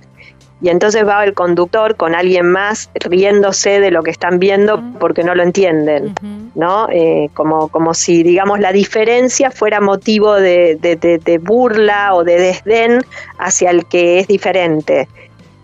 y 0.62 0.68
entonces 0.68 1.06
va 1.06 1.24
el 1.24 1.34
conductor 1.34 1.97
con 1.97 2.14
alguien 2.14 2.47
más 2.47 2.89
riéndose 2.94 3.80
de 3.80 3.90
lo 3.90 4.05
que 4.05 4.12
están 4.12 4.39
viendo 4.39 4.80
porque 5.01 5.24
no 5.24 5.34
lo 5.34 5.43
entienden, 5.43 6.14
¿no? 6.55 6.89
Eh, 6.90 7.30
como, 7.34 7.68
como 7.68 7.94
si, 7.94 8.22
digamos, 8.22 8.60
la 8.60 8.72
diferencia 8.72 9.51
fuera 9.51 9.80
motivo 9.80 10.34
de, 10.34 10.76
de 10.76 11.39
burla 11.39 12.14
o 12.14 12.22
de 12.22 12.39
desdén 12.39 13.05
hacia 13.39 13.70
el 13.70 13.86
que 13.86 14.20
es 14.20 14.28
diferente. 14.28 15.09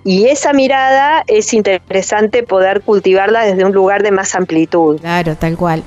Y 0.04 0.26
esa 0.26 0.52
mirada 0.52 1.24
es 1.26 1.52
interesante 1.52 2.44
poder 2.44 2.82
cultivarla 2.82 3.44
desde 3.44 3.64
un 3.64 3.72
lugar 3.72 4.02
de 4.02 4.12
más 4.12 4.34
amplitud. 4.34 5.00
Claro, 5.00 5.34
tal 5.36 5.56
cual. 5.56 5.82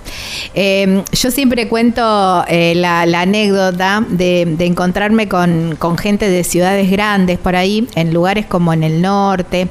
Em, 0.53 1.03
yo 1.13 1.31
siempre 1.31 1.69
cuento 1.69 2.43
eh, 2.47 2.73
la, 2.75 3.01
anécdota 3.01 4.03
de, 4.07 4.41
encontrarme 4.59 5.29
con, 5.29 5.77
gente 5.97 6.29
de 6.29 6.43
ciudades 6.43 6.91
grandes 6.91 7.39
por 7.39 7.55
ahí, 7.55 7.87
en 7.95 8.13
lugares 8.13 8.45
como 8.45 8.73
en 8.73 8.83
el 8.83 9.01
norte. 9.01 9.69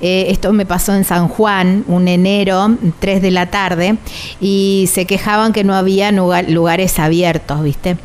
Eh, 0.00 0.26
esto 0.30 0.52
me 0.52 0.66
pasó 0.66 0.92
en 0.92 1.04
San 1.04 1.28
Juan, 1.28 1.84
un 1.86 2.08
enero, 2.08 2.76
3 2.98 3.22
de 3.22 3.30
la 3.30 3.46
tarde, 3.46 3.96
y 4.40 4.88
se 4.92 5.06
quejaban 5.06 5.52
que 5.52 5.62
no 5.64 5.74
había 5.74 6.10
lugares 6.10 6.98
abiertos, 6.98 7.62
¿viste? 7.62 7.96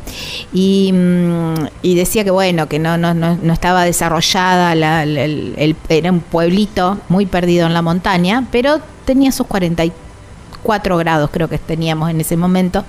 Y, 0.52 0.92
mm, 0.92 1.54
decía 1.82 2.24
que 2.24 2.30
bueno, 2.30 2.68
que 2.68 2.78
no, 2.78 2.96
no, 2.96 3.14
no 3.14 3.52
estaba 3.52 3.84
desarrollada 3.84 4.72
el 4.72 5.71
era 5.88 6.10
un 6.10 6.20
pueblito 6.20 6.98
muy 7.08 7.26
perdido 7.26 7.66
en 7.66 7.74
la 7.74 7.82
montaña, 7.82 8.46
pero 8.50 8.80
tenía 9.04 9.32
sus 9.32 9.46
44 9.46 10.96
grados 10.98 11.30
creo 11.32 11.48
que 11.48 11.58
teníamos 11.58 12.10
en 12.10 12.20
ese 12.20 12.36
momento. 12.36 12.84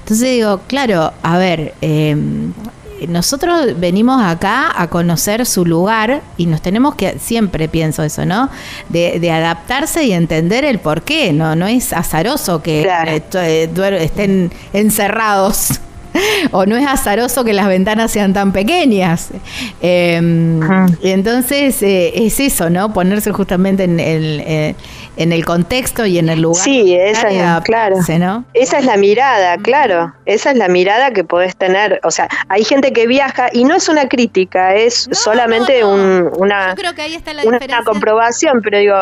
Entonces 0.00 0.30
digo, 0.30 0.60
claro, 0.68 1.12
a 1.22 1.38
ver, 1.38 1.74
em, 1.80 2.52
nosotros 3.08 3.78
venimos 3.78 4.22
acá 4.22 4.72
a 4.74 4.88
conocer 4.88 5.44
su 5.46 5.66
lugar 5.66 6.22
y 6.36 6.46
nos 6.46 6.62
tenemos 6.62 6.94
que, 6.94 7.18
siempre 7.18 7.68
pienso 7.68 8.02
eso, 8.02 8.24
¿no? 8.24 8.48
De, 8.88 9.30
adaptarse 9.30 10.04
y 10.04 10.12
entender 10.12 10.64
el 10.64 10.78
por 10.78 11.02
qué, 11.02 11.32
¿no? 11.32 11.56
No 11.56 11.66
es 11.66 11.92
azaroso 11.92 12.62
que 12.62 12.88
eh, 12.88 14.00
estén 14.00 14.52
encerrados 14.72 15.80
o 16.52 16.66
no 16.66 16.76
es 16.76 16.86
azaroso 16.86 17.44
que 17.44 17.52
las 17.52 17.68
ventanas 17.68 18.10
sean 18.10 18.32
tan 18.32 18.52
pequeñas. 18.52 19.30
Em, 19.80 20.60
y 21.02 21.10
entonces 21.10 21.82
eh, 21.82 22.12
es 22.26 22.40
eso, 22.40 22.70
¿no? 22.70 22.92
Ponerse 22.92 23.32
justamente 23.32 23.84
en 23.84 24.00
el, 24.00 24.40
eh, 24.40 24.74
en 25.16 25.32
el 25.32 25.44
contexto 25.44 26.06
y 26.06 26.18
en 26.18 26.28
el 26.28 26.42
lugar. 26.42 26.62
Sí, 26.62 26.94
esa 26.94 27.30
es, 27.30 27.64
claro. 27.64 27.96
¿no? 28.18 28.44
Esa 28.54 28.78
es 28.78 28.84
la 28.84 28.96
mirada, 28.96 29.56
claro. 29.58 30.14
Esa 30.26 30.50
es 30.50 30.56
la 30.56 30.68
mirada 30.68 31.10
que 31.12 31.24
podés 31.24 31.56
tener. 31.56 32.00
O 32.04 32.10
sea, 32.10 32.28
hay 32.48 32.64
gente 32.64 32.92
que 32.92 33.06
viaja 33.06 33.48
y 33.52 33.64
no 33.64 33.74
es 33.74 33.88
una 33.88 34.08
crítica, 34.08 34.74
es 34.74 35.08
solamente 35.12 35.84
una, 35.84 36.30
una 37.44 37.84
comprobación, 37.84 38.60
pero 38.62 38.78
digo, 38.78 38.96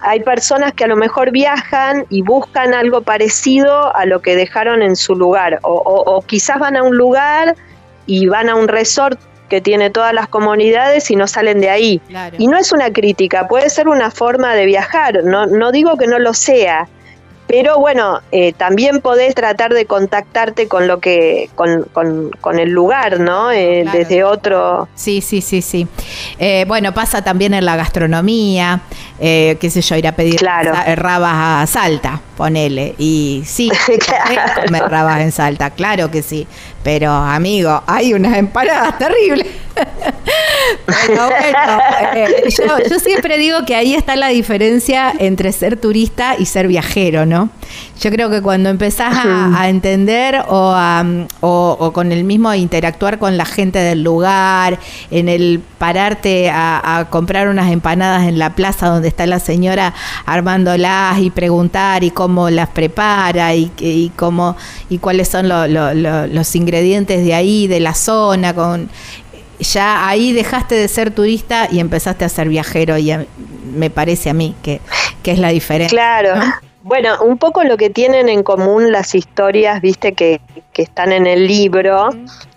hay 0.00 0.20
personas 0.20 0.72
que 0.72 0.84
a 0.84 0.88
lo 0.88 0.96
mejor 0.96 1.30
viajan 1.30 2.06
y 2.10 2.22
buscan 2.22 2.74
algo 2.74 3.02
parecido 3.02 3.94
a 3.94 4.04
lo 4.04 4.20
que 4.20 4.34
dejaron 4.36 4.82
en 4.82 4.96
su 4.96 5.14
lugar, 5.14 5.60
o, 5.62 5.74
o 5.74 6.22
quizás 6.22 6.51
van 6.58 6.76
a 6.76 6.82
un 6.82 6.96
lugar 6.96 7.54
y 8.06 8.26
van 8.26 8.48
a 8.48 8.54
un 8.54 8.68
resort 8.68 9.20
que 9.48 9.60
tiene 9.60 9.90
todas 9.90 10.14
las 10.14 10.28
comunidades 10.28 11.10
y 11.10 11.16
no 11.16 11.26
salen 11.26 11.60
de 11.60 11.68
ahí. 11.68 12.00
Y 12.38 12.48
no 12.48 12.56
es 12.56 12.72
una 12.72 12.90
crítica, 12.90 13.48
puede 13.48 13.68
ser 13.68 13.86
una 13.86 14.10
forma 14.10 14.54
de 14.54 14.64
viajar, 14.64 15.24
no, 15.24 15.46
no 15.46 15.72
digo 15.72 15.96
que 15.98 16.06
no 16.06 16.18
lo 16.18 16.32
sea, 16.32 16.88
pero 17.52 17.78
bueno, 17.78 18.22
eh, 18.32 18.54
también 18.54 19.02
podés 19.02 19.34
tratar 19.34 19.74
de 19.74 19.84
contactarte 19.84 20.68
con 20.68 20.88
lo 20.88 21.00
que, 21.00 21.50
con, 21.54 21.82
con, 21.92 22.58
el 22.58 22.70
lugar, 22.70 23.20
¿no? 23.20 23.52
Eh, 23.52 23.84
desde 23.92 24.24
otro. 24.24 24.88
Sí, 24.94 25.20
sí, 25.20 25.42
sí, 25.42 25.60
sí. 25.60 25.86
Eh, 26.38 26.64
bueno, 26.66 26.94
pasa 26.94 27.22
también 27.22 27.52
en 27.52 27.66
la 27.66 27.76
gastronomía, 27.76 28.80
qué 29.20 29.68
sé 29.70 29.82
yo, 29.82 29.96
ir 29.96 30.06
a 30.08 30.12
pedir 30.12 30.40
rabas 30.42 31.34
a 31.34 31.66
Salta, 31.66 32.22
ponele. 32.38 32.94
Y 32.96 33.42
sí, 33.44 33.70
comer 34.64 34.84
rabas 34.84 35.20
en 35.20 35.30
Salta, 35.30 35.68
claro 35.68 36.10
que 36.10 36.22
sí. 36.22 36.46
Pero, 36.82 37.10
amigo, 37.10 37.82
hay 37.86 38.14
unas 38.14 38.34
empanadas 38.38 38.96
terribles. 38.96 39.48
Pero 41.06 41.28
bueno, 41.28 42.78
yo 42.88 42.98
siempre 42.98 43.38
digo 43.38 43.64
que 43.66 43.74
ahí 43.74 43.94
está 43.94 44.16
la 44.16 44.28
diferencia 44.28 45.12
entre 45.18 45.52
ser 45.52 45.76
turista 45.76 46.36
y 46.38 46.46
ser 46.46 46.68
viajero, 46.68 47.26
¿no? 47.26 47.50
Yo 48.00 48.10
creo 48.10 48.30
que 48.30 48.42
cuando 48.42 48.68
empezás 48.68 49.14
a, 49.24 49.68
entender 49.68 50.42
o, 50.48 50.74
o, 51.40 51.92
con 51.92 52.10
el 52.10 52.24
mismo 52.24 52.52
interactuar 52.52 53.18
con 53.18 53.36
la 53.36 53.44
gente 53.44 53.78
del 53.78 54.02
lugar, 54.02 54.78
en 55.10 55.28
el 55.28 55.62
pararte 55.78 56.50
a, 56.50 57.06
comprar 57.10 57.48
unas 57.48 57.70
empanadas 57.70 58.26
en 58.26 58.38
la 58.38 58.54
plaza 58.54 58.88
donde 58.88 59.08
está 59.08 59.26
la 59.26 59.38
señora 59.38 59.94
armándolas 60.26 61.18
y 61.18 61.30
preguntar 61.30 62.04
y 62.04 62.10
cómo 62.10 62.50
las 62.50 62.68
prepara 62.68 63.54
y, 63.54 63.70
y 63.78 64.10
cómo 64.16 64.56
y 64.88 64.98
cuáles 64.98 65.28
son 65.28 65.48
los 65.48 66.56
ingredientes 66.56 67.24
de 67.24 67.34
ahí, 67.34 67.66
de 67.66 67.80
la 67.80 67.94
zona, 67.94 68.54
con 68.54 68.90
ya 69.62 70.08
ahí 70.08 70.32
dejaste 70.32 70.74
de 70.74 70.88
ser 70.88 71.10
turista 71.10 71.68
y 71.70 71.80
empezaste 71.80 72.24
a 72.24 72.28
ser 72.28 72.48
viajero 72.48 72.98
y 72.98 73.12
me 73.74 73.90
parece 73.90 74.30
a 74.30 74.34
mí 74.34 74.54
que, 74.62 74.80
es 75.24 75.38
la 75.38 75.48
diferencia. 75.48 75.96
Claro. 75.96 76.34
Bueno, 76.84 77.22
un 77.22 77.38
poco 77.38 77.62
lo 77.62 77.76
que 77.76 77.90
tienen 77.90 78.28
en 78.28 78.42
común 78.42 78.90
las 78.90 79.14
historias, 79.14 79.80
viste, 79.80 80.14
que, 80.14 80.40
están 80.74 81.12
en 81.12 81.26
el 81.26 81.46
libro, 81.46 82.08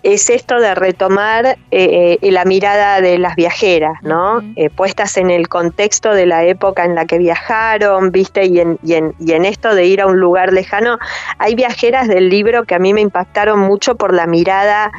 es 0.02 0.30
esto 0.30 0.58
de 0.58 0.74
retomar 0.74 1.46
eh, 1.70 2.18
eh, 2.20 2.30
la 2.32 2.44
mirada 2.44 3.00
de 3.00 3.18
las 3.18 3.36
viajeras, 3.36 4.02
¿no? 4.02 4.42
Eh, 4.56 4.68
puestas 4.70 5.16
en 5.18 5.30
el 5.30 5.48
contexto 5.48 6.12
de 6.12 6.26
la 6.26 6.42
época 6.44 6.84
en 6.84 6.94
la 6.96 7.04
que 7.04 7.18
viajaron, 7.18 8.10
viste, 8.10 8.46
y 8.46 8.58
en, 8.58 8.78
y 8.82 8.94
en, 8.94 9.14
y 9.20 9.32
en 9.32 9.44
esto 9.44 9.74
de 9.74 9.84
ir 9.86 10.00
a 10.00 10.06
un 10.06 10.18
lugar 10.18 10.52
lejano. 10.52 10.98
Hay 11.38 11.54
viajeras 11.54 12.08
del 12.08 12.30
libro 12.30 12.64
que 12.64 12.74
a 12.74 12.78
mí 12.80 12.92
me 12.94 13.02
impactaron 13.02 13.60
mucho 13.60 13.96
por 13.96 14.12
la 14.12 14.26
mirada 14.26 14.90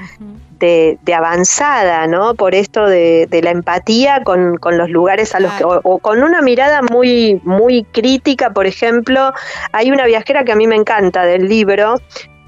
de, 0.60 0.98
avanzada, 1.14 2.08
¿no? 2.08 2.36
Por 2.36 2.56
esto 2.56 2.86
de, 2.86 3.28
la 3.44 3.52
empatía 3.52 4.24
con, 4.24 4.60
los 4.62 4.90
lugares 4.90 5.36
a 5.36 5.40
los 5.40 5.52
que, 5.54 5.64
o, 5.66 6.00
con 6.00 6.24
una 6.24 6.42
mirada 6.42 6.82
muy, 6.82 7.42
muy 7.44 7.84
crítica, 7.84 8.52
por 8.52 8.66
ejemplo, 8.68 9.34
hay 9.72 9.92
una 9.92 10.06
viajera 10.06 10.44
que 10.44 10.52
a 10.52 10.56
mí 10.56 10.68
me 10.68 10.76
encanta 10.76 11.24
del 11.24 11.48
libro, 11.48 11.96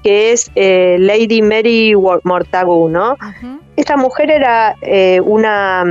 que 0.02 0.32
es 0.32 0.50
eh, 0.54 0.96
Lady 0.98 1.42
Mary 1.42 1.94
Mortagu, 2.24 2.88
¿no? 2.88 3.16
Esta 3.76 3.96
mujer 3.96 4.30
era 4.30 4.74
eh, 4.82 5.20
una, 5.24 5.84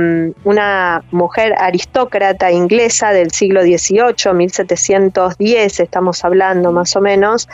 una 0.44 1.02
mujer 1.10 1.54
aristócrata 1.58 2.50
inglesa 2.52 3.12
del 3.12 3.30
siglo 3.30 3.62
XVIII, 3.62 4.32
1710, 4.34 5.80
estamos 5.80 6.24
hablando 6.24 6.72
más 6.72 6.94
o 6.94 7.00
menos, 7.00 7.48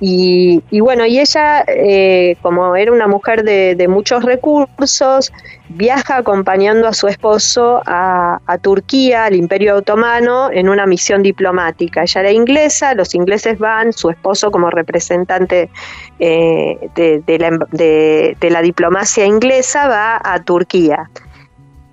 Y, 0.00 0.60
bueno, 0.80 1.06
y 1.06 1.20
ella, 1.20 1.64
eh, 1.66 2.36
como 2.42 2.74
era 2.76 2.92
una 2.92 3.06
mujer 3.06 3.44
de, 3.44 3.86
muchos 3.88 4.24
recursos, 4.24 5.32
viaja 5.68 6.16
acompañando 6.16 6.88
a 6.88 6.92
su 6.92 7.06
esposo 7.06 7.80
a, 7.86 8.40
Turquía, 8.60 9.24
al 9.24 9.36
Imperio 9.36 9.76
Otomano, 9.76 10.50
en 10.50 10.68
una 10.68 10.86
misión 10.86 11.22
diplomática. 11.22 12.02
Ella 12.02 12.20
era 12.22 12.30
inglesa, 12.32 12.94
los 12.94 13.14
ingleses 13.14 13.58
van, 13.58 13.92
su 13.92 14.10
esposo 14.10 14.50
como 14.50 14.68
representante 14.70 15.70
eh, 16.18 16.90
de, 16.94 18.48
la, 18.50 18.62
diplomacia 18.62 19.24
inglesa 19.24 19.88
va 19.88 20.20
a 20.22 20.42
Turquía. 20.42 21.08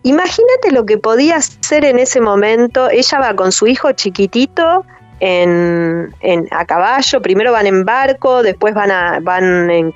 Imagínate 0.04 0.72
lo 0.72 0.86
que 0.86 0.98
podía 0.98 1.38
hacer 1.38 1.86
en 1.86 2.00
ese 2.00 2.20
momento. 2.20 2.90
Ella 2.90 3.20
va 3.20 3.36
con 3.36 3.52
su 3.52 3.68
hijo 3.68 3.92
chiquitito 3.92 4.84
en, 5.22 6.48
a 6.50 6.66
caballo, 6.66 7.22
primero 7.22 7.52
van 7.52 7.68
en 7.68 7.86
barco, 7.86 8.42
después 8.42 8.74
van, 8.74 8.90
a, 8.90 9.20
van 9.22 9.70
en, 9.70 9.94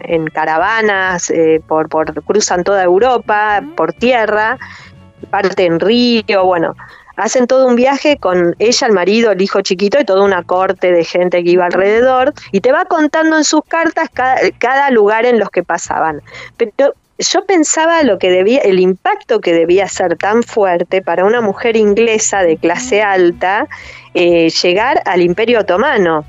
en, 0.00 0.26
caravanas, 0.28 1.30
eh, 1.30 1.60
por, 1.66 1.88
por, 1.88 2.22
cruzan 2.22 2.62
toda 2.62 2.84
Europa, 2.84 3.62
por 3.76 3.92
tierra, 3.92 4.56
parte 5.30 5.64
en 5.64 5.80
río, 5.80 6.44
bueno, 6.44 6.76
hacen 7.16 7.48
todo 7.48 7.66
un 7.66 7.74
viaje 7.74 8.16
con 8.16 8.54
ella, 8.60 8.86
el 8.86 8.92
marido, 8.92 9.32
el 9.32 9.42
hijo 9.42 9.60
chiquito 9.60 9.98
y 9.98 10.04
toda 10.04 10.22
una 10.22 10.44
corte 10.44 10.92
de 10.92 11.02
gente 11.02 11.42
que 11.42 11.50
iba 11.50 11.66
alrededor 11.66 12.32
y 12.52 12.60
te 12.60 12.70
va 12.70 12.84
contando 12.84 13.36
en 13.36 13.44
sus 13.44 13.62
cartas 13.66 14.08
cada, 14.12 14.38
cada 14.58 14.90
lugar 14.90 15.26
en 15.26 15.40
los 15.40 15.50
que 15.50 15.64
pasaban. 15.64 16.22
Pero 16.56 16.94
yo 17.18 17.44
pensaba 17.44 18.04
lo 18.04 18.18
que 18.18 18.30
debía, 18.30 18.60
el 18.60 18.78
impacto 18.78 19.40
que 19.40 19.52
debía 19.52 19.88
ser 19.88 20.16
tan 20.16 20.44
fuerte 20.44 21.02
para 21.02 21.24
una 21.24 21.40
mujer 21.40 21.76
inglesa 21.76 22.42
de 22.42 22.56
clase 22.56 23.02
alta 23.02 23.66
eh, 24.14 24.50
llegar 24.50 25.02
al 25.04 25.22
Imperio 25.22 25.60
Otomano. 25.60 26.24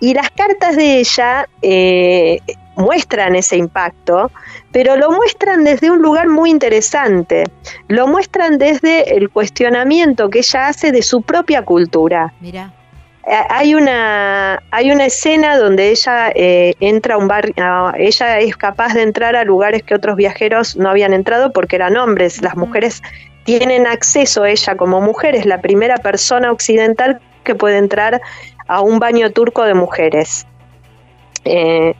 Y 0.00 0.14
las 0.14 0.30
cartas 0.30 0.76
de 0.76 0.98
ella 0.98 1.48
eh, 1.62 2.40
muestran 2.76 3.36
ese 3.36 3.56
impacto, 3.56 4.30
pero 4.72 4.96
lo 4.96 5.10
muestran 5.10 5.64
desde 5.64 5.90
un 5.90 6.02
lugar 6.02 6.28
muy 6.28 6.50
interesante. 6.50 7.44
Lo 7.88 8.06
muestran 8.06 8.58
desde 8.58 9.16
el 9.16 9.30
cuestionamiento 9.30 10.28
que 10.30 10.40
ella 10.40 10.68
hace 10.68 10.92
de 10.92 11.02
su 11.02 11.22
propia 11.22 11.62
cultura. 11.62 12.32
Mira. 12.40 12.72
Eh, 13.26 13.32
hay 13.48 13.74
una, 13.74 14.62
hay 14.70 14.90
una 14.90 15.06
escena 15.06 15.56
donde 15.56 15.90
ella 15.90 16.30
eh, 16.34 16.74
entra 16.80 17.14
a 17.14 17.18
un 17.18 17.26
bar, 17.26 17.52
ella 17.96 18.38
es 18.40 18.56
capaz 18.56 18.92
de 18.92 19.02
entrar 19.02 19.34
a 19.34 19.44
lugares 19.44 19.82
que 19.82 19.94
otros 19.94 20.16
viajeros 20.16 20.76
no 20.76 20.90
habían 20.90 21.14
entrado 21.14 21.52
porque 21.52 21.76
eran 21.76 21.96
hombres. 21.96 22.42
Las 22.42 22.56
mujeres 22.56 23.02
tienen 23.44 23.86
acceso, 23.86 24.44
ella 24.44 24.76
como 24.76 25.00
mujer 25.00 25.34
es 25.36 25.46
la 25.46 25.60
primera 25.60 25.96
persona 25.98 26.50
occidental 26.50 27.20
que 27.44 27.54
puede 27.54 27.78
entrar 27.78 28.20
a 28.66 28.80
un 28.80 28.98
baño 28.98 29.30
turco 29.30 29.64
de 29.64 29.74
mujeres. 29.74 30.46
Eh, 31.44 31.94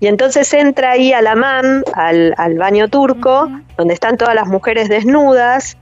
y 0.00 0.06
entonces 0.08 0.52
entra 0.52 0.92
ahí 0.92 1.12
a 1.12 1.22
la 1.22 1.34
MAM, 1.34 1.82
al, 1.94 2.54
baño 2.58 2.88
turco, 2.88 3.48
donde 3.76 3.94
están 3.94 4.16
todas 4.16 4.34
las 4.34 4.46
mujeres 4.46 4.88
desnudas, 4.88 5.76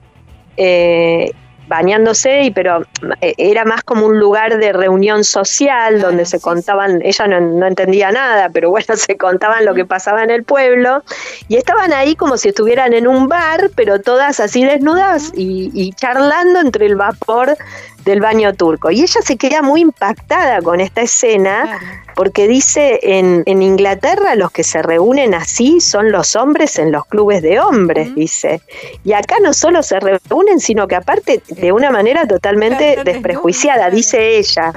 bañándose, 1.67 2.43
y, 2.43 2.51
pero 2.51 2.85
eh, 3.21 3.35
era 3.39 3.65
más 3.65 3.83
como 3.83 4.07
un 4.07 4.19
lugar 4.19 4.59
de 4.59 4.73
reunión 4.73 5.25
social 5.25 6.01
donde 6.01 6.25
se 6.25 6.41
contaban, 6.41 7.01
ella 7.03 7.27
no, 7.27 7.67
entendía 7.67 8.11
nada, 8.11 8.51
pero 8.53 8.71
bueno, 8.71 8.87
se 8.97 9.17
contaban 9.17 9.65
lo 9.65 9.75
que 9.75 9.85
pasaba 9.85 10.23
en 10.23 10.31
el 10.31 10.45
pueblo, 10.45 11.03
y 11.49 11.57
estaban 11.57 11.93
ahí 11.93 12.17
como 12.17 12.37
si 12.37 12.51
estuvieran 12.51 12.93
en 12.93 13.07
un 13.07 13.29
bar, 13.29 13.71
pero 13.75 14.01
todas 14.01 14.41
así 14.41 14.65
desnudas 14.65 15.33
y 15.35 15.93
charlando 15.95 16.61
entre 16.61 16.87
el 16.87 16.97
vapor 16.97 17.57
del 18.05 18.21
baño 18.21 18.55
turco. 18.55 18.91
Y 18.91 19.03
ella 19.03 19.21
se 19.23 19.37
queda 19.37 19.63
muy 19.63 19.81
impactada 19.81 20.61
con 20.63 20.81
esta 20.81 21.03
escena 21.03 21.81
porque 22.15 22.47
dice, 22.47 23.01
en, 23.03 23.43
en, 23.47 23.63
Inglaterra 23.63 24.35
los 24.37 24.51
que 24.51 24.63
se 24.63 24.83
reúnen 24.83 25.35
así 25.35 25.81
son 25.81 26.13
los 26.13 26.37
hombres 26.37 26.79
en 26.79 26.93
los 26.93 27.07
clubes 27.07 27.43
de 27.43 27.61
hombres, 27.61 28.15
dice. 28.15 28.61
Y 29.05 29.13
acá 29.13 29.37
no 29.43 29.53
solo 29.53 29.83
se 29.83 29.99
reúnen, 29.99 30.61
sino 30.61 30.87
que 30.87 30.95
aparte 30.95 31.43
de 31.49 31.73
una 31.73 31.91
manera 31.91 32.27
totalmente 32.27 32.99
desprejuiciada, 33.05 33.91
dice 33.91 34.39
ella. 34.39 34.73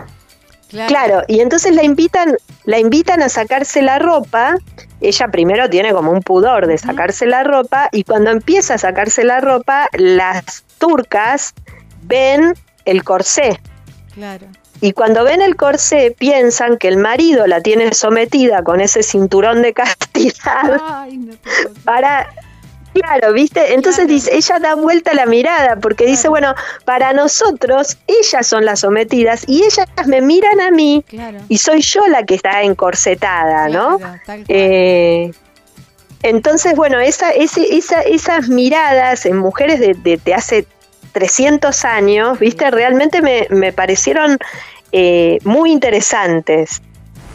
Claro. 0.69 1.23
y 1.29 1.39
entonces 1.39 1.73
la 1.73 1.83
invitan, 1.83 2.35
la 2.65 2.77
invitan 2.77 3.21
a 3.21 3.29
sacarse 3.29 3.81
la 3.81 3.99
ropa. 3.99 4.57
Ella 4.99 5.29
primero 5.29 5.69
tiene 5.69 5.93
como 5.93 6.11
un 6.11 6.21
pudor 6.21 6.67
de 6.67 6.77
sacarse 6.77 7.25
la 7.25 7.43
ropa 7.43 7.87
y 7.91 8.03
cuando 8.03 8.31
empieza 8.31 8.73
a 8.73 8.77
sacarse 8.77 9.23
la 9.23 9.39
ropa, 9.39 9.87
las 9.93 10.65
turcas 10.77 11.53
ven 12.01 12.53
el 12.88 13.03
corsé. 13.03 13.59
Claro. 14.14 14.47
Y 14.81 14.93
cuando 14.93 15.23
ven 15.23 15.41
el 15.41 15.55
corsé 15.55 16.15
piensan 16.18 16.77
que 16.77 16.88
el 16.88 16.97
marido 16.97 17.47
la 17.47 17.61
tiene 17.61 17.93
sometida 17.93 18.64
con 18.64 18.81
ese 18.81 19.03
cinturón 19.03 19.61
de 19.61 19.73
castidad 19.73 20.80
para 21.84 22.27
Claro, 22.93 23.34
¿viste? 23.34 23.76
Entonces 23.76 24.07
dice, 24.07 24.35
ella 24.35 24.57
da 24.59 24.73
vuelta 24.73 25.14
la 25.14 25.27
mirada 25.27 25.76
porque 25.76 26.05
dice, 26.07 26.30
bueno, 26.30 26.55
para 26.84 27.14
nosotros 27.14 27.97
ellas 28.07 28.47
son 28.47 28.65
las 28.65 28.80
sometidas 28.80 29.43
y 29.47 29.64
ellas 29.64 29.88
me 30.07 30.22
miran 30.22 30.59
a 30.61 30.72
mí 30.72 31.05
y 31.47 31.57
soy 31.59 31.81
yo 31.81 32.07
la 32.07 32.23
que 32.23 32.35
está 32.35 32.64
encorsetada, 32.64 33.69
¿no? 33.69 33.99
Eh, 34.47 35.31
entonces, 36.23 36.76
bueno, 36.76 36.99
esa, 36.99 37.31
esa, 37.31 38.01
esas 38.01 38.49
miradas 38.49 39.27
en 39.27 39.38
mujeres 39.38 39.80
de, 39.80 39.93
de, 39.93 40.18
de 40.18 40.34
hace 40.34 40.65
300 41.18 41.84
años, 41.84 42.38
¿viste? 42.38 42.69
Realmente 42.69 43.23
me, 43.23 43.73
parecieron 43.73 44.38
eh, 44.91 45.39
muy 45.44 45.72
interesantes. 45.72 46.80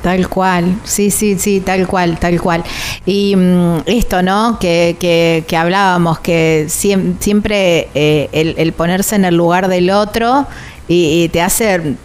Tal 0.04 0.28
cual, 0.28 0.76
sí, 0.84 1.10
sí, 1.10 1.36
sí, 1.36 1.60
tal 1.60 1.88
cual, 1.88 2.16
tal 2.20 2.40
cual. 2.40 2.62
Y 3.04 3.34
mm, 3.34 3.78
esto, 3.86 4.22
¿no? 4.22 4.58
Que, 4.60 4.96
que, 5.00 5.56
hablábamos, 5.56 6.20
que 6.20 6.66
siempre 6.68 7.88
eh, 7.94 8.54
el, 8.56 8.72
ponerse 8.72 9.16
en 9.16 9.24
el 9.24 9.36
lugar 9.36 9.66
del 9.66 9.90
otro 9.90 10.46
y, 10.86 11.28
te 11.30 11.42
hace 11.42 11.96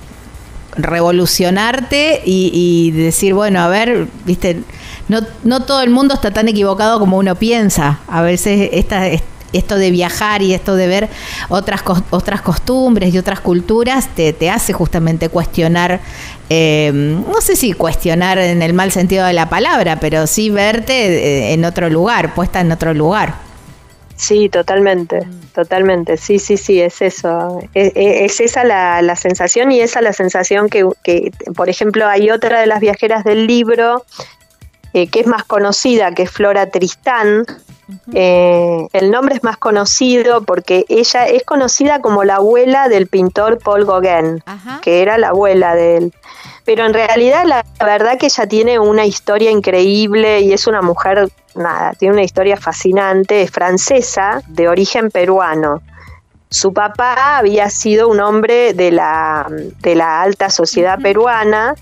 revolucionarte 0.75 2.23
y, 2.25 2.89
decir, 2.89 3.35
bueno, 3.35 3.59
a 3.59 3.67
ver, 3.67 4.07
viste, 4.25 4.63
no, 5.09 5.19
no 5.43 5.63
todo 5.63 5.83
el 5.83 5.91
mundo 5.91 6.15
está 6.15 6.31
tan 6.31 6.47
equivocado 6.47 6.99
como 6.99 7.17
uno 7.17 7.35
piensa. 7.35 7.99
A 8.07 8.23
veces 8.23 8.69
esta, 8.73 9.07
esto 9.57 9.77
de 9.77 9.91
viajar 9.91 10.41
y 10.41 10.53
esto 10.53 10.75
de 10.75 10.87
ver 10.87 11.09
otras, 11.49 11.81
otras 12.09 12.41
costumbres 12.41 13.13
y 13.13 13.17
otras 13.17 13.39
culturas 13.39 14.09
te, 14.15 14.33
te 14.33 14.49
hace 14.49 14.73
justamente 14.73 15.29
cuestionar, 15.29 15.99
eh, 16.49 16.91
no 16.93 17.41
sé 17.41 17.55
si 17.55 17.73
cuestionar 17.73 18.37
en 18.37 18.61
el 18.61 18.73
mal 18.73 18.91
sentido 18.91 19.25
de 19.25 19.33
la 19.33 19.49
palabra, 19.49 19.99
pero 19.99 20.27
sí 20.27 20.49
verte 20.49 20.93
eh, 20.93 21.53
en 21.53 21.65
otro 21.65 21.89
lugar, 21.89 22.33
puesta 22.33 22.61
en 22.61 22.71
otro 22.71 22.93
lugar. 22.93 23.35
Sí, 24.15 24.49
totalmente, 24.49 25.19
totalmente, 25.53 26.17
sí, 26.17 26.39
sí, 26.39 26.57
sí, 26.57 26.81
es 26.81 27.03
eso, 27.03 27.59
es, 27.75 27.91
es 27.93 28.39
esa 28.39 28.63
la, 28.63 28.99
la, 29.03 29.15
sensación 29.15 29.71
y 29.71 29.79
esa 29.79 30.01
la 30.01 30.11
sensación 30.11 30.69
que, 30.69 30.87
que, 31.03 31.31
por 31.55 31.69
ejemplo, 31.69 32.07
hay 32.07 32.31
otra 32.31 32.59
de 32.59 32.65
las 32.65 32.79
viajeras 32.79 33.23
del 33.23 33.45
libro 33.45 34.03
eh, 34.93 35.07
que 35.07 35.19
es 35.19 35.27
más 35.27 35.43
conocida, 35.43 36.11
que 36.15 36.23
es 36.23 36.31
Flora 36.31 36.71
Tristán, 36.71 37.45
eh, 38.13 38.87
el 38.91 39.11
nombre 39.11 39.35
es 39.35 39.43
más 39.43 39.57
conocido 39.57 40.43
porque 40.43 40.85
ella 40.89 41.25
es 41.25 41.43
conocida 41.43 42.01
como 42.01 42.23
la 42.23 42.35
abuela 42.35 42.89
del 42.89 43.07
pintor 43.07 43.59
Paul 43.59 43.85
Gauguin, 43.85 44.43
que 44.81 45.01
era 45.01 45.17
la 45.17 45.29
abuela 45.29 45.75
de 45.75 45.97
él. 45.97 46.13
Pero 46.65 46.85
en 46.85 46.93
realidad 46.93 47.45
la, 47.45 47.63
verdad 47.79 48.17
que 48.17 48.25
ella 48.25 48.45
tiene 48.45 48.77
una 48.77 49.05
historia 49.05 49.51
increíble 49.51 50.41
y 50.41 50.51
es 50.51 50.67
una 50.67 50.81
mujer, 50.81 51.29
nada, 51.55 51.93
tiene 51.93 52.15
una 52.15 52.23
historia 52.23 52.57
fascinante, 52.57 53.43
es 53.43 53.51
francesa, 53.51 54.41
de 54.47 54.67
origen 54.67 55.09
peruano. 55.09 55.81
Su 56.49 56.73
papá 56.73 57.37
había 57.37 57.69
sido 57.69 58.09
un 58.09 58.19
hombre 58.19 58.73
de 58.73 58.91
la, 58.91 59.47
de 59.79 59.95
la 59.95 60.21
alta 60.21 60.49
sociedad 60.49 60.99
peruana 60.99 61.75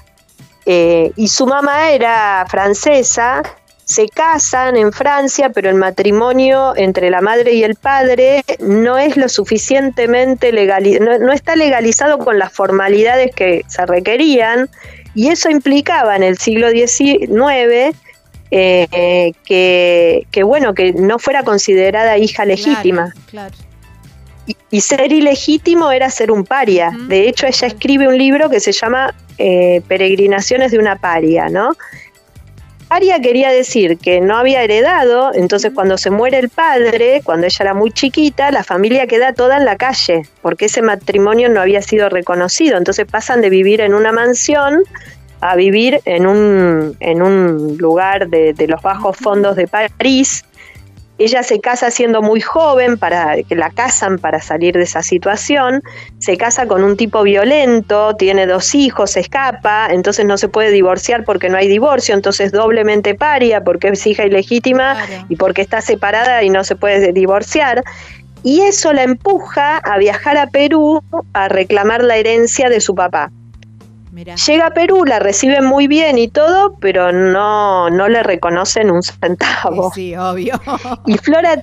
eh, 0.67 1.11
y 1.15 1.27
su 1.29 1.47
mamá 1.47 1.89
era 1.89 2.45
francesa 2.49 3.43
se 3.85 4.09
casan 4.09 4.75
en 4.75 4.91
Francia, 4.91 5.51
pero 5.51 5.69
el 5.69 5.75
matrimonio 5.75 6.73
entre 6.75 7.11
la 7.11 7.21
madre 7.21 7.53
y 7.53 7.63
el 7.63 7.75
padre 7.75 8.43
no 8.59 8.97
es 8.97 9.15
lo 9.15 9.29
suficientemente 9.29 10.51
legal, 10.51 10.83
no, 11.21 11.31
está 11.31 11.55
legalizado 11.55 12.17
con 12.17 12.39
las 12.39 12.51
formalidades 12.51 13.33
que 13.33 13.63
se 13.67 13.85
requerían, 13.85 14.69
y 15.13 15.29
eso 15.29 15.49
implicaba 15.49 16.15
en 16.15 16.23
el 16.23 16.37
siglo 16.37 16.71
XIX 16.71 17.95
eh, 18.51 19.33
que, 19.45 20.43
bueno, 20.43 20.73
que 20.73 20.93
no 20.93 21.19
fuera 21.19 21.43
considerada 21.43 22.17
hija 22.17 22.43
legítima. 22.43 23.13
Y, 24.69 24.81
ser 24.81 25.11
ilegítimo 25.11 25.91
era 25.91 26.09
ser 26.09 26.31
un 26.31 26.43
paria. 26.43 26.91
De 27.07 27.27
hecho, 27.27 27.47
ella 27.47 27.67
escribe 27.67 28.07
un 28.07 28.17
libro 28.17 28.49
que 28.49 28.59
se 28.59 28.71
llama 28.71 29.13
eh, 29.37 29.81
Peregrinaciones 29.87 30.71
de 30.71 30.77
una 30.77 30.97
paria, 30.97 31.49
¿no? 31.49 31.71
Aria 32.89 33.19
quería 33.19 33.49
decir 33.49 33.97
que 33.97 34.21
no 34.21 34.37
había 34.37 34.61
heredado, 34.61 35.31
entonces 35.33 35.71
cuando 35.73 35.97
se 35.97 36.11
muere 36.11 36.37
el 36.37 36.49
padre, 36.49 37.21
cuando 37.23 37.47
ella 37.47 37.57
era 37.59 37.73
muy 37.73 37.91
chiquita, 37.91 38.51
la 38.51 38.63
familia 38.63 39.07
queda 39.07 39.33
toda 39.33 39.57
en 39.57 39.65
la 39.65 39.75
calle, 39.75 40.27
porque 40.43 40.65
ese 40.65 40.83
matrimonio 40.83 41.49
no 41.49 41.61
había 41.61 41.81
sido 41.81 42.09
reconocido. 42.09 42.77
Entonces 42.77 43.05
pasan 43.09 43.41
de 43.41 43.49
vivir 43.49 43.81
en 43.81 43.95
una 43.95 44.11
mansión 44.11 44.83
a 45.41 45.55
vivir 45.55 45.99
en 46.05 46.27
un, 46.27 46.95
en 46.99 47.21
un 47.21 47.77
lugar 47.77 48.29
de, 48.29 48.53
de 48.53 48.67
los 48.67 48.81
bajos 48.81 49.17
fondos 49.17 49.55
de 49.55 49.67
París 49.67 50.45
ella 51.17 51.43
se 51.43 51.61
casa 51.61 51.91
siendo 51.91 52.21
muy 52.21 52.41
joven, 52.41 52.97
para 52.97 53.41
que 53.43 53.55
la 53.55 53.69
casan 53.69 54.19
para 54.19 54.41
salir 54.41 54.75
de 54.75 54.83
esa 54.83 55.01
situación, 55.01 55.81
se 56.19 56.37
casa 56.37 56.67
con 56.67 56.83
un 56.83 56.97
tipo 56.97 57.23
violento, 57.23 58.15
tiene 58.15 58.45
dos 58.45 58.75
hijos, 58.75 59.11
se 59.11 59.21
escapa, 59.21 59.87
entonces 59.91 60.25
no 60.25 60.37
se 60.37 60.49
puede 60.49 60.71
divorciar 60.71 61.23
porque 61.23 61.49
no 61.49 61.57
hay 61.57 61.67
divorcio, 61.67 62.15
entonces 62.15 62.51
doblemente 62.51 63.15
paria 63.15 63.63
porque 63.63 63.89
es 63.89 64.05
hija 64.05 64.25
ilegítima 64.25 64.97
y 65.29 65.35
porque 65.37 65.61
está 65.61 65.81
separada 65.81 66.43
y 66.43 66.49
no 66.49 66.63
se 66.63 66.75
puede 66.75 67.13
divorciar. 67.13 67.83
Y 68.43 68.61
eso 68.61 68.93
la 68.93 69.03
empuja 69.03 69.77
a 69.77 69.97
viajar 69.97 70.37
a 70.37 70.47
Perú 70.47 71.01
a 71.33 71.47
reclamar 71.47 72.03
la 72.03 72.17
herencia 72.17 72.69
de 72.69 72.79
su 72.79 72.93
papá. 72.93 73.31
Llega 74.15 74.67
a 74.67 74.71
Perú, 74.71 75.03
la 75.05 75.19
reciben 75.19 75.65
muy 75.65 75.87
bien 75.87 76.17
y 76.17 76.29
todo, 76.29 76.75
pero 76.79 77.11
no, 77.11 77.89
no 77.89 78.07
le 78.07 78.23
reconocen 78.23 78.89
un 78.89 79.03
centavo. 79.03 79.91
Sí, 79.93 80.15
obvio. 80.15 80.59
Y 81.05 81.17
Flora, 81.17 81.61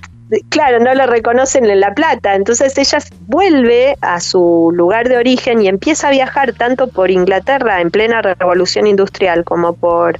claro, 0.49 0.79
no 0.79 0.93
le 0.93 1.07
reconocen 1.07 1.65
en 1.65 1.79
La 1.79 1.93
Plata. 1.93 2.35
Entonces 2.35 2.77
ella 2.77 2.99
vuelve 3.21 3.97
a 4.01 4.19
su 4.19 4.71
lugar 4.73 5.09
de 5.09 5.17
origen 5.17 5.61
y 5.61 5.67
empieza 5.67 6.09
a 6.09 6.11
viajar 6.11 6.53
tanto 6.53 6.87
por 6.87 7.09
Inglaterra 7.09 7.81
en 7.81 7.89
plena 7.89 8.21
revolución 8.21 8.87
industrial 8.87 9.43
como 9.43 9.73
por 9.73 10.19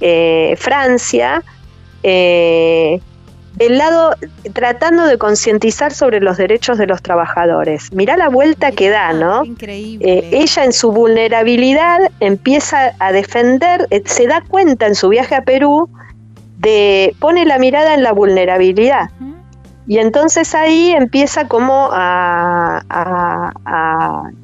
eh, 0.00 0.56
Francia. 0.58 1.42
Eh, 2.02 3.00
el 3.60 3.76
lado 3.76 4.16
tratando 4.54 5.04
de 5.04 5.18
concientizar 5.18 5.92
sobre 5.92 6.20
los 6.20 6.38
derechos 6.38 6.78
de 6.78 6.86
los 6.86 7.02
trabajadores. 7.02 7.92
Mirá 7.92 8.16
la 8.16 8.30
vuelta 8.30 8.72
que 8.72 8.88
da, 8.88 9.12
¿no? 9.12 9.44
Increíble. 9.44 10.10
Eh, 10.10 10.30
ella 10.32 10.64
en 10.64 10.72
su 10.72 10.90
vulnerabilidad 10.90 11.98
empieza 12.20 12.92
a 12.98 13.12
defender, 13.12 13.86
eh, 13.90 14.02
se 14.06 14.26
da 14.26 14.40
cuenta 14.40 14.86
en 14.86 14.94
su 14.94 15.10
viaje 15.10 15.34
a 15.34 15.42
Perú 15.42 15.90
de 16.56 17.14
pone 17.18 17.44
la 17.44 17.58
mirada 17.58 17.94
en 17.94 18.02
la 18.02 18.12
vulnerabilidad. 18.12 19.10
Y 19.86 19.98
entonces 19.98 20.54
ahí 20.54 20.92
empieza 20.92 21.46
como 21.46 21.90
a, 21.92 22.82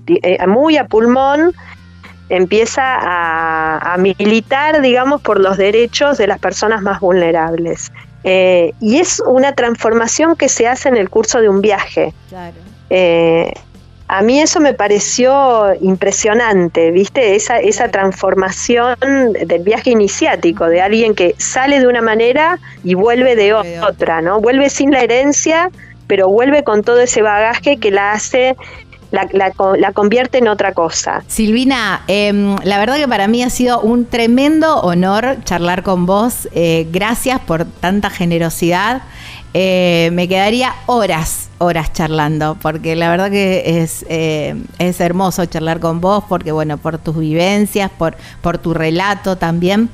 eh, 0.08 0.46
muy 0.46 0.76
a 0.76 0.86
pulmón, 0.88 1.54
empieza 2.28 2.82
a, 2.82 3.96
militar, 3.96 4.82
digamos, 4.82 5.22
por 5.22 5.40
los 5.40 5.56
derechos 5.56 6.18
de 6.18 6.26
las 6.26 6.38
personas 6.38 6.82
más 6.82 7.00
vulnerables. 7.00 7.92
Eh, 8.28 8.72
y 8.80 8.98
es 8.98 9.22
una 9.24 9.52
transformación 9.52 10.34
que 10.34 10.48
se 10.48 10.66
hace 10.66 10.88
en 10.88 10.96
el 10.96 11.08
curso 11.08 11.40
de 11.40 11.48
un 11.48 11.60
viaje. 11.60 12.12
Eh, 12.90 13.52
a 14.08 14.22
mí 14.22 14.40
eso 14.40 14.58
me 14.58 14.74
pareció 14.74 15.72
impresionante, 15.80 16.90
¿viste? 16.90 17.36
Esa, 17.36 17.58
esa 17.58 17.88
transformación 17.88 18.96
del 19.00 19.62
viaje 19.62 19.90
iniciático, 19.90 20.66
de 20.66 20.80
alguien 20.80 21.14
que 21.14 21.36
sale 21.38 21.78
de 21.78 21.86
una 21.86 22.02
manera 22.02 22.58
y 22.82 22.94
vuelve 22.94 23.36
de 23.36 23.54
otra, 23.54 24.20
¿no? 24.22 24.40
Vuelve 24.40 24.70
sin 24.70 24.90
la 24.90 25.02
herencia, 25.02 25.70
pero 26.08 26.28
vuelve 26.28 26.64
con 26.64 26.82
todo 26.82 26.98
ese 26.98 27.22
bagaje 27.22 27.76
que 27.76 27.92
la 27.92 28.10
hace 28.10 28.56
la, 29.10 29.92
convierte 29.92 30.38
en 30.38 30.48
otra 30.48 30.72
cosa. 30.72 31.22
Silvina, 31.26 32.02
em, 32.06 32.56
la 32.64 32.78
verdad 32.78 32.96
que 32.96 33.08
para 33.08 33.28
mí 33.28 33.42
ha 33.42 33.50
sido 33.50 33.80
un 33.80 34.06
tremendo 34.06 34.80
honor 34.80 35.38
charlar 35.44 35.82
con 35.82 36.06
vos. 36.06 36.48
Eh, 36.52 36.86
gracias 36.90 37.40
por 37.40 37.64
tanta 37.64 38.10
generosidad. 38.10 39.02
Eh, 39.58 40.10
me 40.12 40.28
quedaría 40.28 40.74
horas, 40.84 41.48
horas 41.56 41.90
charlando, 41.94 42.58
porque 42.60 42.94
la 42.94 43.08
verdad 43.08 43.30
que 43.30 43.80
es, 43.80 44.04
eh, 44.10 44.54
es 44.78 45.00
hermoso 45.00 45.46
charlar 45.46 45.80
con 45.80 46.02
vos, 46.02 46.24
porque 46.28 46.52
bueno, 46.52 46.76
por 46.76 46.98
tus 46.98 47.16
vivencias, 47.16 47.90
por, 47.90 48.16
por 48.42 48.58
tu 48.58 48.74
relato 48.74 49.36
también. 49.36 49.88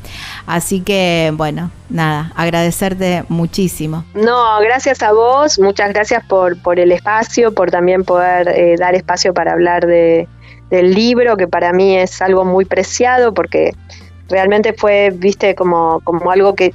Así 0.48 0.80
que 0.80 1.32
bueno, 1.36 1.70
nada, 1.88 2.32
agradecerte 2.34 3.22
muchísimo. 3.28 4.04
No, 4.14 4.58
gracias 4.58 5.00
a 5.00 5.12
vos, 5.12 5.60
muchas 5.60 5.90
gracias 5.90 6.24
por, 6.26 6.60
por 6.60 6.80
el 6.80 6.90
espacio, 6.90 7.54
por 7.54 7.70
también 7.70 8.02
poder 8.02 8.48
eh, 8.48 8.74
dar 8.76 8.96
espacio 8.96 9.32
para 9.32 9.52
hablar 9.52 9.86
de, 9.86 10.26
del 10.70 10.92
libro, 10.92 11.36
que 11.36 11.46
para 11.46 11.72
mí 11.72 11.96
es 11.96 12.20
algo 12.20 12.44
muy 12.44 12.64
preciado, 12.64 13.32
porque 13.32 13.70
realmente 14.28 14.72
fue, 14.72 15.12
viste, 15.14 15.54
como, 15.54 16.00
como 16.00 16.32
algo 16.32 16.56
que 16.56 16.74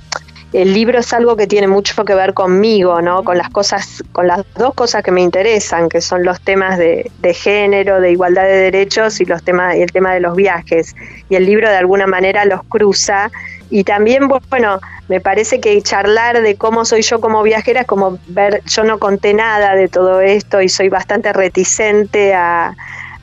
el 0.53 0.73
libro 0.73 0.99
es 0.99 1.11
algo 1.13 1.35
que 1.35 1.45
tiene 1.45 1.67
mucho 1.67 2.05
que 2.05 2.15
ver 2.15 2.33
conmigo, 2.33 3.01
¿no? 3.01 3.23
Con 3.23 3.37
las 3.37 3.49
cosas, 3.49 4.03
con 4.11 4.27
las 4.27 4.45
dos 4.55 4.73
cosas 4.73 5.03
que 5.03 5.11
me 5.11 5.21
interesan, 5.21 5.89
que 5.89 5.99
son 5.99 6.23
los 6.23 6.39
temas 6.41 6.77
de, 6.77 7.11
género, 7.33 7.99
de 7.99 8.11
igualdad 8.11 8.43
de 8.43 8.55
derechos 8.55 9.19
y 9.19 9.25
los 9.25 9.43
temas, 9.43 9.75
y 9.75 9.81
el 9.81 9.91
tema 9.91 10.13
de 10.13 10.21
los 10.21 10.35
viajes. 10.35 10.95
Y 11.29 11.35
el 11.35 11.45
libro 11.45 11.69
de 11.69 11.75
alguna 11.75 12.07
manera 12.07 12.45
los 12.45 12.63
cruza. 12.63 13.29
Y 13.69 13.83
también, 13.83 14.29
bueno, 14.49 14.79
me 15.09 15.19
parece 15.19 15.59
que 15.59 15.81
charlar 15.81 16.41
de 16.41 16.55
cómo 16.55 16.85
soy 16.85 17.01
yo 17.01 17.19
como 17.19 17.43
viajera 17.43 17.81
es 17.81 17.87
como 17.87 18.17
ver, 18.27 18.61
yo 18.65 18.85
no 18.85 18.99
conté 18.99 19.33
nada 19.33 19.75
de 19.75 19.89
todo 19.89 20.21
esto 20.21 20.61
y 20.61 20.69
soy 20.69 20.87
bastante 20.87 21.33
reticente 21.33 22.33
a, 22.33 22.73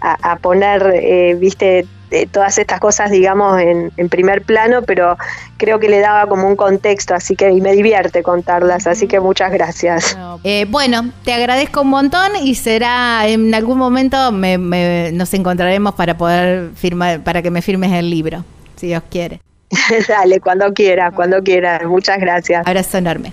a, 0.04 0.36
poner, 0.36 0.92
eh, 0.94 1.34
viste, 1.38 1.86
todas 2.30 2.58
estas 2.58 2.78
cosas, 2.78 3.10
digamos, 3.10 3.60
en, 3.60 4.08
primer 4.08 4.42
plano, 4.42 4.82
pero 4.82 5.16
creo 5.56 5.80
que 5.80 5.88
le 5.88 6.00
daba 6.00 6.28
como 6.28 6.46
un 6.46 6.56
contexto, 6.56 7.14
así 7.14 7.34
que 7.34 7.50
y 7.50 7.60
me 7.60 7.72
divierte 7.72 8.22
contarlas, 8.22 8.86
así 8.86 9.08
que 9.08 9.18
muchas 9.18 9.50
gracias. 9.50 10.16
Eh, 10.44 10.66
bueno, 10.68 11.10
te 11.24 11.32
agradezco 11.32 11.80
un 11.80 11.88
montón 11.88 12.36
y 12.42 12.54
será 12.54 13.26
en 13.26 13.54
algún 13.54 13.78
momento 13.78 14.30
nos 14.30 15.34
encontraremos 15.34 15.94
para 15.94 16.16
poder 16.16 16.70
firmar, 16.74 17.20
para 17.20 17.42
que 17.42 17.50
me 17.50 17.62
firmes 17.62 17.92
el 17.92 18.10
libro, 18.10 18.44
si 18.76 18.88
Dios 18.88 19.02
quiere. 19.10 19.40
Dale, 20.08 20.40
cuando 20.40 20.72
quiera, 20.72 21.10
cuando 21.10 21.42
quiera. 21.42 21.80
Muchas 21.86 22.18
gracias. 22.18 22.66
Abrazo 22.66 22.98
enorme. 22.98 23.32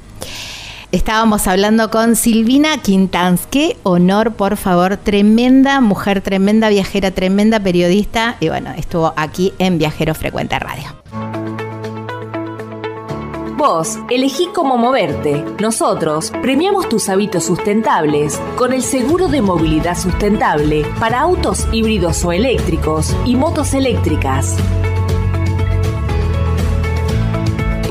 Estábamos 0.92 1.48
hablando 1.48 1.90
con 1.90 2.18
Silvina 2.18 2.78
Quintans. 2.80 3.48
Qué 3.50 3.78
honor, 3.84 4.34
por 4.34 4.58
favor. 4.58 4.98
Tremenda 4.98 5.80
mujer, 5.80 6.20
tremenda 6.20 6.68
viajera, 6.68 7.12
tremenda 7.12 7.62
periodista. 7.62 8.36
Y 8.42 8.50
bueno, 8.50 8.72
estuvo 8.76 9.14
aquí 9.16 9.54
en 9.58 9.78
Viajero 9.78 10.14
Frecuente 10.14 10.60
Radio. 10.60 10.84
Vos 13.56 14.00
elegí 14.10 14.48
cómo 14.54 14.78
moverte. 14.78 15.46
Nosotros 15.62 16.32
premiamos 16.42 16.90
tus 16.90 17.08
hábitos 17.08 17.46
sustentables 17.46 18.42
con 18.58 18.74
el 18.74 18.82
seguro 18.82 19.30
de 19.30 19.42
movilidad 19.42 19.96
sustentable 19.96 20.86
para 21.00 21.22
autos 21.22 21.68
híbridos 21.72 22.26
o 22.26 22.34
eléctricos 22.34 23.16
y 23.24 23.36
motos 23.36 23.74
eléctricas. 23.74 24.58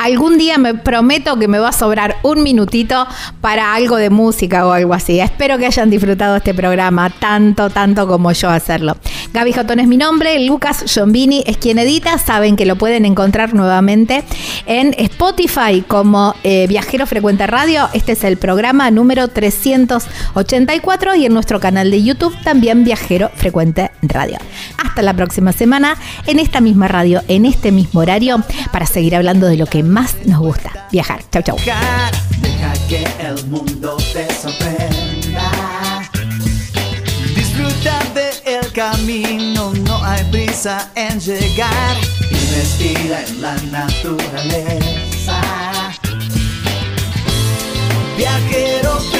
algún 0.00 0.38
día 0.38 0.56
me 0.58 0.74
prometo 0.74 1.38
que 1.38 1.46
me 1.46 1.58
va 1.58 1.68
a 1.68 1.72
sobrar 1.72 2.16
un 2.22 2.42
minutito 2.42 3.06
para 3.40 3.74
algo 3.74 3.96
de 3.96 4.08
música 4.08 4.66
o 4.66 4.72
algo 4.72 4.94
así. 4.94 5.20
Espero 5.20 5.58
que 5.58 5.66
hayan 5.66 5.90
disfrutado 5.90 6.36
este 6.36 6.54
programa 6.54 7.10
tanto, 7.10 7.68
tanto 7.68 8.08
como 8.08 8.32
yo 8.32 8.48
hacerlo. 8.48 8.96
Gaby 9.32 9.52
Jotón 9.52 9.78
es 9.78 9.86
mi 9.86 9.96
nombre, 9.96 10.38
Lucas 10.44 10.84
Giombini 10.86 11.44
es 11.46 11.58
quien 11.58 11.78
edita. 11.78 12.18
Saben 12.18 12.56
que 12.56 12.64
lo 12.64 12.76
pueden 12.76 13.04
encontrar 13.04 13.54
nuevamente 13.54 14.24
en 14.66 14.94
Spotify 14.96 15.84
como 15.86 16.34
eh, 16.44 16.66
Viajero 16.66 17.06
Frecuente 17.06 17.46
Radio. 17.46 17.88
Este 17.92 18.12
es 18.12 18.24
el 18.24 18.38
programa 18.38 18.90
número 18.90 19.28
384 19.28 21.14
y 21.16 21.26
en 21.26 21.34
nuestro 21.34 21.60
canal 21.60 21.90
de 21.90 22.02
YouTube 22.02 22.34
también 22.42 22.84
Viajero 22.84 23.30
Frecuente 23.34 23.90
Radio. 24.02 24.38
Hasta 24.82 25.02
la 25.02 25.14
próxima 25.14 25.52
semana 25.52 25.96
en 26.26 26.38
esta 26.38 26.60
misma 26.60 26.88
radio, 26.88 27.22
en 27.28 27.44
este 27.44 27.70
mismo 27.70 28.00
horario, 28.00 28.42
para 28.72 28.86
seguir 28.86 29.14
hablando 29.14 29.46
de 29.46 29.56
lo 29.56 29.66
que 29.66 29.89
más 29.90 30.14
nos 30.24 30.38
gusta, 30.40 30.86
viajar. 30.92 31.22
Chau, 31.30 31.42
chau. 31.42 31.56
Deja 31.56 32.72
que 32.88 33.04
el 33.20 33.44
mundo 33.46 33.96
te 34.12 34.26
sorprenda. 34.32 35.50
Disfruta 37.34 37.98
del 38.14 38.72
camino, 38.72 39.72
no 39.84 40.02
hay 40.04 40.24
prisa 40.30 40.90
en 40.94 41.18
llegar. 41.20 41.96
Y 42.30 42.34
respira 42.54 43.24
en 43.26 43.42
la 43.42 43.54
naturaleza. 43.70 45.40
Viajero 48.16 49.19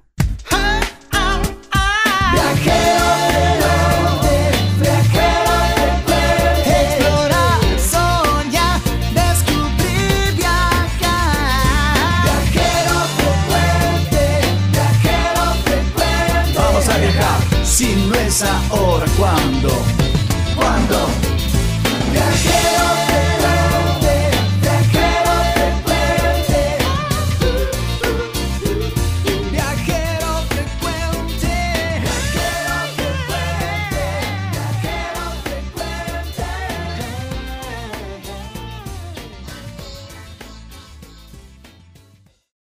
si 17.81 17.89
inglesa 17.93 18.61
ora 18.69 19.09
quando, 19.17 19.69
quando? 20.53 21.30